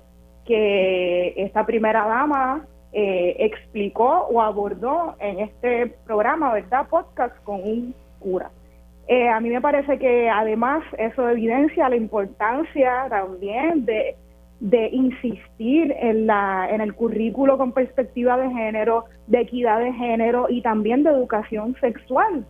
que 0.44 1.34
esta 1.36 1.66
primera 1.66 2.06
dama 2.06 2.66
explicó 2.92 4.26
o 4.30 4.40
abordó 4.40 5.16
en 5.18 5.40
este 5.40 5.88
programa, 6.06 6.54
¿verdad?, 6.54 6.88
podcast 6.88 7.36
con 7.44 7.62
un 7.62 7.94
cura. 8.18 8.50
Eh, 9.08 9.28
a 9.28 9.38
mí 9.38 9.50
me 9.50 9.60
parece 9.60 9.98
que 9.98 10.28
además 10.28 10.82
eso 10.98 11.28
evidencia 11.28 11.88
la 11.88 11.96
importancia 11.96 13.06
también 13.08 13.84
de, 13.84 14.16
insistir 14.90 15.94
en, 16.00 16.26
la, 16.26 16.68
en 16.70 16.80
el 16.80 16.94
currículo 16.94 17.56
con 17.56 17.72
perspectiva 17.72 18.36
de 18.36 18.50
género, 18.50 19.04
de 19.28 19.42
equidad 19.42 19.78
de 19.78 19.92
género 19.92 20.46
y 20.48 20.60
también 20.62 21.04
de 21.04 21.10
educación 21.10 21.76
sexual, 21.80 22.44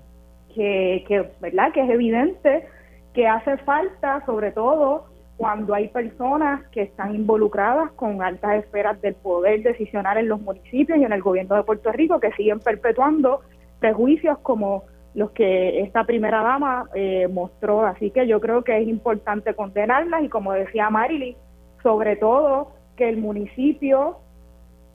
que, 0.55 1.05
que, 1.09 1.29
¿verdad? 1.41 1.73
que 1.73 1.83
es 1.83 1.91
evidente 1.91 2.67
que 3.13 3.27
hace 3.27 3.59
falta, 3.59 4.25
sobre 4.25 4.53
todo 4.53 5.07
cuando 5.37 5.75
hay 5.75 5.89
personas 5.89 6.67
que 6.69 6.83
están 6.83 7.15
involucradas 7.15 7.93
con 7.93 8.23
altas 8.23 8.65
esferas 8.65 9.01
del 9.03 9.15
poder 9.15 9.63
decisional 9.63 10.17
en 10.17 10.29
los 10.29 10.41
municipios 10.41 10.99
y 10.99 11.05
en 11.05 11.13
el 11.13 11.21
gobierno 11.21 11.57
de 11.57 11.63
Puerto 11.63 11.93
Rico 11.93 12.21
que 12.21 12.33
siguen 12.33 12.61
perpetuando 12.61 13.43
prejuicios 13.79 14.39
como 14.39 14.85
los 15.15 15.31
que 15.33 15.81
esta 15.81 16.05
primera 16.05 16.43
dama 16.43 16.89
eh, 16.95 17.29
mostró. 17.29 17.87
Así 17.87 18.11
que 18.11 18.27
yo 18.27 18.41
creo 18.41 18.65
que 18.65 18.79
es 18.79 18.89
importante 18.89 19.55
condenarlas 19.55 20.23
y 20.23 20.29
como 20.29 20.53
decía 20.53 20.89
Marily, 20.91 21.37
sobre 21.83 22.17
todo 22.17 22.73
que 22.97 23.09
el 23.09 23.19
municipio 23.19 24.19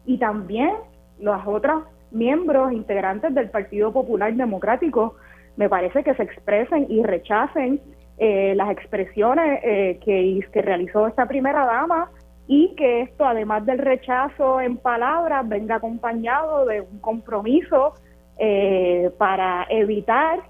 y 0.06 0.18
también 0.18 0.72
los 1.20 1.40
otros 1.46 1.84
miembros 2.10 2.74
integrantes 2.74 3.34
del 3.34 3.50
Partido 3.50 3.94
Popular 3.94 4.34
Democrático 4.34 5.16
me 5.56 5.70
parece 5.70 6.04
que 6.04 6.16
se 6.16 6.24
expresen 6.24 6.88
y 6.90 7.04
rechacen 7.04 7.80
eh, 8.24 8.54
las 8.56 8.70
expresiones 8.70 9.62
eh, 9.64 10.00
que, 10.06 10.62
realizó 10.62 11.08
esta 11.08 11.26
primera 11.26 11.66
dama 11.66 12.12
y 12.46 12.76
que 12.76 13.02
esto, 13.02 13.26
además 13.26 13.66
del 13.66 13.80
rechazo 13.80 14.62
en 14.62 14.78
palabras, 14.78 15.50
venga 15.50 15.78
acompañado 15.78 16.68
de 16.68 16.82
un 16.82 17.00
compromiso 17.00 17.96
eh, 18.38 19.10
para 19.18 19.66
evitar 19.72 20.42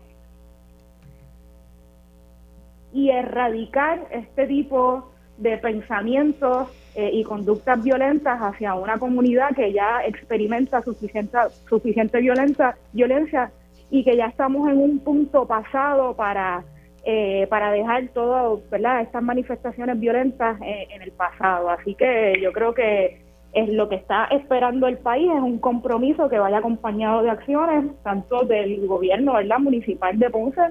y 2.92 3.10
erradicar 3.10 4.06
este 4.12 4.48
tipo 4.48 5.10
de 5.38 5.58
pensamientos 5.58 6.68
y 6.94 7.24
conductas 7.24 7.82
violentas 7.82 8.38
hacia 8.42 8.76
una 8.76 9.00
comunidad 9.00 9.56
que 9.56 9.72
ya 9.72 10.04
experimenta 10.06 10.82
suficiente, 10.82 11.38
suficiente 11.70 12.20
violencia, 12.20 12.76
violencia 12.92 13.50
y 13.90 14.04
que 14.04 14.18
ya 14.18 14.26
estamos 14.26 14.70
en 14.70 14.78
un 14.78 15.00
punto 15.00 15.48
pasado 15.48 16.14
para 16.18 16.66
eh, 17.04 17.48
para 17.50 17.72
dejar 17.72 18.10
todas 18.10 18.60
estas 19.02 19.24
manifestaciones 19.24 20.00
violentas 20.00 20.60
en, 20.62 21.02
el 21.02 21.12
pasado. 21.12 21.70
Así 21.70 21.96
que 21.96 22.40
yo 22.42 22.52
creo 22.54 22.74
que 22.74 23.22
es 23.54 23.70
lo 23.70 23.90
que 23.90 23.96
está 23.96 24.26
esperando 24.26 24.88
el 24.88 25.00
país 25.00 25.30
es 25.30 25.42
un 25.42 25.58
compromiso 25.58 26.30
que 26.30 26.38
vaya 26.38 26.60
acompañado 26.60 27.24
de 27.24 27.32
acciones 27.32 27.92
tanto 28.04 28.44
del 28.46 28.86
gobierno 28.88 29.34
¿verdad? 29.34 29.60
municipal 29.60 30.18
de 30.18 30.30
Ponce 30.30 30.62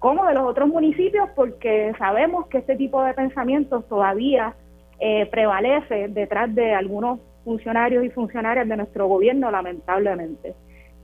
como 0.00 0.26
de 0.26 0.34
los 0.34 0.42
otros 0.42 0.68
municipios 0.68 1.30
porque 1.34 1.92
sabemos 1.98 2.46
que 2.48 2.58
este 2.58 2.76
tipo 2.76 3.02
de 3.02 3.14
pensamientos 3.14 3.88
todavía 3.88 4.54
eh, 4.98 5.26
prevalece 5.26 6.08
detrás 6.08 6.54
de 6.54 6.74
algunos 6.74 7.20
funcionarios 7.44 8.04
y 8.04 8.10
funcionarias 8.10 8.68
de 8.68 8.76
nuestro 8.76 9.06
gobierno 9.06 9.50
lamentablemente. 9.50 10.54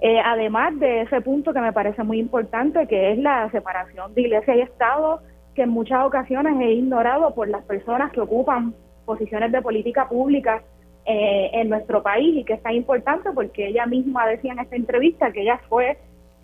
Eh, 0.05 0.19
además 0.25 0.77
de 0.81 1.03
ese 1.03 1.21
punto 1.21 1.53
que 1.53 1.61
me 1.61 1.73
parece 1.73 2.03
muy 2.03 2.19
importante, 2.19 2.89
que 2.89 3.13
es 3.13 3.19
la 3.19 3.49
separación 3.53 4.13
de 4.15 4.23
iglesia 4.23 4.57
y 4.57 4.61
Estado, 4.63 5.21
que 5.55 5.63
en 5.63 5.69
muchas 5.69 6.05
ocasiones 6.05 6.61
es 6.61 6.77
ignorado 6.77 7.33
por 7.37 7.47
las 7.47 7.65
personas 7.67 8.11
que 8.11 8.21
ocupan 8.21 8.75
posiciones 9.05 9.53
de 9.53 9.63
política 9.63 10.09
pública 10.09 10.65
eh, 11.05 11.51
en 11.53 11.69
nuestro 11.69 12.03
país 12.03 12.37
y 12.37 12.43
que 12.43 12.55
es 12.55 12.63
tan 12.65 12.75
importante 12.75 13.31
porque 13.33 13.69
ella 13.69 13.87
misma 13.87 14.27
decía 14.27 14.53
en 14.53 14.59
esta 14.59 14.75
entrevista 14.75 15.31
que 15.31 15.43
ella 15.43 15.61
fue, 15.69 15.97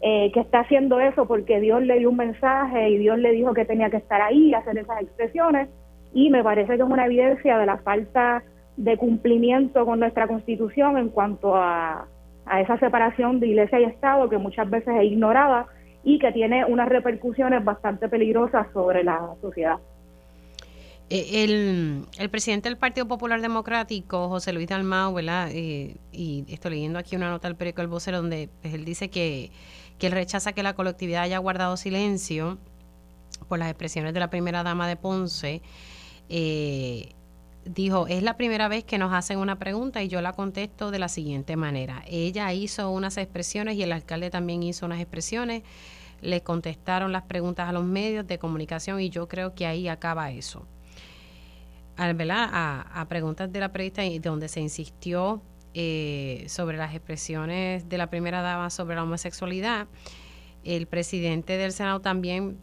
eh, 0.03 0.31
que 0.33 0.39
está 0.39 0.61
haciendo 0.61 1.01
eso 1.01 1.27
porque 1.27 1.59
Dios 1.59 1.83
le 1.83 1.99
dio 1.99 2.11
un 2.11 2.17
mensaje 2.17 2.91
y 2.91 2.99
Dios 2.99 3.19
le 3.19 3.33
dijo 3.33 3.55
que 3.55 3.65
tenía 3.65 3.91
que 3.91 3.97
estar 3.97 4.23
ahí 4.23 4.51
y 4.51 4.55
hacer 4.55 4.79
esas 4.79 5.03
expresiones. 5.03 5.69
Y 6.15 6.31
me 6.31 6.45
parece 6.45 6.77
que 6.77 6.83
es 6.83 6.89
una 6.89 7.07
evidencia 7.07 7.59
de 7.59 7.67
la 7.67 7.79
falta 7.79 8.45
de 8.77 8.97
cumplimiento 8.97 9.85
con 9.85 9.99
nuestra 9.99 10.29
constitución 10.29 10.97
en 10.97 11.09
cuanto 11.09 11.57
a 11.57 12.07
a 12.51 12.61
esa 12.61 12.79
separación 12.79 13.41
de 13.41 13.49
iglesia 13.49 13.81
y 13.81 13.85
Estado 13.85 14.29
que 14.29 14.39
muchas 14.39 14.69
veces 14.69 14.95
es 14.97 15.05
ignorada 15.05 15.67
y 16.05 16.19
que 16.19 16.33
tiene 16.33 16.65
unas 16.65 16.89
repercusiones 16.89 17.65
bastante 17.65 18.09
peligrosas 18.09 18.67
sobre 18.73 19.05
la 19.05 19.35
sociedad. 19.41 19.79
Eh, 21.11 21.45
el, 21.45 22.05
el, 22.19 22.31
presidente 22.31 22.69
del 22.69 22.77
Partido 22.77 23.09
Popular 23.09 23.41
Democrático, 23.41 24.29
José 24.29 24.53
Luis 24.53 24.69
Dalmau, 24.69 25.15
¿verdad? 25.15 25.49
Eh, 25.53 25.97
y 26.13 26.45
estoy 26.49 26.73
leyendo 26.73 26.99
aquí 26.99 27.17
una 27.17 27.31
nota 27.31 27.49
del 27.49 27.57
periódico 27.57 27.81
El 27.81 27.89
Vocero 27.89 28.19
donde 28.19 28.51
pues, 28.61 28.75
él 28.75 28.85
dice 28.85 29.09
que, 29.09 29.51
que 29.99 30.09
él 30.09 30.13
rechaza 30.13 30.53
que 30.53 30.63
la 30.63 30.75
colectividad 30.75 31.23
haya 31.23 31.39
guardado 31.39 31.79
silencio 31.79 32.59
por 33.49 33.59
las 33.59 33.69
expresiones 33.69 34.13
de 34.13 34.21
la 34.21 34.29
primera 34.29 34.63
dama 34.63 34.87
de 34.87 34.97
Ponce. 34.97 35.63
Eh, 36.29 37.15
dijo, 37.69 38.07
es 38.07 38.23
la 38.23 38.37
primera 38.37 38.69
vez 38.69 38.85
que 38.85 38.99
nos 38.99 39.13
hacen 39.13 39.39
una 39.39 39.59
pregunta 39.59 40.03
y 40.03 40.09
yo 40.09 40.21
la 40.21 40.33
contesto 40.33 40.91
de 40.91 40.99
la 40.99 41.09
siguiente 41.09 41.57
manera. 41.57 42.03
Ella 42.07 42.53
hizo 42.53 42.91
unas 42.91 43.17
expresiones 43.17 43.77
y 43.77 43.83
el 43.83 43.93
alcalde 43.93 44.31
también 44.31 44.63
hizo 44.63 44.87
unas 44.87 45.01
expresiones, 45.01 45.63
le 46.21 46.43
contestaron 46.43 47.13
las 47.13 47.23
preguntas 47.23 47.69
a 47.69 47.73
los 47.73 47.85
medios 47.85 48.27
de 48.27 48.39
comunicación 48.39 49.01
y 49.01 49.11
yo 49.11 49.29
creo 49.29 49.55
que 49.55 49.67
ahí 49.67 49.89
acaba 49.89 50.31
eso. 50.31 50.67
Al, 51.97 52.17
A, 52.31 53.07
preguntas 53.09 53.53
de 53.53 53.61
la 53.61 53.73
periodista 53.73 54.03
donde 54.23 54.49
se 54.49 54.61
insistió 54.61 55.43
eh, 55.75 56.45
sobre 56.49 56.77
las 56.77 56.95
expresiones 56.95 57.89
de 57.89 57.99
la 57.99 58.09
primera 58.09 58.41
dama 58.41 58.71
sobre 58.71 58.95
la 58.95 59.03
homosexualidad, 59.03 59.89
el 60.65 60.87
presidente 60.87 61.57
del 61.57 61.73
Senado 61.73 62.01
también, 62.01 62.59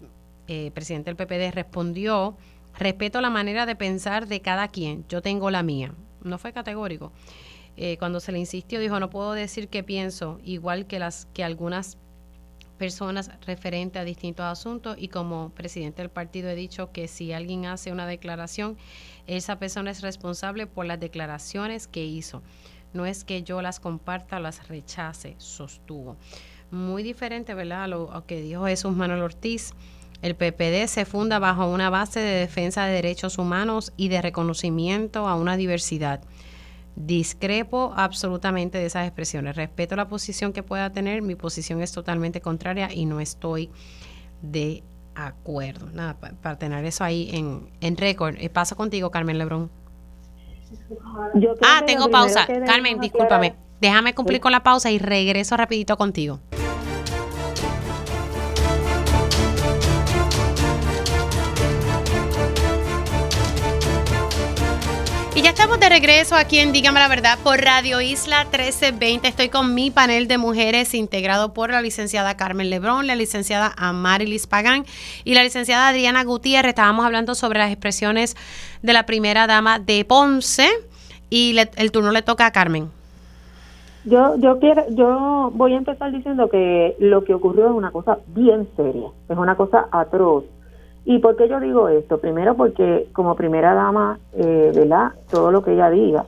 eh, 0.47 0.71
presidente 0.73 1.13
del 1.13 1.17
PPD, 1.17 1.53
respondió 1.53 2.37
Respeto 2.77 3.21
la 3.21 3.29
manera 3.29 3.65
de 3.65 3.75
pensar 3.75 4.27
de 4.27 4.41
cada 4.41 4.67
quien. 4.67 5.05
Yo 5.07 5.21
tengo 5.21 5.49
la 5.49 5.63
mía. 5.63 5.93
No 6.23 6.37
fue 6.37 6.53
categórico. 6.53 7.11
Eh, 7.77 7.97
cuando 7.97 8.19
se 8.19 8.31
le 8.31 8.39
insistió, 8.39 8.79
dijo, 8.79 8.99
no 8.99 9.09
puedo 9.09 9.33
decir 9.33 9.67
que 9.67 9.83
pienso, 9.83 10.39
igual 10.43 10.87
que, 10.87 10.99
las, 10.99 11.27
que 11.33 11.43
algunas 11.43 11.97
personas 12.77 13.31
referente 13.45 13.99
a 13.99 14.03
distintos 14.03 14.45
asuntos 14.45 14.97
y 14.99 15.07
como 15.07 15.49
presidente 15.49 16.01
del 16.01 16.11
partido 16.11 16.49
he 16.49 16.55
dicho 16.55 16.91
que 16.91 17.07
si 17.07 17.31
alguien 17.31 17.65
hace 17.65 17.91
una 17.91 18.05
declaración, 18.05 18.77
esa 19.27 19.59
persona 19.59 19.91
es 19.91 20.01
responsable 20.01 20.67
por 20.67 20.85
las 20.85 20.99
declaraciones 20.99 21.87
que 21.87 22.05
hizo. 22.05 22.41
No 22.93 23.05
es 23.05 23.23
que 23.23 23.43
yo 23.43 23.61
las 23.61 23.79
comparta 23.79 24.37
o 24.37 24.39
las 24.39 24.67
rechace, 24.67 25.35
sostuvo. 25.37 26.17
Muy 26.71 27.03
diferente, 27.03 27.53
¿verdad? 27.53 27.83
A 27.83 27.87
lo, 27.87 28.23
que 28.25 28.41
dijo 28.41 28.65
Jesús 28.65 28.95
Manuel 28.95 29.21
Ortiz 29.21 29.73
el 30.25 30.33
PPD 30.35 30.87
se 30.87 31.05
funda 31.05 31.37
bajo 31.37 31.67
una 31.69 31.91
base 31.91 32.19
de 32.19 32.39
defensa 32.39 32.85
de 32.85 32.93
derechos 32.93 33.37
humanos 33.37 33.93
y 33.95 34.07
de 34.07 34.23
reconocimiento 34.23 35.27
a 35.27 35.35
una 35.35 35.55
diversidad. 35.55 36.19
Discrepo 36.95 37.93
absolutamente 37.95 38.79
de 38.79 38.87
esas 38.87 39.05
expresiones. 39.05 39.55
Respeto 39.55 39.95
la 39.95 40.07
posición 40.07 40.51
que 40.51 40.63
pueda 40.63 40.89
tener. 40.89 41.21
Mi 41.21 41.35
posición 41.35 41.79
es 41.83 41.91
totalmente 41.91 42.41
contraria 42.41 42.91
y 42.91 43.05
no 43.05 43.19
estoy 43.19 43.69
de 44.41 44.83
acuerdo. 45.13 45.91
Nada, 45.93 46.17
para, 46.41 46.57
tener 46.57 46.83
eso 46.85 47.03
ahí 47.03 47.29
en, 47.31 47.69
en 47.79 47.95
récord. 47.95 48.35
Eh, 48.39 48.49
paso 48.49 48.75
contigo, 48.75 49.11
Carmen 49.11 49.37
Lebrón. 49.37 49.69
ah, 51.61 51.83
tengo 51.85 52.09
pausa. 52.09 52.47
Carmen, 52.65 52.99
discúlpame. 52.99 53.53
Déjame 53.79 54.15
cumplir 54.15 54.41
con 54.41 54.51
la 54.51 54.63
pausa 54.63 54.89
y 54.89 54.97
regreso 54.97 55.55
rapidito 55.55 55.97
contigo. 55.97 56.39
Ya 65.45 65.51
estamos 65.51 65.79
de 65.79 65.89
regreso 65.89 66.33
aquí 66.33 66.57
en 66.57 66.71
Dígame 66.71 66.99
la 66.99 67.07
Verdad 67.07 67.37
por 67.43 67.59
Radio 67.59 68.01
Isla 68.01 68.45
1320. 68.45 69.27
Estoy 69.27 69.49
con 69.49 69.75
mi 69.75 69.91
panel 69.91 70.27
de 70.27 70.39
mujeres 70.39 70.95
integrado 70.95 71.53
por 71.53 71.69
la 71.69 71.83
licenciada 71.83 72.35
Carmen 72.35 72.71
Lebrón, 72.71 73.05
la 73.05 73.13
licenciada 73.13 73.71
Amarilis 73.77 74.47
Pagán 74.47 74.85
y 75.23 75.35
la 75.35 75.43
licenciada 75.43 75.89
Adriana 75.89 76.23
Gutiérrez. 76.23 76.69
Estábamos 76.69 77.05
hablando 77.05 77.35
sobre 77.35 77.59
las 77.59 77.71
expresiones 77.71 78.35
de 78.81 78.93
la 78.93 79.05
primera 79.05 79.45
dama 79.45 79.77
de 79.77 80.03
Ponce 80.03 80.67
y 81.29 81.55
el 81.75 81.91
turno 81.91 82.11
le 82.11 82.23
toca 82.23 82.47
a 82.47 82.51
Carmen. 82.51 82.89
Yo, 84.03 84.37
yo 84.37 84.57
quiero, 84.57 84.83
yo 84.95 85.51
voy 85.53 85.73
a 85.75 85.77
empezar 85.77 86.11
diciendo 86.11 86.49
que 86.49 86.95
lo 86.97 87.23
que 87.23 87.35
ocurrió 87.35 87.67
es 87.67 87.71
una 87.71 87.91
cosa 87.91 88.17
bien 88.33 88.67
seria, 88.75 89.09
es 89.29 89.37
una 89.37 89.55
cosa 89.55 89.89
atroz 89.91 90.45
¿Y 91.05 91.19
por 91.19 91.35
qué 91.35 91.47
yo 91.47 91.59
digo 91.59 91.87
esto? 91.87 92.17
Primero 92.17 92.55
porque 92.55 93.07
como 93.13 93.35
primera 93.35 93.75
dama, 93.75 94.19
eh, 94.33 94.71
¿verdad? 94.75 95.11
Todo 95.29 95.51
lo 95.51 95.63
que 95.63 95.73
ella 95.73 95.91
diga, 95.91 96.25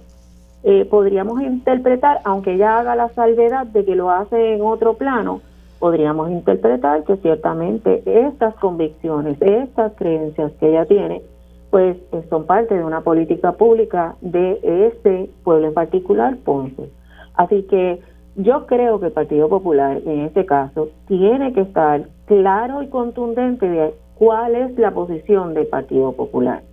eh, 0.63 0.85
podríamos 0.85 1.41
interpretar, 1.41 2.19
aunque 2.23 2.53
ella 2.53 2.77
haga 2.77 2.95
la 2.95 3.09
salvedad 3.09 3.65
de 3.65 3.83
que 3.83 3.95
lo 3.95 4.11
hace 4.11 4.53
en 4.53 4.61
otro 4.61 4.93
plano, 4.93 5.41
podríamos 5.79 6.29
interpretar 6.29 7.03
que 7.05 7.17
ciertamente 7.17 8.03
estas 8.05 8.53
convicciones, 8.55 9.41
estas 9.41 9.93
creencias 9.93 10.51
que 10.59 10.69
ella 10.69 10.85
tiene, 10.85 11.23
pues 11.71 11.97
eh, 12.11 12.23
son 12.29 12.45
parte 12.45 12.75
de 12.75 12.83
una 12.83 13.01
política 13.01 13.53
pública 13.53 14.15
de 14.21 14.59
este 14.87 15.29
pueblo 15.43 15.67
en 15.67 15.73
particular, 15.73 16.37
Ponce. 16.37 16.89
Así 17.33 17.63
que 17.63 17.99
yo 18.35 18.67
creo 18.67 18.99
que 18.99 19.07
el 19.07 19.11
Partido 19.11 19.49
Popular 19.49 19.99
en 20.05 20.21
este 20.21 20.45
caso 20.45 20.89
tiene 21.07 21.53
que 21.53 21.61
estar 21.61 22.07
claro 22.25 22.83
y 22.83 22.87
contundente 22.87 23.67
de 23.67 23.93
cuál 24.17 24.55
es 24.55 24.77
la 24.77 24.91
posición 24.91 25.53
del 25.53 25.67
Partido 25.67 26.11
Popular, 26.13 26.63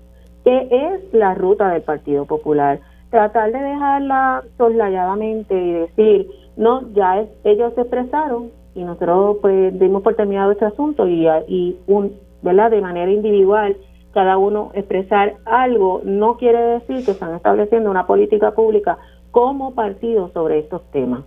qué 0.45 0.69
es 0.71 1.13
la 1.13 1.35
ruta 1.35 1.69
del 1.69 1.83
Partido 1.83 2.25
Popular. 2.25 2.81
Tratar 3.11 3.53
de 3.53 3.61
dejarla 3.61 4.43
soslayadamente 4.59 5.55
y 5.55 5.73
decir, 5.73 6.29
no, 6.57 6.93
ya 6.93 7.25
ellos 7.45 7.73
se 7.75 7.83
expresaron 7.83 8.51
y 8.75 8.83
nosotros 8.83 9.39
pues 9.41 9.79
dimos 9.79 10.03
por 10.03 10.15
terminado 10.15 10.51
este 10.53 10.65
asunto 10.65 11.07
y, 11.09 11.27
y 11.47 11.79
un, 11.87 12.15
¿verdad? 12.43 12.71
de 12.71 12.81
manera 12.81 13.11
individual 13.11 13.77
cada 14.13 14.39
uno 14.39 14.71
expresar 14.75 15.35
algo 15.45 16.01
no 16.05 16.37
quiere 16.37 16.61
decir 16.61 17.05
que 17.05 17.11
están 17.11 17.35
estableciendo 17.35 17.91
una 17.91 18.07
política 18.07 18.53
pública 18.53 18.99
como 19.33 19.75
partido 19.75 20.31
sobre 20.33 20.61
estos 20.61 20.83
temas. 20.93 21.25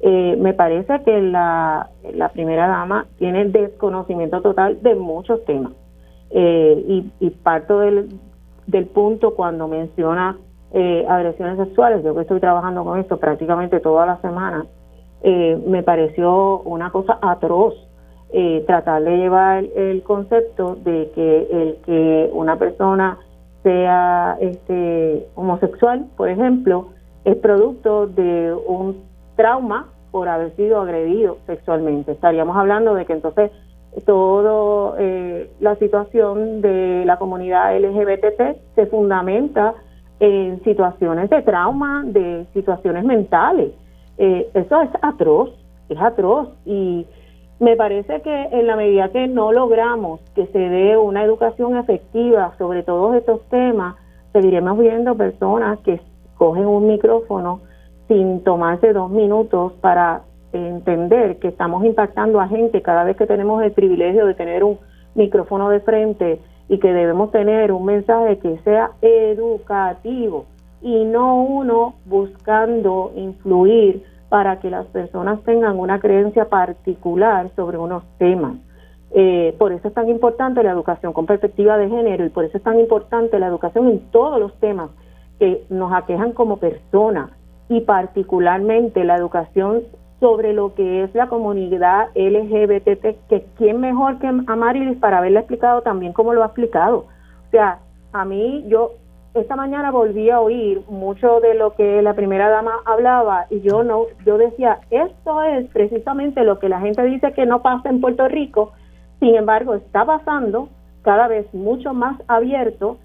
Eh, 0.00 0.36
me 0.38 0.52
parece 0.52 1.02
que 1.04 1.22
la, 1.22 1.88
la 2.12 2.28
primera 2.28 2.68
dama 2.68 3.06
tiene 3.18 3.46
desconocimiento 3.46 4.42
total 4.42 4.82
de 4.82 4.94
muchos 4.94 5.44
temas. 5.44 5.72
Eh, 6.30 7.04
y, 7.20 7.30
parto 7.30 7.80
del, 7.80 8.18
punto 8.92 9.34
cuando 9.34 9.68
menciona 9.68 10.36
eh, 10.72 11.06
agresiones 11.08 11.56
sexuales, 11.56 12.04
yo 12.04 12.14
que 12.14 12.22
estoy 12.22 12.40
trabajando 12.40 12.84
con 12.84 12.98
esto 12.98 13.16
prácticamente 13.18 13.80
toda 13.80 14.06
la 14.06 14.20
semana, 14.20 14.66
me 15.22 15.82
pareció 15.82 16.60
una 16.60 16.92
cosa 16.92 17.18
atroz 17.20 17.74
tratar 18.66 19.02
de 19.02 19.16
llevar 19.16 19.64
el 19.74 20.02
concepto 20.04 20.76
de 20.76 21.10
que 21.14 21.48
el 21.50 21.78
que 21.84 22.30
una 22.32 22.56
persona 22.58 23.18
sea 23.64 24.36
este 24.40 25.26
homosexual, 25.34 26.06
por 26.16 26.28
ejemplo, 26.28 26.90
es 27.24 27.34
producto 27.36 28.06
de 28.06 28.54
un 28.54 29.05
trauma 29.36 29.88
por 30.10 30.28
haber 30.28 30.54
sido 30.56 30.80
agredido 30.80 31.38
sexualmente. 31.46 32.12
Estaríamos 32.12 32.56
hablando 32.56 32.94
de 32.94 33.04
que 33.04 33.12
entonces 33.12 33.50
toda 34.04 34.96
eh, 34.98 35.50
la 35.60 35.76
situación 35.76 36.60
de 36.60 37.04
la 37.06 37.18
comunidad 37.18 37.76
LGBT 37.78 38.58
se 38.74 38.86
fundamenta 38.86 39.74
en 40.20 40.62
situaciones 40.64 41.30
de 41.30 41.42
trauma, 41.42 42.02
de 42.06 42.46
situaciones 42.52 43.04
mentales. 43.04 43.72
Eh, 44.18 44.48
eso 44.54 44.82
es 44.82 44.90
atroz, 45.02 45.50
es 45.88 45.98
atroz 46.00 46.48
y 46.64 47.06
me 47.58 47.76
parece 47.76 48.20
que 48.20 48.42
en 48.52 48.66
la 48.66 48.76
medida 48.76 49.10
que 49.10 49.28
no 49.28 49.52
logramos 49.52 50.20
que 50.34 50.46
se 50.46 50.58
dé 50.58 50.96
una 50.96 51.22
educación 51.22 51.76
efectiva 51.76 52.52
sobre 52.58 52.82
todos 52.82 53.14
estos 53.16 53.42
temas, 53.48 53.96
seguiremos 54.32 54.78
viendo 54.78 55.14
personas 55.14 55.78
que 55.80 56.00
cogen 56.36 56.66
un 56.66 56.86
micrófono 56.86 57.60
sin 58.08 58.42
tomarse 58.44 58.92
dos 58.92 59.10
minutos 59.10 59.72
para 59.80 60.22
entender 60.52 61.38
que 61.38 61.48
estamos 61.48 61.84
impactando 61.84 62.40
a 62.40 62.48
gente 62.48 62.82
cada 62.82 63.04
vez 63.04 63.16
que 63.16 63.26
tenemos 63.26 63.62
el 63.62 63.72
privilegio 63.72 64.26
de 64.26 64.34
tener 64.34 64.64
un 64.64 64.78
micrófono 65.14 65.68
de 65.68 65.80
frente 65.80 66.40
y 66.68 66.78
que 66.78 66.92
debemos 66.92 67.30
tener 67.30 67.72
un 67.72 67.84
mensaje 67.84 68.38
que 68.38 68.58
sea 68.58 68.92
educativo 69.00 70.46
y 70.82 71.04
no 71.04 71.42
uno 71.42 71.94
buscando 72.04 73.12
influir 73.16 74.04
para 74.28 74.58
que 74.60 74.70
las 74.70 74.86
personas 74.86 75.42
tengan 75.44 75.78
una 75.78 76.00
creencia 76.00 76.48
particular 76.48 77.50
sobre 77.54 77.78
unos 77.78 78.04
temas. 78.18 78.56
Eh, 79.12 79.54
por 79.58 79.72
eso 79.72 79.88
es 79.88 79.94
tan 79.94 80.08
importante 80.08 80.62
la 80.62 80.72
educación 80.72 81.12
con 81.12 81.26
perspectiva 81.26 81.78
de 81.78 81.88
género 81.88 82.24
y 82.24 82.28
por 82.28 82.44
eso 82.44 82.56
es 82.58 82.62
tan 82.62 82.78
importante 82.78 83.38
la 83.38 83.46
educación 83.46 83.88
en 83.88 84.00
todos 84.10 84.40
los 84.40 84.52
temas 84.58 84.90
que 85.38 85.64
nos 85.70 85.92
aquejan 85.92 86.32
como 86.32 86.56
personas 86.56 87.30
y 87.68 87.80
particularmente 87.80 89.04
la 89.04 89.16
educación 89.16 89.82
sobre 90.20 90.52
lo 90.52 90.74
que 90.74 91.04
es 91.04 91.14
la 91.14 91.28
comunidad 91.28 92.08
LGBT, 92.14 93.28
que 93.28 93.46
quién 93.56 93.80
mejor 93.80 94.18
que 94.18 94.28
Amarilis 94.46 94.98
para 94.98 95.18
haberle 95.18 95.40
explicado 95.40 95.82
también 95.82 96.12
cómo 96.12 96.32
lo 96.32 96.42
ha 96.42 96.46
explicado. 96.46 96.98
O 96.98 97.50
sea, 97.50 97.80
a 98.12 98.24
mí 98.24 98.64
yo 98.68 98.92
esta 99.34 99.56
mañana 99.56 99.90
volví 99.90 100.30
a 100.30 100.40
oír 100.40 100.80
mucho 100.88 101.40
de 101.40 101.54
lo 101.54 101.74
que 101.74 102.00
la 102.00 102.14
primera 102.14 102.48
dama 102.48 102.72
hablaba 102.86 103.46
y 103.50 103.60
yo 103.60 103.84
no, 103.84 104.06
yo 104.24 104.38
decía, 104.38 104.80
esto 104.90 105.42
es 105.42 105.66
precisamente 105.70 106.42
lo 106.42 106.58
que 106.58 106.70
la 106.70 106.80
gente 106.80 107.02
dice 107.02 107.32
que 107.32 107.44
no 107.44 107.60
pasa 107.60 107.90
en 107.90 108.00
Puerto 108.00 108.26
Rico, 108.28 108.72
sin 109.20 109.34
embargo 109.34 109.74
está 109.74 110.06
pasando 110.06 110.70
cada 111.02 111.28
vez 111.28 111.52
mucho 111.52 111.92
más 111.92 112.20
abierto 112.28 112.96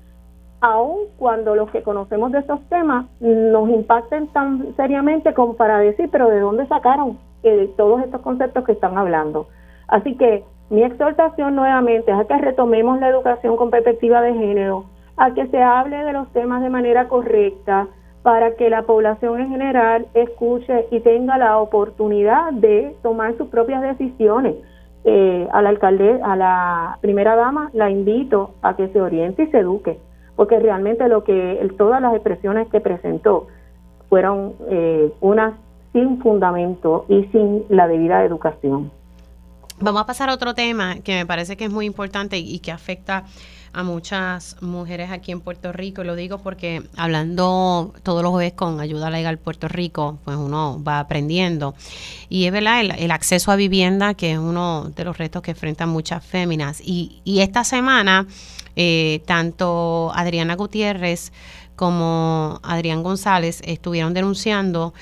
aun 0.61 1.07
cuando 1.17 1.55
los 1.55 1.69
que 1.71 1.81
conocemos 1.81 2.31
de 2.31 2.39
estos 2.39 2.61
temas 2.69 3.07
nos 3.19 3.67
impacten 3.69 4.27
tan 4.27 4.75
seriamente 4.75 5.33
como 5.33 5.55
para 5.55 5.79
decir, 5.79 6.09
pero 6.11 6.29
¿de 6.29 6.39
dónde 6.39 6.67
sacaron 6.67 7.17
eh, 7.43 7.73
todos 7.75 8.03
estos 8.03 8.21
conceptos 8.21 8.63
que 8.63 8.73
están 8.73 8.97
hablando? 8.97 9.47
Así 9.87 10.15
que 10.15 10.43
mi 10.69 10.83
exhortación 10.83 11.55
nuevamente 11.55 12.11
es 12.11 12.17
a 12.17 12.25
que 12.25 12.37
retomemos 12.37 12.99
la 12.99 13.09
educación 13.09 13.57
con 13.57 13.71
perspectiva 13.71 14.21
de 14.21 14.33
género, 14.35 14.85
a 15.17 15.33
que 15.33 15.47
se 15.47 15.61
hable 15.61 15.97
de 15.97 16.13
los 16.13 16.31
temas 16.31 16.61
de 16.61 16.69
manera 16.69 17.07
correcta, 17.07 17.87
para 18.21 18.55
que 18.55 18.69
la 18.69 18.83
población 18.83 19.39
en 19.39 19.49
general 19.49 20.05
escuche 20.13 20.85
y 20.91 20.99
tenga 20.99 21.39
la 21.39 21.57
oportunidad 21.57 22.53
de 22.53 22.95
tomar 23.01 23.35
sus 23.35 23.47
propias 23.47 23.81
decisiones. 23.81 24.55
Eh, 25.03 25.47
al 25.51 25.65
alcalde, 25.65 26.19
a 26.23 26.35
la 26.35 26.99
primera 27.01 27.35
dama, 27.35 27.71
la 27.73 27.89
invito 27.89 28.51
a 28.61 28.75
que 28.75 28.89
se 28.89 29.01
oriente 29.01 29.41
y 29.43 29.47
se 29.47 29.57
eduque 29.57 29.97
porque 30.35 30.59
realmente 30.59 31.07
lo 31.07 31.23
que 31.23 31.67
todas 31.77 32.01
las 32.01 32.13
expresiones 32.13 32.67
que 32.69 32.79
presentó 32.79 33.47
fueron 34.09 34.53
eh, 34.69 35.11
unas 35.21 35.53
sin 35.93 36.21
fundamento 36.21 37.05
y 37.09 37.23
sin 37.31 37.65
la 37.69 37.87
debida 37.87 38.23
educación. 38.23 38.91
Vamos 39.79 40.01
a 40.01 40.05
pasar 40.05 40.29
a 40.29 40.33
otro 40.33 40.53
tema 40.53 40.97
que 41.03 41.15
me 41.15 41.25
parece 41.25 41.57
que 41.57 41.65
es 41.65 41.71
muy 41.71 41.85
importante 41.85 42.37
y 42.37 42.59
que 42.59 42.71
afecta 42.71 43.25
a 43.73 43.83
muchas 43.83 44.55
mujeres 44.61 45.11
aquí 45.11 45.31
en 45.31 45.41
Puerto 45.41 45.71
Rico. 45.71 46.03
Lo 46.03 46.15
digo 46.15 46.39
porque 46.39 46.83
hablando 46.97 47.93
todos 48.03 48.23
los 48.23 48.31
jueves 48.31 48.53
con 48.53 48.79
Ayuda 48.79 49.09
Legal 49.09 49.37
Puerto 49.37 49.67
Rico, 49.67 50.19
pues 50.23 50.37
uno 50.37 50.81
va 50.83 50.99
aprendiendo. 50.99 51.75
Y 52.29 52.45
es 52.45 52.51
verdad, 52.51 52.81
el, 52.81 53.11
acceso 53.11 53.51
a 53.51 53.55
vivienda, 53.55 54.13
que 54.13 54.33
es 54.33 54.37
uno 54.37 54.91
de 54.95 55.05
los 55.05 55.17
retos 55.17 55.41
que 55.41 55.51
enfrentan 55.51 55.89
muchas 55.89 56.25
féminas. 56.25 56.81
Y, 56.81 57.21
y 57.23 57.39
esta 57.39 57.63
semana 57.63 58.27
eh, 58.75 59.21
tanto 59.25 60.11
Adriana 60.15 60.55
Gutiérrez 60.55 61.31
como 61.75 62.59
Adrián 62.63 63.03
González 63.03 63.61
estuvieron 63.65 64.13
denunciando 64.13 64.93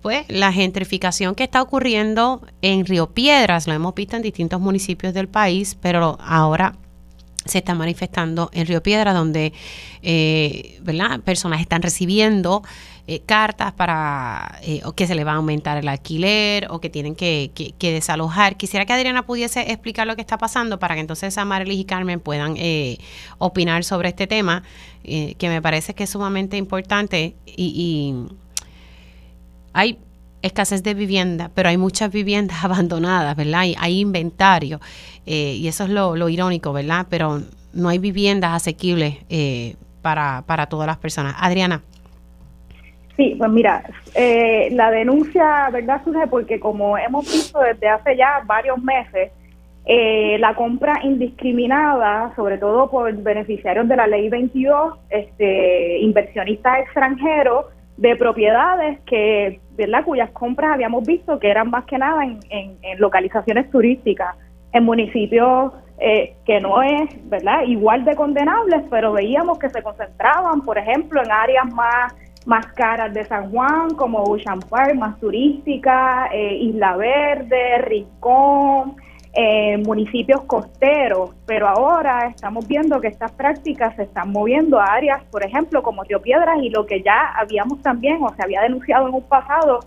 pues 0.00 0.24
la 0.28 0.52
gentrificación 0.52 1.34
que 1.34 1.44
está 1.44 1.60
ocurriendo 1.60 2.40
en 2.62 2.86
Río 2.86 3.08
Piedras, 3.08 3.66
lo 3.66 3.72
hemos 3.72 3.94
visto 3.94 4.16
en 4.16 4.22
distintos 4.22 4.60
municipios 4.60 5.12
del 5.12 5.28
país, 5.28 5.76
pero 5.80 6.16
ahora 6.20 6.76
se 7.48 7.58
está 7.58 7.74
manifestando 7.74 8.50
en 8.52 8.66
Río 8.66 8.82
Piedras, 8.82 9.14
donde 9.14 9.52
eh, 10.02 10.78
¿verdad? 10.82 11.20
personas 11.20 11.60
están 11.60 11.82
recibiendo 11.82 12.62
eh, 13.10 13.22
cartas 13.24 13.72
para 13.72 14.58
eh, 14.60 14.82
que 14.94 15.06
se 15.06 15.14
le 15.14 15.24
va 15.24 15.32
a 15.32 15.36
aumentar 15.36 15.78
el 15.78 15.88
alquiler 15.88 16.66
o 16.68 16.78
que 16.78 16.90
tienen 16.90 17.14
que, 17.14 17.50
desalojar. 17.80 18.58
Quisiera 18.58 18.84
que 18.84 18.92
Adriana 18.92 19.24
pudiese 19.24 19.72
explicar 19.72 20.06
lo 20.06 20.14
que 20.14 20.20
está 20.20 20.36
pasando 20.36 20.78
para 20.78 20.94
que 20.94 21.00
entonces 21.00 21.38
Amarilis 21.38 21.80
y 21.80 21.84
Carmen 21.86 22.20
puedan 22.20 22.56
eh, 22.58 22.98
opinar 23.38 23.82
sobre 23.84 24.10
este 24.10 24.26
tema, 24.26 24.62
que 25.02 25.48
me 25.48 25.62
parece 25.62 25.94
que 25.94 26.04
es 26.04 26.10
sumamente 26.10 26.58
importante 26.58 27.34
y, 27.46 28.14
hay 29.72 29.98
escasez 30.42 30.82
de 30.82 30.94
vivienda, 30.94 31.50
pero 31.54 31.68
hay 31.68 31.76
muchas 31.76 32.12
viviendas 32.12 32.64
abandonadas, 32.64 33.36
¿verdad? 33.36 33.60
Hay, 33.60 33.74
hay 33.78 34.00
inventario 34.00 34.80
y 35.26 35.68
eso 35.68 35.84
es 35.84 35.90
lo, 35.90 36.28
irónico, 36.28 36.72
¿verdad? 36.72 37.06
Pero 37.10 37.42
no 37.74 37.88
hay 37.90 37.98
viviendas 37.98 38.52
asequibles 38.54 39.16
para, 40.00 40.42
para 40.46 40.66
todas 40.66 40.86
las 40.86 40.96
personas. 40.96 41.34
Adriana. 41.38 41.82
Sí, 43.18 43.34
pues 43.36 43.50
mira, 43.50 43.82
eh, 44.14 44.68
la 44.70 44.92
denuncia, 44.92 45.68
¿verdad? 45.72 46.00
Surge 46.04 46.28
porque 46.28 46.60
como 46.60 46.96
hemos 46.96 47.24
visto 47.24 47.58
desde 47.58 47.88
hace 47.88 48.16
ya 48.16 48.42
varios 48.46 48.80
meses, 48.80 49.32
eh, 49.86 50.36
la 50.38 50.54
compra 50.54 51.00
indiscriminada, 51.02 52.32
sobre 52.36 52.58
todo 52.58 52.88
por 52.88 53.12
beneficiarios 53.12 53.88
de 53.88 53.96
la 53.96 54.06
ley 54.06 54.28
22, 54.28 55.00
este, 55.10 55.98
inversionistas 55.98 56.78
extranjeros 56.78 57.66
de 57.96 58.14
propiedades 58.14 59.00
que, 59.00 59.60
¿verdad? 59.78 60.04
Cuyas 60.04 60.30
compras 60.32 60.72
habíamos 60.74 61.06
visto 61.06 61.38
que 61.38 61.48
eran 61.48 61.70
más 61.70 61.84
que 61.84 61.96
nada 61.96 62.24
en, 62.24 62.40
en, 62.50 63.00
localizaciones 63.00 63.70
turísticas, 63.70 64.36
en 64.72 64.84
municipios 64.84 65.72
eh, 66.00 66.34
que 66.44 66.60
no 66.60 66.82
es, 66.82 67.08
¿verdad? 67.30 67.62
Igual 67.64 68.04
de 68.04 68.16
condenables, 68.16 68.82
pero 68.90 69.12
veíamos 69.12 69.58
que 69.58 69.70
se 69.70 69.80
concentraban, 69.82 70.62
por 70.62 70.76
ejemplo, 70.76 71.22
en 71.22 71.30
áreas 71.30 71.72
más 71.72 72.12
más 72.46 72.66
caras 72.68 73.12
de 73.12 73.24
San 73.26 73.50
Juan, 73.50 73.90
como 73.90 74.22
Ocean 74.22 74.60
Park, 74.60 74.94
más 74.94 75.20
turística, 75.20 76.30
eh, 76.32 76.56
Isla 76.62 76.96
Verde, 76.96 77.78
Rincón, 77.82 78.96
eh, 79.32 79.76
municipios 79.78 80.42
costeros, 80.42 81.34
pero 81.46 81.68
ahora 81.68 82.28
estamos 82.28 82.66
viendo 82.66 83.00
que 83.00 83.08
estas 83.08 83.32
prácticas 83.32 83.94
se 83.96 84.04
están 84.04 84.32
moviendo 84.32 84.80
a 84.80 84.84
áreas, 84.84 85.22
por 85.30 85.44
ejemplo, 85.44 85.82
como 85.82 86.02
Río 86.02 86.20
Piedras 86.22 86.58
y 86.62 86.70
lo 86.70 86.86
que 86.86 87.02
ya 87.02 87.32
habíamos 87.36 87.82
también 87.82 88.22
o 88.22 88.34
se 88.34 88.42
había 88.42 88.62
denunciado 88.62 89.08
en 89.08 89.14
un 89.14 89.22
pasado 89.22 89.80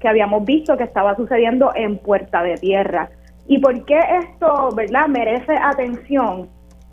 que 0.00 0.08
habíamos 0.08 0.44
visto 0.44 0.76
que 0.76 0.84
estaba 0.84 1.14
sucediendo 1.16 1.72
en 1.74 1.98
Puerta 1.98 2.42
de 2.42 2.56
Tierra. 2.56 3.10
¿Y 3.48 3.58
por 3.58 3.84
qué 3.84 3.98
esto, 4.22 4.70
verdad, 4.74 5.08
merece 5.08 5.56
atención? 5.56 6.48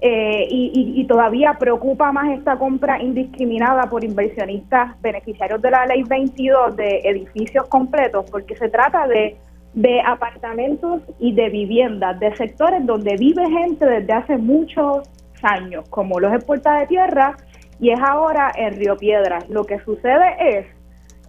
Eh, 0.05 0.47
y, 0.49 1.05
todavía 1.07 1.53
preocupa 1.57 2.11
más 2.11 2.38
esta 2.38 2.57
compra 2.57 3.01
indiscriminada 3.01 3.84
por 3.84 4.03
inversionistas 4.03 4.99
beneficiarios 5.01 5.61
de 5.61 5.71
la 5.71 5.85
ley 5.85 6.03
22 6.03 6.75
de 6.75 6.99
edificios 7.05 7.67
completos, 7.69 8.30
porque 8.30 8.53
se 8.57 8.67
trata 8.67 9.07
de, 9.07 9.38
de 9.73 10.01
apartamentos 10.01 11.01
y 11.19 11.33
de 11.33 11.49
viviendas, 11.49 12.19
de 12.19 12.35
sectores 12.35 12.85
donde 12.85 13.15
vive 13.17 13.43
gente 13.49 13.85
desde 13.85 14.13
hace 14.13 14.37
muchos 14.37 15.09
años, 15.41 15.87
como 15.89 16.19
los 16.19 16.33
es 16.33 16.43
Puerta 16.43 16.79
de 16.79 16.87
Tierra 16.87 17.35
y 17.79 17.89
es 17.89 17.99
ahora 17.99 18.51
en 18.55 18.75
Río 18.75 18.95
Piedras. 18.97 19.49
Lo 19.49 19.65
que 19.65 19.79
sucede 19.79 20.35
es 20.39 20.65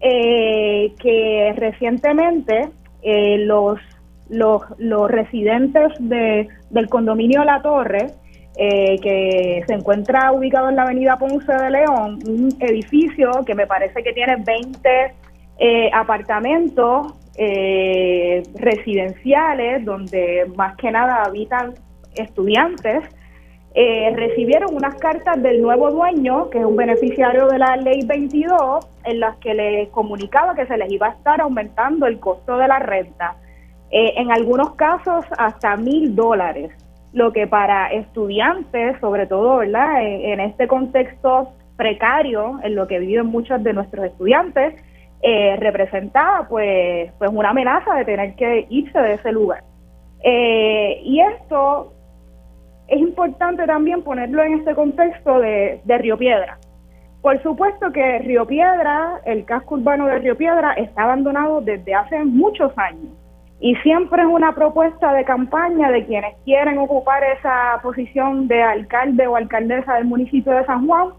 eh, 0.00 0.92
que 1.00 1.54
recientemente 1.56 2.68
eh, 3.02 3.38
los, 3.38 3.78
los, 4.28 4.62
los 4.78 5.10
residentes 5.10 5.92
de, 5.98 6.48
del 6.70 6.88
condominio 6.88 7.44
La 7.44 7.62
Torre, 7.62 8.06
eh, 8.56 9.00
que 9.00 9.64
se 9.66 9.74
encuentra 9.74 10.30
ubicado 10.32 10.68
en 10.68 10.76
la 10.76 10.82
avenida 10.82 11.18
Ponce 11.18 11.52
de 11.52 11.70
León, 11.70 12.18
un 12.26 12.48
edificio 12.60 13.30
que 13.44 13.54
me 13.54 13.66
parece 13.66 14.02
que 14.02 14.12
tiene 14.12 14.36
20 14.36 15.14
eh, 15.58 15.90
apartamentos 15.92 17.14
eh, 17.36 18.42
residenciales 18.54 19.84
donde 19.84 20.50
más 20.56 20.76
que 20.76 20.90
nada 20.90 21.22
habitan 21.24 21.74
estudiantes, 22.14 23.02
recibieron 24.14 24.72
unas 24.72 24.94
cartas 24.94 25.42
del 25.42 25.60
nuevo 25.60 25.90
dueño, 25.90 26.48
que 26.48 26.58
es 26.58 26.64
un 26.64 26.76
beneficiario 26.76 27.48
de 27.48 27.58
la 27.58 27.76
ley 27.76 28.06
22, 28.06 28.86
en 29.04 29.18
las 29.18 29.36
que 29.38 29.52
les 29.52 29.88
comunicaba 29.88 30.54
que 30.54 30.64
se 30.66 30.76
les 30.76 30.92
iba 30.92 31.08
a 31.08 31.10
estar 31.10 31.40
aumentando 31.40 32.06
el 32.06 32.20
costo 32.20 32.56
de 32.56 32.68
la 32.68 32.78
renta. 32.78 33.34
en 33.90 34.30
algunos 34.30 34.76
casos 34.76 35.24
hasta 35.36 35.76
mil 35.76 36.14
dólares 36.14 36.70
lo 37.14 37.32
que 37.32 37.46
para 37.46 37.86
estudiantes, 37.92 38.98
sobre 39.00 39.26
todo, 39.26 39.58
¿verdad? 39.58 40.02
En, 40.02 40.40
este 40.40 40.66
contexto 40.66 41.52
precario 41.76 42.58
en 42.62 42.74
lo 42.74 42.86
que 42.88 42.98
viven 42.98 43.26
muchos 43.26 43.62
de 43.62 43.72
nuestros 43.72 44.06
estudiantes, 44.06 44.74
eh, 45.26 45.56
representaba 45.56 46.46
pues, 46.46 47.10
pues 47.16 47.30
una 47.32 47.48
amenaza 47.48 47.94
de 47.94 48.04
tener 48.04 48.34
que 48.34 48.66
irse 48.68 48.98
de 48.98 49.14
ese 49.14 49.32
lugar. 49.32 49.64
Eh, 50.22 51.00
y 51.02 51.18
esto 51.20 51.94
es 52.88 53.00
importante 53.00 53.64
también 53.64 54.02
ponerlo 54.02 54.42
en 54.42 54.58
este 54.58 54.74
contexto 54.74 55.40
de, 55.40 55.80
de 55.82 55.98
Río 55.98 56.18
Piedra. 56.18 56.58
Por 57.22 57.42
supuesto 57.42 57.90
que 57.90 58.18
Río 58.18 58.46
Piedra, 58.46 59.22
el 59.24 59.46
casco 59.46 59.76
urbano 59.76 60.06
de 60.08 60.18
Río 60.18 60.36
Piedra, 60.36 60.74
está 60.74 61.04
abandonado 61.04 61.62
desde 61.62 61.94
hace 61.94 62.22
muchos 62.22 62.76
años 62.76 63.14
y 63.60 63.74
siempre 63.76 64.20
es 64.20 64.28
una 64.28 64.54
propuesta 64.54 65.14
de 65.14 65.24
campaña 65.24 65.90
de 65.90 66.04
quienes 66.04 66.34
quieren 66.44 66.76
ocupar 66.76 67.24
esa 67.24 67.80
posición 67.82 68.46
de 68.46 68.62
alcalde 68.62 69.26
o 69.26 69.36
alcaldesa 69.36 69.94
del 69.94 70.04
municipio 70.04 70.52
de 70.52 70.66
San 70.66 70.86
Juan, 70.86 71.14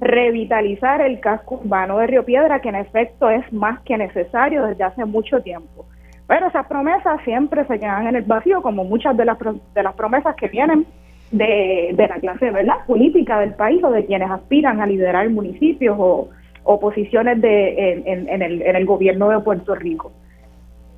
revitalizar 0.00 1.00
el 1.02 1.20
casco 1.20 1.60
urbano 1.62 1.98
de 1.98 2.06
Río 2.06 2.24
Piedra, 2.24 2.60
que 2.60 2.70
en 2.70 2.76
efecto 2.76 3.28
es 3.28 3.52
más 3.52 3.80
que 3.80 3.98
necesario 3.98 4.64
desde 4.66 4.84
hace 4.84 5.04
mucho 5.04 5.40
tiempo. 5.42 5.86
Pero 6.26 6.46
esas 6.46 6.66
promesas 6.66 7.20
siempre 7.24 7.66
se 7.66 7.78
quedan 7.78 8.06
en 8.06 8.16
el 8.16 8.22
vacío, 8.22 8.62
como 8.62 8.84
muchas 8.84 9.16
de 9.16 9.24
las, 9.24 9.36
de 9.38 9.82
las 9.82 9.94
promesas 9.94 10.34
que 10.36 10.48
vienen 10.48 10.86
de, 11.30 11.90
de 11.92 12.08
la 12.08 12.16
clase 12.20 12.50
¿verdad? 12.50 12.76
política 12.86 13.40
del 13.40 13.54
país 13.54 13.82
o 13.84 13.90
de 13.90 14.06
quienes 14.06 14.30
aspiran 14.30 14.80
a 14.80 14.86
liderar 14.86 15.28
municipios 15.28 15.96
o, 15.98 16.28
o 16.64 16.80
posiciones 16.80 17.40
de, 17.40 17.92
en, 17.92 18.28
en, 18.28 18.42
el, 18.42 18.62
en 18.62 18.76
el 18.76 18.86
gobierno 18.86 19.28
de 19.28 19.40
Puerto 19.40 19.74
Rico. 19.74 20.12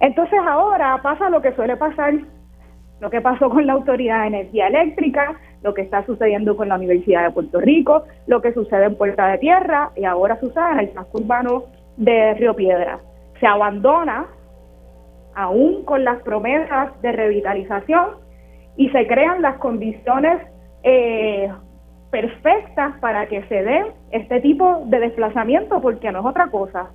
Entonces 0.01 0.39
ahora 0.47 1.01
pasa 1.03 1.31
lo 1.31 1.41
que 1.41 1.53
suele 1.53 1.77
pasar, 1.77 2.15
lo 3.03 3.11
que 3.11 3.21
pasó 3.21 3.51
con 3.51 3.67
la 3.67 3.73
Autoridad 3.73 4.21
de 4.21 4.29
Energía 4.29 4.69
Eléctrica, 4.69 5.35
lo 5.65 5.75
que 5.75 5.83
está 5.83 6.07
sucediendo 6.07 6.57
con 6.57 6.69
la 6.69 6.77
Universidad 6.77 7.25
de 7.25 7.33
Puerto 7.33 7.61
Rico, 7.61 8.05
lo 8.29 8.41
que 8.41 8.53
sucede 8.53 8.85
en 8.85 8.95
Puerta 8.95 9.27
de 9.27 9.39
Tierra 9.39 9.91
y 9.97 10.05
ahora 10.05 10.39
sucede 10.39 10.71
en 10.71 10.79
el 10.79 10.93
casco 10.93 11.19
urbano 11.19 11.65
de 11.97 12.35
Río 12.35 12.55
Piedra. 12.55 13.01
Se 13.41 13.47
abandona, 13.49 14.27
aún 15.35 15.85
con 15.85 16.05
las 16.05 16.23
promesas 16.23 16.93
de 17.03 17.11
revitalización, 17.11 18.23
y 18.77 18.89
se 18.91 19.05
crean 19.09 19.43
las 19.43 19.57
condiciones 19.57 20.39
eh, 20.85 21.51
perfectas 22.13 23.01
para 23.01 23.27
que 23.27 23.43
se 23.49 23.65
dé 23.65 23.85
este 24.13 24.41
tipo 24.43 24.85
de 24.87 25.01
desplazamiento, 25.01 25.81
porque 25.81 26.13
no 26.13 26.21
es 26.21 26.27
otra 26.27 26.47
cosa. 26.53 26.91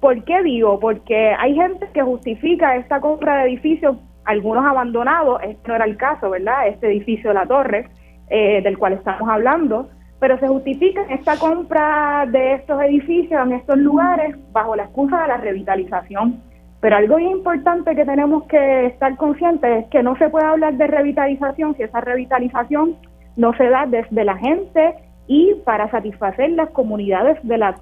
¿Por 0.00 0.24
qué 0.24 0.42
digo? 0.42 0.80
Porque 0.80 1.32
hay 1.38 1.54
gente 1.54 1.86
que 1.94 2.02
justifica 2.02 2.74
esta 2.74 3.00
compra 3.00 3.36
de 3.36 3.50
edificios, 3.50 3.98
algunos 4.24 4.64
abandonados, 4.64 5.40
este 5.42 5.68
no 5.68 5.76
era 5.76 5.84
el 5.84 5.96
caso, 5.96 6.30
¿verdad? 6.30 6.68
Este 6.68 6.88
edificio 6.88 7.32
la 7.32 7.46
torre, 7.46 7.88
eh, 8.28 8.62
del 8.62 8.78
cual 8.78 8.94
estamos 8.94 9.28
hablando, 9.28 9.88
pero 10.20 10.38
se 10.38 10.48
justifica 10.48 11.02
esta 11.10 11.36
compra 11.38 12.26
de 12.30 12.54
estos 12.54 12.80
edificios 12.82 13.46
en 13.46 13.52
estos 13.52 13.76
lugares 13.76 14.36
bajo 14.52 14.76
la 14.76 14.84
excusa 14.84 15.22
de 15.22 15.28
la 15.28 15.36
revitalización. 15.36 16.40
Pero 16.80 16.96
algo 16.96 17.18
importante 17.18 17.94
que 17.94 18.04
tenemos 18.04 18.44
que 18.44 18.86
estar 18.86 19.16
conscientes 19.16 19.84
es 19.84 19.90
que 19.90 20.02
no 20.02 20.16
se 20.16 20.28
puede 20.28 20.46
hablar 20.46 20.74
de 20.74 20.86
revitalización 20.86 21.76
si 21.76 21.82
esa 21.82 22.00
revitalización 22.00 22.96
no 23.36 23.54
se 23.56 23.68
da 23.68 23.86
desde 23.86 24.24
la 24.24 24.36
gente 24.36 24.94
y 25.26 25.54
para 25.64 25.90
satisfacer 25.90 26.50
las 26.50 26.70
comunidades 26.70 27.38
de 27.42 27.58
la 27.58 27.74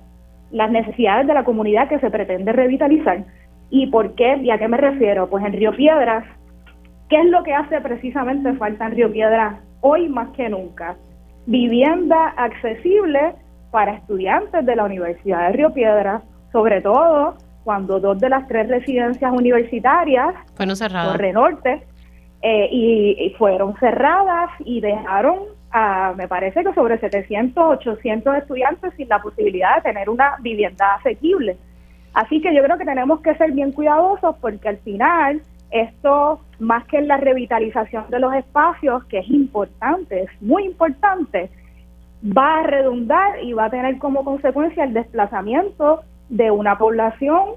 las 0.52 0.70
necesidades 0.70 1.26
de 1.26 1.34
la 1.34 1.44
comunidad 1.44 1.88
que 1.88 1.98
se 1.98 2.10
pretende 2.10 2.52
revitalizar. 2.52 3.24
¿Y 3.74 3.86
por 3.86 4.14
qué? 4.16 4.36
¿Y 4.36 4.50
a 4.50 4.58
qué 4.58 4.68
me 4.68 4.76
refiero? 4.76 5.30
Pues 5.30 5.42
en 5.46 5.54
Río 5.54 5.74
Piedras, 5.74 6.24
¿qué 7.08 7.18
es 7.18 7.26
lo 7.30 7.42
que 7.42 7.54
hace 7.54 7.80
precisamente 7.80 8.52
falta 8.52 8.84
en 8.84 8.92
Río 8.92 9.10
Piedras 9.10 9.60
hoy 9.80 10.10
más 10.10 10.28
que 10.36 10.50
nunca? 10.50 10.94
Vivienda 11.46 12.34
accesible 12.36 13.34
para 13.70 13.94
estudiantes 13.94 14.66
de 14.66 14.76
la 14.76 14.84
Universidad 14.84 15.46
de 15.46 15.52
Río 15.54 15.72
Piedras, 15.72 16.22
sobre 16.52 16.82
todo 16.82 17.38
cuando 17.64 17.98
dos 17.98 18.20
de 18.20 18.28
las 18.28 18.46
tres 18.46 18.68
residencias 18.68 19.32
universitarias, 19.32 20.34
fueron 20.54 20.76
cerradas, 20.76 21.18
Norte, 21.32 21.82
eh, 22.42 22.68
y 22.70 23.34
fueron 23.38 23.74
cerradas 23.78 24.50
y 24.66 24.82
dejaron 24.82 25.38
me 26.16 26.28
parece 26.28 26.62
que 26.62 26.74
sobre 26.74 26.98
700, 26.98 27.78
800 27.78 28.36
estudiantes 28.36 28.92
sin 28.96 29.08
la 29.08 29.22
posibilidad 29.22 29.76
de 29.76 29.82
tener 29.82 30.10
una 30.10 30.36
vivienda 30.40 30.96
asequible. 30.96 31.56
Así 32.14 32.40
que 32.40 32.54
yo 32.54 32.62
creo 32.62 32.78
que 32.78 32.84
tenemos 32.84 33.20
que 33.20 33.34
ser 33.36 33.52
bien 33.52 33.72
cuidadosos 33.72 34.36
porque 34.40 34.68
al 34.68 34.78
final 34.78 35.42
esto, 35.70 36.40
más 36.58 36.84
que 36.86 36.98
en 36.98 37.08
la 37.08 37.16
revitalización 37.16 38.04
de 38.10 38.20
los 38.20 38.34
espacios, 38.34 39.04
que 39.04 39.20
es 39.20 39.28
importante, 39.30 40.24
es 40.24 40.42
muy 40.42 40.64
importante, 40.64 41.50
va 42.24 42.60
a 42.60 42.62
redundar 42.64 43.42
y 43.42 43.52
va 43.54 43.66
a 43.66 43.70
tener 43.70 43.98
como 43.98 44.24
consecuencia 44.24 44.84
el 44.84 44.92
desplazamiento 44.92 46.02
de 46.28 46.50
una 46.50 46.76
población 46.76 47.54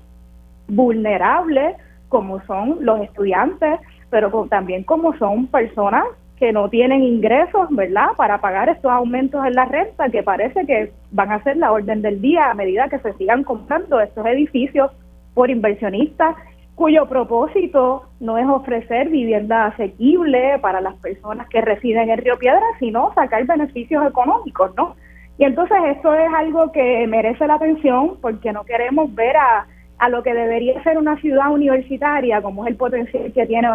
vulnerable 0.67 1.75
como 2.07 2.41
son 2.45 2.77
los 2.81 3.01
estudiantes, 3.01 3.79
pero 4.09 4.47
también 4.49 4.83
como 4.83 5.17
son 5.17 5.47
personas 5.47 6.05
que 6.37 6.51
no 6.51 6.69
tienen 6.69 7.03
ingresos, 7.03 7.67
¿verdad?, 7.71 8.09
para 8.17 8.39
pagar 8.39 8.69
estos 8.69 8.91
aumentos 8.91 9.45
en 9.45 9.53
la 9.53 9.65
renta 9.65 10.09
que 10.09 10.23
parece 10.23 10.65
que 10.65 10.91
van 11.11 11.31
a 11.31 11.41
ser 11.43 11.57
la 11.57 11.71
orden 11.71 12.01
del 12.01 12.21
día 12.21 12.51
a 12.51 12.53
medida 12.53 12.89
que 12.89 12.99
se 12.99 13.13
sigan 13.13 13.43
comprando 13.43 13.99
estos 14.01 14.25
edificios 14.25 14.91
por 15.33 15.49
inversionistas 15.49 16.35
cuyo 16.75 17.05
propósito 17.05 18.03
no 18.19 18.37
es 18.37 18.45
ofrecer 18.47 19.09
vivienda 19.09 19.67
asequible 19.67 20.59
para 20.59 20.81
las 20.81 20.95
personas 20.95 21.47
que 21.47 21.61
residen 21.61 22.09
en 22.09 22.17
Río 22.17 22.37
Piedra, 22.37 22.65
sino 22.79 23.13
sacar 23.13 23.45
beneficios 23.45 24.05
económicos, 24.05 24.75
¿no? 24.75 24.95
Y 25.37 25.45
entonces 25.45 25.77
esto 25.87 26.13
es 26.13 26.27
algo 26.33 26.71
que 26.71 27.07
merece 27.07 27.47
la 27.47 27.55
atención 27.55 28.17
porque 28.21 28.51
no 28.51 28.63
queremos 28.65 29.13
ver 29.15 29.35
a 29.37 29.67
a 29.97 30.09
lo 30.09 30.23
que 30.23 30.33
debería 30.33 30.81
ser 30.83 30.97
una 30.97 31.19
ciudad 31.21 31.51
universitaria, 31.51 32.41
como 32.41 32.65
es 32.65 32.71
el 32.71 32.77
potencial 32.77 33.31
que 33.31 33.45
tiene 33.45 33.69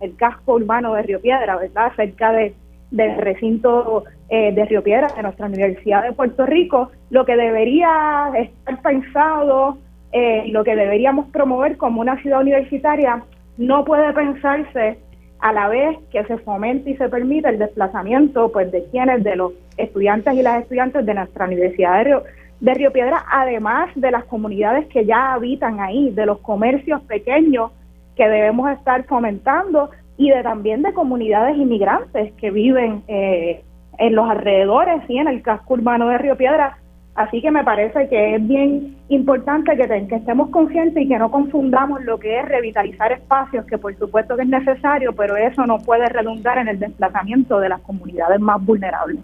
el 0.00 0.16
casco 0.16 0.54
urbano 0.54 0.94
de 0.94 1.02
Río 1.02 1.20
Piedra, 1.20 1.56
¿verdad? 1.56 1.92
Cerca 1.96 2.32
de, 2.32 2.54
del 2.90 3.16
recinto 3.16 4.04
eh, 4.30 4.52
de 4.52 4.64
Río 4.64 4.82
Piedra, 4.82 5.08
de 5.14 5.22
nuestra 5.22 5.46
Universidad 5.46 6.02
de 6.02 6.12
Puerto 6.12 6.46
Rico, 6.46 6.90
lo 7.10 7.24
que 7.26 7.36
debería 7.36 8.30
estar 8.34 8.80
pensado, 8.82 9.78
eh, 10.12 10.44
lo 10.48 10.64
que 10.64 10.74
deberíamos 10.74 11.26
promover 11.30 11.76
como 11.76 12.00
una 12.00 12.20
ciudad 12.22 12.40
universitaria, 12.40 13.22
no 13.58 13.84
puede 13.84 14.12
pensarse 14.12 14.98
a 15.40 15.52
la 15.52 15.68
vez 15.68 15.98
que 16.10 16.24
se 16.24 16.38
fomente 16.38 16.90
y 16.90 16.96
se 16.96 17.08
permite 17.08 17.48
el 17.48 17.58
desplazamiento 17.58 18.50
pues 18.50 18.72
de 18.72 18.84
quienes, 18.90 19.22
de 19.22 19.36
los 19.36 19.52
estudiantes 19.76 20.34
y 20.34 20.42
las 20.42 20.62
estudiantes 20.62 21.04
de 21.06 21.14
nuestra 21.14 21.44
Universidad 21.44 21.98
de 21.98 22.04
Río, 22.04 22.22
de 22.60 22.74
Río 22.74 22.92
Piedra, 22.92 23.24
además 23.30 23.90
de 23.94 24.10
las 24.10 24.24
comunidades 24.24 24.86
que 24.88 25.04
ya 25.04 25.32
habitan 25.34 25.80
ahí, 25.80 26.10
de 26.10 26.26
los 26.26 26.38
comercios 26.38 27.00
pequeños 27.02 27.70
que 28.16 28.28
debemos 28.28 28.70
estar 28.72 29.04
fomentando 29.04 29.90
y 30.16 30.30
de 30.30 30.42
también 30.42 30.82
de 30.82 30.92
comunidades 30.92 31.56
inmigrantes 31.56 32.32
que 32.34 32.50
viven 32.50 33.04
eh, 33.06 33.62
en 33.98 34.14
los 34.14 34.28
alrededores 34.28 35.02
y 35.08 35.18
en 35.18 35.28
el 35.28 35.42
casco 35.42 35.74
urbano 35.74 36.08
de 36.08 36.18
Río 36.18 36.36
Piedra. 36.36 36.78
Así 37.14 37.40
que 37.40 37.50
me 37.50 37.64
parece 37.64 38.08
que 38.08 38.36
es 38.36 38.46
bien 38.46 38.96
importante 39.08 39.76
que, 39.76 40.06
que 40.06 40.14
estemos 40.16 40.50
conscientes 40.50 41.02
y 41.02 41.08
que 41.08 41.18
no 41.18 41.30
confundamos 41.30 42.04
lo 42.04 42.18
que 42.18 42.38
es 42.38 42.44
revitalizar 42.44 43.12
espacios, 43.12 43.64
que 43.66 43.78
por 43.78 43.96
supuesto 43.96 44.36
que 44.36 44.42
es 44.42 44.48
necesario, 44.48 45.12
pero 45.12 45.36
eso 45.36 45.66
no 45.66 45.78
puede 45.78 46.06
redundar 46.06 46.58
en 46.58 46.68
el 46.68 46.78
desplazamiento 46.78 47.58
de 47.58 47.70
las 47.70 47.80
comunidades 47.80 48.40
más 48.40 48.64
vulnerables. 48.64 49.20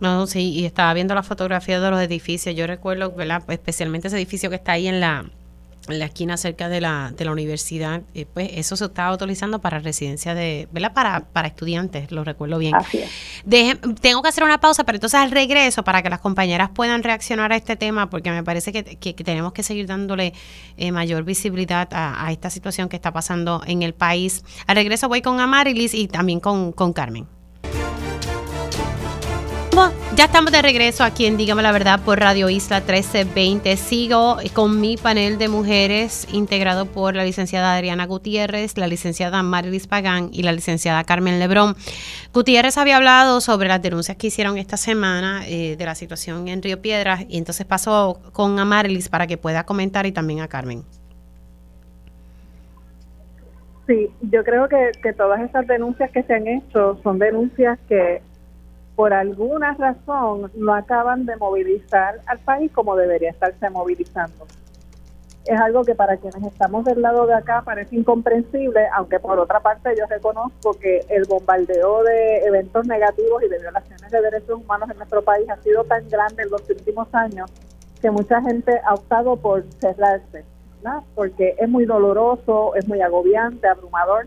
No, 0.00 0.26
sí, 0.26 0.52
y 0.52 0.64
estaba 0.64 0.92
viendo 0.94 1.14
la 1.14 1.22
fotografía 1.22 1.80
de 1.80 1.90
los 1.90 2.00
edificios. 2.00 2.54
Yo 2.54 2.66
recuerdo, 2.66 3.12
¿verdad? 3.12 3.42
Especialmente 3.48 4.08
ese 4.08 4.16
edificio 4.16 4.48
que 4.50 4.56
está 4.56 4.72
ahí 4.72 4.88
en 4.88 5.00
la 5.00 5.26
en 5.88 5.98
la 5.98 6.06
esquina 6.06 6.36
cerca 6.36 6.68
de 6.68 6.80
la, 6.80 7.12
de 7.16 7.24
la 7.24 7.32
universidad, 7.32 8.02
eh, 8.14 8.26
pues 8.32 8.50
eso 8.54 8.76
se 8.76 8.84
está 8.84 9.12
utilizando 9.12 9.60
para 9.60 9.78
residencia 9.78 10.34
de, 10.34 10.68
¿verdad? 10.72 10.92
Para, 10.92 11.20
para 11.20 11.48
estudiantes, 11.48 12.12
lo 12.12 12.24
recuerdo 12.24 12.58
bien. 12.58 12.74
Así 12.74 13.02
tengo 14.00 14.22
que 14.22 14.28
hacer 14.28 14.44
una 14.44 14.60
pausa, 14.60 14.84
pero 14.84 14.96
entonces 14.96 15.18
al 15.18 15.30
regreso, 15.30 15.82
para 15.82 16.02
que 16.02 16.10
las 16.10 16.20
compañeras 16.20 16.70
puedan 16.70 17.02
reaccionar 17.02 17.52
a 17.52 17.56
este 17.56 17.76
tema, 17.76 18.10
porque 18.10 18.30
me 18.30 18.44
parece 18.44 18.72
que, 18.72 19.14
tenemos 19.14 19.52
que 19.52 19.62
seguir 19.62 19.86
dándole 19.86 20.32
eh, 20.76 20.92
mayor 20.92 21.24
visibilidad 21.24 21.88
a, 21.92 22.30
esta 22.30 22.50
situación 22.50 22.88
que 22.88 22.96
está 22.96 23.12
pasando 23.12 23.62
en 23.66 23.82
el 23.82 23.94
país. 23.94 24.44
Al 24.66 24.76
regreso 24.76 25.08
voy 25.08 25.22
con 25.22 25.40
Amarilis 25.40 25.94
y 25.94 26.08
también 26.08 26.40
con, 26.40 26.72
con 26.72 26.92
Carmen 26.92 27.26
ya 30.16 30.24
estamos 30.24 30.52
de 30.52 30.60
regreso 30.60 31.04
aquí 31.04 31.26
en 31.26 31.36
Dígame 31.36 31.62
la 31.62 31.72
Verdad 31.72 32.00
por 32.04 32.18
Radio 32.18 32.50
Isla 32.50 32.80
1320. 32.80 33.76
Sigo 33.76 34.36
con 34.52 34.80
mi 34.80 34.96
panel 34.96 35.38
de 35.38 35.48
mujeres 35.48 36.26
integrado 36.32 36.86
por 36.86 37.14
la 37.14 37.24
licenciada 37.24 37.74
Adriana 37.74 38.06
Gutiérrez, 38.06 38.76
la 38.76 38.86
licenciada 38.86 39.42
Marilis 39.42 39.86
Pagán 39.86 40.28
y 40.32 40.42
la 40.42 40.52
licenciada 40.52 41.04
Carmen 41.04 41.38
Lebrón. 41.38 41.74
Gutiérrez 42.34 42.76
había 42.76 42.96
hablado 42.96 43.40
sobre 43.40 43.68
las 43.68 43.80
denuncias 43.80 44.16
que 44.16 44.26
hicieron 44.26 44.58
esta 44.58 44.76
semana 44.76 45.42
eh, 45.46 45.76
de 45.76 45.84
la 45.86 45.94
situación 45.94 46.48
en 46.48 46.62
Río 46.62 46.82
Piedras 46.82 47.24
y 47.28 47.38
entonces 47.38 47.64
paso 47.64 48.20
con 48.32 48.58
Amarilis 48.58 49.08
para 49.08 49.26
que 49.26 49.38
pueda 49.38 49.64
comentar 49.64 50.04
y 50.04 50.12
también 50.12 50.40
a 50.40 50.48
Carmen. 50.48 50.82
Sí, 53.86 54.10
yo 54.20 54.44
creo 54.44 54.68
que, 54.68 54.90
que 55.02 55.12
todas 55.12 55.40
esas 55.40 55.66
denuncias 55.66 56.10
que 56.10 56.22
se 56.22 56.34
han 56.34 56.46
hecho 56.46 57.00
son 57.02 57.18
denuncias 57.18 57.78
que 57.88 58.22
por 59.00 59.14
alguna 59.14 59.72
razón 59.78 60.50
no 60.54 60.74
acaban 60.74 61.24
de 61.24 61.34
movilizar 61.36 62.20
al 62.26 62.38
país 62.40 62.70
como 62.70 62.96
debería 62.96 63.30
estarse 63.30 63.70
movilizando. 63.70 64.46
Es 65.46 65.58
algo 65.58 65.84
que 65.84 65.94
para 65.94 66.18
quienes 66.18 66.42
estamos 66.44 66.84
del 66.84 67.00
lado 67.00 67.26
de 67.26 67.32
acá 67.32 67.62
parece 67.64 67.96
incomprensible, 67.96 68.88
aunque 68.94 69.18
por 69.18 69.38
otra 69.38 69.60
parte 69.60 69.94
yo 69.98 70.04
reconozco 70.04 70.74
que 70.74 71.00
el 71.08 71.24
bombardeo 71.26 72.02
de 72.02 72.44
eventos 72.44 72.86
negativos 72.86 73.42
y 73.42 73.48
de 73.48 73.58
violaciones 73.60 74.10
de 74.10 74.20
derechos 74.20 74.60
humanos 74.60 74.90
en 74.90 74.98
nuestro 74.98 75.22
país 75.22 75.48
ha 75.48 75.56
sido 75.62 75.82
tan 75.84 76.06
grande 76.10 76.42
en 76.42 76.50
los 76.50 76.68
últimos 76.68 77.08
años 77.14 77.50
que 78.02 78.10
mucha 78.10 78.42
gente 78.42 78.82
ha 78.84 78.92
optado 78.92 79.36
por 79.36 79.64
cerrarse, 79.80 80.44
¿no? 80.84 81.06
porque 81.14 81.54
es 81.56 81.68
muy 81.70 81.86
doloroso, 81.86 82.74
es 82.74 82.86
muy 82.86 83.00
agobiante, 83.00 83.66
abrumador 83.66 84.26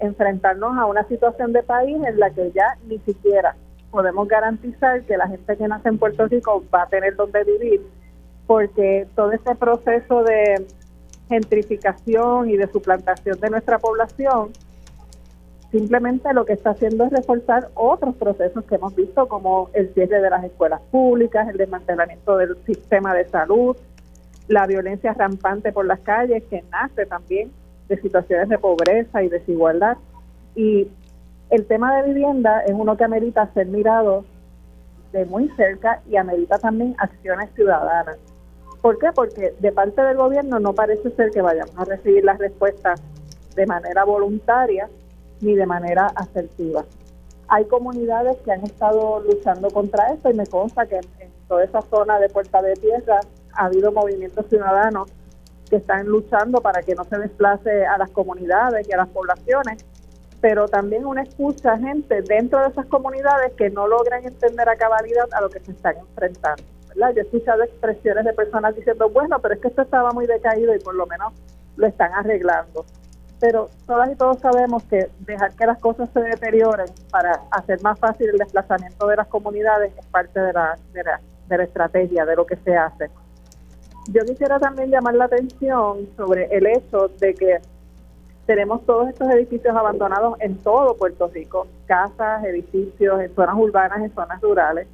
enfrentarnos 0.00 0.76
a 0.76 0.86
una 0.86 1.06
situación 1.06 1.52
de 1.52 1.62
país 1.62 1.96
en 2.04 2.18
la 2.18 2.30
que 2.30 2.50
ya 2.50 2.76
ni 2.88 2.98
siquiera 2.98 3.54
podemos 3.90 4.28
garantizar 4.28 5.02
que 5.02 5.16
la 5.16 5.28
gente 5.28 5.56
que 5.56 5.68
nace 5.68 5.88
en 5.88 5.98
Puerto 5.98 6.26
Rico 6.26 6.64
va 6.72 6.82
a 6.82 6.88
tener 6.88 7.16
donde 7.16 7.44
vivir, 7.44 7.80
porque 8.46 9.06
todo 9.14 9.32
este 9.32 9.54
proceso 9.54 10.22
de 10.24 10.66
gentrificación 11.28 12.50
y 12.50 12.56
de 12.56 12.66
suplantación 12.70 13.38
de 13.38 13.50
nuestra 13.50 13.78
población 13.78 14.50
simplemente 15.70 16.32
lo 16.34 16.44
que 16.44 16.54
está 16.54 16.70
haciendo 16.70 17.04
es 17.04 17.12
reforzar 17.12 17.68
otros 17.74 18.16
procesos 18.16 18.64
que 18.64 18.74
hemos 18.74 18.94
visto 18.94 19.28
como 19.28 19.70
el 19.72 19.92
cierre 19.94 20.20
de 20.20 20.30
las 20.30 20.44
escuelas 20.44 20.80
públicas, 20.90 21.48
el 21.48 21.56
desmantelamiento 21.56 22.36
del 22.36 22.56
sistema 22.64 23.14
de 23.14 23.28
salud, 23.28 23.76
la 24.48 24.66
violencia 24.66 25.14
rampante 25.14 25.72
por 25.72 25.86
las 25.86 26.00
calles 26.00 26.42
que 26.50 26.64
nace 26.72 27.06
también 27.06 27.52
de 27.88 28.00
situaciones 28.00 28.48
de 28.48 28.58
pobreza 28.58 29.22
y 29.22 29.28
desigualdad. 29.28 29.96
Y 30.56 30.88
el 31.50 31.66
tema 31.66 31.96
de 31.96 32.12
vivienda 32.12 32.60
es 32.60 32.72
uno 32.72 32.96
que 32.96 33.04
amerita 33.04 33.52
ser 33.52 33.66
mirado 33.66 34.24
de 35.12 35.24
muy 35.26 35.48
cerca 35.56 36.00
y 36.08 36.16
amerita 36.16 36.58
también 36.58 36.94
acciones 36.98 37.50
ciudadanas. 37.54 38.16
¿Por 38.80 38.98
qué? 38.98 39.08
Porque 39.12 39.54
de 39.58 39.72
parte 39.72 40.00
del 40.00 40.16
gobierno 40.16 40.60
no 40.60 40.72
parece 40.72 41.10
ser 41.10 41.30
que 41.30 41.42
vayamos 41.42 41.76
a 41.76 41.84
recibir 41.84 42.24
las 42.24 42.38
respuestas 42.38 43.02
de 43.56 43.66
manera 43.66 44.04
voluntaria 44.04 44.88
ni 45.40 45.54
de 45.54 45.66
manera 45.66 46.06
asertiva. 46.14 46.84
Hay 47.48 47.64
comunidades 47.64 48.36
que 48.44 48.52
han 48.52 48.62
estado 48.62 49.20
luchando 49.20 49.70
contra 49.70 50.12
esto 50.12 50.30
y 50.30 50.34
me 50.34 50.46
consta 50.46 50.86
que 50.86 50.96
en, 50.96 51.30
toda 51.48 51.64
esa 51.64 51.82
zona 51.82 52.20
de 52.20 52.28
Puerta 52.28 52.62
de 52.62 52.74
Tierra 52.74 53.18
ha 53.54 53.64
habido 53.64 53.90
movimientos 53.90 54.46
ciudadanos 54.46 55.10
que 55.68 55.76
están 55.76 56.06
luchando 56.06 56.60
para 56.60 56.82
que 56.82 56.94
no 56.94 57.02
se 57.04 57.18
desplace 57.18 57.84
a 57.84 57.98
las 57.98 58.10
comunidades 58.10 58.88
y 58.88 58.92
a 58.92 58.98
las 58.98 59.08
poblaciones 59.08 59.84
pero 60.40 60.68
también 60.68 61.06
una 61.06 61.22
escucha 61.22 61.76
gente 61.78 62.22
dentro 62.22 62.60
de 62.60 62.68
esas 62.68 62.86
comunidades 62.86 63.52
que 63.54 63.70
no 63.70 63.86
logran 63.86 64.24
entender 64.24 64.68
a 64.68 64.76
cabalidad 64.76 65.28
a 65.32 65.40
lo 65.40 65.50
que 65.50 65.60
se 65.60 65.72
están 65.72 65.96
enfrentando. 65.98 66.62
¿verdad? 66.88 67.12
Yo 67.14 67.20
he 67.20 67.24
escuchado 67.24 67.62
expresiones 67.62 68.24
de 68.24 68.32
personas 68.32 68.74
diciendo, 68.74 69.08
bueno, 69.10 69.38
pero 69.40 69.54
es 69.54 69.60
que 69.60 69.68
esto 69.68 69.82
estaba 69.82 70.12
muy 70.12 70.26
decaído 70.26 70.74
y 70.74 70.78
por 70.78 70.94
lo 70.94 71.06
menos 71.06 71.32
lo 71.76 71.86
están 71.86 72.12
arreglando. 72.12 72.84
Pero 73.38 73.70
todas 73.86 74.10
y 74.10 74.16
todos 74.16 74.38
sabemos 74.40 74.82
que 74.84 75.08
dejar 75.20 75.54
que 75.54 75.66
las 75.66 75.78
cosas 75.78 76.10
se 76.12 76.20
deterioren 76.20 76.86
para 77.10 77.40
hacer 77.50 77.80
más 77.82 77.98
fácil 77.98 78.28
el 78.28 78.38
desplazamiento 78.38 79.06
de 79.06 79.16
las 79.16 79.28
comunidades 79.28 79.92
es 79.96 80.06
parte 80.06 80.40
de 80.40 80.52
la, 80.52 80.76
de 80.92 81.04
la, 81.04 81.20
de 81.48 81.56
la 81.56 81.64
estrategia, 81.64 82.26
de 82.26 82.36
lo 82.36 82.44
que 82.44 82.56
se 82.56 82.76
hace. 82.76 83.10
Yo 84.12 84.24
quisiera 84.24 84.58
también 84.58 84.90
llamar 84.90 85.14
la 85.14 85.26
atención 85.26 86.08
sobre 86.16 86.46
el 86.46 86.66
hecho 86.66 87.08
de 87.18 87.34
que 87.34 87.60
tenemos 88.50 88.84
todos 88.84 89.08
estos 89.08 89.30
edificios 89.30 89.76
abandonados 89.76 90.34
en 90.40 90.58
todo 90.58 90.96
Puerto 90.96 91.28
Rico, 91.28 91.68
casas, 91.86 92.42
edificios 92.42 93.20
en 93.20 93.32
zonas 93.32 93.54
urbanas, 93.56 94.00
en 94.00 94.12
zonas 94.12 94.40
rurales. 94.40 94.88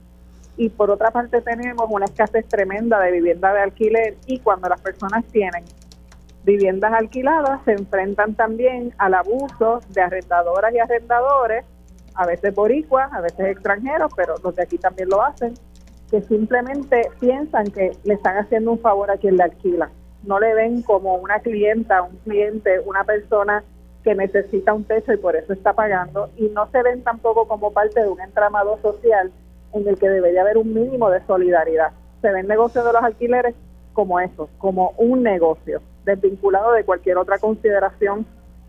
Y 0.59 0.69
por 0.69 0.91
otra 0.91 1.11
parte 1.11 1.41
tenemos 1.41 1.87
una 1.89 2.05
escasez 2.05 2.47
tremenda 2.49 3.01
de 3.01 3.13
vivienda 3.13 3.55
de 3.55 3.61
alquiler 3.61 4.15
y 4.27 4.41
cuando 4.41 4.69
las 4.69 4.79
personas 4.83 5.25
tienen 5.33 5.65
viviendas 6.45 6.93
alquiladas 6.93 7.63
se 7.65 7.73
enfrentan 7.73 8.35
también 8.35 8.93
al 8.99 9.15
abuso 9.15 9.81
de 9.89 10.03
arrendadoras 10.03 10.75
y 10.75 10.79
arrendadores, 10.79 11.65
a 12.15 12.27
veces 12.27 12.55
boricuas, 12.55 13.11
a 13.11 13.23
veces 13.23 13.47
extranjeros, 13.47 14.13
pero 14.15 14.35
los 14.45 14.55
de 14.55 14.65
aquí 14.65 14.77
también 14.77 15.09
lo 15.09 15.23
hacen, 15.23 15.55
que 16.11 16.21
simplemente 16.25 17.09
piensan 17.21 17.69
que 17.69 17.97
le 18.05 18.15
están 18.15 18.37
haciendo 18.37 18.73
un 18.73 18.81
favor 18.81 19.11
a 19.11 19.17
quien 19.17 19.39
le 19.39 19.45
alquila 19.45 19.91
no 20.27 20.41
le 20.41 20.55
ven 20.55 20.83
como 20.83 21.17
una 21.17 21.41
clienta, 21.41 22.03
un 22.03 22.17
cliente, 22.19 22.81
una 22.81 23.05
persona 23.05 23.65
que 24.05 24.15
necesita 24.15 24.73
un 24.73 24.85
techo 24.85 25.13
y 25.13 25.17
por 25.17 25.35
eso 25.35 25.53
está 25.53 25.73
pagando, 25.73 26.31
y 26.37 26.49
no 26.51 26.69
se 26.71 26.83
ven 26.83 27.03
tampoco 27.03 27.49
como 27.49 27.73
parte 27.73 28.03
de 28.03 28.09
un 28.09 28.21
entramado 28.21 28.79
social 28.81 29.33
en 29.73 29.89
el 29.89 29.99
que 29.99 30.09
debería 30.09 30.43
haber 30.43 30.59
un 30.59 30.73
mínimo 30.73 31.11
de 31.11 31.25
solidaridad. 31.27 31.91
Se 32.23 32.31
ven 32.31 32.47
negocios 32.47 32.85
de 32.85 32.93
los 32.93 33.03
alquileres 33.03 33.55
como 33.93 34.21
eso, 34.21 34.49
como 34.59 34.93
un 34.99 35.23
negocio, 35.23 35.81
desvinculado 36.05 36.73
de 36.73 36.85
cualquier 36.85 37.19
otra 37.19 37.39
consideración 37.39 38.27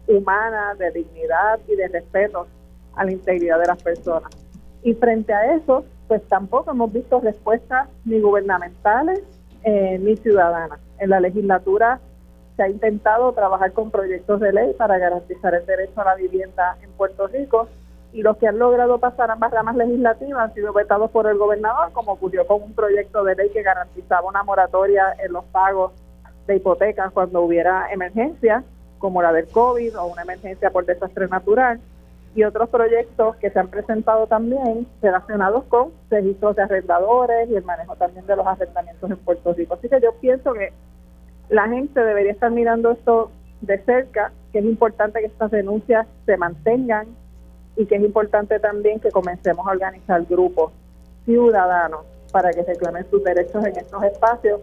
humana, 0.07 0.73
de 0.75 0.91
dignidad 0.91 1.59
y 1.67 1.75
de 1.75 1.88
respeto 1.88 2.47
a 2.95 3.03
la 3.03 3.11
integridad 3.11 3.59
de 3.59 3.67
las 3.67 3.84
personas. 3.84 4.31
Y 4.84 4.93
frente 4.93 5.34
a 5.34 5.55
eso, 5.55 5.85
pues 6.07 6.25
tampoco 6.27 6.71
hemos 6.71 6.91
visto 6.91 7.19
respuestas 7.19 7.89
ni 8.05 8.19
gubernamentales 8.21 9.21
eh, 9.63 9.97
ni 9.99 10.15
ciudadanas. 10.17 10.79
En 10.99 11.09
la 11.09 11.19
legislatura 11.19 11.99
se 12.55 12.63
ha 12.63 12.69
intentado 12.69 13.31
trabajar 13.34 13.71
con 13.71 13.91
proyectos 13.91 14.39
de 14.39 14.51
ley 14.51 14.73
para 14.73 14.97
garantizar 14.97 15.53
el 15.53 15.65
derecho 15.65 16.01
a 16.01 16.05
la 16.05 16.15
vivienda 16.15 16.77
en 16.81 16.91
Puerto 16.91 17.27
Rico 17.27 17.67
y 18.13 18.21
los 18.23 18.38
que 18.38 18.47
han 18.47 18.57
logrado 18.57 18.99
pasar 18.99 19.29
ambas 19.29 19.51
ramas 19.51 19.75
legislativas 19.75 20.49
han 20.49 20.53
sido 20.53 20.73
vetados 20.73 21.11
por 21.11 21.27
el 21.27 21.38
gobernador, 21.38 21.91
como 21.93 22.13
ocurrió 22.13 22.47
con 22.47 22.63
un 22.63 22.73
proyecto 22.73 23.23
de 23.23 23.35
ley 23.35 23.49
que 23.51 23.61
garantizaba 23.61 24.27
una 24.27 24.43
moratoria 24.43 25.13
en 25.23 25.34
los 25.34 25.45
pagos 25.45 25.91
de 26.47 26.55
hipotecas 26.55 27.11
cuando 27.11 27.41
hubiera 27.41 27.91
emergencia, 27.91 28.63
como 28.97 29.21
la 29.21 29.31
del 29.34 29.47
COVID 29.47 29.99
o 29.99 30.07
una 30.07 30.23
emergencia 30.23 30.71
por 30.71 30.85
desastre 30.85 31.27
natural 31.27 31.79
y 32.38 32.43
otros 32.43 32.69
proyectos 32.69 33.35
que 33.38 33.49
se 33.49 33.57
han 33.57 33.68
presentado 33.68 34.27
también 34.27 34.85
relacionados 35.01 35.64
con 35.64 35.91
registros 36.11 36.55
de 36.55 36.61
arrendadores 36.61 37.49
y 37.49 37.55
el 37.55 37.64
manejo 37.64 37.95
también 37.95 38.27
de 38.27 38.35
los 38.35 38.45
arrendamientos 38.45 39.09
en 39.09 39.18
Puerto 39.18 39.55
Rico. 39.55 39.73
Así 39.73 39.89
que 39.89 39.99
yo 39.99 40.14
pienso 40.22 40.53
que 40.53 40.72
la 41.49 41.68
gente 41.68 41.99
debería 41.99 42.34
estar 42.34 42.51
mirando 42.51 42.91
esto 42.91 43.31
de 43.61 43.80
cerca, 43.80 44.31
que 44.51 44.59
es 44.59 44.65
importante 44.65 45.19
que 45.19 45.26
estas 45.26 45.49
denuncias 45.49 46.05
se 46.27 46.38
mantengan 46.38 47.07
y 47.76 47.88
que 47.88 47.95
es 47.95 48.03
importante 48.03 48.59
también 48.59 48.99
que 48.99 49.09
comencemos 49.09 49.65
a 49.65 49.72
organizar 49.72 50.23
grupos 50.26 50.72
ciudadanos 51.26 52.01
para 52.31 52.51
que 52.51 52.61
reclamen 52.61 53.09
sus 53.09 53.23
derechos 53.23 53.65
en 53.65 53.77
estos 53.77 54.03
espacios, 54.03 54.61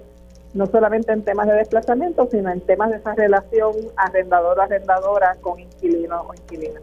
no 0.53 0.67
solamente 0.67 1.13
en 1.13 1.25
temas 1.25 1.49
de 1.49 1.55
desplazamiento, 1.55 2.29
sino 2.31 2.51
en 2.51 2.61
temas 2.61 2.91
de 2.91 2.99
esa 2.99 3.17
relación 3.17 3.73
arrendador-arrendadora 3.97 5.35
con 5.41 5.59
inquilino 5.59 6.21
o 6.21 6.35
inquilina. 6.35 6.79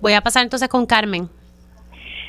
Voy 0.00 0.12
a 0.14 0.20
pasar 0.20 0.44
entonces 0.44 0.68
con 0.68 0.86
Carmen. 0.86 1.28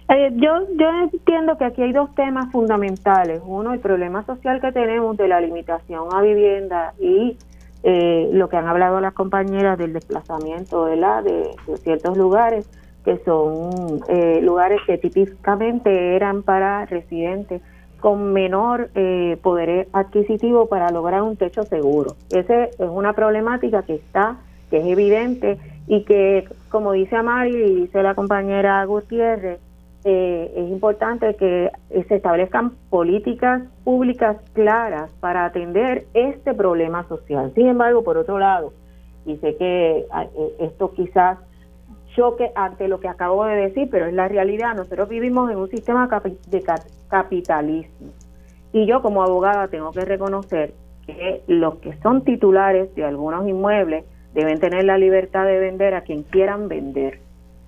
Eh, 0.09 0.31
yo, 0.35 0.65
yo 0.75 0.89
entiendo 1.11 1.57
que 1.57 1.65
aquí 1.65 1.83
hay 1.83 1.93
dos 1.93 2.13
temas 2.15 2.51
fundamentales. 2.51 3.41
Uno, 3.45 3.73
el 3.73 3.79
problema 3.79 4.25
social 4.25 4.59
que 4.59 4.71
tenemos 4.71 5.17
de 5.17 5.27
la 5.27 5.39
limitación 5.39 6.07
a 6.13 6.21
vivienda 6.21 6.93
y 6.99 7.37
eh, 7.83 8.29
lo 8.33 8.49
que 8.49 8.57
han 8.57 8.67
hablado 8.67 8.99
las 8.99 9.13
compañeras 9.13 9.77
del 9.77 9.93
desplazamiento 9.93 10.85
de, 10.85 10.97
de 10.97 11.77
ciertos 11.77 12.17
lugares 12.17 12.67
que 13.05 13.17
son 13.23 14.01
eh, 14.09 14.41
lugares 14.41 14.79
que 14.85 14.97
típicamente 14.97 16.15
eran 16.15 16.43
para 16.43 16.85
residentes 16.85 17.61
con 17.99 18.33
menor 18.33 18.89
eh, 18.95 19.37
poder 19.41 19.87
adquisitivo 19.93 20.67
para 20.67 20.89
lograr 20.91 21.21
un 21.21 21.35
techo 21.35 21.63
seguro. 21.63 22.15
Esa 22.29 22.65
es 22.65 22.79
una 22.79 23.13
problemática 23.13 23.83
que 23.83 23.95
está, 23.95 24.37
que 24.69 24.77
es 24.77 24.85
evidente 24.85 25.57
y 25.89 26.03
que, 26.03 26.47
como 26.69 26.91
dice 26.91 27.15
Amari 27.15 27.55
y 27.55 27.75
dice 27.81 28.03
la 28.03 28.13
compañera 28.13 28.85
Gutiérrez, 28.85 29.59
eh, 30.05 30.53
es 30.55 30.69
importante 30.69 31.35
que 31.35 31.71
se 32.07 32.15
establezcan 32.15 32.73
políticas 32.91 33.63
públicas 33.83 34.37
claras 34.53 35.11
para 35.19 35.45
atender 35.45 36.05
este 36.13 36.53
problema 36.53 37.07
social. 37.07 37.51
Sin 37.55 37.67
embargo, 37.67 38.03
por 38.03 38.17
otro 38.17 38.37
lado, 38.37 38.71
y 39.25 39.37
sé 39.37 39.55
que 39.57 40.05
ah, 40.11 40.25
eh, 40.25 40.55
esto 40.59 40.93
quizás 40.93 41.39
choque 42.15 42.51
ante 42.55 42.87
lo 42.87 42.99
que 42.99 43.07
acabo 43.07 43.45
de 43.45 43.55
decir, 43.55 43.89
pero 43.89 44.05
es 44.05 44.13
la 44.13 44.27
realidad. 44.27 44.75
Nosotros 44.75 45.09
vivimos 45.09 45.49
en 45.49 45.57
un 45.57 45.69
sistema 45.69 46.07
de 46.47 46.63
capitalismo. 47.09 48.11
Y 48.73 48.85
yo 48.85 49.01
como 49.01 49.23
abogada 49.23 49.67
tengo 49.69 49.91
que 49.91 50.05
reconocer 50.05 50.75
que 51.07 51.41
los 51.47 51.77
que 51.77 51.97
son 52.03 52.23
titulares 52.23 52.93
de 52.93 53.05
algunos 53.05 53.47
inmuebles 53.47 54.05
deben 54.33 54.59
tener 54.59 54.85
la 54.85 54.97
libertad 54.97 55.45
de 55.45 55.59
vender 55.59 55.93
a 55.93 56.01
quien 56.01 56.23
quieran 56.23 56.67
vender. 56.67 57.19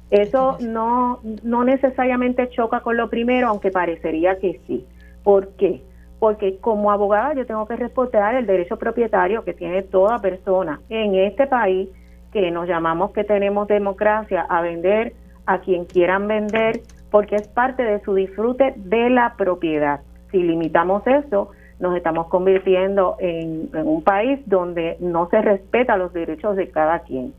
Eso 0.09 0.57
no, 0.59 1.19
no 1.43 1.63
necesariamente 1.63 2.49
choca 2.49 2.81
con 2.81 2.97
lo 2.97 3.09
primero, 3.09 3.47
aunque 3.47 3.71
parecería 3.71 4.37
que 4.39 4.59
sí. 4.67 4.85
¿Por 5.23 5.49
qué? 5.55 5.81
Porque 6.19 6.57
como 6.57 6.91
abogada 6.91 7.33
yo 7.33 7.45
tengo 7.45 7.65
que 7.65 7.77
respetar 7.77 8.35
el 8.35 8.45
derecho 8.45 8.77
propietario 8.77 9.43
que 9.43 9.53
tiene 9.53 9.83
toda 9.83 10.19
persona 10.19 10.81
en 10.89 11.15
este 11.15 11.47
país 11.47 11.89
que 12.31 12.51
nos 12.51 12.67
llamamos 12.67 13.11
que 13.11 13.23
tenemos 13.23 13.67
democracia 13.67 14.41
a 14.41 14.61
vender 14.61 15.13
a 15.45 15.59
quien 15.59 15.85
quieran 15.85 16.27
vender 16.27 16.81
porque 17.09 17.35
es 17.35 17.47
parte 17.47 17.83
de 17.83 17.99
su 18.01 18.13
disfrute 18.13 18.73
de 18.77 19.09
la 19.09 19.35
propiedad. 19.37 20.01
Si 20.31 20.41
limitamos 20.41 21.05
eso, 21.07 21.51
nos 21.81 21.97
estamos 21.97 22.27
convirtiendo 22.27 23.17
en, 23.19 23.69
un 23.73 24.03
país 24.03 24.39
donde 24.45 24.97
no 24.99 25.27
se 25.29 25.41
respeta 25.41 25.97
los 25.97 26.13
derechos 26.13 26.55
de 26.55 26.69
cada 26.69 26.99
quien. 26.99 27.33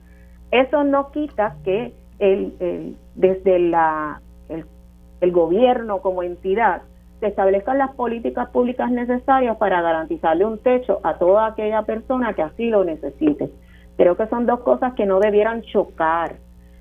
Eso 0.51 0.85
no 0.85 1.10
quita 1.12 1.56
que 1.64 1.94
el, 2.19 2.97
desde 3.14 3.59
la, 3.60 4.20
el, 4.48 4.66
el 5.20 5.32
gobierno 5.32 6.02
como 6.02 6.23
entidad 6.23 6.82
se 7.20 7.28
establezcan 7.28 7.78
las 7.78 7.94
políticas 7.94 8.48
públicas 8.48 8.90
necesarias 8.90 9.56
para 9.56 9.81
garantizarle 9.81 10.44
un 10.44 10.59
techo 10.59 10.98
a 11.05 11.19
toda 11.19 11.47
aquella 11.47 11.82
persona 11.82 12.35
que 12.35 12.43
así 12.43 12.69
lo 12.69 12.82
necesite. 12.85 13.48
Creo 13.97 14.16
que 14.16 14.27
son 14.27 14.44
dos 14.44 14.60
cosas 14.60 14.94
que 14.94 15.06
no 15.06 15.20
debieran 15.20 15.62
chocar, 15.62 16.39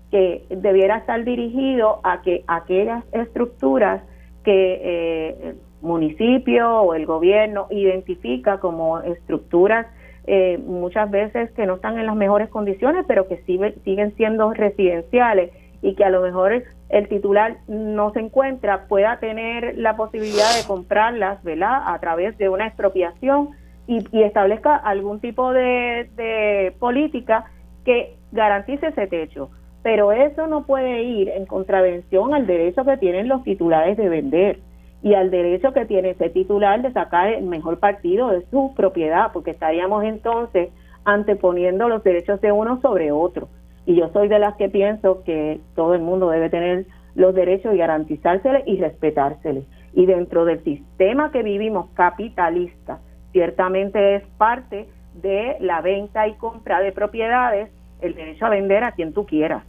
que 0.09 0.45
debiera 0.49 0.97
estar 0.97 1.23
dirigido 1.23 1.99
a 2.03 2.23
que 2.23 2.43
aquellas 2.47 3.05
estructuras 3.11 4.01
que 4.43 4.81
eh, 4.83 5.49
el 5.49 5.57
municipio 5.81 6.81
o 6.81 6.93
el 6.93 7.05
gobierno 7.05 7.67
identifica 7.69 8.59
como 8.59 8.99
estructuras 9.01 9.87
eh, 10.27 10.59
muchas 10.65 11.09
veces 11.09 11.51
que 11.51 11.65
no 11.65 11.75
están 11.75 11.97
en 11.97 12.05
las 12.05 12.15
mejores 12.15 12.49
condiciones, 12.49 13.05
pero 13.07 13.27
que 13.27 13.41
siguen 13.43 14.15
siendo 14.15 14.53
residenciales 14.53 15.51
y 15.81 15.95
que 15.95 16.05
a 16.05 16.09
lo 16.09 16.21
mejor 16.21 16.63
el 16.89 17.07
titular 17.07 17.57
no 17.67 18.11
se 18.11 18.19
encuentra, 18.19 18.87
pueda 18.87 19.19
tener 19.19 19.77
la 19.77 19.95
posibilidad 19.95 20.55
de 20.55 20.67
comprarlas, 20.67 21.43
¿verdad? 21.43 21.81
A 21.85 21.99
través 21.99 22.37
de 22.37 22.49
una 22.49 22.67
expropiación 22.67 23.49
y, 23.87 24.05
establezca 24.21 24.75
algún 24.75 25.19
tipo 25.19 25.51
de, 25.53 26.73
política 26.79 27.45
que 27.83 28.15
garantice 28.31 28.87
ese 28.87 29.07
techo. 29.07 29.49
Pero 29.83 30.11
eso 30.11 30.45
no 30.45 30.65
puede 30.65 31.01
ir 31.01 31.29
en 31.29 31.47
contravención 31.47 32.35
al 32.35 32.45
derecho 32.45 32.85
que 32.85 32.97
tienen 32.97 33.27
los 33.27 33.43
titulares 33.43 33.97
de 33.97 34.09
vender 34.09 34.59
y 35.03 35.15
al 35.15 35.31
derecho 35.31 35.73
que 35.73 35.85
tiene 35.85 36.11
ese 36.11 36.29
titular 36.29 36.81
de 36.81 36.91
sacar 36.91 37.27
el 37.29 37.45
mejor 37.45 37.79
partido 37.79 38.29
de 38.29 38.45
su 38.51 38.73
propiedad, 38.75 39.31
porque 39.33 39.51
estaríamos 39.51 40.03
entonces 40.03 40.69
anteponiendo 41.05 41.89
los 41.89 42.03
derechos 42.03 42.39
de 42.41 42.51
uno 42.51 42.79
sobre 42.81 43.11
otro. 43.11 43.49
Y 43.85 43.95
yo 43.95 44.09
soy 44.13 44.27
de 44.27 44.37
las 44.37 44.55
que 44.57 44.69
pienso 44.69 45.23
que 45.23 45.59
todo 45.75 45.95
el 45.95 46.01
mundo 46.01 46.29
debe 46.29 46.49
tener 46.49 46.85
los 47.15 47.33
derechos 47.33 47.73
y 47.73 47.77
garantizárseles 47.77 48.63
y 48.67 48.77
respetárseles. 48.77 49.65
Y 49.93 50.05
dentro 50.05 50.45
del 50.45 50.63
sistema 50.63 51.31
que 51.31 51.41
vivimos 51.41 51.89
capitalista, 51.95 52.99
ciertamente 53.31 54.15
es 54.15 54.23
parte 54.37 54.87
de 55.15 55.57
la 55.59 55.81
venta 55.81 56.27
y 56.27 56.33
compra 56.33 56.79
de 56.79 56.91
propiedades, 56.91 57.69
el 58.01 58.13
derecho 58.13 58.45
a 58.45 58.49
vender 58.49 58.83
a 58.83 58.91
quien 58.91 59.13
tú 59.13 59.25
quieras. 59.25 59.63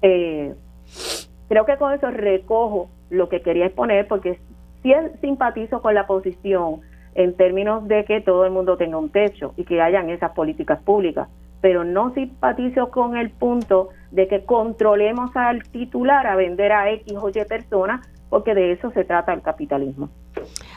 Eh, 0.00 0.54
creo 1.48 1.66
que 1.66 1.76
con 1.76 1.92
eso 1.92 2.10
recojo 2.10 2.88
lo 3.10 3.28
que 3.28 3.42
quería 3.42 3.66
exponer 3.66 4.06
porque 4.06 4.38
sí 4.82 4.92
simpatizo 5.20 5.82
con 5.82 5.94
la 5.94 6.06
posición 6.06 6.80
en 7.14 7.34
términos 7.34 7.86
de 7.88 8.04
que 8.04 8.20
todo 8.20 8.44
el 8.44 8.52
mundo 8.52 8.76
tenga 8.76 8.98
un 8.98 9.10
techo 9.10 9.52
y 9.56 9.64
que 9.64 9.80
hayan 9.80 10.10
esas 10.10 10.32
políticas 10.32 10.80
públicas, 10.82 11.28
pero 11.60 11.84
no 11.84 12.14
simpatizo 12.14 12.90
con 12.90 13.16
el 13.16 13.30
punto 13.30 13.88
de 14.10 14.28
que 14.28 14.44
controlemos 14.44 15.34
al 15.36 15.62
titular 15.64 16.26
a 16.26 16.36
vender 16.36 16.72
a 16.72 16.90
X 16.90 17.14
o 17.20 17.28
Y 17.28 17.44
personas, 17.48 18.06
porque 18.28 18.54
de 18.54 18.72
eso 18.72 18.90
se 18.92 19.04
trata 19.04 19.32
el 19.32 19.42
capitalismo. 19.42 20.08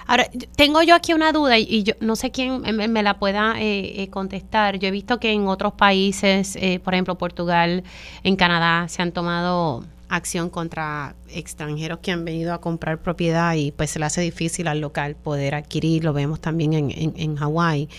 Ahora, 0.07 0.25
tengo 0.57 0.81
yo 0.81 0.95
aquí 0.95 1.13
una 1.13 1.31
duda 1.31 1.57
y 1.57 1.83
yo 1.83 1.93
no 2.01 2.15
sé 2.15 2.31
quién 2.31 2.61
me, 2.61 3.03
la 3.03 3.19
pueda 3.19 3.53
eh, 3.59 4.01
eh, 4.01 4.09
contestar. 4.09 4.77
Yo 4.79 4.87
he 4.87 4.91
visto 4.91 5.19
que 5.19 5.31
en 5.31 5.47
otros 5.47 5.73
países, 5.73 6.57
eh, 6.57 6.79
por 6.83 6.93
ejemplo 6.93 7.15
Portugal, 7.15 7.83
en 8.23 8.35
Canadá, 8.35 8.87
se 8.89 9.01
han 9.01 9.11
tomado 9.11 9.83
acción 10.15 10.49
contra 10.49 11.15
extranjeros 11.29 11.99
que 11.99 12.11
han 12.11 12.25
venido 12.25 12.53
a 12.53 12.61
comprar 12.61 12.99
propiedad 12.99 13.53
y 13.55 13.71
pues 13.71 13.91
se 13.91 13.99
le 13.99 14.05
hace 14.05 14.21
difícil 14.21 14.67
al 14.67 14.79
local 14.79 15.15
poder 15.15 15.55
adquirir, 15.55 16.03
lo 16.03 16.13
vemos 16.13 16.39
también 16.39 16.73
en, 16.73 16.91
en, 16.91 17.13
en 17.15 17.35
Hawái. 17.35 17.89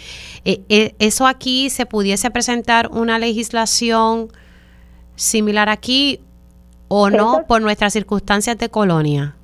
¿Eso 0.44 1.26
aquí 1.26 1.70
se 1.70 1.86
pudiese 1.86 2.30
presentar 2.30 2.90
una 2.90 3.18
legislación 3.18 4.28
similar 5.16 5.68
aquí 5.68 6.20
o 6.88 7.10
no 7.10 7.44
por 7.46 7.62
nuestras 7.62 7.92
circunstancias 7.92 8.58
de 8.58 8.68
colonia? 8.68 9.36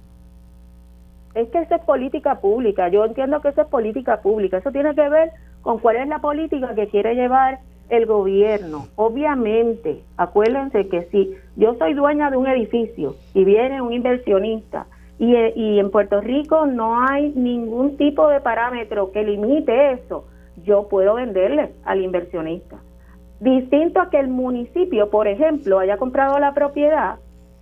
es 1.35 1.49
que 1.49 1.59
eso 1.59 1.75
es 1.75 1.83
política 1.83 2.41
pública. 2.41 2.89
Yo 2.89 3.05
entiendo 3.05 3.41
que 3.41 3.49
eso 3.49 3.63
es 3.63 3.69
política 3.69 4.21
pública. 4.21 4.59
Eso 4.59 4.73
tiene 4.73 4.95
que 4.95 5.09
ver 5.09 5.31
con 5.63 5.79
cuál 5.79 5.97
es 5.97 6.09
la 6.09 6.19
política 6.19 6.75
que 6.75 6.89
quiere 6.89 7.15
llevar 7.15 7.61
el 7.91 8.07
gobierno. 8.07 8.87
Obviamente, 8.97 10.03
acuérdense 10.17 10.89
que 10.89 11.03
si 11.11 11.35
yo 11.57 11.75
soy 11.75 11.95
dueña 11.95 12.31
de 12.31 12.37
un 12.37 12.47
edificio 12.47 13.17
y 13.35 13.45
viene 13.45 13.83
un 13.83 13.93
inversionista 13.93 14.87
y, 15.19 15.35
y 15.37 15.79
en 15.79 15.91
Puerto 15.91 16.21
Rico 16.21 16.67
no 16.67 17.03
hay 17.03 17.31
ningún 17.35 17.97
tipo 17.97 18.29
de 18.29 18.41
parámetro 18.41 19.13
que 19.13 19.23
limite 19.23 19.93
eso, 19.93 20.25
yo 20.65 20.89
puedo 20.89 21.15
venderle 21.15 21.73
al 21.85 22.01
inversionista. 22.01 22.79
Distinto 23.41 24.01
a 24.01 24.11
que 24.11 24.19
el 24.19 24.29
municipio, 24.29 25.11
por 25.11 25.27
ejemplo, 25.27 25.79
haya 25.79 25.97
comprado 25.97 26.39
la 26.39 26.53
propiedad 26.53 27.17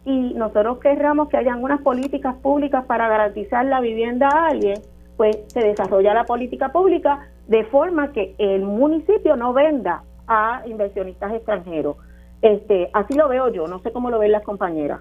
y 0.05 0.35
nosotros 0.35 0.79
querramos 0.79 1.29
que 1.29 1.37
hayan 1.37 1.63
unas 1.63 1.83
políticas 1.83 2.35
públicas 2.37 2.85
para 2.87 3.09
garantizar 3.09 3.65
la 3.65 3.81
vivienda 3.81 4.29
a 4.29 4.49
alguien, 4.49 4.81
pues 5.17 5.37
se 5.49 5.61
desarrolla 5.61 6.15
la 6.15 6.25
política 6.25 6.71
pública 6.73 7.29
de 7.47 7.65
forma 7.65 8.13
que 8.13 8.35
el 8.39 8.63
municipio 8.63 9.37
no 9.37 9.53
venda 9.53 10.03
a 10.29 10.63
inversionistas 10.67 11.33
extranjeros. 11.33 11.97
Este, 12.43 12.89
así 12.93 13.15
lo 13.15 13.29
veo 13.29 13.53
yo, 13.53 13.67
no 13.67 13.81
sé 13.81 13.91
cómo 13.91 14.11
lo 14.11 14.19
ven 14.19 14.33
las 14.33 14.45
compañeras. 14.45 15.01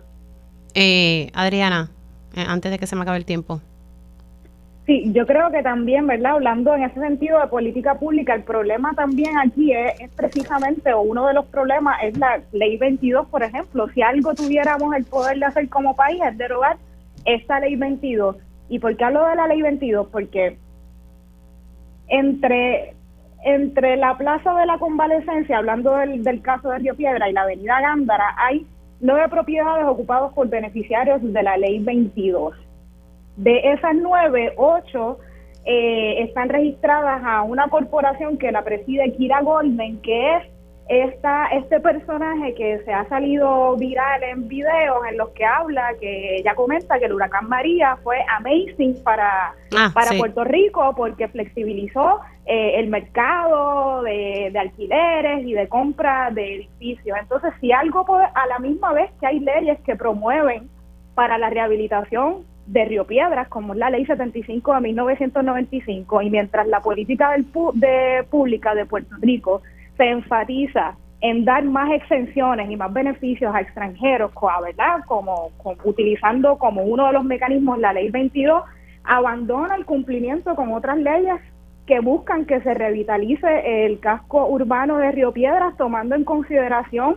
Eh, 0.73 1.29
Adriana, 1.33 1.91
eh, 2.35 2.45
antes 2.47 2.71
de 2.71 2.79
que 2.79 2.87
se 2.87 2.95
me 2.95 3.03
acabe 3.03 3.17
el 3.17 3.25
tiempo. 3.25 3.61
Sí, 4.87 5.11
yo 5.11 5.27
creo 5.27 5.51
que 5.51 5.61
también, 5.61 6.07
¿verdad? 6.07 6.33
Hablando 6.33 6.73
en 6.73 6.83
ese 6.83 6.99
sentido 7.01 7.41
de 7.41 7.47
política 7.47 7.95
pública, 7.95 8.33
el 8.33 8.43
problema 8.43 8.93
también 8.95 9.37
aquí 9.37 9.73
es, 9.73 10.09
precisamente, 10.15 10.93
o 10.93 11.01
uno 11.01 11.27
de 11.27 11.33
los 11.33 11.45
problemas 11.47 11.97
es 12.03 12.17
la 12.17 12.41
ley 12.53 12.77
22, 12.77 13.27
por 13.27 13.43
ejemplo. 13.43 13.89
Si 13.89 14.01
algo 14.01 14.33
tuviéramos 14.33 14.95
el 14.95 15.03
poder 15.03 15.39
de 15.39 15.45
hacer 15.45 15.67
como 15.67 15.93
país 15.93 16.21
es 16.25 16.37
derogar 16.37 16.77
esta 17.25 17.59
ley 17.59 17.75
22. 17.75 18.37
¿Y 18.69 18.79
por 18.79 18.95
qué 18.95 19.03
hablo 19.03 19.27
de 19.27 19.35
la 19.35 19.47
ley 19.47 19.61
22? 19.61 20.07
Porque 20.07 20.57
entre, 22.07 22.95
entre 23.43 23.97
la 23.97 24.17
Plaza 24.17 24.53
de 24.55 24.65
la 24.65 24.77
Convalecencia, 24.77 25.57
hablando 25.57 25.95
del, 25.95 26.41
caso 26.41 26.69
de 26.69 26.79
Río 26.79 26.95
Piedra, 26.95 27.29
y 27.29 27.33
la 27.33 27.41
Avenida 27.41 27.79
Gándara, 27.81 28.35
hay 28.37 28.65
nueve 28.99 29.29
propiedades 29.29 29.85
ocupadas 29.85 30.33
por 30.33 30.49
beneficiarios 30.49 31.21
de 31.21 31.43
la 31.43 31.57
ley 31.57 31.79
22 31.79 32.55
de 33.37 33.71
esas 33.71 33.95
nueve, 33.95 34.53
ocho 34.57 35.19
eh, 35.63 36.23
están 36.23 36.49
registradas 36.49 37.21
a 37.23 37.43
una 37.43 37.67
corporación 37.69 38.37
que 38.37 38.51
la 38.51 38.63
preside 38.63 39.13
Kira 39.13 39.41
Goldman, 39.41 40.01
que 40.01 40.35
es 40.37 40.43
esta, 40.89 41.47
este 41.47 41.79
personaje 41.79 42.53
que 42.53 42.79
se 42.85 42.93
ha 42.93 43.07
salido 43.09 43.75
viral 43.75 44.23
en 44.23 44.47
videos 44.47 44.99
en 45.09 45.17
los 45.17 45.29
que 45.29 45.45
habla, 45.45 45.93
que 45.99 46.37
ella 46.37 46.55
comenta 46.55 46.97
que 46.97 47.05
el 47.05 47.13
huracán 47.13 47.49
María 47.49 47.97
fue 48.03 48.17
amazing 48.37 49.03
para, 49.03 49.53
ah, 49.75 49.91
para 49.93 50.17
Puerto 50.17 50.43
Rico 50.45 50.93
porque 50.95 51.27
flexibilizó 51.27 52.21
eh, 52.45 52.79
el 52.79 52.87
mercado 52.87 54.03
de, 54.03 54.49
de, 54.53 54.59
alquileres 54.59 55.45
y 55.45 55.53
de 55.53 55.67
compra 55.67 56.31
de 56.31 56.55
edificios. 56.55 57.17
Entonces, 57.19 57.53
si 57.59 57.73
algo 57.73 58.05
a 58.15 58.47
la 58.47 58.59
misma 58.59 58.93
vez 58.93 59.11
que 59.19 59.27
hay 59.27 59.39
leyes 59.39 59.77
que 59.81 59.95
promueven 59.97 60.69
para 61.15 61.37
la 61.37 61.49
rehabilitación 61.49 62.45
de 62.67 62.85
Río 62.85 63.05
Piedras, 63.05 63.47
como 63.47 63.73
es 63.73 63.79
la 63.79 63.89
ley 63.89 64.05
75 64.05 64.73
de 64.75 64.81
1995, 64.81 66.21
y 66.21 66.29
mientras 66.29 66.67
la 66.67 66.81
política 66.81 67.31
del 67.31 67.45
de 67.73 68.23
pública 68.29 68.75
de 68.75 68.85
Puerto 68.85 69.15
Rico 69.19 69.61
se 69.97 70.09
enfatiza 70.09 70.95
en 71.21 71.45
dar 71.45 71.63
más 71.65 71.91
exenciones 71.91 72.69
y 72.69 72.75
más 72.75 72.93
beneficios 72.93 73.53
a 73.53 73.61
extranjeros, 73.61 74.31
¿verdad? 74.63 75.03
Como, 75.07 75.51
utilizando 75.83 76.57
como 76.57 76.83
uno 76.83 77.07
de 77.07 77.13
los 77.13 77.23
mecanismos 77.23 77.79
la 77.79 77.93
ley 77.93 78.09
22, 78.11 78.63
abandona 79.03 79.75
el 79.75 79.85
cumplimiento 79.85 80.55
con 80.55 80.71
otras 80.71 80.97
leyes 80.97 81.35
que 81.87 82.01
buscan 82.01 82.45
que 82.45 82.61
se 82.61 82.73
revitalice 82.73 83.85
el 83.85 83.99
casco 83.99 84.45
urbano 84.47 84.97
de 84.97 85.11
Río 85.11 85.31
Piedras, 85.31 85.75
tomando 85.77 86.15
en 86.15 86.23
consideración 86.23 87.15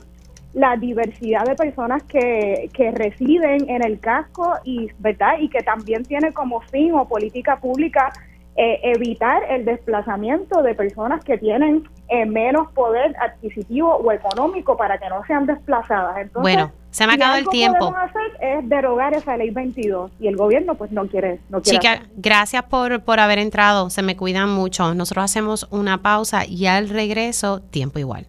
la 0.54 0.76
diversidad 0.76 1.44
de 1.44 1.54
personas 1.54 2.02
que, 2.04 2.70
que 2.72 2.90
residen 2.92 3.68
en 3.68 3.84
el 3.84 4.00
casco 4.00 4.54
y 4.64 4.88
verdad 4.98 5.38
y 5.40 5.48
que 5.48 5.60
también 5.60 6.04
tiene 6.04 6.32
como 6.32 6.60
fin 6.62 6.94
o 6.94 7.06
política 7.06 7.60
pública 7.60 8.12
eh, 8.56 8.80
evitar 8.82 9.42
el 9.48 9.64
desplazamiento 9.64 10.62
de 10.62 10.74
personas 10.74 11.24
que 11.24 11.38
tienen 11.38 11.84
eh, 12.10 12.26
menos 12.26 12.70
poder 12.72 13.14
adquisitivo 13.20 13.94
o 13.94 14.12
económico 14.12 14.76
para 14.76 14.98
que 14.98 15.08
no 15.08 15.24
sean 15.26 15.46
desplazadas. 15.46 16.16
Entonces, 16.18 16.42
bueno, 16.42 16.72
se 16.90 17.06
me 17.06 17.12
ha 17.12 17.14
acabado 17.14 17.38
el 17.38 17.48
tiempo. 17.48 17.94
hacer 17.96 18.22
es 18.40 18.68
derogar 18.68 19.14
esa 19.14 19.36
ley 19.36 19.50
22 19.50 20.10
y 20.18 20.26
el 20.26 20.36
gobierno 20.36 20.74
pues 20.74 20.90
no 20.90 21.06
quiere. 21.06 21.38
No 21.48 21.62
quiere 21.62 21.78
Chica, 21.78 22.02
gracias 22.16 22.64
por, 22.64 23.02
por 23.02 23.20
haber 23.20 23.38
entrado. 23.38 23.90
Se 23.90 24.02
me 24.02 24.16
cuidan 24.16 24.50
mucho. 24.50 24.92
Nosotros 24.94 25.24
hacemos 25.24 25.68
una 25.70 25.98
pausa 25.98 26.44
y 26.44 26.66
al 26.66 26.88
regreso, 26.88 27.60
tiempo 27.60 28.00
igual. 28.00 28.26